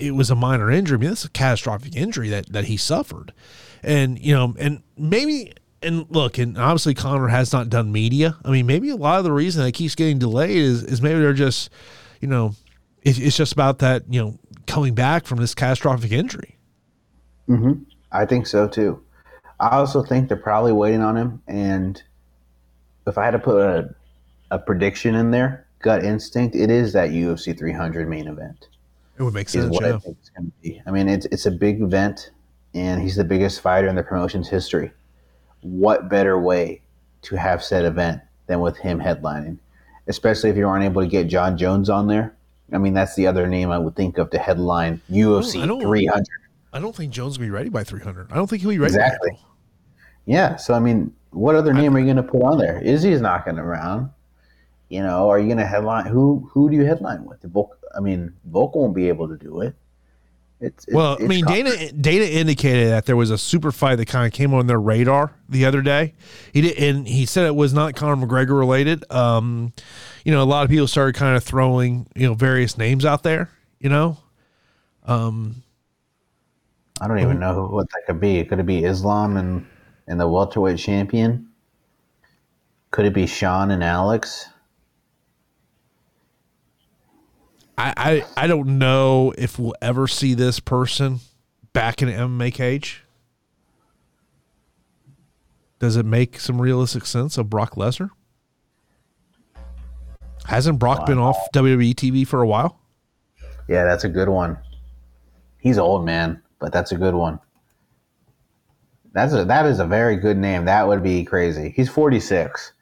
it 0.00 0.12
was 0.12 0.30
a 0.30 0.34
minor 0.34 0.70
injury. 0.70 0.96
I 0.96 1.00
mean, 1.00 1.10
this 1.10 1.20
is 1.20 1.26
a 1.26 1.30
catastrophic 1.30 1.96
injury 1.96 2.28
that 2.30 2.52
that 2.52 2.64
he 2.64 2.76
suffered, 2.76 3.32
and 3.82 4.18
you 4.18 4.34
know, 4.34 4.54
and 4.58 4.82
maybe 4.96 5.52
and 5.82 6.06
look, 6.10 6.38
and 6.38 6.58
obviously 6.58 6.94
Conor 6.94 7.28
has 7.28 7.52
not 7.52 7.68
done 7.68 7.92
media. 7.92 8.36
I 8.44 8.50
mean, 8.50 8.66
maybe 8.66 8.90
a 8.90 8.96
lot 8.96 9.18
of 9.18 9.24
the 9.24 9.32
reason 9.32 9.64
that 9.64 9.72
keeps 9.72 9.94
getting 9.94 10.18
delayed 10.18 10.56
is 10.56 10.82
is 10.82 11.00
maybe 11.02 11.20
they're 11.20 11.32
just, 11.32 11.70
you 12.20 12.28
know, 12.28 12.54
it, 13.02 13.18
it's 13.18 13.36
just 13.36 13.52
about 13.52 13.78
that 13.80 14.04
you 14.08 14.20
know 14.20 14.38
coming 14.66 14.94
back 14.94 15.26
from 15.26 15.38
this 15.38 15.54
catastrophic 15.54 16.12
injury. 16.12 16.56
Hmm. 17.46 17.72
I 18.12 18.26
think 18.26 18.46
so 18.46 18.68
too. 18.68 19.02
I 19.58 19.76
also 19.76 20.02
think 20.02 20.28
they're 20.28 20.36
probably 20.36 20.72
waiting 20.72 21.02
on 21.02 21.16
him. 21.16 21.42
And 21.46 22.02
if 23.06 23.18
I 23.18 23.24
had 23.24 23.32
to 23.32 23.38
put 23.38 23.60
a, 23.60 23.94
a 24.50 24.58
prediction 24.58 25.14
in 25.14 25.30
there, 25.30 25.66
gut 25.80 26.04
instinct, 26.04 26.56
it 26.56 26.70
is 26.70 26.92
that 26.94 27.10
UFC 27.10 27.56
300 27.56 28.08
main 28.08 28.26
event. 28.26 28.68
It 29.20 29.22
would 29.24 29.34
make 29.34 29.50
sense. 29.50 29.66
Is 29.66 29.70
what 29.70 29.82
Yeah. 29.82 29.96
I 29.96 29.98
think 29.98 30.16
it's 30.18 30.30
going 30.30 30.46
to 30.46 30.52
be. 30.62 30.82
I 30.86 30.90
mean, 30.90 31.06
it's 31.06 31.26
it's 31.26 31.44
a 31.44 31.50
big 31.50 31.82
event, 31.82 32.30
and 32.72 33.02
he's 33.02 33.16
the 33.16 33.24
biggest 33.24 33.60
fighter 33.60 33.86
in 33.86 33.94
the 33.94 34.02
promotion's 34.02 34.48
history. 34.48 34.92
What 35.60 36.08
better 36.08 36.38
way 36.38 36.80
to 37.22 37.36
have 37.36 37.62
said 37.62 37.84
event 37.84 38.22
than 38.46 38.60
with 38.60 38.78
him 38.78 38.98
headlining? 38.98 39.58
Especially 40.08 40.48
if 40.48 40.56
you 40.56 40.66
aren't 40.66 40.84
able 40.86 41.02
to 41.02 41.06
get 41.06 41.26
Jon 41.26 41.58
Jones 41.58 41.90
on 41.90 42.06
there. 42.06 42.34
I 42.72 42.78
mean, 42.78 42.94
that's 42.94 43.14
the 43.14 43.26
other 43.26 43.46
name 43.46 43.70
I 43.70 43.76
would 43.76 43.94
think 43.94 44.16
of 44.16 44.30
to 44.30 44.38
headline 44.38 45.02
UFC 45.10 45.60
oh, 45.60 45.64
I 45.64 45.66
don't- 45.66 45.82
300. 45.82 46.26
I 46.72 46.78
don't 46.80 46.96
think 46.96 47.12
Jones 47.12 47.36
will 47.36 47.44
be 47.46 47.50
ready 47.50 47.68
by 47.68 47.84
300. 47.84 48.32
I 48.32 48.36
don't 48.36 48.48
think 48.48 48.62
he'll 48.62 48.70
be 48.70 48.78
ready. 48.78 48.94
Exactly. 48.94 49.38
Yeah, 50.24 50.56
so 50.56 50.72
I 50.72 50.78
mean, 50.78 51.12
what 51.30 51.56
other 51.56 51.74
name 51.74 51.94
are 51.94 51.98
you 51.98 52.06
going 52.06 52.16
to 52.16 52.22
put 52.22 52.42
on 52.42 52.58
there? 52.58 52.80
Izzy's 52.80 53.20
knocking 53.20 53.58
around. 53.58 54.10
You 54.88 55.02
know, 55.02 55.28
are 55.28 55.38
you 55.38 55.46
going 55.46 55.58
to 55.58 55.66
headline? 55.66 56.06
Who 56.06 56.48
who 56.52 56.70
do 56.70 56.76
you 56.76 56.84
headline 56.84 57.24
with? 57.24 57.42
Volk, 57.42 57.76
I 57.96 58.00
mean, 58.00 58.32
Volk 58.44 58.74
won't 58.74 58.94
be 58.94 59.08
able 59.08 59.28
to 59.28 59.36
do 59.36 59.60
it. 59.60 59.74
It's, 60.60 60.84
it's 60.84 60.94
Well, 60.94 61.16
I 61.18 61.26
mean, 61.26 61.44
Dana 61.46 61.90
Dana 61.92 62.24
indicated 62.24 62.90
that 62.90 63.06
there 63.06 63.16
was 63.16 63.30
a 63.30 63.38
super 63.38 63.72
fight 63.72 63.96
that 63.96 64.06
kind 64.06 64.26
of 64.26 64.32
came 64.32 64.52
on 64.52 64.66
their 64.66 64.80
radar 64.80 65.32
the 65.48 65.64
other 65.64 65.80
day. 65.80 66.14
He 66.52 66.60
did, 66.60 66.78
and 66.78 67.08
he 67.08 67.24
said 67.24 67.46
it 67.46 67.54
was 67.54 67.72
not 67.72 67.94
Conor 67.94 68.26
McGregor 68.26 68.58
related. 68.58 69.10
Um, 69.10 69.72
you 70.24 70.32
know, 70.32 70.42
a 70.42 70.44
lot 70.44 70.64
of 70.64 70.70
people 70.70 70.86
started 70.86 71.14
kind 71.14 71.36
of 71.36 71.42
throwing 71.42 72.06
you 72.14 72.26
know 72.26 72.34
various 72.34 72.76
names 72.76 73.06
out 73.06 73.22
there. 73.22 73.50
You 73.78 73.88
know, 73.88 74.18
um, 75.06 75.62
I 77.00 77.08
don't 77.08 77.20
even 77.20 77.40
know 77.40 77.54
who, 77.54 77.74
what 77.74 77.88
that 77.90 78.02
could 78.06 78.20
be. 78.20 78.44
Could 78.44 78.58
it 78.58 78.66
be 78.66 78.84
Islam 78.84 79.38
and 79.38 79.66
and 80.06 80.20
the 80.20 80.28
welterweight 80.28 80.78
champion? 80.78 81.48
Could 82.90 83.06
it 83.06 83.14
be 83.14 83.26
Sean 83.26 83.70
and 83.70 83.82
Alex? 83.82 84.46
I, 87.80 87.94
I 87.96 88.24
I 88.36 88.46
don't 88.46 88.78
know 88.78 89.32
if 89.38 89.58
we'll 89.58 89.74
ever 89.80 90.06
see 90.06 90.34
this 90.34 90.60
person 90.60 91.20
back 91.72 92.02
in 92.02 92.08
MMA 92.08 92.52
cage. 92.52 93.04
Does 95.78 95.96
it 95.96 96.04
make 96.04 96.38
some 96.38 96.60
realistic 96.60 97.06
sense 97.06 97.38
of 97.38 97.48
Brock 97.48 97.76
Lesnar? 97.76 98.10
Hasn't 100.44 100.78
Brock 100.78 101.06
been 101.06 101.18
off 101.18 101.38
WWE 101.54 101.94
TV 101.94 102.26
for 102.26 102.42
a 102.42 102.46
while? 102.46 102.78
Yeah, 103.66 103.84
that's 103.84 104.04
a 104.04 104.08
good 104.10 104.28
one. 104.28 104.58
He's 105.58 105.78
old 105.78 106.04
man, 106.04 106.42
but 106.58 106.72
that's 106.72 106.92
a 106.92 106.96
good 106.96 107.14
one. 107.14 107.38
That's 109.12 109.32
a 109.32 109.44
that 109.46 109.64
is 109.64 109.80
a 109.80 109.86
very 109.86 110.16
good 110.16 110.36
name. 110.36 110.66
That 110.66 110.86
would 110.86 111.02
be 111.02 111.24
crazy. 111.24 111.72
He's 111.74 111.88
forty 111.88 112.20
six. 112.20 112.72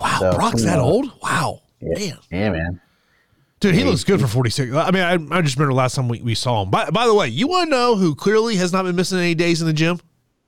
Wow, 0.00 0.16
So, 0.18 0.34
Brock's 0.34 0.64
that 0.64 0.80
old? 0.80 1.12
Wow, 1.22 1.62
Yeah. 1.80 1.94
man, 1.98 2.18
Yeah, 2.30 2.50
man. 2.50 2.80
Dude, 3.60 3.74
he 3.74 3.84
looks 3.84 4.04
good 4.04 4.20
for 4.20 4.26
forty 4.26 4.50
six. 4.50 4.72
I 4.74 4.90
mean, 4.90 5.02
I, 5.02 5.36
I 5.36 5.42
just 5.42 5.56
remember 5.56 5.74
last 5.74 5.94
time 5.94 6.08
we, 6.08 6.20
we 6.22 6.34
saw 6.34 6.62
him. 6.62 6.70
By, 6.70 6.90
by 6.90 7.06
the 7.06 7.14
way, 7.14 7.28
you 7.28 7.46
want 7.48 7.68
to 7.68 7.70
know 7.70 7.96
who 7.96 8.14
clearly 8.14 8.56
has 8.56 8.72
not 8.72 8.84
been 8.84 8.96
missing 8.96 9.18
any 9.18 9.34
days 9.34 9.60
in 9.60 9.66
the 9.66 9.72
gym? 9.72 10.00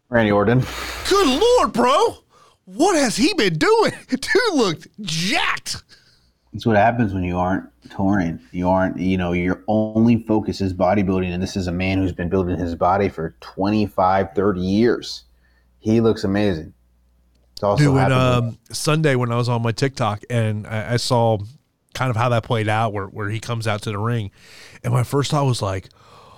Randy 0.08 0.32
Orton. 0.32 0.64
Good 1.08 1.40
lord, 1.40 1.72
bro, 1.72 2.18
what 2.64 2.96
has 2.96 3.16
he 3.16 3.32
been 3.34 3.58
doing? 3.58 3.92
Dude 4.08 4.54
looked 4.54 4.88
jacked. 5.00 5.82
It's 6.52 6.66
what 6.66 6.76
happens 6.76 7.14
when 7.14 7.22
you 7.22 7.38
aren't 7.38 7.68
touring. 7.90 8.40
You 8.50 8.68
aren't, 8.68 8.98
you 8.98 9.16
know, 9.16 9.32
your 9.32 9.62
only 9.68 10.24
focus 10.24 10.61
is 10.61 10.74
bodybuilding. 10.74 11.32
And 11.32 11.42
this 11.42 11.56
is 11.56 11.68
a 11.68 11.72
man 11.72 11.98
who's 11.98 12.12
been 12.12 12.28
building 12.28 12.58
his 12.58 12.74
body 12.74 13.08
for 13.08 13.36
25, 13.40 14.32
30 14.34 14.61
years. 14.61 15.24
He 15.78 16.00
looks 16.00 16.24
amazing. 16.24 16.74
It's 17.52 17.62
also 17.62 17.84
Dude, 17.84 17.94
when, 17.94 18.12
um, 18.12 18.58
Sunday 18.72 19.14
when 19.14 19.30
I 19.30 19.36
was 19.36 19.48
on 19.48 19.62
my 19.62 19.70
TikTok 19.70 20.22
and 20.28 20.66
I, 20.66 20.94
I 20.94 20.96
saw 20.96 21.38
kind 22.01 22.09
of 22.09 22.16
how 22.16 22.30
that 22.30 22.44
played 22.44 22.66
out, 22.66 22.94
where 22.94 23.09
where 23.09 23.28
he 23.28 23.38
comes 23.38 23.66
out 23.66 23.82
to 23.82 23.90
the 23.90 23.98
ring, 23.98 24.30
and 24.82 24.90
my 24.90 25.03
first 25.03 25.30
thought 25.30 25.44
was 25.44 25.61
like, 25.61 25.90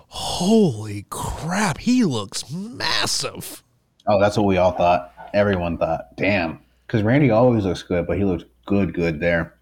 "Holy 0.09 1.07
crap, 1.09 1.79
he 1.79 2.05
looks 2.05 2.51
massive." 2.51 3.63
Oh, 4.09 4.21
that's 4.21 4.37
what 4.37 4.47
we 4.47 4.57
all 4.57 4.73
thought. 4.73 5.13
Everyone 5.33 5.79
thought, 5.79 6.17
damn. 6.17 6.59
Because 6.85 7.05
Randy 7.05 7.31
always 7.31 7.65
looks 7.65 7.85
good, 7.85 8.09
but 8.09 8.19
he 8.19 8.25
looks 8.25 8.43
good, 8.67 8.93
good 8.93 9.21
there. 9.21 9.55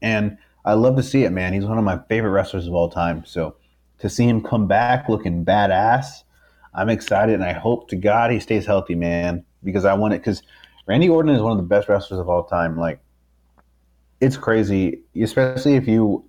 And 0.00 0.38
I 0.64 0.72
love 0.72 0.96
to 0.96 1.02
see 1.02 1.24
it, 1.24 1.30
man. 1.30 1.52
He's 1.52 1.66
one 1.66 1.76
of 1.76 1.84
my 1.84 1.98
favorite 2.08 2.30
wrestlers 2.30 2.66
of 2.66 2.72
all 2.72 2.88
time. 2.88 3.22
So 3.26 3.56
to 3.98 4.08
see 4.08 4.26
him 4.26 4.42
come 4.42 4.66
back 4.66 5.10
looking 5.10 5.44
badass, 5.44 6.22
I'm 6.72 6.88
excited. 6.88 7.34
And 7.34 7.44
I 7.44 7.52
hope 7.52 7.90
to 7.90 7.96
God 7.96 8.30
he 8.30 8.40
stays 8.40 8.64
healthy, 8.64 8.94
man. 8.94 9.44
Because 9.62 9.84
I 9.84 9.92
want 9.92 10.14
it. 10.14 10.22
Because 10.22 10.42
Randy 10.86 11.10
Orton 11.10 11.34
is 11.34 11.42
one 11.42 11.52
of 11.52 11.58
the 11.58 11.64
best 11.64 11.90
wrestlers 11.90 12.18
of 12.18 12.30
all 12.30 12.44
time. 12.44 12.78
Like, 12.78 13.00
it's 14.24 14.38
crazy, 14.38 15.02
especially 15.20 15.74
if 15.74 15.86
you 15.86 16.24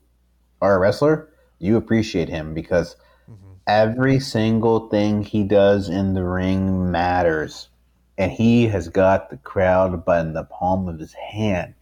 are 0.61 0.75
a 0.75 0.79
wrestler, 0.79 1.29
you 1.59 1.77
appreciate 1.77 2.27
him 2.27 2.53
because 2.53 2.97
mm-hmm. 3.31 3.53
every 3.67 4.19
single 4.19 4.89
thing 4.89 5.23
he 5.23 5.43
does 5.43 5.87
in 5.87 6.13
the 6.13 6.23
ring 6.23 6.91
matters. 6.91 7.69
And 8.17 8.31
he 8.31 8.67
has 8.67 8.89
got 8.89 9.29
the 9.29 9.37
crowd 9.37 10.03
by 10.03 10.23
the 10.23 10.43
palm 10.43 10.89
of 10.89 10.99
his 10.99 11.13
hand. 11.13 11.73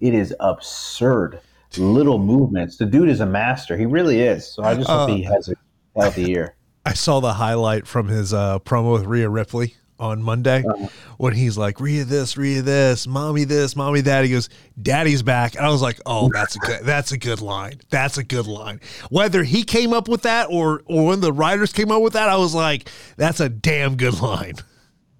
It 0.00 0.14
is 0.14 0.34
absurd. 0.40 1.40
Little 1.76 2.18
movements. 2.18 2.78
The 2.78 2.86
dude 2.86 3.10
is 3.10 3.20
a 3.20 3.26
master. 3.26 3.76
He 3.76 3.84
really 3.84 4.20
is. 4.22 4.50
So 4.50 4.62
I 4.62 4.74
just 4.74 4.88
hope 4.88 5.10
Uh, 5.10 5.14
he 5.14 5.22
has 5.22 5.50
a 5.50 5.54
healthy 5.94 6.24
year. 6.24 6.54
I 6.86 6.94
saw 6.94 7.20
the 7.20 7.34
highlight 7.34 7.86
from 7.86 8.08
his 8.08 8.32
uh, 8.32 8.60
promo 8.60 8.94
with 8.94 9.04
Rhea 9.04 9.28
Ripley 9.28 9.74
on 9.98 10.22
Monday 10.22 10.64
uh-huh. 10.68 10.88
when 11.16 11.34
he's 11.34 11.58
like, 11.58 11.80
Rhea 11.80 12.04
this, 12.04 12.36
Rhea 12.36 12.62
this, 12.62 13.06
mommy 13.06 13.44
this, 13.44 13.74
mommy 13.74 14.00
that. 14.02 14.24
He 14.24 14.30
goes, 14.30 14.48
Daddy's 14.80 15.22
back. 15.22 15.56
And 15.56 15.64
I 15.64 15.70
was 15.70 15.82
like, 15.82 16.00
oh, 16.06 16.30
that's 16.32 16.56
a 16.56 16.58
good 16.60 16.80
that's 16.84 17.12
a 17.12 17.18
good 17.18 17.40
line. 17.40 17.80
That's 17.90 18.18
a 18.18 18.24
good 18.24 18.46
line. 18.46 18.80
Whether 19.10 19.42
he 19.42 19.62
came 19.62 19.92
up 19.92 20.08
with 20.08 20.22
that 20.22 20.48
or 20.50 20.82
or 20.86 21.06
when 21.06 21.20
the 21.20 21.32
writers 21.32 21.72
came 21.72 21.90
up 21.90 22.02
with 22.02 22.12
that, 22.12 22.28
I 22.28 22.36
was 22.36 22.54
like, 22.54 22.90
that's 23.16 23.40
a 23.40 23.48
damn 23.48 23.96
good 23.96 24.20
line. 24.20 24.54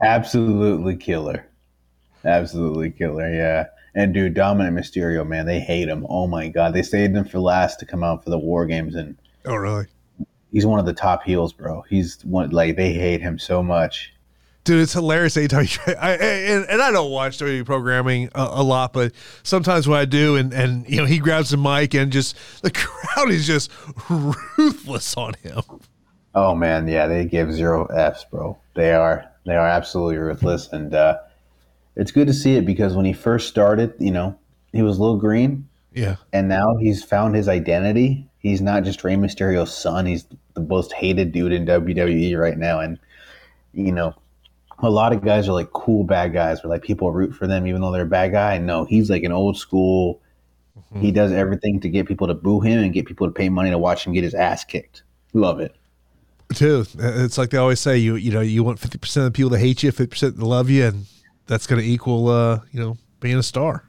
Absolutely 0.03 0.97
killer. 0.97 1.47
Absolutely 2.25 2.91
killer, 2.91 3.33
yeah. 3.33 3.67
And 3.95 4.15
dude, 4.15 4.35
Dominic 4.35 4.85
Mysterio, 4.85 5.27
man, 5.27 5.47
they 5.47 5.61
hate 5.61 5.89
him. 5.89 6.07
Oh 6.09 6.27
my 6.27 6.49
god. 6.49 6.73
They 6.75 6.83
saved 6.83 7.17
him 7.17 7.25
for 7.25 7.41
last 7.41 7.81
to 7.81 7.87
come 7.87 8.05
out 8.05 8.23
for 8.23 8.31
the 8.31 8.39
war 8.39 8.67
games 8.67 8.95
and 8.95 9.17
Oh, 9.45 9.55
really? 9.55 9.87
he's 10.53 10.67
one 10.67 10.79
of 10.79 10.87
the 10.87 10.93
top 10.93 11.23
heels, 11.23 11.53
bro. 11.53 11.83
He's 11.89 12.25
one 12.25 12.51
like 12.51 12.77
they 12.77 12.93
hate 12.93 13.21
him 13.21 13.39
so 13.39 13.63
much. 13.63 14.13
Dude, 14.69 14.83
it's 14.83 14.93
hilarious 14.93 15.35
anytime 15.39 15.63
you 15.63 15.69
try. 15.69 15.95
I, 15.95 16.11
and, 16.13 16.67
and 16.69 16.83
I 16.83 16.91
don't 16.91 17.11
watch 17.11 17.39
WWE 17.39 17.65
programming 17.65 18.29
a, 18.35 18.49
a 18.53 18.63
lot, 18.63 18.93
but 18.93 19.13
sometimes 19.43 19.89
when 19.89 19.99
I 19.99 20.05
do, 20.05 20.37
and, 20.37 20.53
and 20.53 20.87
you 20.87 20.99
know, 20.99 21.07
he 21.07 21.21
grabs 21.21 21.49
the 21.49 21.57
mic 21.57 21.95
and 21.95 22.13
just 22.13 22.37
the 22.61 22.71
crowd 22.75 23.31
is 23.31 23.47
just 23.47 23.71
ruthless 24.11 25.17
on 25.17 25.33
him. 25.43 25.63
Oh 26.35 26.55
man, 26.55 26.87
yeah, 26.87 27.07
they 27.07 27.25
give 27.25 27.51
zero 27.51 27.87
Fs, 27.87 28.25
bro. 28.31 28.59
They 28.75 28.93
are 28.93 29.25
they 29.47 29.57
are 29.57 29.67
absolutely 29.67 30.19
ruthless, 30.19 30.69
and 30.71 30.95
uh, 30.95 31.17
it's 31.97 32.13
good 32.13 32.27
to 32.27 32.35
see 32.35 32.57
it 32.57 32.67
because 32.67 32.95
when 32.95 33.07
he 33.07 33.15
first 33.15 33.49
started, 33.49 33.95
you 33.99 34.11
know, 34.11 34.39
he 34.75 34.83
was 34.83 34.99
a 34.99 35.01
little 35.01 35.17
green, 35.17 35.67
Yeah. 35.95 36.17
and 36.35 36.47
now 36.47 36.77
he's 36.77 37.03
found 37.03 37.35
his 37.35 37.49
identity. 37.49 38.29
He's 38.41 38.61
not 38.61 38.85
just 38.85 39.03
Rey 39.03 39.17
Mysterio's 39.17 39.75
son; 39.75 40.05
he's 40.05 40.27
the 40.53 40.61
most 40.61 40.93
hated 40.93 41.33
dude 41.33 41.53
in 41.53 41.65
WWE 41.65 42.39
right 42.39 42.59
now, 42.59 42.81
and 42.81 42.99
you 43.73 43.93
know, 43.93 44.15
a 44.83 44.91
lot 44.91 45.13
of 45.13 45.23
guys 45.23 45.49
are 45.49 45.53
like 45.53 45.73
cool 45.73 46.05
bad 46.05 46.33
guys, 46.33 46.63
where 46.63 46.71
like 46.71 46.83
people 46.83 47.11
root 47.13 47.35
for 47.35 47.47
them 47.47 47.67
even 47.67 47.81
though 47.81 47.91
they're 47.91 48.03
a 48.03 48.07
bad 48.07 48.33
guy. 48.33 48.59
No, 48.59 48.85
he's 48.85 49.11
like 49.11 49.23
an 49.23 49.33
old 49.33 49.57
school. 49.57 50.23
He 51.01 51.13
does 51.13 51.33
everything 51.33 51.81
to 51.81 51.89
get 51.89 52.07
people 52.07 52.29
to 52.29 52.35
boo 52.35 52.61
him 52.61 52.83
and 52.83 52.95
get 52.95 53.05
people 53.05 53.27
to 53.27 53.33
pay 53.33 53.49
money 53.49 53.69
to 53.71 53.77
watch 53.77 54.07
him 54.07 54.15
get 54.15 54.25
his 54.25 54.33
ass 54.33 54.65
kicked. 54.65 55.03
Love 55.35 55.61
it. 55.61 55.77
Too. 56.55 56.87
It's 56.99 57.37
like 57.37 57.51
they 57.51 57.59
always 57.59 57.79
say, 57.79 57.99
you 57.99 58.15
you 58.15 58.31
know, 58.31 58.41
you 58.41 58.65
want 58.65 58.79
fifty 58.79 58.97
percent 58.97 59.27
of 59.27 59.33
the 59.33 59.37
people 59.37 59.51
to 59.51 59.59
hate 59.59 59.83
you, 59.83 59.91
fifty 59.91 60.11
percent 60.11 60.39
to 60.39 60.47
love 60.47 60.71
you, 60.71 60.87
and 60.87 61.05
that's 61.47 61.67
going 61.67 61.83
to 61.83 61.87
equal, 61.87 62.29
uh, 62.29 62.61
you 62.73 62.81
know, 62.81 62.97
being 63.21 63.37
a 63.37 63.43
star. 63.43 63.85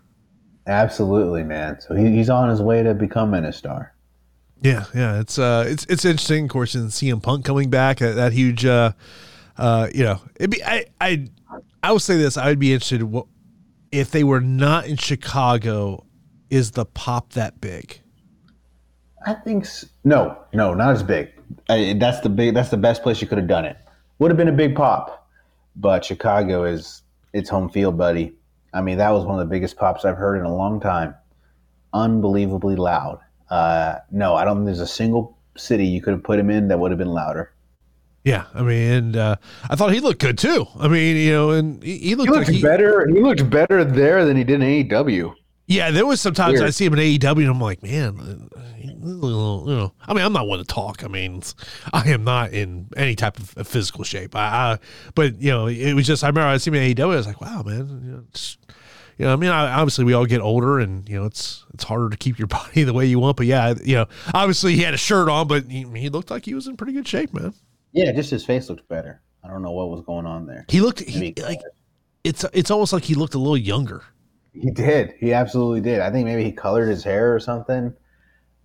Absolutely, 0.68 1.44
man. 1.44 1.80
So 1.80 1.96
he, 1.96 2.12
he's 2.12 2.30
on 2.30 2.50
his 2.50 2.62
way 2.62 2.84
to 2.84 2.94
becoming 2.94 3.46
a 3.46 3.54
star. 3.54 3.94
Yeah, 4.62 4.86
yeah, 4.94 5.22
it's 5.22 5.40
uh, 5.40 5.64
it's 5.68 5.86
it's 5.86 6.04
interesting. 6.04 6.46
Of 6.46 6.50
course, 6.50 6.76
in 6.76 6.88
CM 6.88 7.24
Punk 7.24 7.46
coming 7.46 7.70
back, 7.70 8.00
that, 8.00 8.16
that 8.16 8.34
huge, 8.34 8.66
uh, 8.66 8.92
uh, 9.60 9.88
you 9.94 10.04
know, 10.04 10.22
it'd 10.36 10.50
be 10.52 10.64
I 10.64 10.86
I 11.00 11.28
I 11.84 11.92
would 11.92 12.02
say 12.02 12.18
this. 12.18 12.38
I 12.38 12.48
would 12.48 12.60
be 12.60 12.74
interested 12.74 13.04
what 13.04 13.28
if 13.92 14.12
they 14.12 14.24
were 14.24 14.42
not 14.42 14.88
in 14.88 14.98
Chicago. 14.98 16.06
Is 16.50 16.72
the 16.72 16.86
pop 16.86 17.34
that 17.34 17.62
big? 17.62 18.02
I 19.26 19.36
think 19.36 19.66
s- 19.66 19.86
no, 20.04 20.36
no, 20.54 20.74
not 20.74 20.92
as 20.94 21.04
big. 21.04 21.30
I, 21.70 21.96
that's 22.00 22.22
the 22.22 22.30
big. 22.30 22.56
That's 22.56 22.70
the 22.70 22.78
best 22.78 23.04
place 23.04 23.22
you 23.22 23.28
could 23.28 23.38
have 23.38 23.48
done 23.48 23.66
it. 23.66 23.78
Would 24.18 24.32
have 24.32 24.38
been 24.38 24.48
a 24.48 24.52
big 24.54 24.76
pop, 24.76 25.30
but 25.76 26.04
Chicago 26.04 26.64
is 26.64 27.04
its 27.34 27.50
home 27.50 27.70
field, 27.70 27.98
buddy. 27.98 28.34
I 28.74 28.82
mean, 28.82 28.98
that 28.98 29.12
was 29.12 29.26
one 29.26 29.40
of 29.40 29.48
the 29.48 29.54
biggest 29.54 29.78
pops 29.78 30.06
I've 30.06 30.18
heard 30.18 30.38
in 30.38 30.46
a 30.46 30.56
long 30.56 30.80
time. 30.80 31.14
Unbelievably 31.94 32.76
loud. 32.78 33.20
Uh, 33.50 33.96
no, 34.12 34.36
I 34.36 34.46
don't 34.46 34.58
think 34.58 34.66
there's 34.66 34.80
a 34.80 34.88
single 34.88 35.38
city 35.58 35.86
you 35.86 36.02
could 36.02 36.14
have 36.14 36.24
put 36.24 36.40
him 36.40 36.50
in 36.50 36.68
that 36.70 36.80
would 36.80 36.92
have 36.92 36.98
been 36.98 37.10
louder. 37.12 37.52
Yeah, 38.30 38.46
I 38.54 38.62
mean, 38.62 38.92
and 38.92 39.18
uh, 39.18 39.36
I 39.72 39.76
thought 39.76 39.92
he 39.92 40.00
looked 40.00 40.20
good 40.20 40.38
too. 40.38 40.68
I 40.80 40.88
mean, 40.88 41.18
you 41.18 41.32
know, 41.32 41.50
and 41.50 41.82
he, 41.82 41.98
he 41.98 42.16
looked, 42.16 42.30
He 42.30 42.36
looked 42.36 42.48
like 42.48 42.56
he, 42.58 42.62
better. 42.62 43.08
He 43.08 43.20
looked 43.20 43.50
better 43.50 43.84
there 43.84 44.24
than 44.24 44.38
he 44.38 44.44
did 44.44 44.62
in 44.62 44.88
AEW. 44.88 45.34
Yeah, 45.66 45.90
there 45.90 46.06
was 46.06 46.22
sometimes 46.22 46.54
Weird. 46.54 46.68
I 46.68 46.70
see 46.70 46.86
him 46.86 46.94
in 46.94 47.00
AEW 47.00 47.38
and 47.38 47.48
I'm 47.48 47.60
like, 47.60 47.82
man, 47.82 48.50
uh, 48.56 48.62
he's 48.76 48.92
a 48.92 49.04
little, 49.04 49.64
you 49.68 49.76
know. 49.76 49.94
I 50.08 50.14
mean, 50.14 50.24
I'm 50.24 50.34
not 50.34 50.46
one 50.46 50.60
to 50.60 50.66
talk. 50.66 51.04
I 51.04 51.08
mean, 51.08 51.42
I 51.94 52.08
am 52.10 52.24
not 52.24 52.52
in 52.54 52.90
any 52.96 53.16
type 53.16 53.40
of 53.40 53.68
physical 53.68 54.04
shape. 54.04 54.36
I, 54.36 54.74
I 54.74 54.80
but 55.16 55.42
you 55.42 55.50
know, 55.50 55.66
it 55.66 55.96
was 55.96 56.06
just 56.06 56.24
I 56.24 56.28
remember 56.28 56.50
I 56.50 56.58
see 56.58 56.70
him 56.70 56.76
in 56.76 56.96
AEW. 56.96 57.02
I 57.02 57.16
was 57.16 57.26
like, 57.26 57.42
wow, 57.42 57.64
man, 57.64 58.02
you 58.06 58.12
know, 58.12 58.24
you 59.18 59.26
know, 59.26 59.34
I 59.34 59.38
mean, 59.38 59.50
I, 59.50 59.74
obviously 59.74 60.06
we 60.06 60.14
all 60.14 60.28
get 60.28 60.42
older, 60.42 60.78
and 60.78 61.10
you 61.10 61.20
know, 61.20 61.26
it's 61.26 61.66
it's 61.74 61.84
harder 61.84 62.12
to 62.12 62.18
keep 62.18 62.38
your 62.38 62.48
body 62.60 62.84
the 62.84 62.94
way 62.94 63.08
you 63.08 63.18
want. 63.18 63.38
But 63.38 63.48
yeah, 63.48 63.74
you 63.84 63.96
know, 63.96 64.06
obviously 64.36 64.76
he 64.76 64.84
had 64.84 64.94
a 64.94 64.98
shirt 64.98 65.30
on, 65.30 65.48
but 65.48 65.66
he, 65.66 65.88
he 65.96 66.10
looked 66.10 66.30
like 66.30 66.46
he 66.46 66.54
was 66.54 66.68
in 66.68 66.78
pretty 66.78 66.94
good 66.94 67.08
shape, 67.08 67.34
man. 67.34 67.56
Yeah, 67.92 68.12
just 68.12 68.30
his 68.30 68.46
face 68.46 68.70
looked 68.70 68.88
better. 68.88 69.22
I 69.44 69.48
don't 69.48 69.62
know 69.62 69.72
what 69.72 69.90
was 69.90 70.02
going 70.02 70.26
on 70.26 70.46
there. 70.46 70.66
He 70.68 70.82
looked 70.82 71.00
he, 71.00 71.20
Maybe- 71.20 71.42
like 71.42 71.62
it's 72.24 72.46
it's 72.54 72.72
almost 72.72 72.94
like 72.94 73.04
he 73.04 73.16
looked 73.16 73.34
a 73.34 73.40
little 73.40 73.58
younger. 73.58 74.04
He 74.54 74.72
did. 74.72 75.14
He 75.20 75.34
absolutely 75.34 75.82
did. 75.82 76.00
I 76.02 76.12
think 76.12 76.26
maybe 76.26 76.44
he 76.44 76.52
colored 76.52 76.88
his 76.88 77.04
hair 77.04 77.34
or 77.34 77.40
something, 77.40 77.94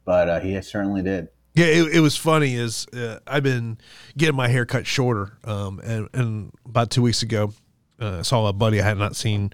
but 0.05 0.29
uh, 0.29 0.41
he 0.41 0.61
certainly 0.62 1.03
did. 1.03 1.29
Yeah, 1.55 1.66
it, 1.66 1.97
it 1.97 2.01
was 2.01 2.16
funny. 2.16 2.55
Is 2.55 2.87
uh, 2.89 3.20
I've 3.27 3.45
been 3.45 3.79
getting 4.16 4.35
my 4.35 4.49
hair 4.49 4.66
cut 4.66 4.87
shorter, 4.87 5.39
um, 5.45 5.81
and 5.85 6.09
and 6.12 6.53
about 6.66 6.91
two 6.91 7.03
weeks 7.03 7.22
ago, 7.22 7.53
uh, 8.01 8.18
I 8.18 8.22
saw 8.22 8.47
a 8.49 8.53
buddy 8.53 8.81
I 8.81 8.85
had 8.85 8.99
not 8.99 9.14
seen 9.14 9.53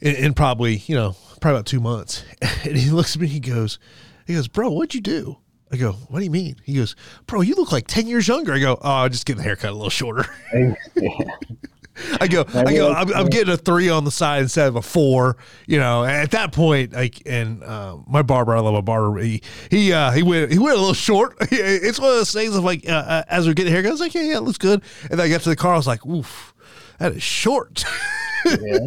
in, 0.00 0.14
in 0.16 0.34
probably 0.34 0.76
you 0.86 0.94
know 0.94 1.14
probably 1.40 1.56
about 1.56 1.66
two 1.66 1.80
months, 1.80 2.24
and 2.64 2.76
he 2.76 2.90
looks 2.90 3.14
at 3.14 3.20
me. 3.20 3.28
He 3.28 3.40
goes, 3.40 3.78
he 4.26 4.34
goes, 4.34 4.48
bro, 4.48 4.70
what'd 4.70 4.94
you 4.94 5.02
do? 5.02 5.36
I 5.72 5.76
go, 5.76 5.92
what 5.92 6.20
do 6.20 6.24
you 6.24 6.30
mean? 6.30 6.56
He 6.64 6.74
goes, 6.74 6.94
bro, 7.26 7.40
you 7.40 7.54
look 7.54 7.72
like 7.72 7.86
ten 7.86 8.06
years 8.06 8.28
younger. 8.28 8.52
I 8.52 8.60
go, 8.60 8.78
oh, 8.80 8.90
I 8.90 9.08
just 9.08 9.26
getting 9.26 9.38
the 9.38 9.44
haircut 9.44 9.70
a 9.70 9.72
little 9.72 9.90
shorter. 9.90 10.26
I 12.20 12.28
go, 12.28 12.44
I 12.54 12.74
go, 12.74 12.92
I'm, 12.92 13.12
I'm 13.14 13.26
getting 13.26 13.52
a 13.52 13.56
three 13.56 13.88
on 13.88 14.04
the 14.04 14.10
side 14.10 14.42
instead 14.42 14.68
of 14.68 14.76
a 14.76 14.82
four. 14.82 15.36
You 15.66 15.78
know, 15.78 16.04
at 16.04 16.30
that 16.32 16.52
point, 16.52 16.92
like, 16.92 17.22
and 17.26 17.64
uh, 17.64 17.96
my 18.06 18.22
barber, 18.22 18.54
I 18.54 18.60
love 18.60 18.74
my 18.74 18.80
barber. 18.80 19.18
He 19.18 19.42
he 19.70 19.92
uh, 19.92 20.10
he 20.12 20.22
went 20.22 20.52
he 20.52 20.58
went 20.58 20.76
a 20.76 20.78
little 20.78 20.94
short. 20.94 21.36
it's 21.50 21.98
one 21.98 22.10
of 22.10 22.16
those 22.16 22.32
things 22.32 22.54
of 22.54 22.64
like, 22.64 22.88
uh, 22.88 22.92
uh, 22.92 23.22
as 23.28 23.46
we're 23.46 23.54
getting 23.54 23.72
haircuts, 23.72 23.88
I 23.88 23.90
was 23.92 24.00
like, 24.00 24.14
yeah, 24.14 24.22
yeah, 24.22 24.36
it 24.36 24.42
looks 24.42 24.58
good. 24.58 24.82
And 25.02 25.12
then 25.12 25.20
I 25.20 25.28
got 25.28 25.40
to 25.42 25.48
the 25.48 25.56
car, 25.56 25.72
I 25.74 25.76
was 25.76 25.86
like, 25.86 26.04
oof, 26.06 26.54
that 26.98 27.12
is 27.12 27.22
short. 27.22 27.84
yeah. 28.44 28.78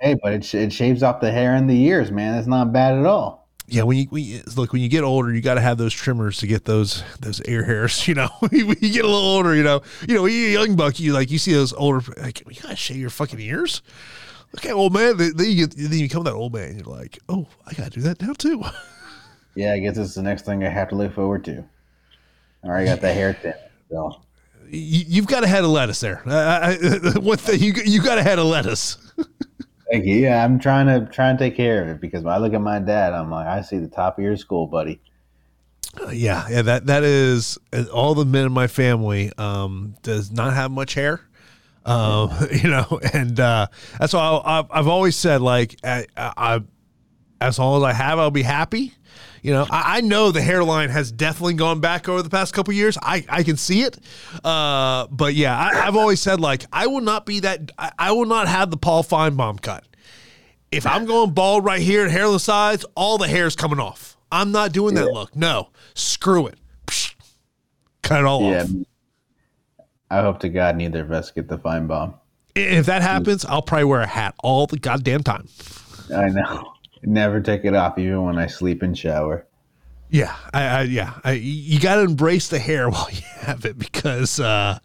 Hey, 0.00 0.14
but 0.14 0.32
it, 0.32 0.54
it 0.54 0.72
shaves 0.72 1.02
off 1.02 1.20
the 1.20 1.30
hair 1.30 1.54
and 1.54 1.68
the 1.68 1.78
ears, 1.78 2.10
man. 2.10 2.34
That's 2.34 2.46
not 2.46 2.72
bad 2.72 2.96
at 2.96 3.06
all. 3.06 3.39
Yeah, 3.70 3.82
when 3.82 3.98
you, 3.98 4.08
you 4.16 4.42
look 4.56 4.72
when 4.72 4.82
you 4.82 4.88
get 4.88 5.04
older, 5.04 5.32
you 5.32 5.40
got 5.40 5.54
to 5.54 5.60
have 5.60 5.78
those 5.78 5.94
trimmers 5.94 6.38
to 6.38 6.46
get 6.46 6.64
those 6.64 7.02
those 7.20 7.40
ear 7.46 7.64
hairs. 7.64 8.06
You 8.10 8.14
know, 8.14 8.28
when 8.40 8.52
you 8.52 8.92
get 8.92 9.04
a 9.04 9.08
little 9.08 9.14
older, 9.16 9.54
you 9.54 9.62
know, 9.62 9.82
you 10.08 10.16
know, 10.16 10.26
you're 10.26 10.48
a 10.48 10.64
young 10.64 10.76
buck, 10.76 10.98
you 10.98 11.12
like 11.12 11.30
you 11.30 11.38
see 11.38 11.52
those 11.52 11.72
older, 11.72 12.02
like 12.20 12.40
you 12.40 12.60
gotta 12.60 12.76
shave 12.76 12.96
your 12.96 13.10
fucking 13.10 13.38
ears. 13.38 13.82
Okay, 14.56 14.72
old 14.72 14.92
man. 14.92 15.16
Then 15.16 15.32
you 15.38 15.66
get, 15.66 15.76
then 15.76 15.92
you 15.92 16.08
become 16.08 16.24
that 16.24 16.32
old 16.32 16.52
man. 16.52 16.76
You're 16.76 16.86
like, 16.86 17.18
oh, 17.28 17.46
I 17.66 17.72
gotta 17.74 17.90
do 17.90 18.00
that 18.02 18.20
now 18.20 18.32
too. 18.32 18.62
Yeah, 19.56 19.72
I 19.72 19.80
guess 19.80 19.98
it's 19.98 20.14
the 20.14 20.22
next 20.22 20.46
thing 20.46 20.64
I 20.64 20.68
have 20.68 20.88
to 20.90 20.94
look 20.94 21.12
forward 21.12 21.44
to. 21.46 21.64
All 22.62 22.70
right, 22.70 22.82
I 22.82 22.84
got 22.84 23.00
the 23.00 23.12
hair 23.12 23.34
thin. 23.34 23.52
So 23.90 24.22
you, 24.68 25.04
you've 25.08 25.26
got 25.26 25.42
a 25.42 25.46
head 25.48 25.64
of 25.64 25.70
lettuce 25.70 25.98
there. 25.98 26.22
I, 26.24 26.78
I, 26.80 27.18
one 27.18 27.36
thing 27.36 27.60
you 27.60 27.72
you 27.84 28.00
got 28.00 28.16
a 28.16 28.22
head 28.22 28.38
of 28.38 28.46
lettuce. 28.46 28.96
Thank 29.90 30.04
you. 30.06 30.16
Yeah, 30.16 30.44
I'm 30.44 30.58
trying 30.58 30.86
to 30.86 31.10
try 31.10 31.30
and 31.30 31.38
take 31.38 31.56
care 31.56 31.82
of 31.82 31.88
it 31.88 32.00
because 32.00 32.22
when 32.22 32.34
I 32.34 32.38
look 32.38 32.52
at 32.52 32.60
my 32.60 32.78
dad, 32.78 33.12
I'm 33.12 33.30
like, 33.30 33.46
I 33.46 33.62
see 33.62 33.78
the 33.78 33.88
top 33.88 34.18
of 34.18 34.24
your 34.24 34.36
school, 34.36 34.66
buddy. 34.66 35.00
Uh, 36.00 36.10
yeah, 36.10 36.46
yeah. 36.48 36.62
That 36.62 36.86
that 36.86 37.02
is 37.02 37.58
uh, 37.72 37.84
all 37.92 38.14
the 38.14 38.24
men 38.24 38.46
in 38.46 38.52
my 38.52 38.66
family. 38.68 39.32
Um, 39.36 39.96
does 40.02 40.30
not 40.30 40.54
have 40.54 40.70
much 40.70 40.94
hair. 40.94 41.20
Um, 41.84 42.30
you 42.52 42.70
know, 42.70 43.00
and 43.12 43.38
uh, 43.38 43.66
that's 43.98 44.12
why 44.12 44.20
I, 44.20 44.64
I've 44.70 44.88
always 44.88 45.16
said 45.16 45.40
like 45.40 45.76
I, 45.82 46.06
I, 46.16 46.62
as 47.40 47.58
long 47.58 47.82
as 47.82 47.84
I 47.84 47.92
have, 47.92 48.18
I'll 48.18 48.30
be 48.30 48.42
happy. 48.42 48.94
You 49.42 49.52
know, 49.52 49.66
I, 49.70 49.98
I 49.98 50.00
know 50.02 50.30
the 50.30 50.42
hairline 50.42 50.90
has 50.90 51.10
definitely 51.10 51.54
gone 51.54 51.80
back 51.80 52.08
over 52.08 52.22
the 52.22 52.28
past 52.30 52.52
couple 52.52 52.74
years. 52.74 52.98
I, 53.02 53.24
I 53.28 53.42
can 53.42 53.56
see 53.56 53.82
it. 53.82 53.98
Uh, 54.44 55.06
but 55.10 55.34
yeah, 55.34 55.56
I, 55.56 55.86
I've 55.86 55.96
always 55.96 56.20
said 56.20 56.40
like 56.40 56.64
I 56.72 56.86
will 56.86 57.00
not 57.00 57.26
be 57.26 57.40
that. 57.40 57.72
I, 57.78 57.90
I 57.98 58.12
will 58.12 58.26
not 58.26 58.48
have 58.48 58.70
the 58.70 58.76
Paul 58.76 59.02
Finebaum 59.02 59.60
cut. 59.62 59.84
If 60.70 60.86
I'm 60.86 61.04
going 61.04 61.32
bald 61.32 61.64
right 61.64 61.80
here 61.80 62.02
and 62.04 62.12
hairless 62.12 62.44
sides, 62.44 62.84
all 62.94 63.18
the 63.18 63.26
hair's 63.26 63.56
coming 63.56 63.80
off. 63.80 64.16
I'm 64.30 64.52
not 64.52 64.72
doing 64.72 64.94
that 64.94 65.06
look. 65.12 65.34
No, 65.34 65.70
screw 65.94 66.46
it. 66.46 66.58
Psh, 66.86 67.14
cut 68.02 68.20
it 68.20 68.26
all 68.26 68.42
Yeah. 68.42 68.62
off. 68.62 68.70
I 70.10 70.20
hope 70.22 70.40
to 70.40 70.48
God 70.48 70.76
neither 70.76 71.00
of 71.02 71.10
us 71.12 71.30
get 71.30 71.48
the 71.48 71.58
Finebaum. 71.58 72.14
If 72.54 72.86
that 72.86 73.02
happens, 73.02 73.44
I'll 73.44 73.62
probably 73.62 73.84
wear 73.84 74.00
a 74.00 74.06
hat 74.06 74.34
all 74.42 74.66
the 74.66 74.78
goddamn 74.78 75.22
time. 75.22 75.48
I 76.14 76.28
know. 76.28 76.72
Never 77.02 77.40
take 77.40 77.64
it 77.64 77.74
off, 77.74 77.98
even 77.98 78.22
when 78.24 78.38
I 78.38 78.46
sleep 78.46 78.82
and 78.82 78.96
shower. 78.96 79.46
Yeah, 80.10 80.34
I, 80.52 80.64
I 80.64 80.82
yeah, 80.82 81.14
I, 81.22 81.32
you 81.32 81.78
got 81.78 81.96
to 81.96 82.02
embrace 82.02 82.48
the 82.48 82.58
hair 82.58 82.90
while 82.90 83.08
you 83.10 83.22
have 83.40 83.64
it 83.64 83.78
because, 83.78 84.40
uh, 84.40 84.78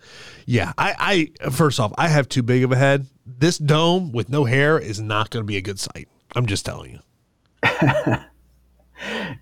yeah, 0.46 0.72
I, 0.78 1.32
I 1.44 1.50
first 1.50 1.80
off, 1.80 1.94
I 1.98 2.08
have 2.08 2.30
too 2.30 2.44
big 2.44 2.64
of 2.64 2.72
a 2.72 2.76
head. 2.76 3.08
This 3.26 3.58
dome 3.58 4.12
with 4.12 4.30
no 4.30 4.46
hair 4.46 4.78
is 4.78 5.02
not 5.02 5.32
going 5.32 5.44
to 5.44 5.48
be 5.48 5.58
a 5.58 5.62
good 5.62 5.80
sight. 5.80 6.08
I'm 6.36 6.46
just 6.46 6.66
telling 6.66 7.00
you. 7.64 8.16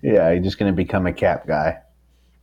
Yeah, 0.02 0.30
you're 0.30 0.42
just 0.42 0.58
gonna 0.58 0.72
become 0.72 1.06
a 1.06 1.12
cap 1.12 1.46
guy. 1.46 1.78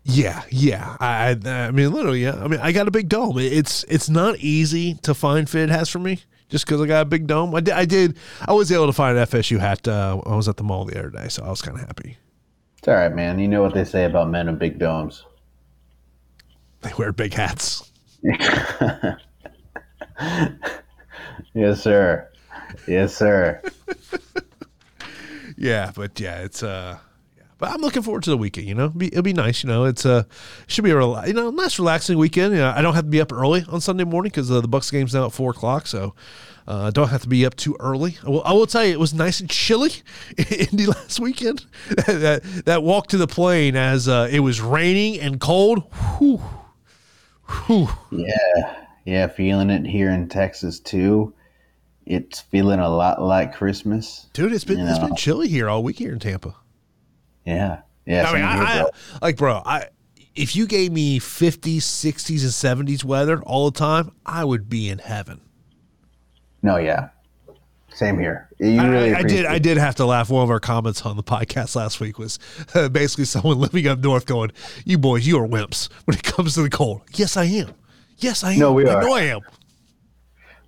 Yeah, 0.04 0.42
yeah. 0.50 0.98
I, 1.00 1.38
I, 1.46 1.70
mean, 1.70 1.92
literally, 1.92 2.24
yeah. 2.24 2.44
I 2.44 2.48
mean, 2.48 2.60
I 2.60 2.72
got 2.72 2.88
a 2.88 2.92
big 2.92 3.08
dome. 3.08 3.38
It's, 3.38 3.84
it's 3.84 4.10
not 4.10 4.38
easy 4.40 4.96
to 5.04 5.14
find 5.14 5.48
fit 5.48 5.70
it 5.70 5.70
has 5.70 5.90
for 5.90 6.00
me 6.00 6.22
just 6.52 6.66
because 6.66 6.80
I 6.80 6.86
got 6.86 7.02
a 7.02 7.06
big 7.06 7.26
dome. 7.26 7.56
I 7.56 7.62
did, 7.62 7.74
I 7.74 7.86
did, 7.86 8.18
I 8.46 8.54
was 8.54 8.72
able 8.72 8.86
to 8.86 8.94
find 8.94 9.18
an 9.18 9.26
FSU 9.26 9.58
hat. 9.58 9.88
Uh, 9.88 10.22
I 10.26 10.36
was 10.36 10.48
at 10.48 10.58
the 10.58 10.64
mall 10.64 10.86
the 10.86 11.00
other 11.00 11.10
day, 11.10 11.28
so 11.30 11.44
I 11.44 11.50
was 11.50 11.62
kind 11.64 11.80
of 11.80 11.84
happy. 11.84 12.18
It's 12.78 12.88
all 12.88 12.94
right, 12.94 13.14
man. 13.14 13.40
You 13.40 13.48
know 13.48 13.64
what 13.64 13.74
they 13.74 13.86
say 13.86 14.06
about 14.06 14.30
men 14.30 14.46
with 14.48 14.60
big 14.60 14.78
domes. 14.78 15.26
They 16.82 16.92
wear 16.98 17.12
big 17.12 17.34
hats. 17.34 17.92
Yes, 21.54 21.82
sir. 21.82 22.30
Yes, 22.88 23.16
sir. 23.16 23.62
Yeah, 25.58 25.92
but 25.94 26.20
yeah, 26.20 26.40
it's 26.40 26.64
uh. 26.64 26.98
But 27.62 27.70
I'm 27.72 27.82
looking 27.82 28.02
forward 28.02 28.24
to 28.24 28.32
the 28.32 28.38
weekend. 28.38 28.68
You 28.68 28.74
know, 28.74 28.86
it'll 28.86 28.98
be, 28.98 29.08
it'll 29.10 29.22
be 29.22 29.34
nice. 29.34 29.64
You 29.64 29.70
know, 29.70 29.86
it's 29.86 30.04
uh, 30.04 30.24
should 30.66 30.84
be 30.84 30.90
a 30.90 30.96
rela- 30.96 31.28
you 31.28 31.34
know 31.34 31.52
nice 31.52 31.78
relaxing 31.78 32.18
weekend. 32.18 32.54
You 32.56 32.60
know, 32.62 32.74
I 32.76 32.82
don't 32.82 32.96
have 32.96 33.04
to 33.04 33.10
be 33.12 33.22
up 33.22 33.32
early 33.32 33.64
on 33.70 33.80
Sunday 33.80 34.04
morning 34.04 34.32
because 34.32 34.50
uh, 34.50 34.62
the 34.62 34.68
Bucks 34.68 34.90
game's 34.90 35.14
now 35.14 35.28
at 35.28 35.32
four 35.32 35.52
o'clock, 35.52 35.86
so. 35.88 36.16
Uh, 36.68 36.92
don't 36.92 37.10
have 37.10 37.24
to 37.24 37.28
be 37.28 37.44
up 37.46 37.56
too 37.56 37.76
early. 37.80 38.18
I 38.26 38.30
will, 38.30 38.44
I 38.44 38.54
will 38.54 38.68
tell 38.68 38.86
you, 38.86 38.92
it 38.94 39.00
was 39.00 39.16
nice 39.16 39.40
and 39.40 39.50
chilly 39.50 39.92
in 40.38 40.46
Indy 40.46 40.86
last 40.86 41.20
weekend. 41.20 41.66
that 42.06 42.44
that 42.66 42.84
walk 42.84 43.08
to 43.08 43.18
the 43.18 43.26
plane 43.28 43.76
as 43.76 44.08
uh, 44.08 44.30
it 44.32 44.40
was 44.42 44.62
raining 44.62 45.20
and 45.20 45.40
cold. 45.40 45.84
Whew. 46.20 46.40
Whew. 47.66 47.90
Yeah, 48.12 48.76
yeah. 49.06 49.28
Feeling 49.28 49.70
it 49.72 49.86
here 49.86 50.12
in 50.12 50.30
Texas 50.30 50.80
too. 50.80 51.34
It's 52.06 52.40
feeling 52.42 52.80
a 52.80 52.90
lot 52.90 53.22
like 53.22 53.56
Christmas. 53.56 54.28
Dude, 54.34 54.54
it's 54.54 54.64
been 54.64 54.80
You 54.80 54.86
it's 54.88 55.00
know. 55.00 55.08
been 55.08 55.16
chilly 55.16 55.48
here 55.48 55.68
all 55.68 55.84
week 55.84 55.98
here 55.98 56.14
in 56.14 56.20
Tampa. 56.20 56.56
Yeah, 57.46 57.82
yeah. 58.06 58.30
I 58.30 58.34
mean, 58.34 58.44
I, 58.44 58.82
I, 58.82 58.86
like, 59.22 59.38
bro, 59.38 59.62
I 59.66 59.88
if 60.36 60.56
you 60.56 60.66
gave 60.66 60.92
me 60.92 61.20
50s, 61.20 61.78
60s, 61.78 62.42
and 62.42 62.88
70s 62.88 63.04
weather 63.04 63.42
all 63.42 63.70
the 63.70 63.78
time, 63.78 64.12
I 64.26 64.46
would 64.46 64.70
be 64.70 64.90
in 64.90 65.00
heaven. 65.00 65.42
no, 66.62 66.78
yeah. 66.78 67.10
Same 67.94 68.18
here. 68.18 68.50
You 68.58 68.80
I, 68.80 68.88
really 68.88 69.14
I, 69.14 69.20
I 69.20 69.24
did. 69.24 69.46
I 69.46 69.60
did 69.60 69.78
have 69.78 69.96
to 69.96 70.06
laugh. 70.06 70.30
One 70.30 70.44
of 70.44 70.50
our 70.50 70.62
comments 70.62 71.02
on 71.02 71.18
the 71.18 71.24
podcast 71.24 71.76
last 71.76 72.00
week 72.00 72.18
was 72.18 72.40
uh, 72.74 72.88
basically 72.90 73.26
someone 73.26 73.60
living 73.60 73.86
up 73.88 74.00
north 74.00 74.26
going, 74.26 74.54
"You 74.86 74.98
boys, 74.98 75.28
you 75.28 75.38
are 75.40 75.48
wimps 75.48 75.92
when 76.06 76.18
it 76.18 76.24
comes 76.24 76.54
to 76.54 76.62
the 76.62 76.70
cold." 76.70 77.02
Yes, 77.16 77.36
I 77.36 77.44
am. 77.44 77.74
Yes, 78.18 78.46
I 78.46 78.54
am. 78.54 78.60
No, 78.60 78.72
we 78.74 78.88
I 78.88 78.94
are. 78.94 79.02
know 79.02 79.14
I 79.14 79.24
am. 79.24 79.42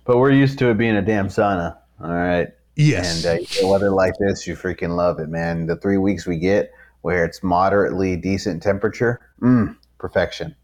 But 0.04 0.18
we're 0.18 0.32
used 0.32 0.58
to 0.58 0.68
it 0.68 0.76
being 0.76 0.96
a 0.96 1.02
damn 1.02 1.28
sauna. 1.28 1.78
All 1.98 2.12
right. 2.12 2.48
Yes. 2.76 3.24
And 3.24 3.40
uh, 3.40 3.68
weather 3.68 3.90
like 3.90 4.14
this, 4.18 4.46
you 4.46 4.56
freaking 4.56 4.96
love 4.96 5.20
it, 5.20 5.28
man. 5.28 5.66
The 5.66 5.76
three 5.76 5.98
weeks 5.98 6.26
we 6.26 6.38
get 6.38 6.72
where 7.02 7.24
it's 7.24 7.42
moderately 7.42 8.16
decent 8.16 8.62
temperature, 8.62 9.20
mm, 9.40 9.76
perfection. 9.98 10.56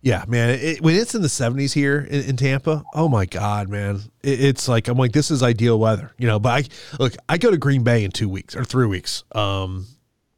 Yeah, 0.00 0.24
man. 0.28 0.50
It, 0.50 0.80
when 0.80 0.94
it's 0.94 1.16
in 1.16 1.22
the 1.22 1.28
70s 1.28 1.72
here 1.72 1.98
in, 1.98 2.22
in 2.22 2.36
Tampa, 2.36 2.84
oh 2.94 3.08
my 3.08 3.26
God, 3.26 3.68
man. 3.68 4.00
It, 4.22 4.40
it's 4.40 4.68
like, 4.68 4.86
I'm 4.86 4.96
like, 4.96 5.12
this 5.12 5.30
is 5.32 5.42
ideal 5.42 5.78
weather, 5.78 6.12
you 6.16 6.28
know. 6.28 6.38
But 6.38 6.50
I 6.50 6.96
look, 6.98 7.14
I 7.28 7.38
go 7.38 7.50
to 7.50 7.56
Green 7.58 7.82
Bay 7.82 8.04
in 8.04 8.12
two 8.12 8.28
weeks 8.28 8.54
or 8.54 8.62
three 8.64 8.86
weeks. 8.86 9.24
Um, 9.32 9.86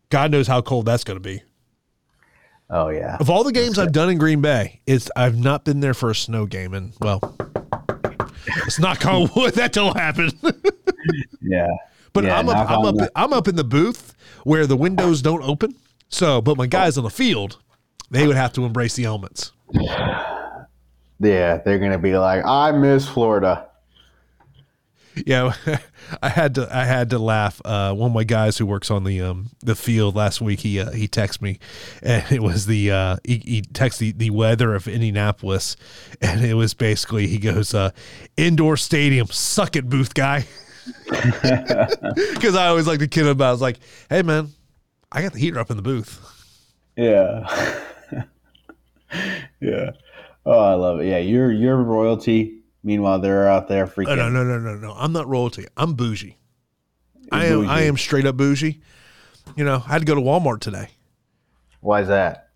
God 0.08 0.30
knows 0.30 0.46
how 0.46 0.62
cold 0.62 0.86
that's 0.86 1.04
going 1.04 1.18
to 1.18 1.22
be. 1.22 1.42
Oh 2.70 2.88
yeah. 2.88 3.16
Of 3.18 3.28
all 3.28 3.44
the 3.44 3.52
games 3.52 3.78
I've 3.78 3.92
done 3.92 4.08
in 4.08 4.16
Green 4.16 4.40
Bay, 4.40 4.80
it's 4.86 5.10
I've 5.16 5.36
not 5.36 5.64
been 5.64 5.80
there 5.80 5.94
for 5.94 6.10
a 6.10 6.14
snow 6.14 6.46
game. 6.46 6.72
And 6.72 6.94
well, 7.00 7.36
it's 8.46 8.78
not 8.78 9.04
on 9.06 9.30
wood. 9.36 9.54
That 9.54 9.72
don't 9.72 9.96
happen. 9.96 10.30
Yeah. 11.42 11.68
But 12.12 12.24
Yeah, 12.24 12.38
I'm 12.38 12.48
up, 12.48 12.70
I'm 12.70 12.84
up, 12.84 12.94
wood. 12.94 13.08
I'm 13.14 13.32
up 13.32 13.48
in 13.48 13.56
the 13.56 13.64
booth 13.64 14.14
where 14.44 14.66
the 14.66 14.76
windows 14.76 15.22
don't 15.22 15.42
open. 15.42 15.74
So, 16.08 16.40
but 16.40 16.56
my 16.56 16.66
guys 16.66 16.98
on 16.98 17.04
the 17.04 17.10
field, 17.10 17.58
they 18.10 18.26
would 18.26 18.36
have 18.36 18.52
to 18.54 18.64
embrace 18.64 18.94
the 18.94 19.04
elements. 19.04 19.52
Yeah, 21.22 21.58
they're 21.58 21.78
gonna 21.78 21.98
be 21.98 22.16
like, 22.16 22.46
I 22.46 22.72
miss 22.72 23.06
Florida. 23.06 23.66
Yeah, 25.26 25.54
I 26.22 26.28
had 26.28 26.54
to 26.54 26.68
I 26.74 26.84
had 26.84 27.10
to 27.10 27.18
laugh. 27.18 27.60
Uh, 27.64 27.92
one 27.94 28.10
of 28.10 28.14
my 28.14 28.24
guys 28.24 28.58
who 28.58 28.66
works 28.66 28.90
on 28.90 29.04
the 29.04 29.20
um 29.20 29.50
the 29.60 29.74
field 29.74 30.14
last 30.14 30.40
week, 30.40 30.60
he 30.60 30.80
uh, 30.80 30.90
he 30.92 31.08
texted 31.08 31.42
me, 31.42 31.58
and 32.02 32.24
it 32.30 32.42
was 32.42 32.66
the 32.66 32.90
uh, 32.90 33.16
he, 33.24 33.38
he 33.38 33.62
texted 33.62 33.98
the, 33.98 34.12
the 34.12 34.30
weather 34.30 34.74
of 34.74 34.86
Indianapolis, 34.88 35.76
and 36.20 36.44
it 36.44 36.54
was 36.54 36.74
basically 36.74 37.26
he 37.26 37.38
goes 37.38 37.74
uh, 37.74 37.90
indoor 38.36 38.76
stadium, 38.76 39.26
suck 39.28 39.76
it, 39.76 39.88
booth 39.88 40.14
guy. 40.14 40.46
Because 41.06 42.56
I 42.56 42.68
always 42.68 42.86
like 42.86 43.00
to 43.00 43.08
kid 43.08 43.22
him 43.22 43.28
about. 43.28 43.48
I 43.48 43.52
was 43.52 43.60
like, 43.60 43.78
hey 44.08 44.22
man, 44.22 44.48
I 45.12 45.22
got 45.22 45.32
the 45.32 45.38
heater 45.38 45.58
up 45.58 45.70
in 45.70 45.76
the 45.76 45.82
booth. 45.82 46.20
Yeah. 46.96 47.84
yeah. 49.60 49.90
Oh, 50.46 50.58
I 50.58 50.74
love 50.74 51.00
it. 51.00 51.06
Yeah, 51.06 51.18
you're 51.18 51.52
you're 51.52 51.76
royalty. 51.76 52.59
Meanwhile, 52.82 53.20
they're 53.20 53.48
out 53.48 53.68
there 53.68 53.86
freaking. 53.86 54.08
Oh, 54.08 54.14
no, 54.14 54.28
no, 54.30 54.42
no, 54.42 54.58
no, 54.58 54.74
no. 54.76 54.92
I'm 54.92 55.12
not 55.12 55.28
royalty. 55.28 55.66
I'm 55.76 55.94
bougie. 55.94 56.36
I 57.30 57.46
am. 57.46 57.68
I 57.68 57.82
am 57.82 57.96
straight 57.96 58.26
up 58.26 58.36
bougie. 58.36 58.80
You 59.56 59.64
know, 59.64 59.82
I 59.86 59.92
had 59.92 59.98
to 60.00 60.04
go 60.04 60.14
to 60.14 60.20
Walmart 60.20 60.60
today. 60.60 60.88
Why 61.80 62.00
is 62.02 62.08
that? 62.08 62.48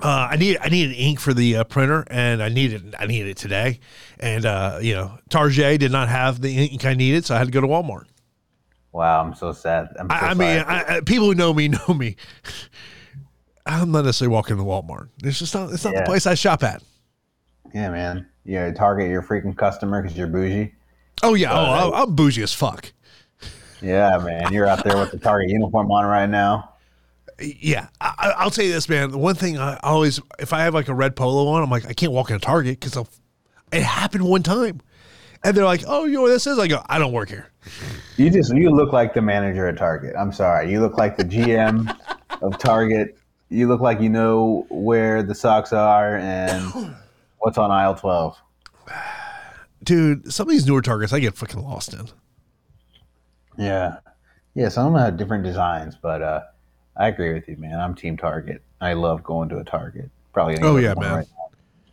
Uh, 0.00 0.28
I 0.30 0.36
need 0.36 0.58
I 0.60 0.68
needed 0.68 0.94
ink 0.94 1.18
for 1.18 1.34
the 1.34 1.56
uh, 1.56 1.64
printer, 1.64 2.04
and 2.08 2.42
I 2.42 2.48
needed 2.48 2.94
I 2.98 3.06
needed 3.06 3.30
it 3.30 3.36
today. 3.36 3.80
And 4.20 4.44
uh, 4.44 4.78
you 4.80 4.94
know, 4.94 5.18
Target 5.28 5.80
did 5.80 5.90
not 5.92 6.08
have 6.08 6.40
the 6.40 6.66
ink 6.66 6.84
I 6.84 6.94
needed, 6.94 7.24
so 7.24 7.34
I 7.34 7.38
had 7.38 7.46
to 7.46 7.50
go 7.52 7.60
to 7.60 7.66
Walmart. 7.66 8.04
Wow, 8.92 9.22
I'm 9.22 9.34
so 9.34 9.52
sad. 9.52 9.88
I'm 9.98 10.08
so 10.08 10.14
I, 10.14 10.18
I 10.30 10.34
mean. 10.34 10.58
I, 10.66 10.96
I, 10.96 11.00
people 11.00 11.26
who 11.26 11.34
know 11.34 11.52
me 11.52 11.68
know 11.88 11.94
me. 11.94 12.16
I'm 13.66 13.92
not 13.92 14.04
necessarily 14.04 14.32
walking 14.32 14.56
to 14.56 14.62
Walmart. 14.62 15.08
It's 15.22 15.38
just 15.38 15.54
not. 15.54 15.72
It's 15.72 15.84
not 15.84 15.94
Yeah. 15.94 16.00
the 16.00 16.06
place 16.06 16.26
I 16.26 16.34
shop 16.34 16.62
at. 16.62 16.82
Yeah, 17.74 17.90
man. 17.90 18.26
Yeah, 18.44 18.72
target 18.72 19.08
your 19.10 19.22
freaking 19.22 19.56
customer 19.56 20.02
because 20.02 20.16
you're 20.16 20.26
bougie. 20.26 20.74
Oh 21.22 21.34
yeah. 21.34 21.52
Oh, 21.52 21.92
I'm, 21.92 22.14
bougie 22.14 22.42
as 22.42 22.52
fuck. 22.52 22.92
Yeah, 23.80 24.18
man. 24.18 24.52
You're 24.52 24.66
out 24.66 24.84
there 24.84 24.96
with 24.96 25.12
the 25.12 25.18
Target 25.18 25.50
uniform 25.50 25.90
on 25.92 26.04
right 26.04 26.28
now. 26.28 26.74
Yeah, 27.40 27.88
I, 28.00 28.14
I- 28.18 28.34
I'll 28.38 28.50
tell 28.50 28.64
you 28.64 28.72
this, 28.72 28.88
man. 28.88 29.10
The 29.12 29.18
one 29.18 29.34
thing 29.36 29.58
I 29.58 29.78
always, 29.82 30.20
if 30.40 30.52
I 30.52 30.60
have 30.60 30.74
like 30.74 30.88
a 30.88 30.94
red 30.94 31.14
polo 31.14 31.46
on, 31.52 31.62
I'm 31.62 31.70
like, 31.70 31.86
I 31.86 31.92
can't 31.92 32.10
walk 32.12 32.30
in 32.30 32.36
a 32.36 32.40
Target 32.40 32.80
because 32.80 32.96
it 33.70 33.82
happened 33.82 34.24
one 34.24 34.42
time, 34.42 34.80
and 35.44 35.56
they're 35.56 35.64
like, 35.64 35.84
"Oh, 35.86 36.04
you 36.06 36.14
know 36.14 36.22
what 36.22 36.28
this 36.30 36.46
is?" 36.48 36.58
I 36.58 36.66
go, 36.66 36.82
"I 36.88 36.98
don't 36.98 37.12
work 37.12 37.28
here." 37.28 37.46
You 38.16 38.30
just 38.30 38.52
you 38.52 38.70
look 38.70 38.92
like 38.92 39.14
the 39.14 39.22
manager 39.22 39.68
at 39.68 39.76
Target. 39.76 40.14
I'm 40.18 40.32
sorry. 40.32 40.70
You 40.72 40.80
look 40.80 40.98
like 40.98 41.16
the 41.16 41.24
GM 41.24 41.96
of 42.42 42.58
Target. 42.58 43.16
You 43.50 43.68
look 43.68 43.80
like 43.80 44.00
you 44.00 44.08
know 44.08 44.66
where 44.70 45.22
the 45.22 45.34
socks 45.34 45.72
are 45.72 46.16
and 46.16 46.94
what's 47.38 47.58
on 47.58 47.70
aisle 47.70 47.94
12. 47.94 48.36
Dude, 49.82 50.32
some 50.32 50.48
of 50.48 50.50
these 50.50 50.66
newer 50.66 50.82
Targets 50.82 51.12
I 51.12 51.20
get 51.20 51.36
fucking 51.36 51.62
lost 51.62 51.92
in. 51.94 52.08
Yeah. 53.56 53.98
Yeah, 54.54 54.68
some 54.68 54.86
of 54.88 54.92
them 54.92 55.02
have 55.02 55.16
different 55.16 55.44
designs, 55.44 55.96
but 56.00 56.20
uh, 56.22 56.40
I 56.96 57.08
agree 57.08 57.32
with 57.32 57.48
you, 57.48 57.56
man. 57.56 57.78
I'm 57.78 57.94
team 57.94 58.16
Target. 58.16 58.62
I 58.80 58.94
love 58.94 59.22
going 59.22 59.48
to 59.50 59.58
a 59.58 59.64
Target. 59.64 60.10
Probably 60.32 60.58
Oh, 60.62 60.76
yeah, 60.76 60.94
man. 60.98 61.14
right. 61.14 61.26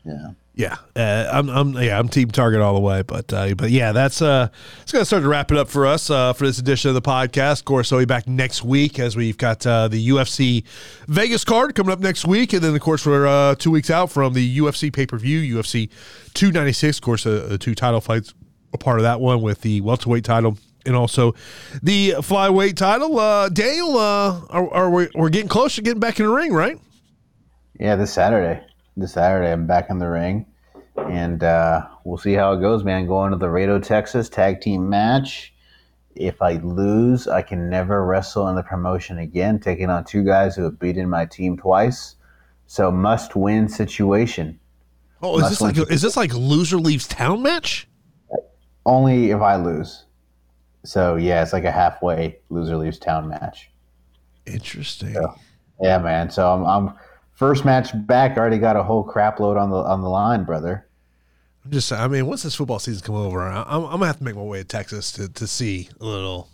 Yeah. 0.03 0.27
Yeah, 0.57 0.77
uh, 0.95 1.27
I'm, 1.33 1.49
I'm, 1.49 1.73
yeah, 1.73 1.99
I'm 1.99 2.07
Team 2.07 2.31
Target 2.31 2.61
all 2.61 2.75
the 2.75 2.79
way. 2.79 3.01
But, 3.01 3.31
uh, 3.33 3.55
but 3.55 3.71
yeah, 3.71 3.91
that's 3.91 4.21
uh, 4.21 4.47
it's 4.81 4.91
gonna 4.93 5.03
start 5.03 5.23
to 5.23 5.27
wrap 5.27 5.51
it 5.51 5.57
up 5.57 5.67
for 5.67 5.85
us 5.85 6.09
uh, 6.09 6.31
for 6.31 6.45
this 6.45 6.59
edition 6.59 6.87
of 6.87 6.95
the 6.95 7.01
podcast. 7.01 7.59
Of 7.59 7.65
course, 7.65 7.91
I'll 7.91 7.99
be 7.99 8.05
back 8.05 8.25
next 8.25 8.63
week 8.63 8.97
as 8.97 9.17
we've 9.17 9.37
got 9.37 9.67
uh, 9.67 9.89
the 9.89 10.07
UFC 10.09 10.63
Vegas 11.09 11.43
card 11.43 11.75
coming 11.75 11.91
up 11.91 11.99
next 11.99 12.25
week, 12.25 12.53
and 12.53 12.61
then 12.61 12.73
of 12.73 12.79
course 12.79 13.05
we're 13.05 13.27
uh, 13.27 13.55
two 13.55 13.69
weeks 13.69 13.89
out 13.89 14.09
from 14.09 14.33
the 14.33 14.59
UFC 14.59 14.93
pay 14.93 15.05
per 15.05 15.17
view, 15.17 15.57
UFC 15.57 15.89
296. 16.35 16.99
Of 16.99 17.01
course, 17.01 17.25
uh, 17.25 17.49
uh, 17.51 17.57
two 17.57 17.75
title 17.75 17.99
fights, 17.99 18.33
a 18.73 18.77
part 18.77 18.99
of 18.99 19.03
that 19.03 19.19
one 19.19 19.41
with 19.41 19.59
the 19.59 19.81
welterweight 19.81 20.23
title. 20.23 20.57
And 20.87 20.95
also 20.95 21.33
the 21.81 22.11
flyweight 22.19 22.75
title. 22.75 23.17
Uh, 23.17 23.49
Daniel, 23.49 23.97
uh, 23.97 24.39
are, 24.51 24.71
are 24.71 24.89
we, 24.91 25.07
we're 25.15 25.29
getting 25.29 25.49
close 25.49 25.73
to 25.75 25.81
getting 25.81 25.99
back 25.99 26.19
in 26.19 26.27
the 26.27 26.31
ring, 26.31 26.53
right? 26.53 26.79
Yeah, 27.79 27.95
this 27.95 28.13
Saturday. 28.13 28.63
This 28.97 29.13
Saturday, 29.13 29.51
I'm 29.51 29.67
back 29.67 29.89
in 29.89 29.99
the 29.99 30.07
ring, 30.07 30.45
and 30.95 31.43
uh, 31.43 31.85
we'll 32.05 32.17
see 32.17 32.33
how 32.33 32.53
it 32.53 32.61
goes, 32.61 32.85
man. 32.85 33.07
Going 33.07 33.31
to 33.31 33.37
Laredo, 33.37 33.77
Texas 33.77 34.29
tag 34.29 34.61
team 34.61 34.89
match. 34.89 35.53
If 36.15 36.41
I 36.41 36.53
lose, 36.53 37.27
I 37.27 37.41
can 37.41 37.69
never 37.69 38.05
wrestle 38.05 38.47
in 38.47 38.55
the 38.55 38.63
promotion 38.63 39.17
again, 39.17 39.59
taking 39.59 39.89
on 39.89 40.05
two 40.05 40.23
guys 40.23 40.55
who 40.55 40.63
have 40.63 40.79
beaten 40.79 41.09
my 41.09 41.25
team 41.25 41.57
twice. 41.57 42.15
So 42.67 42.89
must 42.89 43.35
win 43.35 43.67
situation. 43.67 44.57
Oh, 45.21 45.35
is 45.35 45.41
Last 45.41 45.49
this 45.49 45.61
like 45.61 45.91
is 45.91 46.01
this 46.01 46.15
like 46.15 46.33
loser 46.33 46.77
leaves 46.77 47.05
town 47.05 47.41
match? 47.41 47.89
Only 48.85 49.31
if 49.31 49.41
I 49.41 49.57
lose. 49.57 50.05
So 50.85 51.17
yeah, 51.17 51.43
it's 51.43 51.51
like 51.51 51.65
a 51.65 51.71
halfway 51.71 52.39
loser 52.49 52.77
leaves 52.77 52.97
town 52.97 53.27
match. 53.27 53.69
Interesting. 54.45 55.17
Yeah, 55.81 55.97
man. 55.97 56.29
So 56.29 56.49
I'm, 56.49 56.65
I'm 56.65 56.95
first 57.35 57.63
match 57.65 57.89
back. 58.07 58.37
Already 58.37 58.57
got 58.57 58.75
a 58.75 58.83
whole 58.83 59.03
crap 59.03 59.39
load 59.39 59.57
on 59.57 59.69
the 59.69 59.77
on 59.77 60.01
the 60.01 60.09
line, 60.09 60.43
brother. 60.43 60.87
I'm 61.63 61.71
just, 61.71 61.91
I 61.91 62.07
mean, 62.07 62.27
once 62.27 62.43
this 62.43 62.53
football 62.53 62.77
season 62.79 63.03
come 63.03 63.15
over, 63.15 63.41
I- 63.41 63.63
I'm, 63.63 63.83
I'm 63.85 63.91
gonna 63.91 64.07
have 64.07 64.17
to 64.19 64.23
make 64.23 64.35
my 64.35 64.41
way 64.41 64.59
to 64.59 64.63
Texas 64.63 65.11
to, 65.13 65.27
to 65.29 65.47
see 65.47 65.89
a 65.99 66.05
little 66.05 66.47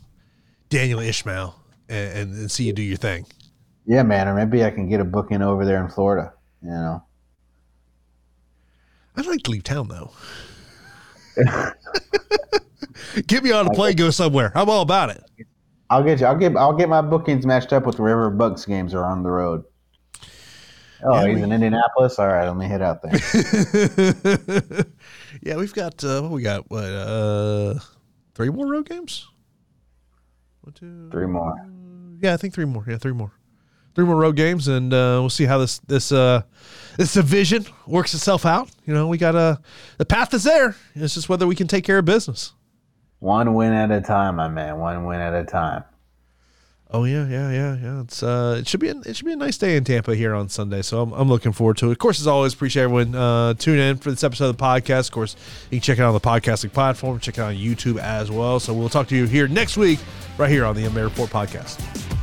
Daniel 0.70 1.00
Ishmael 1.02 1.54
and, 1.90 2.18
and, 2.18 2.34
and 2.34 2.52
see 2.52 2.64
you 2.64 2.72
do 2.74 2.82
your 2.82 2.96
thing. 2.98 3.26
Yeah, 3.86 4.04
man. 4.04 4.28
Or 4.30 4.36
maybe 4.36 4.64
I 4.64 4.72
can 4.72 4.88
get 4.88 5.02
a 5.02 5.04
booking 5.04 5.42
over 5.42 5.66
there 5.66 5.84
in 5.84 5.90
Florida. 5.90 6.34
You 6.62 6.70
know. 6.70 7.04
I'd 9.18 9.26
like 9.26 9.44
to 9.44 9.52
leave 9.52 9.64
town 9.64 9.90
though. 9.90 10.12
Get 13.28 13.44
me 13.44 13.52
on 13.52 13.68
a 13.68 13.70
plane, 13.74 13.96
go 13.96 14.10
somewhere. 14.12 14.52
I'm 14.56 14.70
all 14.70 14.82
about 14.82 15.10
it. 15.10 15.24
I'll 15.90 16.04
get 16.04 16.22
you. 16.22 16.26
I'll 16.26 16.38
get. 16.38 16.56
I'll 16.56 16.76
get 16.76 16.88
my 16.88 17.02
bookings 17.02 17.46
matched 17.46 17.74
up 17.74 17.86
with 17.86 18.00
wherever 18.00 18.30
Bucks 18.30 18.66
games 18.66 18.94
are 18.94 19.04
on 19.04 19.24
the 19.24 19.30
road. 19.32 19.66
Oh, 21.04 21.14
Yeah, 21.22 21.28
he's 21.28 21.38
we- 21.38 21.44
in 21.44 21.52
Indianapolis. 21.52 22.20
All 22.20 22.28
right, 22.28 22.46
let 22.48 22.56
me 22.56 22.68
head 22.68 22.82
out 22.82 23.02
there. 23.02 23.12
yeah, 25.42 25.56
we've 25.58 25.74
got 25.74 26.04
uh, 26.04 26.22
what 26.22 26.32
we 26.32 26.42
got. 26.42 26.70
What 26.70 26.84
uh, 26.86 27.76
three 28.36 28.50
more 28.50 28.68
road 28.68 28.88
games? 28.88 29.28
One, 30.62 30.74
two, 30.74 31.10
Three 31.12 31.28
more. 31.28 31.56
Yeah, 32.22 32.34
I 32.34 32.38
think 32.38 32.54
three 32.54 32.66
more. 32.66 32.86
Yeah, 32.88 32.98
three 32.98 33.14
more. 33.14 33.32
Three 33.96 34.06
more 34.06 34.16
road 34.16 34.36
games, 34.38 34.68
and 34.70 34.94
uh, 34.94 35.18
we'll 35.20 35.30
see 35.30 35.46
how 35.46 35.58
this 35.58 35.80
this 35.80 36.12
uh, 36.12 36.44
this 36.98 37.14
division 37.14 37.66
works 37.88 38.14
itself 38.14 38.46
out. 38.46 38.70
You 38.86 38.94
know, 38.94 39.08
we 39.08 39.18
got 39.18 39.36
a 39.36 39.60
the 39.98 40.06
path 40.06 40.34
is 40.34 40.44
there. 40.44 40.76
It's 40.96 41.14
just 41.16 41.28
whether 41.30 41.46
we 41.48 41.56
can 41.56 41.68
take 41.68 41.84
care 41.84 41.98
of 41.98 42.06
business. 42.06 42.54
One 43.20 43.54
win 43.54 43.74
at 43.74 43.92
a 43.92 44.00
time, 44.02 44.38
my 44.38 44.48
man. 44.48 44.78
One 44.80 45.06
win 45.06 45.20
at 45.20 45.34
a 45.34 45.44
time. 45.44 45.84
Oh 46.94 47.06
yeah, 47.06 47.26
yeah, 47.28 47.52
yeah, 47.52 47.78
yeah. 47.82 48.02
It's 48.02 48.22
uh, 48.22 48.58
it 48.60 48.68
should 48.68 48.82
be 48.82 48.90
a, 48.90 48.96
it 49.06 49.16
should 49.16 49.26
be 49.26 49.32
a 49.32 49.38
nice 49.38 49.58
day 49.58 49.78
in 49.78 49.84
Tampa 49.86 50.14
here 50.14 50.34
on 50.36 50.50
Sunday. 50.50 50.82
So 50.82 51.02
I'm, 51.02 51.14
I'm 51.14 51.30
looking 51.30 51.54
forward 51.54 51.78
to 51.78 51.88
it. 51.88 51.94
Of 51.94 52.00
course, 52.00 52.20
as 52.20 52.28
always, 52.28 52.54
appreciate 52.54 52.84
everyone 52.84 53.16
uh, 53.16 53.54
tuning 53.54 53.88
in 53.92 53.98
for 53.98 54.12
this 54.12 54.24
episode 54.26 54.50
of 54.50 54.58
the 54.58 54.64
podcast. 54.64 55.08
Of 55.08 55.12
course, 55.12 55.36
you 55.70 55.78
can 55.78 55.84
check 55.84 56.00
it 56.00 56.02
out 56.02 56.10
on 56.10 56.14
the 56.14 56.20
podcasting 56.20 56.74
platform. 56.74 57.20
Check 57.20 57.38
it 57.38 57.42
out 57.42 57.50
on 57.50 57.56
YouTube 57.56 57.98
as 57.98 58.30
well. 58.30 58.60
So 58.60 58.74
we'll 58.74 58.90
talk 58.90 59.08
to 59.08 59.16
you 59.16 59.26
here 59.26 59.48
next 59.48 59.78
week, 59.78 60.00
right 60.38 60.50
here 60.50 60.66
on 60.66 60.76
the 60.76 60.84
MMA 60.84 61.06
Report 61.06 61.30
podcast. 61.30 62.21